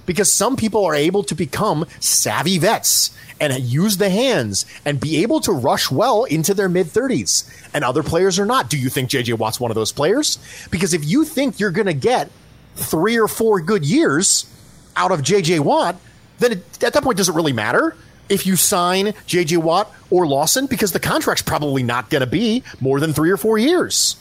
because 0.07 0.33
some 0.33 0.57
people 0.57 0.85
are 0.85 0.95
able 0.95 1.23
to 1.23 1.35
become 1.35 1.87
savvy 2.01 2.59
vets 2.59 3.17
and 3.41 3.59
use 3.63 3.97
the 3.97 4.11
hands 4.11 4.67
and 4.85 5.01
be 5.01 5.23
able 5.23 5.41
to 5.41 5.53
rush 5.53 5.91
well 5.91 6.25
into 6.25 6.53
their 6.53 6.69
mid 6.69 6.87
30s. 6.87 7.49
And 7.73 7.85
other 7.85 8.03
players 8.03 8.39
are 8.39 8.45
not. 8.45 8.69
Do 8.69 8.79
you 8.79 8.91
think 8.91 9.09
JJ 9.09 9.39
Watt's 9.39 9.61
one 9.61 9.71
of 9.71 9.75
those 9.77 9.93
players? 9.93 10.39
Because 10.71 10.95
if 10.95 11.05
you 11.05 11.25
think 11.25 11.59
you're 11.59 11.71
going 11.71 11.87
to 11.87 11.95
get 11.95 12.31
three 12.75 13.19
or 13.19 13.29
four 13.29 13.61
good 13.61 13.85
years 13.85 14.53
out 14.97 15.13
of 15.13 15.21
JJ 15.21 15.61
Watt, 15.61 15.97
then 16.39 16.53
it, 16.53 16.83
at 16.83 16.93
that 16.93 17.03
point, 17.03 17.17
does 17.17 17.29
it 17.29 17.35
really 17.35 17.53
matter 17.53 17.97
if 18.29 18.47
you 18.47 18.57
sign 18.57 19.07
JJ 19.27 19.59
Watt 19.59 19.93
or 20.11 20.27
Lawson? 20.27 20.67
Because 20.67 20.93
the 20.93 21.01
contract's 21.01 21.43
probably 21.43 21.83
not 21.83 22.11
going 22.11 22.21
to 22.21 22.27
be 22.27 22.63
more 22.81 23.01
than 23.01 23.13
three 23.13 23.31
or 23.31 23.37
four 23.37 23.59
years. 23.59 24.17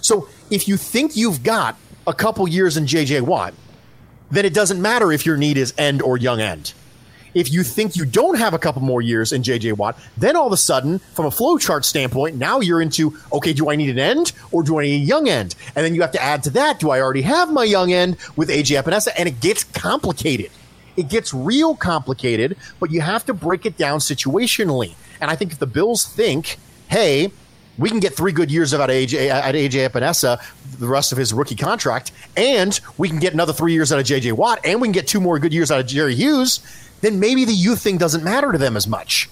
So 0.00 0.28
if 0.50 0.68
you 0.68 0.76
think 0.76 1.16
you've 1.16 1.42
got 1.42 1.76
a 2.06 2.14
couple 2.14 2.46
years 2.48 2.76
in 2.76 2.86
JJ 2.86 3.22
Watt, 3.22 3.54
then 4.30 4.44
it 4.44 4.54
doesn't 4.54 4.80
matter 4.80 5.12
if 5.12 5.26
your 5.26 5.36
need 5.36 5.56
is 5.56 5.74
end 5.78 6.02
or 6.02 6.16
young 6.16 6.40
end. 6.40 6.72
If 7.34 7.52
you 7.52 7.64
think 7.64 7.96
you 7.96 8.04
don't 8.04 8.38
have 8.38 8.54
a 8.54 8.58
couple 8.58 8.80
more 8.80 9.02
years 9.02 9.32
in 9.32 9.42
JJ 9.42 9.76
Watt, 9.76 9.98
then 10.16 10.36
all 10.36 10.46
of 10.46 10.52
a 10.52 10.56
sudden, 10.56 11.00
from 11.00 11.26
a 11.26 11.30
flowchart 11.30 11.84
standpoint, 11.84 12.36
now 12.36 12.60
you're 12.60 12.80
into 12.80 13.18
okay, 13.32 13.52
do 13.52 13.70
I 13.70 13.76
need 13.76 13.90
an 13.90 13.98
end 13.98 14.32
or 14.52 14.62
do 14.62 14.78
I 14.78 14.84
need 14.84 15.02
a 15.02 15.04
young 15.04 15.28
end? 15.28 15.56
And 15.74 15.84
then 15.84 15.94
you 15.94 16.02
have 16.02 16.12
to 16.12 16.22
add 16.22 16.44
to 16.44 16.50
that, 16.50 16.78
do 16.78 16.90
I 16.90 17.00
already 17.00 17.22
have 17.22 17.52
my 17.52 17.64
young 17.64 17.92
end 17.92 18.18
with 18.36 18.50
AJ 18.50 18.80
Epenesa? 18.80 19.08
And 19.18 19.28
it 19.28 19.40
gets 19.40 19.64
complicated. 19.64 20.50
It 20.96 21.08
gets 21.08 21.34
real 21.34 21.74
complicated, 21.74 22.56
but 22.78 22.92
you 22.92 23.00
have 23.00 23.26
to 23.26 23.34
break 23.34 23.66
it 23.66 23.76
down 23.76 23.98
situationally. 23.98 24.94
And 25.20 25.28
I 25.28 25.34
think 25.34 25.50
if 25.52 25.58
the 25.58 25.66
Bills 25.66 26.06
think, 26.06 26.58
hey, 26.88 27.32
we 27.78 27.88
can 27.88 28.00
get 28.00 28.14
three 28.14 28.32
good 28.32 28.50
years 28.50 28.72
out 28.72 28.88
of 28.88 28.94
AJ, 28.94 29.28
at 29.28 29.54
AJ 29.54 29.88
Epenesa 29.88 30.40
the 30.78 30.86
rest 30.86 31.12
of 31.12 31.18
his 31.18 31.32
rookie 31.32 31.54
contract, 31.54 32.12
and 32.36 32.80
we 32.98 33.08
can 33.08 33.18
get 33.18 33.32
another 33.32 33.52
three 33.52 33.72
years 33.72 33.92
out 33.92 33.98
of 33.98 34.06
JJ 34.06 34.32
Watt, 34.32 34.60
and 34.64 34.80
we 34.80 34.88
can 34.88 34.92
get 34.92 35.06
two 35.06 35.20
more 35.20 35.38
good 35.38 35.52
years 35.52 35.70
out 35.70 35.80
of 35.80 35.86
Jerry 35.86 36.14
Hughes, 36.14 36.60
then 37.00 37.20
maybe 37.20 37.44
the 37.44 37.52
youth 37.52 37.80
thing 37.80 37.98
doesn't 37.98 38.24
matter 38.24 38.52
to 38.52 38.58
them 38.58 38.76
as 38.76 38.86
much. 38.86 39.28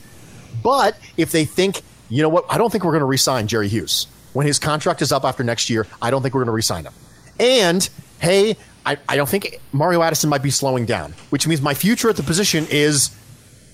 But 0.63 0.97
if 1.17 1.33
they 1.33 1.45
think, 1.45 1.83
you 2.09 2.23
know 2.23 2.29
what, 2.29 2.45
I 2.49 2.59
don't 2.59 2.71
think 2.71 2.85
we're 2.85 2.93
going 2.93 3.01
to 3.01 3.07
resign 3.07 3.47
Jerry 3.47 3.69
Hughes. 3.69 4.07
When 4.33 4.47
his 4.47 4.59
contract 4.59 5.03
is 5.03 5.13
up 5.13 5.25
after 5.25 5.45
next 5.45 5.69
year, 5.69 5.87
I 6.01 6.11
don't 6.11 6.23
think 6.23 6.35
we're 6.35 6.41
going 6.41 6.47
to 6.47 6.53
resign 6.53 6.85
him. 6.85 6.95
And 7.39 7.89
hey, 8.21 8.57
I, 8.87 8.97
I 9.09 9.17
don't 9.17 9.29
think 9.29 9.61
Mario 9.73 10.03
Addison 10.03 10.31
might 10.31 10.43
be 10.43 10.51
slowing 10.51 10.87
down, 10.87 11.13
which 11.31 11.47
means 11.47 11.61
my 11.61 11.75
future 11.75 12.09
at 12.09 12.17
the 12.17 12.23
position 12.23 12.67
is 12.71 13.11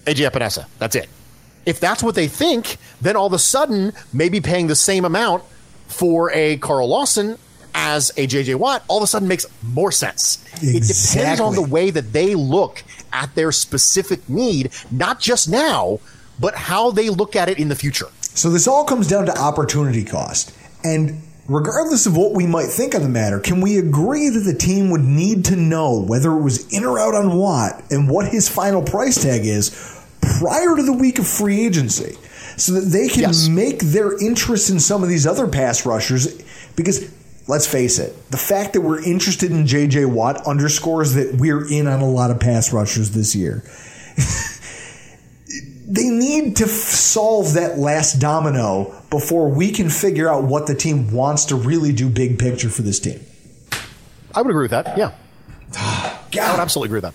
AJ 0.05 0.31
Epenesa. 0.31 0.67
That's 0.79 0.97
it. 0.97 1.09
If 1.67 1.81
that's 1.81 2.03
what 2.03 2.15
they 2.15 2.29
think, 2.29 2.79
then 3.01 3.17
all 3.17 3.27
of 3.27 3.33
a 3.33 3.39
sudden, 3.39 3.93
maybe 4.13 4.41
paying 4.41 4.69
the 4.69 4.77
same 4.77 5.05
amount 5.05 5.43
for 5.87 6.31
a 6.33 6.57
Carl 6.59 6.89
Lawson 6.89 7.39
as 7.75 8.11
a 8.17 8.27
JJ 8.27 8.57
Watt 8.57 8.83
all 8.89 8.97
of 8.97 9.03
a 9.05 9.07
sudden 9.07 9.29
makes 9.29 9.47
more 9.63 9.93
sense. 9.93 10.45
Exactly. 10.55 10.69
It 10.71 10.87
depends 10.87 11.41
on 11.41 11.55
the 11.55 11.63
way 11.63 11.91
that 11.91 12.13
they 12.13 12.35
look 12.35 12.83
at 13.13 13.35
their 13.35 13.53
specific 13.53 14.29
need, 14.29 14.73
not 14.91 15.21
just 15.21 15.49
now, 15.49 16.01
but 16.41 16.55
how 16.55 16.91
they 16.91 17.09
look 17.09 17.37
at 17.37 17.49
it 17.49 17.59
in 17.59 17.69
the 17.69 17.77
future. 17.77 18.09
So 18.21 18.51
this 18.51 18.67
all 18.67 18.85
comes 18.85 19.09
down 19.09 19.27
to 19.27 19.39
opportunity 19.39 20.05
cost. 20.05 20.57
And 20.85 21.23
regardless 21.49 22.07
of 22.07 22.17
what 22.17 22.33
we 22.35 22.47
might 22.47 22.69
think 22.69 22.95
of 22.95 23.03
the 23.03 23.09
matter, 23.09 23.41
can 23.41 23.61
we 23.61 23.79
agree 23.79 24.29
that 24.29 24.41
the 24.41 24.55
team 24.55 24.91
would 24.91 25.05
need 25.05 25.45
to 25.47 25.57
know 25.57 26.01
whether 26.01 26.33
it 26.33 26.43
was 26.43 26.73
in 26.73 26.85
or 26.85 26.99
out 26.99 27.15
on 27.15 27.37
Watt 27.37 27.83
and 27.91 28.09
what 28.09 28.29
his 28.29 28.49
final 28.49 28.83
price 28.83 29.23
tag 29.23 29.45
is 29.45 29.71
prior 30.21 30.77
to 30.77 30.83
the 30.83 30.93
week 30.93 31.19
of 31.19 31.27
free 31.27 31.65
agency 31.67 32.17
so 32.57 32.73
that 32.73 32.81
they 32.87 33.09
can 33.09 33.21
Yes. 33.23 33.49
make 33.49 33.81
their 33.81 34.17
interest 34.19 34.71
in 34.71 34.81
some 34.81 35.03
of 35.03 35.09
these 35.09 35.27
other 35.27 35.47
pass 35.47 35.85
rushers? 35.87 36.29
Because 36.77 37.05
let's 37.47 37.67
face 37.67 37.99
it, 37.99 38.15
the 38.31 38.37
fact 38.37 38.73
that 38.75 38.81
we're 38.83 39.03
interested 39.03 39.51
in 39.51 39.67
JJ 39.67 40.05
Watt 40.07 40.47
underscores 40.47 41.15
that 41.15 41.37
we're 41.37 41.67
in 41.71 41.87
on 41.87 42.01
a 42.01 42.09
lot 42.11 42.31
of 42.31 42.39
pass 42.41 42.73
rushers 42.73 43.11
this 43.13 43.35
year. 43.35 43.63
they 45.87 46.09
need 46.09 46.57
to 46.57 46.65
f- 46.65 46.71
solve 46.71 47.55
that 47.55 47.79
last 47.79 48.21
domino 48.21 48.95
before 49.11 49.49
we 49.49 49.71
can 49.73 49.89
figure 49.89 50.29
out 50.29 50.45
what 50.45 50.67
the 50.67 50.75
team 50.75 51.11
wants 51.13 51.47
to 51.47 51.57
really 51.57 51.93
do 51.93 52.11
big 52.11 52.39
picture 52.39 52.69
for 52.69 52.83
this 52.83 53.01
team. 53.01 53.21
I 54.35 54.43
would 54.43 54.51
agree 54.51 54.65
with 54.65 54.71
that. 54.73 54.99
Yeah. 54.99 55.13
I 55.79 56.19
would 56.53 56.61
absolutely 56.61 56.89
agree 56.89 57.01
with 57.01 57.15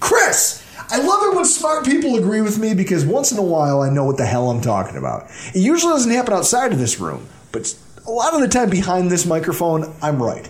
Chris, 0.00 0.64
I 0.90 0.98
love 0.98 1.22
it 1.24 1.36
when 1.36 1.44
smart 1.44 1.84
people 1.84 2.16
agree 2.16 2.40
with 2.40 2.58
me 2.58 2.74
because 2.74 3.04
once 3.04 3.30
in 3.30 3.38
a 3.38 3.42
while 3.42 3.82
I 3.82 3.90
know 3.90 4.04
what 4.04 4.16
the 4.16 4.24
hell 4.24 4.50
I'm 4.50 4.62
talking 4.62 4.96
about. 4.96 5.30
It 5.54 5.60
usually 5.60 5.92
doesn't 5.92 6.10
happen 6.10 6.32
outside 6.32 6.72
of 6.72 6.78
this 6.78 6.98
room, 6.98 7.28
but 7.52 7.74
a 8.06 8.10
lot 8.10 8.34
of 8.34 8.40
the 8.40 8.48
time 8.48 8.70
behind 8.70 9.10
this 9.10 9.26
microphone, 9.26 9.94
I'm 10.00 10.22
right. 10.22 10.48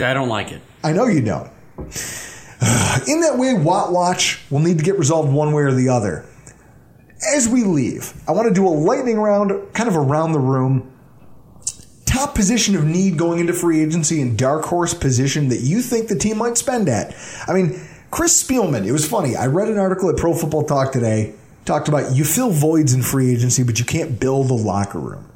I 0.00 0.14
don't 0.14 0.28
like 0.28 0.52
it. 0.52 0.62
I 0.82 0.92
know 0.92 1.06
you 1.06 1.20
don't. 1.20 1.50
In 3.06 3.20
that 3.20 3.36
way, 3.36 3.52
Watt 3.54 3.92
Watch 3.92 4.40
will 4.50 4.60
need 4.60 4.78
to 4.78 4.84
get 4.84 4.98
resolved 4.98 5.30
one 5.30 5.52
way 5.52 5.64
or 5.64 5.72
the 5.72 5.90
other. 5.90 6.24
As 7.34 7.46
we 7.46 7.64
leave, 7.64 8.14
I 8.26 8.32
want 8.32 8.48
to 8.48 8.54
do 8.54 8.66
a 8.66 8.70
lightning 8.70 9.18
round, 9.18 9.52
kind 9.74 9.88
of 9.88 9.96
around 9.96 10.32
the 10.32 10.40
room. 10.40 10.90
Top 12.06 12.34
position 12.34 12.74
of 12.74 12.84
need 12.84 13.18
going 13.18 13.38
into 13.38 13.52
free 13.52 13.82
agency 13.82 14.22
and 14.22 14.38
dark 14.38 14.64
horse 14.64 14.94
position 14.94 15.48
that 15.48 15.60
you 15.60 15.82
think 15.82 16.08
the 16.08 16.16
team 16.16 16.38
might 16.38 16.56
spend 16.56 16.88
at. 16.88 17.14
I 17.46 17.52
mean, 17.52 17.80
Chris 18.14 18.44
Spielman, 18.44 18.86
it 18.86 18.92
was 18.92 19.08
funny. 19.08 19.34
I 19.34 19.46
read 19.46 19.66
an 19.66 19.76
article 19.76 20.08
at 20.08 20.16
Pro 20.16 20.34
Football 20.34 20.66
Talk 20.66 20.92
today, 20.92 21.34
talked 21.64 21.88
about 21.88 22.14
you 22.14 22.24
fill 22.24 22.50
voids 22.50 22.94
in 22.94 23.02
free 23.02 23.32
agency, 23.32 23.64
but 23.64 23.80
you 23.80 23.84
can't 23.84 24.20
build 24.20 24.52
a 24.52 24.54
locker 24.54 25.00
room. 25.00 25.28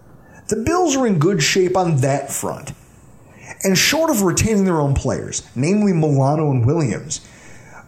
The 0.47 0.63
Bills 0.65 0.95
are 0.95 1.05
in 1.05 1.19
good 1.19 1.43
shape 1.43 1.77
on 1.77 1.97
that 2.03 2.31
front. 2.31 2.71
And 3.65 3.77
short 3.77 4.11
of 4.11 4.23
retaining 4.23 4.65
their 4.65 4.81
own 4.81 4.95
players, 4.95 5.43
namely 5.57 5.93
Milano 5.93 6.53
and 6.53 6.65
Williams, 6.65 7.21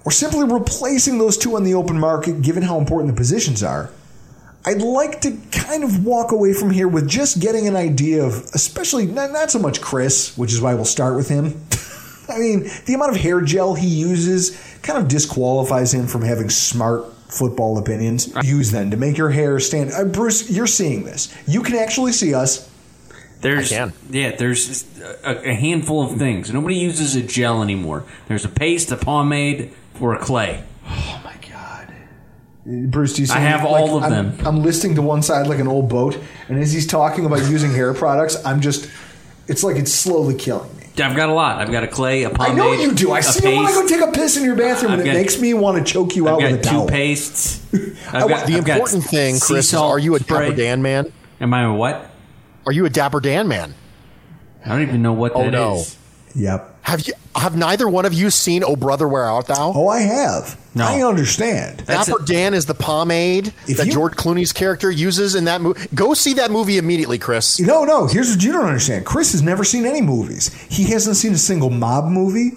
or 0.05 0.11
simply 0.11 0.43
replacing 0.43 1.19
those 1.19 1.39
two 1.39 1.55
on 1.55 1.63
the 1.63 1.75
open 1.75 2.01
market, 2.01 2.43
given 2.43 2.65
how 2.65 2.77
important 2.77 3.15
the 3.15 3.17
positions 3.17 3.63
are, 3.63 3.91
I'd 4.65 4.83
like 4.83 5.21
to 5.21 5.39
kind 5.53 5.85
of 5.85 6.05
walk 6.05 6.33
away 6.33 6.53
from 6.53 6.71
here 6.71 6.89
with 6.89 7.09
just 7.09 7.39
getting 7.39 7.69
an 7.69 7.77
idea 7.77 8.25
of, 8.25 8.43
especially 8.55 9.07
not, 9.07 9.31
not 9.31 9.53
so 9.53 9.61
much 9.61 9.81
Chris, 9.81 10.37
which 10.37 10.53
is 10.53 10.61
why 10.61 10.75
we'll 10.75 10.85
start 10.85 11.15
with 11.15 11.29
him. 11.29 11.65
I 12.31 12.39
mean, 12.39 12.69
the 12.87 12.95
amount 12.95 13.13
of 13.13 13.17
hair 13.21 13.41
gel 13.41 13.75
he 13.75 13.87
uses 13.89 14.59
kind 14.83 14.99
of 14.99 15.09
disqualifies 15.09 15.93
him 15.95 16.07
from 16.07 16.23
having 16.23 16.51
smart 16.51 17.13
football 17.29 17.79
opinions. 17.79 18.33
Use 18.43 18.71
then 18.71 18.91
to 18.91 18.97
make 18.97 19.17
your 19.17 19.31
hair 19.31 19.61
stand. 19.61 19.93
Uh, 19.93 20.05
Bruce, 20.05 20.51
you're 20.51 20.67
seeing 20.67 21.05
this. 21.05 21.35
You 21.47 21.63
can 21.63 21.77
actually 21.77 22.13
see 22.13 22.35
us. 22.35 22.69
There's, 23.41 23.71
can. 23.71 23.93
Yeah, 24.11 24.37
there's 24.37 24.85
a, 25.25 25.51
a 25.51 25.55
handful 25.55 26.03
of 26.03 26.19
things. 26.19 26.53
Nobody 26.53 26.75
uses 26.77 27.17
a 27.17 27.23
gel 27.23 27.63
anymore. 27.63 28.05
There's 28.29 28.45
a 28.45 28.49
paste, 28.51 28.91
a 28.93 28.97
pomade, 28.97 29.73
or 30.01 30.15
a 30.15 30.19
clay. 30.19 30.63
Oh 30.87 31.21
my 31.25 31.35
god, 31.51 31.95
Bruce, 32.91 33.15
do 33.15 33.23
you 33.23 33.27
see? 33.27 33.33
I 33.33 33.39
have 33.39 33.63
like, 33.65 33.71
all 33.73 33.97
of 33.97 34.03
I'm- 34.03 34.37
them. 34.37 34.47
I'm 34.47 34.63
listing 34.63 34.95
to 34.97 35.03
one 35.03 35.23
side 35.23 35.47
like 35.47 35.59
an 35.59 35.69
old 35.69 35.89
boat, 35.89 36.19
and 36.49 36.59
as 36.59 36.73
he's 36.73 36.87
talking 36.87 37.25
about 37.25 37.49
using 37.51 37.73
hair 37.73 37.95
products, 37.95 38.37
I'm 38.45 38.61
just. 38.61 38.91
It's 39.49 39.65
like 39.65 39.77
it's 39.77 39.93
slowly 39.93 40.35
killing 40.35 40.77
me. 40.77 40.80
I've 40.99 41.17
got 41.17 41.29
a 41.29 41.33
lot. 41.33 41.59
I've 41.61 41.71
got 41.73 41.83
a 41.85 41.89
clay, 41.89 42.25
a 42.25 42.31
pomade. 42.31 42.53
I 42.53 42.55
know 42.55 42.73
you 42.73 42.93
do. 42.95 43.13
I 43.13 43.21
a 43.21 43.23
see 43.23 43.51
you 43.51 43.57
when 43.57 43.67
I 43.67 43.73
go 43.73 43.87
take 43.87 44.01
a 44.03 44.11
piss 44.13 44.37
in 44.37 44.45
your 44.45 44.57
bathroom, 44.57 44.93
and 44.93 45.01
I've 45.01 45.07
it 45.07 45.11
got- 45.13 45.19
makes 45.19 45.41
me 45.41 45.55
want 45.55 45.79
to 45.85 45.93
choke 45.93 46.15
you 46.17 46.27
I've 46.29 46.35
out 46.35 46.41
got 46.41 46.51
with 46.53 46.61
a 46.61 46.63
two 46.65 46.71
towel. 46.71 46.89
pastes. 46.89 47.61
I 47.73 47.77
I've 48.19 48.23
oh, 48.25 48.27
want- 48.27 48.47
The 48.47 48.57
I've 48.57 48.65
got 48.65 48.77
important 48.79 49.05
thing, 49.05 49.35
sea 49.37 49.55
Chris, 49.55 49.65
is 49.67 49.71
salt 49.71 49.91
are 49.93 49.99
you 49.99 50.15
a 50.17 50.21
spray. 50.21 50.47
Dapper 50.49 50.57
Dan 50.57 50.83
man? 50.83 51.13
Am 51.41 51.55
I 51.55 51.63
a 51.63 51.73
what? 51.73 52.11
Are 52.67 52.73
you 52.73 52.85
a 52.87 52.91
Dapper 52.91 53.21
Dan 53.21 53.49
man? 53.49 53.75
I 54.65 54.69
don't 54.71 54.83
even 54.83 55.01
know 55.01 55.13
what 55.15 55.33
Oh, 55.35 55.45
that 55.51 55.55
is. 55.55 55.97
no. 56.35 56.43
Yep. 56.43 56.70
Have 56.83 57.07
you? 57.07 57.13
Have 57.37 57.57
neither 57.57 57.89
one 57.89 58.05
of 58.07 58.13
you 58.13 58.31
seen 58.31 58.65
"Oh 58.65 58.75
Brother, 58.75 59.07
Where 59.07 59.25
Art 59.25 59.47
Thou"? 59.47 59.73
Oh, 59.75 59.89
I 59.89 60.01
have. 60.01 60.59
No. 60.75 60.85
I 60.87 61.03
understand. 61.03 61.81
That's 61.81 62.09
Dapper 62.09 62.25
Dan 62.25 62.55
is 62.55 62.67
the 62.67 62.75
pomade 62.75 63.53
If 63.69 63.77
that 63.79 63.87
you- 63.87 63.93
George 63.93 64.15
Clooney's 64.15 64.53
character 64.53 64.91
uses 64.91 65.35
in 65.35 65.45
that 65.45 65.61
movie. 65.61 65.81
Go 65.95 66.15
see 66.15 66.35
that 66.35 66.51
movie 66.51 66.79
immediately, 66.79 67.19
Chris. 67.19 67.61
No, 67.61 67.85
no. 67.85 68.07
Here's 68.07 68.31
what 68.31 68.43
you 68.43 68.53
don't 68.53 68.67
understand. 68.67 69.05
Chris 69.05 69.33
has 69.33 69.43
never 69.43 69.63
seen 69.65 69.85
any 69.85 70.01
movies. 70.01 70.49
He 70.69 70.85
hasn't 70.85 71.17
seen 71.17 71.33
a 71.33 71.39
single 71.39 71.71
mob 71.71 72.07
movie. 72.07 72.53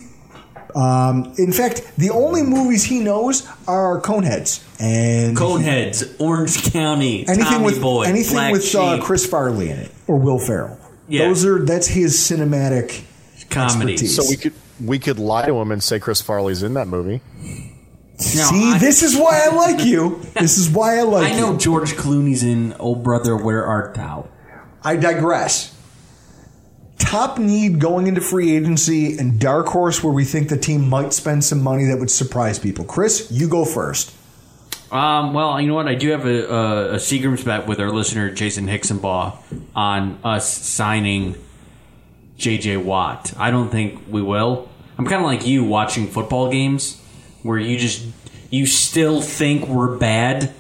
Um, 0.76 1.34
in 1.38 1.52
fact, 1.52 1.84
the 1.98 2.10
only 2.10 2.42
movies 2.42 2.84
he 2.84 3.00
knows 3.00 3.48
are 3.68 4.02
Coneheads 4.02 4.64
and 4.80 5.38
Coneheads, 5.38 6.20
Orange 6.20 6.72
County, 6.72 7.28
anything 7.28 7.46
Tommy 7.46 7.66
with 7.66 7.80
Boy, 7.82 8.04
anything 8.06 8.34
Black 8.34 8.52
with 8.54 8.74
uh, 8.76 9.00
Chris 9.00 9.26
Farley 9.26 9.70
in 9.70 9.78
it 9.78 9.92
or 10.08 10.18
Will 10.18 10.40
Ferrell. 10.40 10.80
Yeah. 11.08 11.28
Those 11.28 11.46
are 11.46 11.64
that's 11.64 11.86
his 11.88 12.16
cinematic 12.16 13.04
comedy. 13.54 13.94
expertise. 13.94 14.16
So 14.16 14.24
we 14.30 14.36
could 14.38 14.54
we 14.84 15.00
could 15.00 15.20
lie 15.20 15.46
to 15.46 15.56
him 15.56 15.72
and 15.72 15.82
say 15.82 16.00
Chris 16.00 16.22
Farley's 16.22 16.64
in 16.64 16.74
that 16.76 16.88
movie. 16.88 17.22
See, 18.18 18.72
I- 18.74 18.78
this 18.80 19.02
is 19.04 19.16
why 19.16 19.46
I 19.50 19.56
like 19.56 19.86
you. 19.86 20.22
This 20.34 20.58
is 20.58 20.70
why 20.70 20.98
I 20.98 21.04
like 21.04 21.32
I 21.34 21.38
know 21.40 21.54
you. 21.54 21.58
George 21.58 21.94
Clooney's 21.94 22.44
in 22.44 22.76
Oh 22.80 22.96
Brother, 22.96 23.36
Where 23.38 23.66
Art 23.66 23.96
Thou? 23.96 24.28
I 24.84 24.96
digress. 24.98 25.74
Top 27.00 27.38
need 27.38 27.80
going 27.80 28.08
into 28.08 28.22
free 28.22 28.56
agency 28.56 29.18
and 29.18 29.40
dark 29.40 29.68
horse 29.68 30.04
where 30.04 30.14
we 30.14 30.24
think 30.26 30.50
the 30.50 30.58
team 30.58 30.88
might 30.90 31.12
spend 31.14 31.44
some 31.44 31.62
money 31.62 31.86
that 31.86 31.98
would 32.00 32.12
surprise 32.12 32.60
people. 32.60 32.86
Chris, 32.86 33.28
you 33.32 33.48
go 33.50 33.66
first. 33.66 34.14
Um, 34.92 35.34
well, 35.34 35.60
you 35.60 35.68
know 35.68 35.74
what? 35.74 35.88
I 35.88 35.96
do 35.96 36.12
have 36.12 36.26
a, 36.26 36.46
a, 36.54 36.90
a 36.94 36.96
Seagram's 36.98 37.44
bet 37.44 37.68
with 37.68 37.80
our 37.80 37.90
listener 37.90 38.30
Jason 38.32 38.68
Hicksonbaugh 38.68 39.38
on 39.76 40.20
us 40.24 40.48
signing 40.48 41.36
J.J. 42.44 42.78
Watt. 42.78 43.34
I 43.38 43.52
don't 43.52 43.70
think 43.70 44.04
we 44.10 44.22
will. 44.22 44.68
I'm 44.98 45.06
kind 45.06 45.22
of 45.22 45.26
like 45.26 45.48
you 45.48 45.64
watching 45.64 46.08
football 46.08 46.52
games 46.52 47.02
where 47.42 47.58
you 47.58 47.78
just 47.78 48.06
you 48.50 48.66
still 48.66 49.22
think 49.22 49.68
we're 49.68 49.98
bad, 49.98 50.54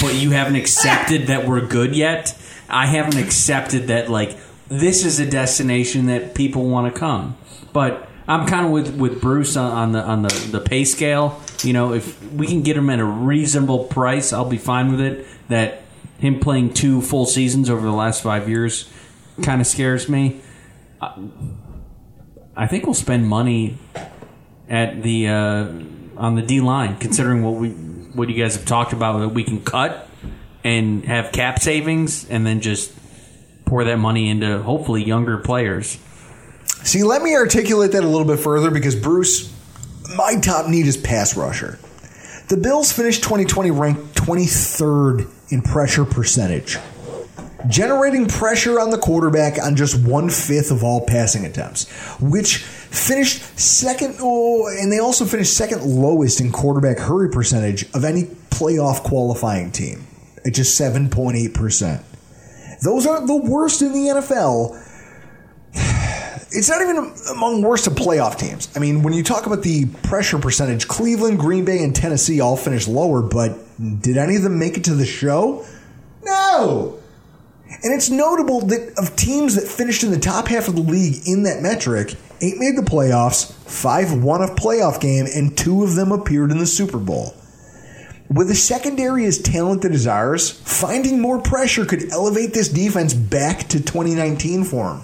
but 0.00 0.14
you 0.14 0.30
haven't 0.30 0.54
accepted 0.54 1.26
that 1.26 1.48
we're 1.48 1.66
good 1.66 1.96
yet. 1.96 2.38
I 2.68 2.86
haven't 2.86 3.18
accepted 3.18 3.88
that 3.88 4.08
like 4.08 4.36
this 4.68 5.04
is 5.04 5.18
a 5.18 5.28
destination 5.28 6.06
that 6.06 6.36
people 6.36 6.68
want 6.68 6.94
to 6.94 6.98
come. 6.98 7.36
But 7.72 8.08
I'm 8.28 8.46
kind 8.46 8.64
of 8.64 8.70
with 8.70 8.96
with 8.96 9.20
Bruce 9.20 9.56
on, 9.56 9.72
on 9.72 9.92
the 9.92 10.02
on 10.02 10.22
the 10.22 10.48
the 10.52 10.60
pay 10.60 10.84
scale. 10.84 11.42
You 11.64 11.72
know, 11.72 11.92
if 11.92 12.22
we 12.32 12.46
can 12.46 12.62
get 12.62 12.76
him 12.76 12.88
at 12.88 13.00
a 13.00 13.04
reasonable 13.04 13.86
price, 13.86 14.32
I'll 14.32 14.48
be 14.48 14.58
fine 14.58 14.92
with 14.92 15.00
it. 15.00 15.26
That 15.48 15.82
him 16.20 16.38
playing 16.38 16.74
two 16.74 17.02
full 17.02 17.26
seasons 17.26 17.68
over 17.68 17.84
the 17.84 17.92
last 17.92 18.22
five 18.22 18.48
years 18.48 18.88
kind 19.42 19.60
of 19.60 19.66
scares 19.66 20.08
me. 20.08 20.40
I- 22.56 22.66
think 22.66 22.84
we'll 22.84 22.94
spend 22.94 23.28
money 23.28 23.78
at 24.68 25.02
the 25.02 25.28
uh, 25.28 25.68
on 26.16 26.34
the 26.36 26.42
D 26.42 26.60
line, 26.60 26.96
considering 26.96 27.42
what 27.42 27.54
we 27.54 27.70
what 27.70 28.28
you 28.28 28.40
guys 28.42 28.56
have 28.56 28.64
talked 28.64 28.92
about 28.92 29.18
that 29.18 29.28
we 29.30 29.44
can 29.44 29.60
cut 29.62 30.08
and 30.62 31.04
have 31.04 31.32
cap 31.32 31.58
savings, 31.60 32.28
and 32.30 32.46
then 32.46 32.60
just 32.60 32.92
pour 33.64 33.84
that 33.84 33.98
money 33.98 34.28
into 34.28 34.62
hopefully 34.62 35.02
younger 35.02 35.38
players. 35.38 35.98
See, 36.84 37.02
let 37.02 37.22
me 37.22 37.34
articulate 37.34 37.92
that 37.92 38.04
a 38.04 38.08
little 38.08 38.26
bit 38.26 38.38
further 38.38 38.70
because 38.70 38.94
Bruce, 38.94 39.52
my 40.16 40.36
top 40.40 40.68
need 40.68 40.86
is 40.86 40.96
pass 40.96 41.36
rusher. 41.36 41.78
The 42.48 42.58
Bills 42.58 42.92
finished 42.92 43.22
2020 43.22 43.70
ranked 43.70 44.14
23rd 44.16 45.30
in 45.50 45.62
pressure 45.62 46.04
percentage, 46.04 46.76
generating 47.68 48.26
pressure 48.26 48.80
on 48.80 48.90
the 48.90 48.98
quarterback 48.98 49.62
on 49.62 49.76
just 49.76 50.02
one 50.06 50.30
fifth 50.30 50.70
of 50.70 50.84
all 50.84 51.06
passing 51.06 51.44
attempts, 51.44 51.90
which 52.20 52.58
finished 52.58 53.42
second. 53.58 54.16
Oh, 54.20 54.66
and 54.66 54.90
they 54.92 54.98
also 54.98 55.24
finished 55.24 55.56
second 55.56 55.82
lowest 55.82 56.40
in 56.40 56.52
quarterback 56.52 56.98
hurry 56.98 57.30
percentage 57.30 57.84
of 57.94 58.04
any 58.04 58.24
playoff 58.50 59.02
qualifying 59.02 59.70
team 59.72 60.06
at 60.44 60.54
just 60.54 60.78
7.8 60.80 61.54
percent. 61.54 62.04
Those 62.82 63.06
aren't 63.06 63.26
the 63.26 63.36
worst 63.36 63.82
in 63.82 63.92
the 63.92 64.20
NFL 64.20 64.80
it's 66.54 66.68
not 66.68 66.80
even 66.82 67.12
among 67.30 67.62
worst 67.62 67.86
of 67.86 67.94
playoff 67.94 68.38
teams. 68.38 68.68
I 68.76 68.78
mean, 68.78 69.02
when 69.02 69.12
you 69.12 69.22
talk 69.22 69.46
about 69.46 69.62
the 69.62 69.86
pressure 70.04 70.38
percentage, 70.38 70.86
Cleveland, 70.86 71.38
Green 71.38 71.64
Bay, 71.64 71.82
and 71.82 71.94
Tennessee 71.94 72.40
all 72.40 72.56
finished 72.56 72.86
lower, 72.86 73.22
but 73.22 73.58
did 74.02 74.16
any 74.16 74.36
of 74.36 74.42
them 74.42 74.58
make 74.58 74.76
it 74.76 74.84
to 74.84 74.94
the 74.94 75.06
show? 75.06 75.66
No. 76.22 77.00
And 77.82 77.92
it's 77.92 78.10
notable 78.10 78.60
that 78.66 78.94
of 78.98 79.16
teams 79.16 79.56
that 79.56 79.68
finished 79.68 80.04
in 80.04 80.10
the 80.10 80.18
top 80.18 80.48
half 80.48 80.68
of 80.68 80.74
the 80.74 80.80
league 80.80 81.26
in 81.26 81.42
that 81.42 81.62
metric, 81.62 82.14
eight 82.40 82.58
made 82.58 82.76
the 82.76 82.82
playoffs, 82.82 83.52
five 83.52 84.22
won 84.22 84.42
a 84.42 84.54
playoff 84.54 85.00
game, 85.00 85.26
and 85.34 85.56
two 85.56 85.82
of 85.82 85.94
them 85.94 86.12
appeared 86.12 86.50
in 86.50 86.58
the 86.58 86.66
Super 86.66 86.98
Bowl. 86.98 87.34
With 88.30 88.50
a 88.50 88.54
secondary 88.54 89.26
as 89.26 89.38
talented 89.38 89.92
as 89.92 90.06
ours, 90.06 90.50
finding 90.50 91.20
more 91.20 91.40
pressure 91.40 91.84
could 91.84 92.10
elevate 92.10 92.54
this 92.54 92.68
defense 92.68 93.12
back 93.12 93.68
to 93.68 93.80
2019 93.80 94.64
form. 94.64 95.02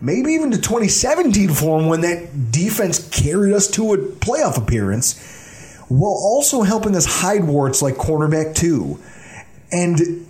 Maybe 0.00 0.32
even 0.32 0.50
to 0.52 0.56
2017 0.56 1.50
form 1.50 1.86
when 1.86 2.00
that 2.02 2.50
defense 2.50 3.08
carried 3.08 3.52
us 3.52 3.68
to 3.72 3.94
a 3.94 3.98
playoff 3.98 4.58
appearance, 4.58 5.84
while 5.88 6.12
also 6.12 6.62
helping 6.62 6.96
us 6.96 7.20
hide 7.20 7.44
warts 7.44 7.82
like 7.82 7.94
cornerback 7.94 8.54
2. 8.54 8.98
And 9.70 10.26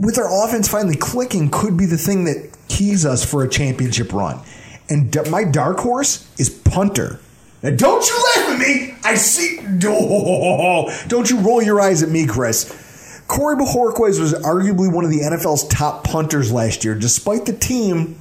with 0.00 0.18
our 0.18 0.44
offense 0.44 0.68
finally 0.68 0.96
clicking, 0.96 1.50
could 1.50 1.76
be 1.76 1.86
the 1.86 1.98
thing 1.98 2.24
that 2.24 2.56
keys 2.68 3.04
us 3.04 3.24
for 3.24 3.42
a 3.42 3.48
championship 3.48 4.12
run. 4.12 4.40
And 4.88 5.10
d- 5.10 5.28
my 5.28 5.44
dark 5.44 5.78
horse 5.80 6.28
is 6.38 6.48
punter. 6.50 7.20
Now, 7.62 7.70
don't 7.70 8.06
you 8.06 8.14
laugh 8.14 8.50
at 8.50 8.58
me. 8.58 8.94
I 9.04 9.14
see. 9.16 9.58
Oh, 9.84 11.04
don't 11.08 11.28
you 11.28 11.40
roll 11.40 11.62
your 11.62 11.80
eyes 11.80 12.02
at 12.02 12.08
me, 12.08 12.26
Chris. 12.26 13.22
Corey 13.26 13.56
Bojorquez 13.56 14.18
was 14.18 14.32
arguably 14.32 14.92
one 14.92 15.04
of 15.04 15.10
the 15.10 15.20
NFL's 15.20 15.66
top 15.68 16.04
punters 16.04 16.50
last 16.50 16.84
year, 16.84 16.94
despite 16.94 17.44
the 17.44 17.52
team 17.52 18.18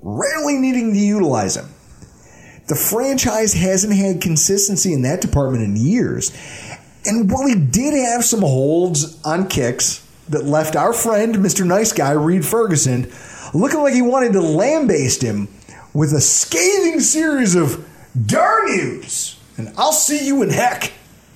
rarely 0.00 0.56
needing 0.56 0.94
to 0.94 0.98
utilize 0.98 1.56
him. 1.56 1.66
The 2.68 2.76
franchise 2.76 3.52
hasn't 3.52 3.94
had 3.94 4.22
consistency 4.22 4.92
in 4.92 5.02
that 5.02 5.20
department 5.20 5.64
in 5.64 5.76
years. 5.76 6.30
And 7.04 7.30
while 7.30 7.46
he 7.46 7.54
did 7.54 7.94
have 7.94 8.24
some 8.24 8.40
holds 8.40 9.20
on 9.24 9.48
kicks 9.48 10.06
that 10.30 10.44
left 10.44 10.76
our 10.76 10.92
friend, 10.92 11.36
Mr. 11.36 11.66
Nice 11.66 11.92
Guy, 11.92 12.12
Reid 12.12 12.46
Ferguson, 12.46 13.12
looking 13.52 13.80
like 13.80 13.94
he 13.94 14.02
wanted 14.02 14.32
to 14.32 14.40
lambaste 14.40 15.22
him 15.22 15.48
with 15.92 16.12
a 16.12 16.20
scathing 16.20 17.00
series 17.00 17.54
of 17.56 17.86
darn 18.26 18.68
yous, 18.68 19.38
and 19.56 19.72
I'll 19.76 19.92
see 19.92 20.26
you 20.26 20.42
in 20.42 20.50
heck. 20.50 20.92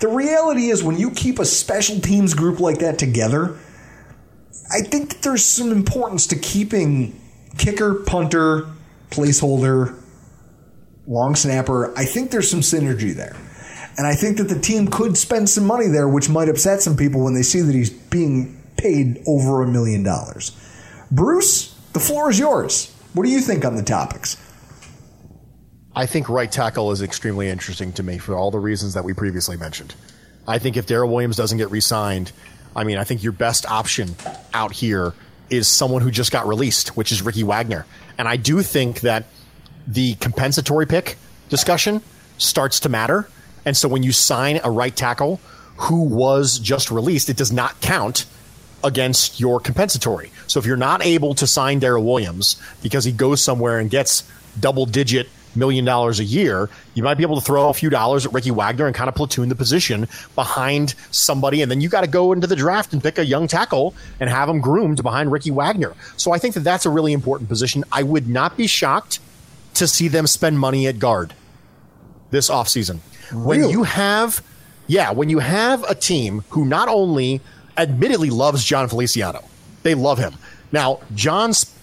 the 0.00 0.08
reality 0.08 0.68
is, 0.68 0.82
when 0.82 0.98
you 0.98 1.10
keep 1.10 1.38
a 1.38 1.44
special 1.44 2.00
teams 2.00 2.34
group 2.34 2.60
like 2.60 2.78
that 2.78 2.98
together, 2.98 3.58
I 4.72 4.80
think 4.80 5.10
that 5.10 5.22
there's 5.22 5.44
some 5.44 5.70
importance 5.70 6.26
to 6.28 6.36
keeping 6.36 7.20
kicker, 7.58 7.94
punter, 7.94 8.66
placeholder, 9.10 10.00
long 11.06 11.34
snapper. 11.34 11.96
I 11.96 12.06
think 12.06 12.30
there's 12.30 12.50
some 12.50 12.60
synergy 12.60 13.14
there. 13.14 13.36
And 13.96 14.06
I 14.06 14.14
think 14.14 14.38
that 14.38 14.44
the 14.44 14.58
team 14.58 14.88
could 14.88 15.16
spend 15.16 15.48
some 15.50 15.66
money 15.66 15.86
there, 15.86 16.08
which 16.08 16.28
might 16.28 16.48
upset 16.48 16.80
some 16.80 16.96
people 16.96 17.22
when 17.22 17.34
they 17.34 17.42
see 17.42 17.60
that 17.60 17.74
he's 17.74 17.90
being 17.90 18.62
paid 18.76 19.22
over 19.26 19.62
a 19.62 19.68
million 19.68 20.02
dollars. 20.02 20.56
Bruce, 21.10 21.74
the 21.92 22.00
floor 22.00 22.30
is 22.30 22.38
yours. 22.38 22.94
What 23.12 23.24
do 23.24 23.30
you 23.30 23.40
think 23.40 23.64
on 23.64 23.76
the 23.76 23.82
topics? 23.82 24.38
I 25.94 26.06
think 26.06 26.30
right 26.30 26.50
tackle 26.50 26.90
is 26.90 27.02
extremely 27.02 27.50
interesting 27.50 27.92
to 27.94 28.02
me 28.02 28.16
for 28.16 28.34
all 28.34 28.50
the 28.50 28.58
reasons 28.58 28.94
that 28.94 29.04
we 29.04 29.12
previously 29.12 29.58
mentioned. 29.58 29.94
I 30.48 30.58
think 30.58 30.78
if 30.78 30.86
Daryl 30.86 31.10
Williams 31.10 31.36
doesn't 31.36 31.58
get 31.58 31.70
re-signed, 31.70 32.32
I 32.74 32.84
mean, 32.84 32.96
I 32.96 33.04
think 33.04 33.22
your 33.22 33.32
best 33.32 33.70
option 33.70 34.16
out 34.54 34.72
here 34.72 35.12
is 35.50 35.68
someone 35.68 36.00
who 36.00 36.10
just 36.10 36.32
got 36.32 36.48
released, 36.48 36.96
which 36.96 37.12
is 37.12 37.20
Ricky 37.20 37.42
Wagner. 37.42 37.84
And 38.16 38.26
I 38.26 38.36
do 38.36 38.62
think 38.62 39.00
that 39.00 39.26
the 39.86 40.14
compensatory 40.14 40.86
pick 40.86 41.18
discussion 41.50 42.00
starts 42.38 42.80
to 42.80 42.88
matter. 42.88 43.28
And 43.64 43.76
so 43.76 43.88
when 43.88 44.02
you 44.02 44.12
sign 44.12 44.60
a 44.64 44.70
right 44.70 44.94
tackle 44.94 45.40
who 45.76 46.02
was 46.02 46.58
just 46.58 46.90
released, 46.90 47.28
it 47.28 47.36
does 47.36 47.52
not 47.52 47.80
count 47.80 48.26
against 48.84 49.38
your 49.40 49.60
compensatory. 49.60 50.32
So 50.46 50.58
if 50.58 50.66
you're 50.66 50.76
not 50.76 51.04
able 51.04 51.34
to 51.34 51.46
sign 51.46 51.80
Daryl 51.80 52.04
Williams 52.04 52.60
because 52.82 53.04
he 53.04 53.12
goes 53.12 53.42
somewhere 53.42 53.78
and 53.78 53.90
gets 53.90 54.24
double 54.58 54.86
digit 54.86 55.28
million 55.54 55.84
dollars 55.84 56.18
a 56.18 56.24
year, 56.24 56.70
you 56.94 57.02
might 57.02 57.14
be 57.14 57.22
able 57.22 57.36
to 57.36 57.44
throw 57.44 57.68
a 57.68 57.74
few 57.74 57.90
dollars 57.90 58.26
at 58.26 58.32
Ricky 58.32 58.50
Wagner 58.50 58.86
and 58.86 58.94
kind 58.94 59.08
of 59.08 59.14
platoon 59.14 59.48
the 59.48 59.54
position 59.54 60.08
behind 60.34 60.94
somebody. 61.10 61.62
And 61.62 61.70
then 61.70 61.80
you 61.80 61.88
got 61.88 62.02
to 62.02 62.06
go 62.06 62.32
into 62.32 62.46
the 62.46 62.56
draft 62.56 62.92
and 62.92 63.02
pick 63.02 63.18
a 63.18 63.24
young 63.24 63.48
tackle 63.48 63.94
and 64.20 64.30
have 64.30 64.48
him 64.48 64.60
groomed 64.60 65.02
behind 65.02 65.30
Ricky 65.30 65.50
Wagner. 65.50 65.94
So 66.16 66.32
I 66.32 66.38
think 66.38 66.54
that 66.54 66.60
that's 66.60 66.86
a 66.86 66.90
really 66.90 67.12
important 67.12 67.48
position. 67.48 67.84
I 67.92 68.02
would 68.02 68.28
not 68.28 68.56
be 68.56 68.66
shocked 68.66 69.20
to 69.74 69.86
see 69.86 70.08
them 70.08 70.26
spend 70.26 70.58
money 70.58 70.86
at 70.86 70.98
guard 70.98 71.34
this 72.30 72.48
offseason. 72.48 73.00
When 73.32 73.68
you 73.68 73.82
have, 73.84 74.42
yeah, 74.86 75.12
when 75.12 75.28
you 75.28 75.38
have 75.38 75.82
a 75.84 75.94
team 75.94 76.44
who 76.50 76.64
not 76.64 76.88
only 76.88 77.40
admittedly 77.76 78.30
loves 78.30 78.64
Jon 78.64 78.88
Feliciano, 78.88 79.44
they 79.82 79.94
love 79.94 80.18
him. 80.18 80.34
Now, 80.70 81.00
Jon's 81.14 81.74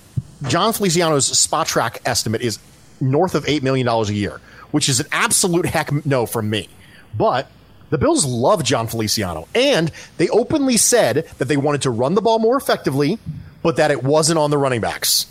Jon 0.48 0.74
Feliciano's 0.74 1.30
Spotrac 1.30 2.00
estimate 2.06 2.42
is 2.42 2.60
north 3.02 3.36
of 3.36 3.46
$8 3.46 3.62
million 3.62 3.88
a 3.88 4.04
year, 4.06 4.40
which 4.72 4.88
is 4.88 5.00
an 5.00 5.08
absolute 5.12 5.66
heck 5.66 6.06
no 6.06 6.26
from 6.26 6.50
me. 6.50 6.70
But 7.18 7.50
the 7.90 7.98
Bills 7.98 8.26
love 8.26 8.64
Jon 8.64 8.88
Feliciano, 8.88 9.48
and 9.54 9.92
they 10.18 10.30
openly 10.30 10.78
said 10.78 11.28
that 11.38 11.48
they 11.48 11.58
wanted 11.58 11.82
to 11.84 11.90
run 11.90 12.16
the 12.16 12.22
ball 12.22 12.40
more 12.40 12.58
effectively, 12.58 13.20
but 13.64 13.76
that 13.78 13.92
it 13.92 14.04
wasn't 14.04 14.40
on 14.40 14.52
the 14.52 14.58
running 14.58 14.82
backs. 14.82 15.26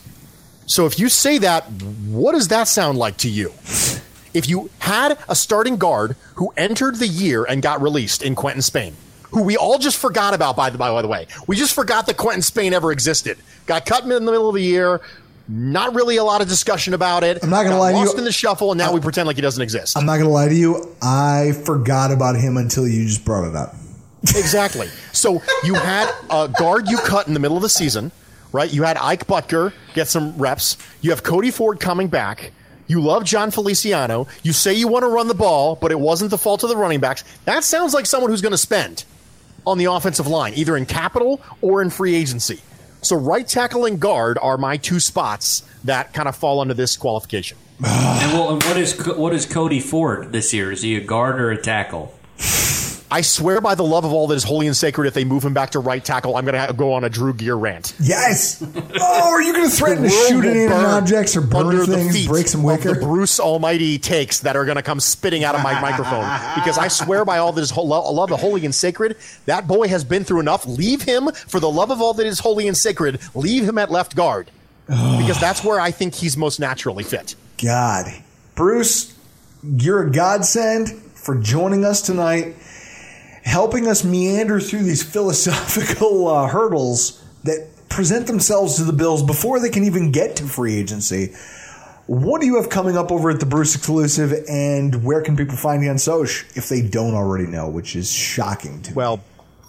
So 0.67 0.85
if 0.85 0.99
you 0.99 1.09
say 1.09 1.39
that, 1.39 1.65
what 2.07 2.33
does 2.33 2.49
that 2.49 2.69
sound 2.69 2.99
like 2.99 3.17
to 3.19 3.31
you? 3.31 3.53
If 4.39 4.49
you 4.49 4.71
had 4.79 5.19
a 5.29 5.35
starting 5.35 5.79
guard 5.79 6.15
who 6.37 6.53
entered 6.57 6.95
the 7.01 7.09
year 7.09 7.45
and 7.45 7.61
got 7.61 7.83
released 7.83 8.23
in 8.23 8.37
Quinton 8.37 8.63
Spain, 8.63 8.95
who 9.33 9.43
we 9.43 9.57
all 9.57 9.79
just 9.79 9.97
forgot 9.97 10.33
about 10.33 10.55
by 10.55 10.71
the 10.71 10.79
by 10.79 11.03
the 11.03 11.09
way, 11.09 11.27
we 11.49 11.57
just 11.57 11.75
forgot 11.75 12.07
that 12.07 12.17
Quinton 12.17 12.43
Spain 12.43 12.73
ever 12.73 12.93
existed. 12.93 13.37
Got 13.67 13.85
cut 13.85 14.05
in 14.05 14.11
the 14.11 14.21
middle 14.21 14.49
of 14.49 14.55
the 14.55 14.63
year. 14.63 15.01
Not 15.49 15.97
really 15.97 16.19
a 16.19 16.23
lot 16.23 16.41
of 16.41 16.47
discussion 16.47 16.95
about 16.95 17.25
it. 17.25 17.43
I'm 17.43 17.51
not 17.51 17.65
gonna 17.65 17.75
Got 17.75 17.81
lie 17.81 17.93
to 17.93 17.99
you. 17.99 18.05
Lost 18.05 18.17
in 18.17 18.23
the 18.25 18.31
shuffle, 18.31 18.71
and 18.71 18.79
now 18.79 18.93
we 18.93 19.01
pretend 19.01 19.27
like 19.27 19.35
he 19.35 19.43
doesn't 19.43 19.61
exist. 19.61 19.99
I'm 19.99 20.07
not 20.07 20.19
going 20.19 20.29
to 20.29 20.33
lie 20.33 20.47
to 20.49 20.55
you. 20.55 20.95
I 21.03 21.51
forgot 21.65 22.13
about 22.13 22.37
him 22.37 22.57
until 22.59 22.87
you 22.87 23.07
just 23.07 23.25
brought 23.25 23.49
it 23.49 23.57
up. 23.57 23.75
exactly. 24.23 24.87
So 25.13 25.43
you 25.65 25.75
had 25.75 26.15
a 26.31 26.49
guard 26.49 26.87
you 26.89 26.99
cut 26.99 27.27
in 27.27 27.35
the 27.35 27.41
middle 27.41 27.57
of 27.57 27.63
the 27.65 27.69
season, 27.69 28.13
right? 28.53 28.73
You 28.73 28.85
had 28.85 28.99
Ike 28.99 29.27
Boettger 29.27 29.73
get 29.95 30.07
some 30.07 30.37
reps. 30.39 30.77
You 31.01 31.11
have 31.11 31.25
Cody 31.25 31.51
Ford 31.51 31.81
coming 31.81 32.07
back. 32.07 32.53
You 32.89 33.03
love 33.03 33.25
Jon 33.25 33.51
Feliciano. 33.51 34.27
You 34.43 34.53
say 34.53 34.73
you 34.73 34.89
want 34.89 35.05
to 35.05 35.09
run 35.09 35.29
the 35.29 35.35
ball, 35.35 35.77
but 35.77 35.93
it 35.93 36.01
wasn't 36.01 36.31
the 36.31 36.39
fault 36.39 36.63
of 36.63 36.71
the 36.71 36.77
running 36.77 37.01
backs. 37.01 37.23
That 37.45 37.63
sounds 37.63 37.95
like 37.95 38.07
someone 38.07 38.31
who's 38.31 38.41
going 38.41 38.53
to 38.53 38.59
spend 38.59 39.05
on 39.67 39.77
the 39.79 39.85
offensive 39.85 40.27
line, 40.27 40.55
either 40.55 40.77
in 40.77 40.87
capital 40.87 41.41
or 41.61 41.83
in 41.83 41.91
free 41.91 42.15
agency. 42.15 42.61
So 43.03 43.15
right 43.15 43.47
tackle 43.47 43.85
and 43.85 44.01
guard 44.01 44.39
are 44.41 44.57
my 44.57 44.79
two 44.79 45.01
spots 45.01 45.63
that 45.85 46.13
kind 46.15 46.29
of 46.29 46.35
fall 46.35 46.61
under 46.61 46.75
this 46.75 46.97
qualification. 46.97 47.59
and, 47.85 48.33
well, 48.33 48.51
and 48.55 48.63
what 48.65 48.77
is 48.77 49.07
what 49.07 49.33
is 49.35 49.47
Cody 49.47 49.81
Ford 49.81 50.33
this 50.33 50.53
year? 50.53 50.73
Is 50.73 50.83
he 50.83 50.97
a 50.97 51.01
guard 51.01 51.41
or 51.41 51.51
a 51.51 51.61
tackle? 51.61 52.18
I 53.11 53.23
swear 53.23 53.61
by 53.61 53.75
the 53.75 53.85
love 53.85 54.05
of 54.05 54.13
all 54.13 54.27
that 54.27 54.35
is 54.35 54.45
holy 54.45 54.67
and 54.67 54.77
sacred, 54.77 55.07
if 55.07 55.15
they 55.15 55.25
move 55.25 55.43
him 55.43 55.55
back 55.55 55.71
to 55.71 55.79
right 55.79 56.05
tackle, 56.05 56.37
I'm 56.37 56.45
going 56.45 56.69
to 56.69 56.75
go 56.75 56.93
on 56.93 57.05
a 57.05 57.09
Drew 57.09 57.33
Gear 57.33 57.55
rant. 57.55 57.95
Yes. 57.99 58.63
Oh, 59.01 59.31
are 59.33 59.41
you 59.41 59.53
going 59.55 59.71
to 59.71 59.75
threaten 59.75 60.03
to 60.05 60.11
shoot 60.11 60.45
inanimate 60.45 60.85
objects 60.87 61.37
or 61.37 61.41
burn 61.41 61.67
under 61.69 61.87
the 61.87 62.11
feet 62.13 62.29
break 62.29 62.49
some 62.49 62.61
of 62.61 62.67
wicker? 62.67 62.95
the 62.95 63.01
Bruce 63.01 63.41
Almighty 63.41 63.99
takes 63.99 64.41
that 64.41 64.57
are 64.57 64.65
going 64.65 64.77
to 64.77 64.83
come 64.83 65.01
spitting 65.01 65.43
out 65.43 65.55
of 65.55 65.63
my 65.63 65.81
microphone 65.81 66.29
because 66.55 66.77
I 66.77 66.89
swear 66.89 67.25
by 67.25 67.39
all 67.39 67.53
that 67.53 67.63
is 67.63 67.71
ho- 67.71 67.83
lo- 67.83 68.13
love 68.13 68.29
the 68.29 68.37
holy 68.37 68.65
and 68.65 68.75
sacred, 68.75 69.17
that 69.47 69.67
boy 69.67 69.89
has 69.89 70.05
been 70.05 70.25
through 70.25 70.41
enough. 70.41 70.67
Leave 70.67 71.03
him 71.03 71.31
for 71.33 71.61
the 71.61 71.71
love 71.71 71.91
of 71.91 72.03
all 72.03 72.13
that 72.15 72.27
is 72.27 72.39
holy 72.39 72.69
and 72.69 72.77
sacred. 72.77 73.21
Leave 73.35 73.65
him 73.65 73.79
at 73.79 73.91
left 73.91 74.17
guard 74.17 74.51
because 74.87 75.41
that's 75.41 75.65
where 75.65 75.81
I 75.81 75.91
think 75.91 76.15
he's 76.15 76.37
most 76.37 76.61
naturally 76.61 77.05
fit. 77.05 77.35
God. 77.63 78.07
Bruce, 78.55 79.15
you're 79.63 80.07
a 80.07 80.11
godsend 80.11 80.89
for 80.89 81.35
joining 81.37 81.85
us 81.85 82.01
tonight, 82.03 82.55
helping 83.49 83.87
us 83.89 84.05
meander 84.05 84.61
through 84.61 84.83
these 84.83 85.03
philosophical 85.03 86.29
uh, 86.29 86.47
hurdles 86.47 87.25
that 87.45 87.67
present 87.89 88.27
themselves 88.27 88.77
to 88.77 88.85
the 88.85 88.93
Bills 88.93 89.23
before 89.23 89.59
they 89.59 89.71
can 89.71 89.85
even 89.85 90.13
get 90.13 90.37
to 90.37 90.45
free 90.45 90.77
agency. 90.79 91.35
What 92.07 92.41
do 92.41 92.47
you 92.47 92.57
have 92.57 92.69
coming 92.71 92.97
up 92.97 93.11
over 93.11 93.31
at 93.31 93.41
the 93.41 93.47
Bruce 93.47 93.75
Exclusive, 93.75 94.33
and 94.49 95.05
where 95.05 95.21
can 95.23 95.37
people 95.37 95.57
find 95.57 95.83
you 95.83 95.91
on 95.91 95.97
Soch 95.99 96.47
if 96.57 96.69
they 96.69 96.81
don't 96.83 97.15
already 97.15 97.47
know, 97.47 97.69
which 97.69 97.97
is 97.97 98.11
shocking 98.13 98.81
to 98.83 98.91
me? 98.91 98.95
Well, 98.95 99.21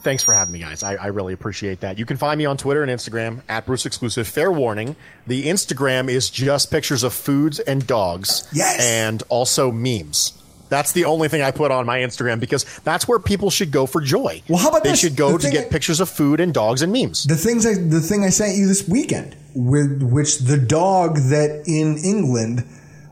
thanks 0.03 0.23
for 0.23 0.34
having 0.34 0.53
me, 0.53 0.60
guys. 0.60 0.81
I, 0.81 0.95
I 0.95 1.07
really 1.07 1.34
appreciate 1.34 1.81
that. 1.81 1.97
You 1.99 2.06
can 2.06 2.15
find 2.15 2.38
me 2.38 2.45
on 2.45 2.56
Twitter 2.56 2.81
and 2.84 2.89
Instagram 2.89 3.41
at 3.49 3.65
Bruce 3.65 3.85
Exclusive. 3.85 4.26
Fair 4.27 4.51
warning: 4.53 4.95
the 5.27 5.47
Instagram 5.47 6.07
is 6.10 6.30
just 6.30 6.72
pictures 6.72 7.03
of 7.03 7.14
foods 7.14 7.60
and 7.60 7.85
dogs, 7.85 8.47
Yes. 8.53 8.80
and 8.81 9.22
also 9.27 9.69
memes. 9.72 10.39
That's 10.70 10.91
the 10.91 11.06
only 11.06 11.28
thing 11.28 11.41
I 11.41 11.52
put 11.52 11.72
on 11.72 11.86
my 11.86 12.00
Instagram 12.00 12.40
because 12.40 12.64
that's 12.84 13.08
where 13.08 13.20
people 13.20 13.50
should 13.50 13.72
go 13.72 13.86
for 13.86 14.02
joy. 14.02 14.41
Well, 14.48 14.60
how 14.60 14.70
about 14.70 14.84
they 14.84 14.91
this? 14.91 15.00
should 15.00 15.16
go 15.16 15.34
The 15.38 15.48
to 15.48 15.52
get 15.52 15.66
I- 15.66 15.70
pictures 15.70 16.00
of 16.00 16.10
food 16.10 16.40
and 16.40 16.54
dogs 16.54 16.82
and 16.82 16.94
memes. 16.94 17.24
The 17.26 17.36
things 17.36 17.66
I, 17.66 17.74
the 17.74 18.00
thing 18.02 18.24
I 18.24 18.30
sent 18.30 18.56
you 18.56 18.68
this 18.68 18.88
weekend, 18.88 19.36
with 19.56 20.04
which 20.04 20.38
the 20.40 20.58
dog 20.58 21.16
that 21.30 21.64
in 21.66 21.98
England 21.98 22.66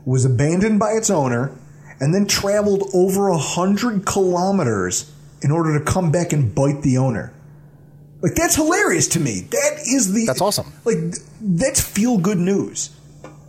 was 0.04 0.24
abandoned 0.24 0.78
by 0.78 0.92
its 0.92 1.10
owner 1.10 1.50
and 2.00 2.14
then 2.14 2.26
traveled 2.26 2.84
over 2.94 3.28
a 3.28 3.36
hundred 3.36 4.06
kilometers 4.06 5.12
in 5.42 5.50
order 5.50 5.76
to 5.78 5.84
come 5.84 6.10
back 6.12 6.32
and 6.32 6.54
bite 6.54 6.82
the 6.82 6.96
owner. 6.98 7.32
Like 8.22 8.34
that's 8.34 8.54
hilarious 8.56 9.08
to 9.08 9.20
me. 9.20 9.40
That 9.50 9.78
is 9.86 10.12
the 10.12 10.26
That's 10.26 10.40
awesome. 10.40 10.72
Like 10.84 10.96
that's 11.40 11.80
feel 11.80 12.18
good 12.18 12.38
news. 12.38 12.90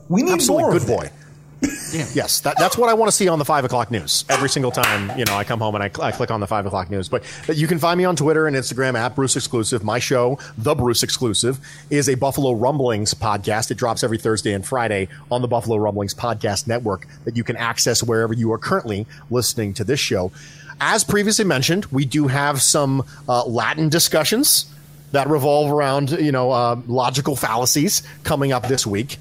We 0.09 0.23
need 0.23 0.33
Absolutely, 0.33 0.63
more 0.63 0.71
good 0.73 0.81
of 0.81 0.87
boy. 0.87 1.03
that. 1.03 1.13
Yes, 2.13 2.41
that, 2.41 2.55
that's 2.57 2.77
what 2.77 2.87
I 2.89 2.93
want 2.93 3.09
to 3.09 3.15
see 3.15 3.27
on 3.27 3.39
the 3.39 3.45
five 3.45 3.65
o'clock 3.65 3.89
news 3.89 4.23
every 4.29 4.47
single 4.47 4.69
time. 4.69 5.17
You 5.17 5.25
know, 5.25 5.33
I 5.33 5.43
come 5.43 5.59
home 5.59 5.73
and 5.73 5.83
I, 5.83 5.89
cl- 5.89 6.03
I 6.07 6.11
click 6.11 6.29
on 6.29 6.39
the 6.39 6.45
five 6.45 6.65
o'clock 6.67 6.89
news. 6.91 7.09
But, 7.09 7.23
but 7.47 7.57
you 7.57 7.65
can 7.65 7.79
find 7.79 7.97
me 7.97 8.05
on 8.05 8.15
Twitter 8.15 8.45
and 8.45 8.55
Instagram 8.55 8.93
at 8.93 9.15
Bruce 9.15 9.35
Exclusive. 9.35 9.83
My 9.83 9.97
show, 9.97 10.37
The 10.57 10.75
Bruce 10.75 11.01
Exclusive, 11.01 11.59
is 11.89 12.07
a 12.07 12.15
Buffalo 12.15 12.53
Rumblings 12.53 13.15
podcast. 13.15 13.71
It 13.71 13.77
drops 13.77 14.03
every 14.03 14.19
Thursday 14.19 14.53
and 14.53 14.63
Friday 14.65 15.07
on 15.31 15.41
the 15.41 15.47
Buffalo 15.47 15.77
Rumblings 15.77 16.13
podcast 16.13 16.67
network 16.67 17.07
that 17.25 17.35
you 17.35 17.43
can 17.43 17.55
access 17.57 18.03
wherever 18.03 18.33
you 18.33 18.51
are 18.53 18.59
currently 18.59 19.07
listening 19.31 19.73
to 19.73 19.83
this 19.83 19.99
show. 19.99 20.31
As 20.79 21.03
previously 21.03 21.45
mentioned, 21.45 21.85
we 21.87 22.05
do 22.05 22.27
have 22.27 22.61
some 22.61 23.03
uh, 23.27 23.43
Latin 23.45 23.89
discussions 23.89 24.71
that 25.11 25.27
revolve 25.27 25.71
around 25.71 26.11
you 26.11 26.31
know 26.31 26.51
uh, 26.51 26.79
logical 26.87 27.35
fallacies 27.35 28.03
coming 28.23 28.51
up 28.51 28.67
this 28.67 28.85
week, 28.85 29.17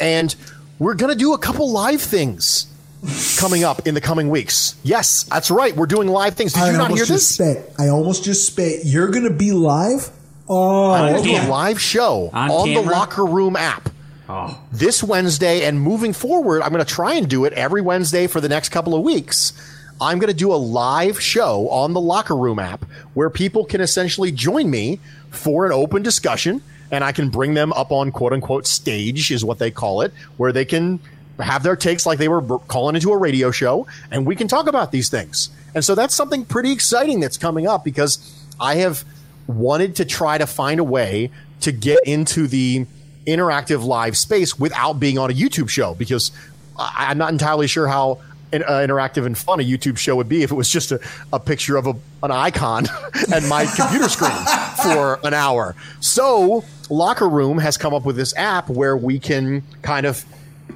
and 0.00 0.34
we're 0.78 0.94
going 0.94 1.12
to 1.12 1.18
do 1.18 1.34
a 1.34 1.38
couple 1.38 1.70
live 1.70 2.00
things 2.00 2.66
coming 3.38 3.64
up 3.64 3.86
in 3.86 3.94
the 3.94 4.00
coming 4.00 4.28
weeks. 4.28 4.74
Yes, 4.82 5.24
that's 5.24 5.50
right. 5.50 5.74
We're 5.74 5.86
doing 5.86 6.08
live 6.08 6.34
things. 6.34 6.52
Did 6.52 6.62
I 6.62 6.70
you 6.70 6.72
not 6.76 6.82
almost 6.90 6.98
hear 6.98 7.06
just 7.06 7.38
this? 7.38 7.56
spit. 7.56 7.74
I 7.78 7.88
almost 7.88 8.24
just 8.24 8.46
spit. 8.46 8.80
You're 8.84 9.08
going 9.08 9.24
to 9.24 9.30
be 9.30 9.52
live? 9.52 10.10
Oh, 10.48 10.92
I'm 10.92 11.12
going 11.12 11.22
to 11.22 11.28
do 11.28 11.36
a 11.36 11.46
live 11.48 11.80
show 11.80 12.30
On 12.32 12.50
on, 12.50 12.74
the? 12.74 12.80
Locker 12.80 13.24
Room 13.24 13.54
app. 13.54 13.90
Oh. 14.28 14.60
This 14.72 15.02
Wednesday 15.02 15.64
and 15.64 15.80
moving 15.80 16.12
forward, 16.12 16.62
I'm 16.62 16.70
going 16.70 16.84
to 16.84 16.90
try 16.90 17.14
and 17.14 17.28
do 17.28 17.44
it 17.44 17.52
every 17.54 17.80
Wednesday 17.80 18.26
for 18.26 18.40
the 18.40 18.48
next 18.48 18.70
couple 18.70 18.94
of 18.94 19.02
weeks. 19.02 19.52
I'm 20.00 20.18
going 20.18 20.28
to 20.28 20.36
do 20.36 20.52
a 20.52 20.56
live 20.56 21.20
show 21.20 21.68
on 21.70 21.92
the 21.92 22.00
Locker 22.00 22.36
Room 22.36 22.58
app 22.58 22.84
where 23.14 23.30
people 23.30 23.64
can 23.64 23.80
essentially 23.80 24.30
join 24.30 24.70
me 24.70 25.00
for 25.30 25.66
an 25.66 25.72
open 25.72 26.02
discussion 26.02 26.62
and 26.90 27.04
I 27.04 27.12
can 27.12 27.28
bring 27.28 27.54
them 27.54 27.72
up 27.72 27.92
on 27.92 28.10
quote 28.12 28.32
unquote 28.32 28.66
stage, 28.66 29.30
is 29.30 29.44
what 29.44 29.58
they 29.58 29.70
call 29.70 30.02
it, 30.02 30.12
where 30.36 30.52
they 30.52 30.64
can 30.64 31.00
have 31.38 31.62
their 31.62 31.76
takes 31.76 32.04
like 32.06 32.18
they 32.18 32.28
were 32.28 32.58
calling 32.60 32.96
into 32.96 33.12
a 33.12 33.16
radio 33.16 33.50
show 33.50 33.86
and 34.10 34.26
we 34.26 34.34
can 34.34 34.48
talk 34.48 34.66
about 34.66 34.90
these 34.90 35.08
things. 35.08 35.50
And 35.74 35.84
so 35.84 35.94
that's 35.94 36.14
something 36.14 36.44
pretty 36.44 36.72
exciting 36.72 37.20
that's 37.20 37.36
coming 37.36 37.66
up 37.66 37.84
because 37.84 38.46
I 38.58 38.76
have 38.76 39.04
wanted 39.46 39.96
to 39.96 40.04
try 40.04 40.38
to 40.38 40.46
find 40.46 40.80
a 40.80 40.84
way 40.84 41.30
to 41.60 41.72
get 41.72 42.00
into 42.06 42.46
the 42.46 42.86
interactive 43.26 43.84
live 43.84 44.16
space 44.16 44.58
without 44.58 44.94
being 44.94 45.18
on 45.18 45.30
a 45.30 45.34
YouTube 45.34 45.68
show 45.68 45.94
because 45.94 46.32
I'm 46.78 47.18
not 47.18 47.32
entirely 47.32 47.66
sure 47.66 47.86
how 47.86 48.18
in, 48.52 48.62
uh, 48.62 48.66
interactive 48.86 49.26
and 49.26 49.36
fun 49.36 49.60
a 49.60 49.62
YouTube 49.62 49.98
show 49.98 50.16
would 50.16 50.28
be 50.28 50.42
if 50.42 50.50
it 50.50 50.54
was 50.54 50.68
just 50.68 50.92
a, 50.92 51.00
a 51.32 51.40
picture 51.40 51.76
of 51.76 51.86
a, 51.86 51.94
an 52.22 52.30
icon 52.30 52.86
and 53.34 53.48
my 53.48 53.66
computer 53.66 54.08
screen 54.08 54.30
for 54.82 55.20
an 55.24 55.34
hour. 55.34 55.74
So 56.00 56.64
Locker 56.90 57.28
Room 57.28 57.58
has 57.58 57.76
come 57.76 57.94
up 57.94 58.04
with 58.04 58.16
this 58.16 58.34
app 58.36 58.68
where 58.68 58.96
we 58.96 59.18
can 59.18 59.62
kind 59.82 60.06
of 60.06 60.24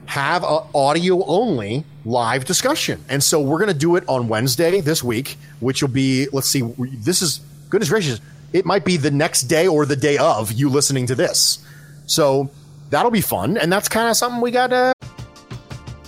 have 0.07 0.43
a 0.43 0.63
audio 0.75 1.25
only 1.25 1.85
live 2.05 2.45
discussion. 2.45 3.05
And 3.09 3.23
so 3.23 3.41
we're 3.41 3.59
going 3.59 3.73
to 3.73 3.79
do 3.79 3.97
it 3.97 4.05
on 4.09 4.29
Wednesday 4.29 4.81
this 4.81 5.03
week, 5.03 5.37
which 5.61 5.83
will 5.83 5.91
be, 5.91 6.29
let's 6.33 6.49
see, 6.49 6.63
this 6.79 7.23
is 7.23 7.41
goodness 7.71 7.89
gracious. 7.89 8.21
It 8.53 8.67
might 8.67 8.85
be 8.85 8.97
the 8.97 9.11
next 9.11 9.43
day 9.43 9.67
or 9.67 9.87
the 9.87 9.97
day 9.97 10.19
of 10.19 10.53
you 10.53 10.69
listening 10.69 11.07
to 11.07 11.15
this. 11.15 11.65
So 12.07 12.51
that'll 12.91 13.11
be 13.11 13.21
fun. 13.21 13.57
And 13.57 13.73
that's 13.73 13.89
kind 13.89 14.11
of 14.11 14.17
something 14.17 14.41
we 14.41 14.51
got 14.51 14.69
to. 14.69 14.93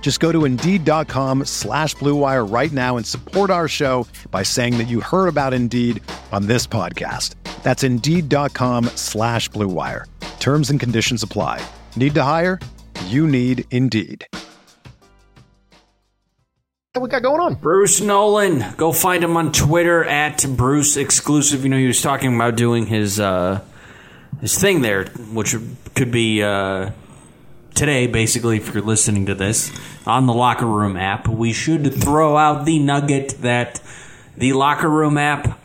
Just 0.00 0.20
go 0.20 0.30
to 0.30 0.44
Indeed.com 0.44 1.46
slash 1.46 1.96
Blue 1.96 2.14
Wire 2.14 2.44
right 2.44 2.70
now 2.70 2.96
and 2.96 3.04
support 3.04 3.50
our 3.50 3.66
show 3.66 4.06
by 4.30 4.44
saying 4.44 4.78
that 4.78 4.86
you 4.86 5.00
heard 5.00 5.26
about 5.26 5.52
Indeed 5.52 6.00
on 6.30 6.46
this 6.46 6.64
podcast. 6.64 7.34
That's 7.64 7.82
Indeed.com 7.82 8.84
slash 8.94 9.48
Blue 9.48 9.66
Wire. 9.66 10.06
Terms 10.38 10.70
and 10.70 10.78
conditions 10.78 11.24
apply. 11.24 11.60
Need 11.96 12.14
to 12.14 12.22
hire? 12.22 12.60
You 13.06 13.26
need 13.26 13.64
Indeed. 13.72 14.24
What 16.92 17.02
we 17.02 17.08
got 17.08 17.22
going 17.24 17.40
on? 17.40 17.54
Bruce 17.56 18.00
Nolan. 18.00 18.76
Go 18.76 18.92
find 18.92 19.24
him 19.24 19.36
on 19.36 19.50
Twitter 19.50 20.04
at 20.04 20.46
Bruce 20.56 20.96
Exclusive. 20.96 21.64
You 21.64 21.70
know, 21.70 21.78
he 21.78 21.88
was 21.88 22.00
talking 22.00 22.32
about 22.36 22.56
doing 22.56 22.86
his 22.86 23.18
uh, 23.18 23.60
his 24.40 24.56
thing 24.56 24.82
there, 24.82 25.06
which 25.32 25.56
could 25.96 26.12
be 26.12 26.42
uh, 26.44 26.92
today, 27.76 28.06
basically, 28.06 28.56
if 28.56 28.72
you're 28.74 28.82
listening 28.82 29.26
to 29.26 29.34
this 29.34 29.70
on 30.06 30.26
the 30.26 30.32
Locker 30.34 30.66
Room 30.66 30.96
app. 30.96 31.28
We 31.28 31.52
should 31.52 31.92
throw 31.94 32.36
out 32.36 32.64
the 32.64 32.78
nugget 32.78 33.36
that 33.42 33.80
the 34.36 34.52
Locker 34.54 34.88
Room 34.88 35.16
app 35.18 35.58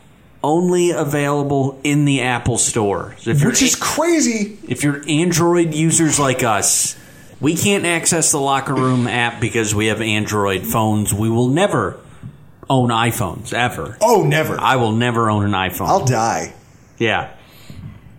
only 0.44 0.90
available 0.90 1.80
in 1.84 2.04
the 2.04 2.20
Apple 2.22 2.58
Store. 2.58 3.14
So 3.18 3.30
if 3.30 3.40
you're 3.40 3.50
Which 3.50 3.62
is 3.62 3.76
crazy. 3.76 4.58
if 4.68 4.82
you're 4.82 5.02
Android 5.08 5.72
users 5.74 6.18
like 6.18 6.42
us, 6.42 6.96
we 7.40 7.56
can't 7.56 7.84
access 7.86 8.32
the 8.32 8.40
Locker 8.40 8.74
Room 8.74 9.06
app 9.06 9.40
because 9.40 9.74
we 9.74 9.86
have 9.86 10.00
Android 10.00 10.66
phones. 10.66 11.12
We 11.14 11.28
will 11.30 11.48
never 11.48 11.98
own 12.68 12.88
iPhones 12.90 13.52
ever. 13.52 13.96
Oh, 14.00 14.24
never. 14.24 14.58
I 14.58 14.76
will 14.76 14.92
never 14.92 15.30
own 15.30 15.44
an 15.44 15.52
iPhone. 15.52 15.86
I'll 15.88 16.04
die. 16.04 16.54
yeah. 16.98 17.34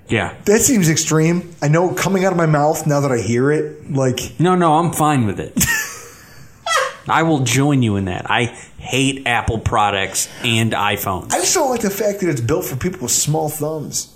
Yeah. 0.10 0.36
That 0.46 0.60
seems 0.60 0.90
extreme. 0.90 1.56
I 1.62 1.68
know 1.70 1.94
coming 1.94 2.26
out 2.26 2.32
of 2.32 2.38
my 2.38 2.46
mouth 2.46 2.86
now 2.86 3.00
that 3.02 3.12
I 3.12 3.20
hear 3.20 3.52
it, 3.52 3.92
like 3.92 4.40
No, 4.40 4.56
no, 4.56 4.76
I'm 4.80 4.92
fine 4.92 5.26
with 5.26 5.40
it. 5.40 5.54
I 7.10 7.24
will 7.24 7.40
join 7.40 7.82
you 7.82 7.96
in 7.98 8.06
that. 8.06 8.30
I 8.30 8.46
hate 8.78 9.28
Apple 9.28 9.60
products 9.60 10.30
and 10.44 10.72
iPhones. 10.72 11.32
I 11.34 11.40
just 11.40 11.54
don't 11.54 11.70
like 11.70 11.82
the 11.82 11.90
fact 11.90 12.22
that 12.22 12.30
it's 12.30 12.42
built 12.42 12.66
for 12.66 12.76
people 12.76 13.02
with 13.02 13.12
small 13.12 13.50
thumbs. 13.50 14.10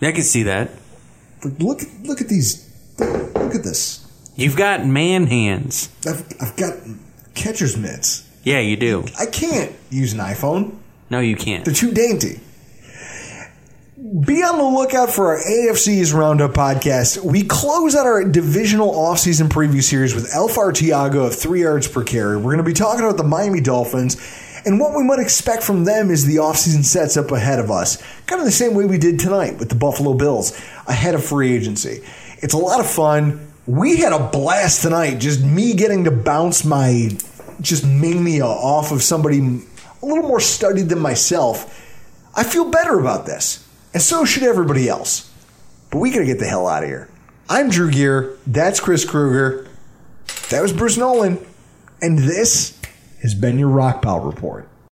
I 0.00 0.12
can 0.12 0.22
see 0.22 0.44
that. 0.44 0.70
Like, 1.44 1.58
look, 1.58 1.80
look 2.02 2.20
at 2.20 2.28
these. 2.28 2.70
Look 2.98 3.54
at 3.54 3.62
this. 3.64 4.00
You've 4.36 4.56
got 4.56 4.84
man 4.86 5.26
hands. 5.26 5.90
I've, 6.06 6.26
I've 6.40 6.56
got 6.56 6.74
catcher's 7.34 7.76
mitts. 7.76 8.28
Yeah, 8.42 8.60
you 8.60 8.76
do. 8.76 9.04
I 9.18 9.26
can't 9.26 9.74
use 9.90 10.12
an 10.12 10.20
iPhone. 10.20 10.76
No, 11.10 11.20
you 11.20 11.36
can't. 11.36 11.64
They're 11.64 11.74
too 11.74 11.92
dainty. 11.92 12.40
Be 14.04 14.42
on 14.42 14.58
the 14.58 14.64
lookout 14.64 15.08
for 15.08 15.28
our 15.28 15.42
AFC's 15.42 16.12
Roundup 16.12 16.52
podcast. 16.52 17.24
We 17.24 17.42
close 17.42 17.96
out 17.96 18.04
our 18.04 18.22
divisional 18.22 18.92
offseason 18.92 19.48
preview 19.48 19.82
series 19.82 20.14
with 20.14 20.30
Elf 20.34 20.58
Artiago 20.58 21.24
of 21.24 21.34
three 21.34 21.62
yards 21.62 21.88
per 21.88 22.04
carry. 22.04 22.36
We're 22.36 22.52
going 22.52 22.58
to 22.58 22.64
be 22.64 22.74
talking 22.74 23.02
about 23.02 23.16
the 23.16 23.24
Miami 23.24 23.62
Dolphins 23.62 24.18
and 24.66 24.78
what 24.78 24.94
we 24.94 25.02
might 25.02 25.20
expect 25.20 25.62
from 25.62 25.84
them 25.84 26.10
as 26.10 26.26
the 26.26 26.36
offseason 26.36 26.84
sets 26.84 27.16
up 27.16 27.30
ahead 27.30 27.58
of 27.58 27.70
us. 27.70 27.96
Kind 28.26 28.40
of 28.40 28.44
the 28.44 28.52
same 28.52 28.74
way 28.74 28.84
we 28.84 28.98
did 28.98 29.18
tonight 29.18 29.58
with 29.58 29.70
the 29.70 29.74
Buffalo 29.74 30.12
Bills 30.12 30.50
ahead 30.86 31.14
of 31.14 31.24
free 31.24 31.54
agency. 31.54 32.02
It's 32.42 32.52
a 32.52 32.58
lot 32.58 32.80
of 32.80 32.90
fun. 32.90 33.50
We 33.66 33.96
had 33.96 34.12
a 34.12 34.28
blast 34.28 34.82
tonight, 34.82 35.14
just 35.14 35.42
me 35.42 35.72
getting 35.72 36.04
to 36.04 36.10
bounce 36.10 36.62
my 36.62 37.08
just 37.62 37.86
mania 37.86 38.44
off 38.44 38.92
of 38.92 39.02
somebody 39.02 39.38
a 39.38 40.04
little 40.04 40.28
more 40.28 40.40
studied 40.40 40.90
than 40.90 40.98
myself. 40.98 41.80
I 42.34 42.44
feel 42.44 42.70
better 42.70 43.00
about 43.00 43.24
this. 43.24 43.63
And 43.94 44.02
so 44.02 44.24
should 44.24 44.42
everybody 44.42 44.88
else. 44.88 45.30
But 45.90 45.98
we 45.98 46.10
gotta 46.10 46.26
get 46.26 46.40
the 46.40 46.46
hell 46.46 46.66
out 46.66 46.82
of 46.82 46.88
here. 46.88 47.08
I'm 47.48 47.70
Drew 47.70 47.90
Gear. 47.90 48.36
That's 48.46 48.80
Chris 48.80 49.04
Krueger. 49.04 49.68
That 50.50 50.60
was 50.60 50.72
Bruce 50.72 50.96
Nolan. 50.96 51.38
And 52.02 52.18
this 52.18 52.78
has 53.22 53.34
been 53.34 53.58
your 53.58 53.70
Rockpile 53.70 54.26
Report. 54.26 54.68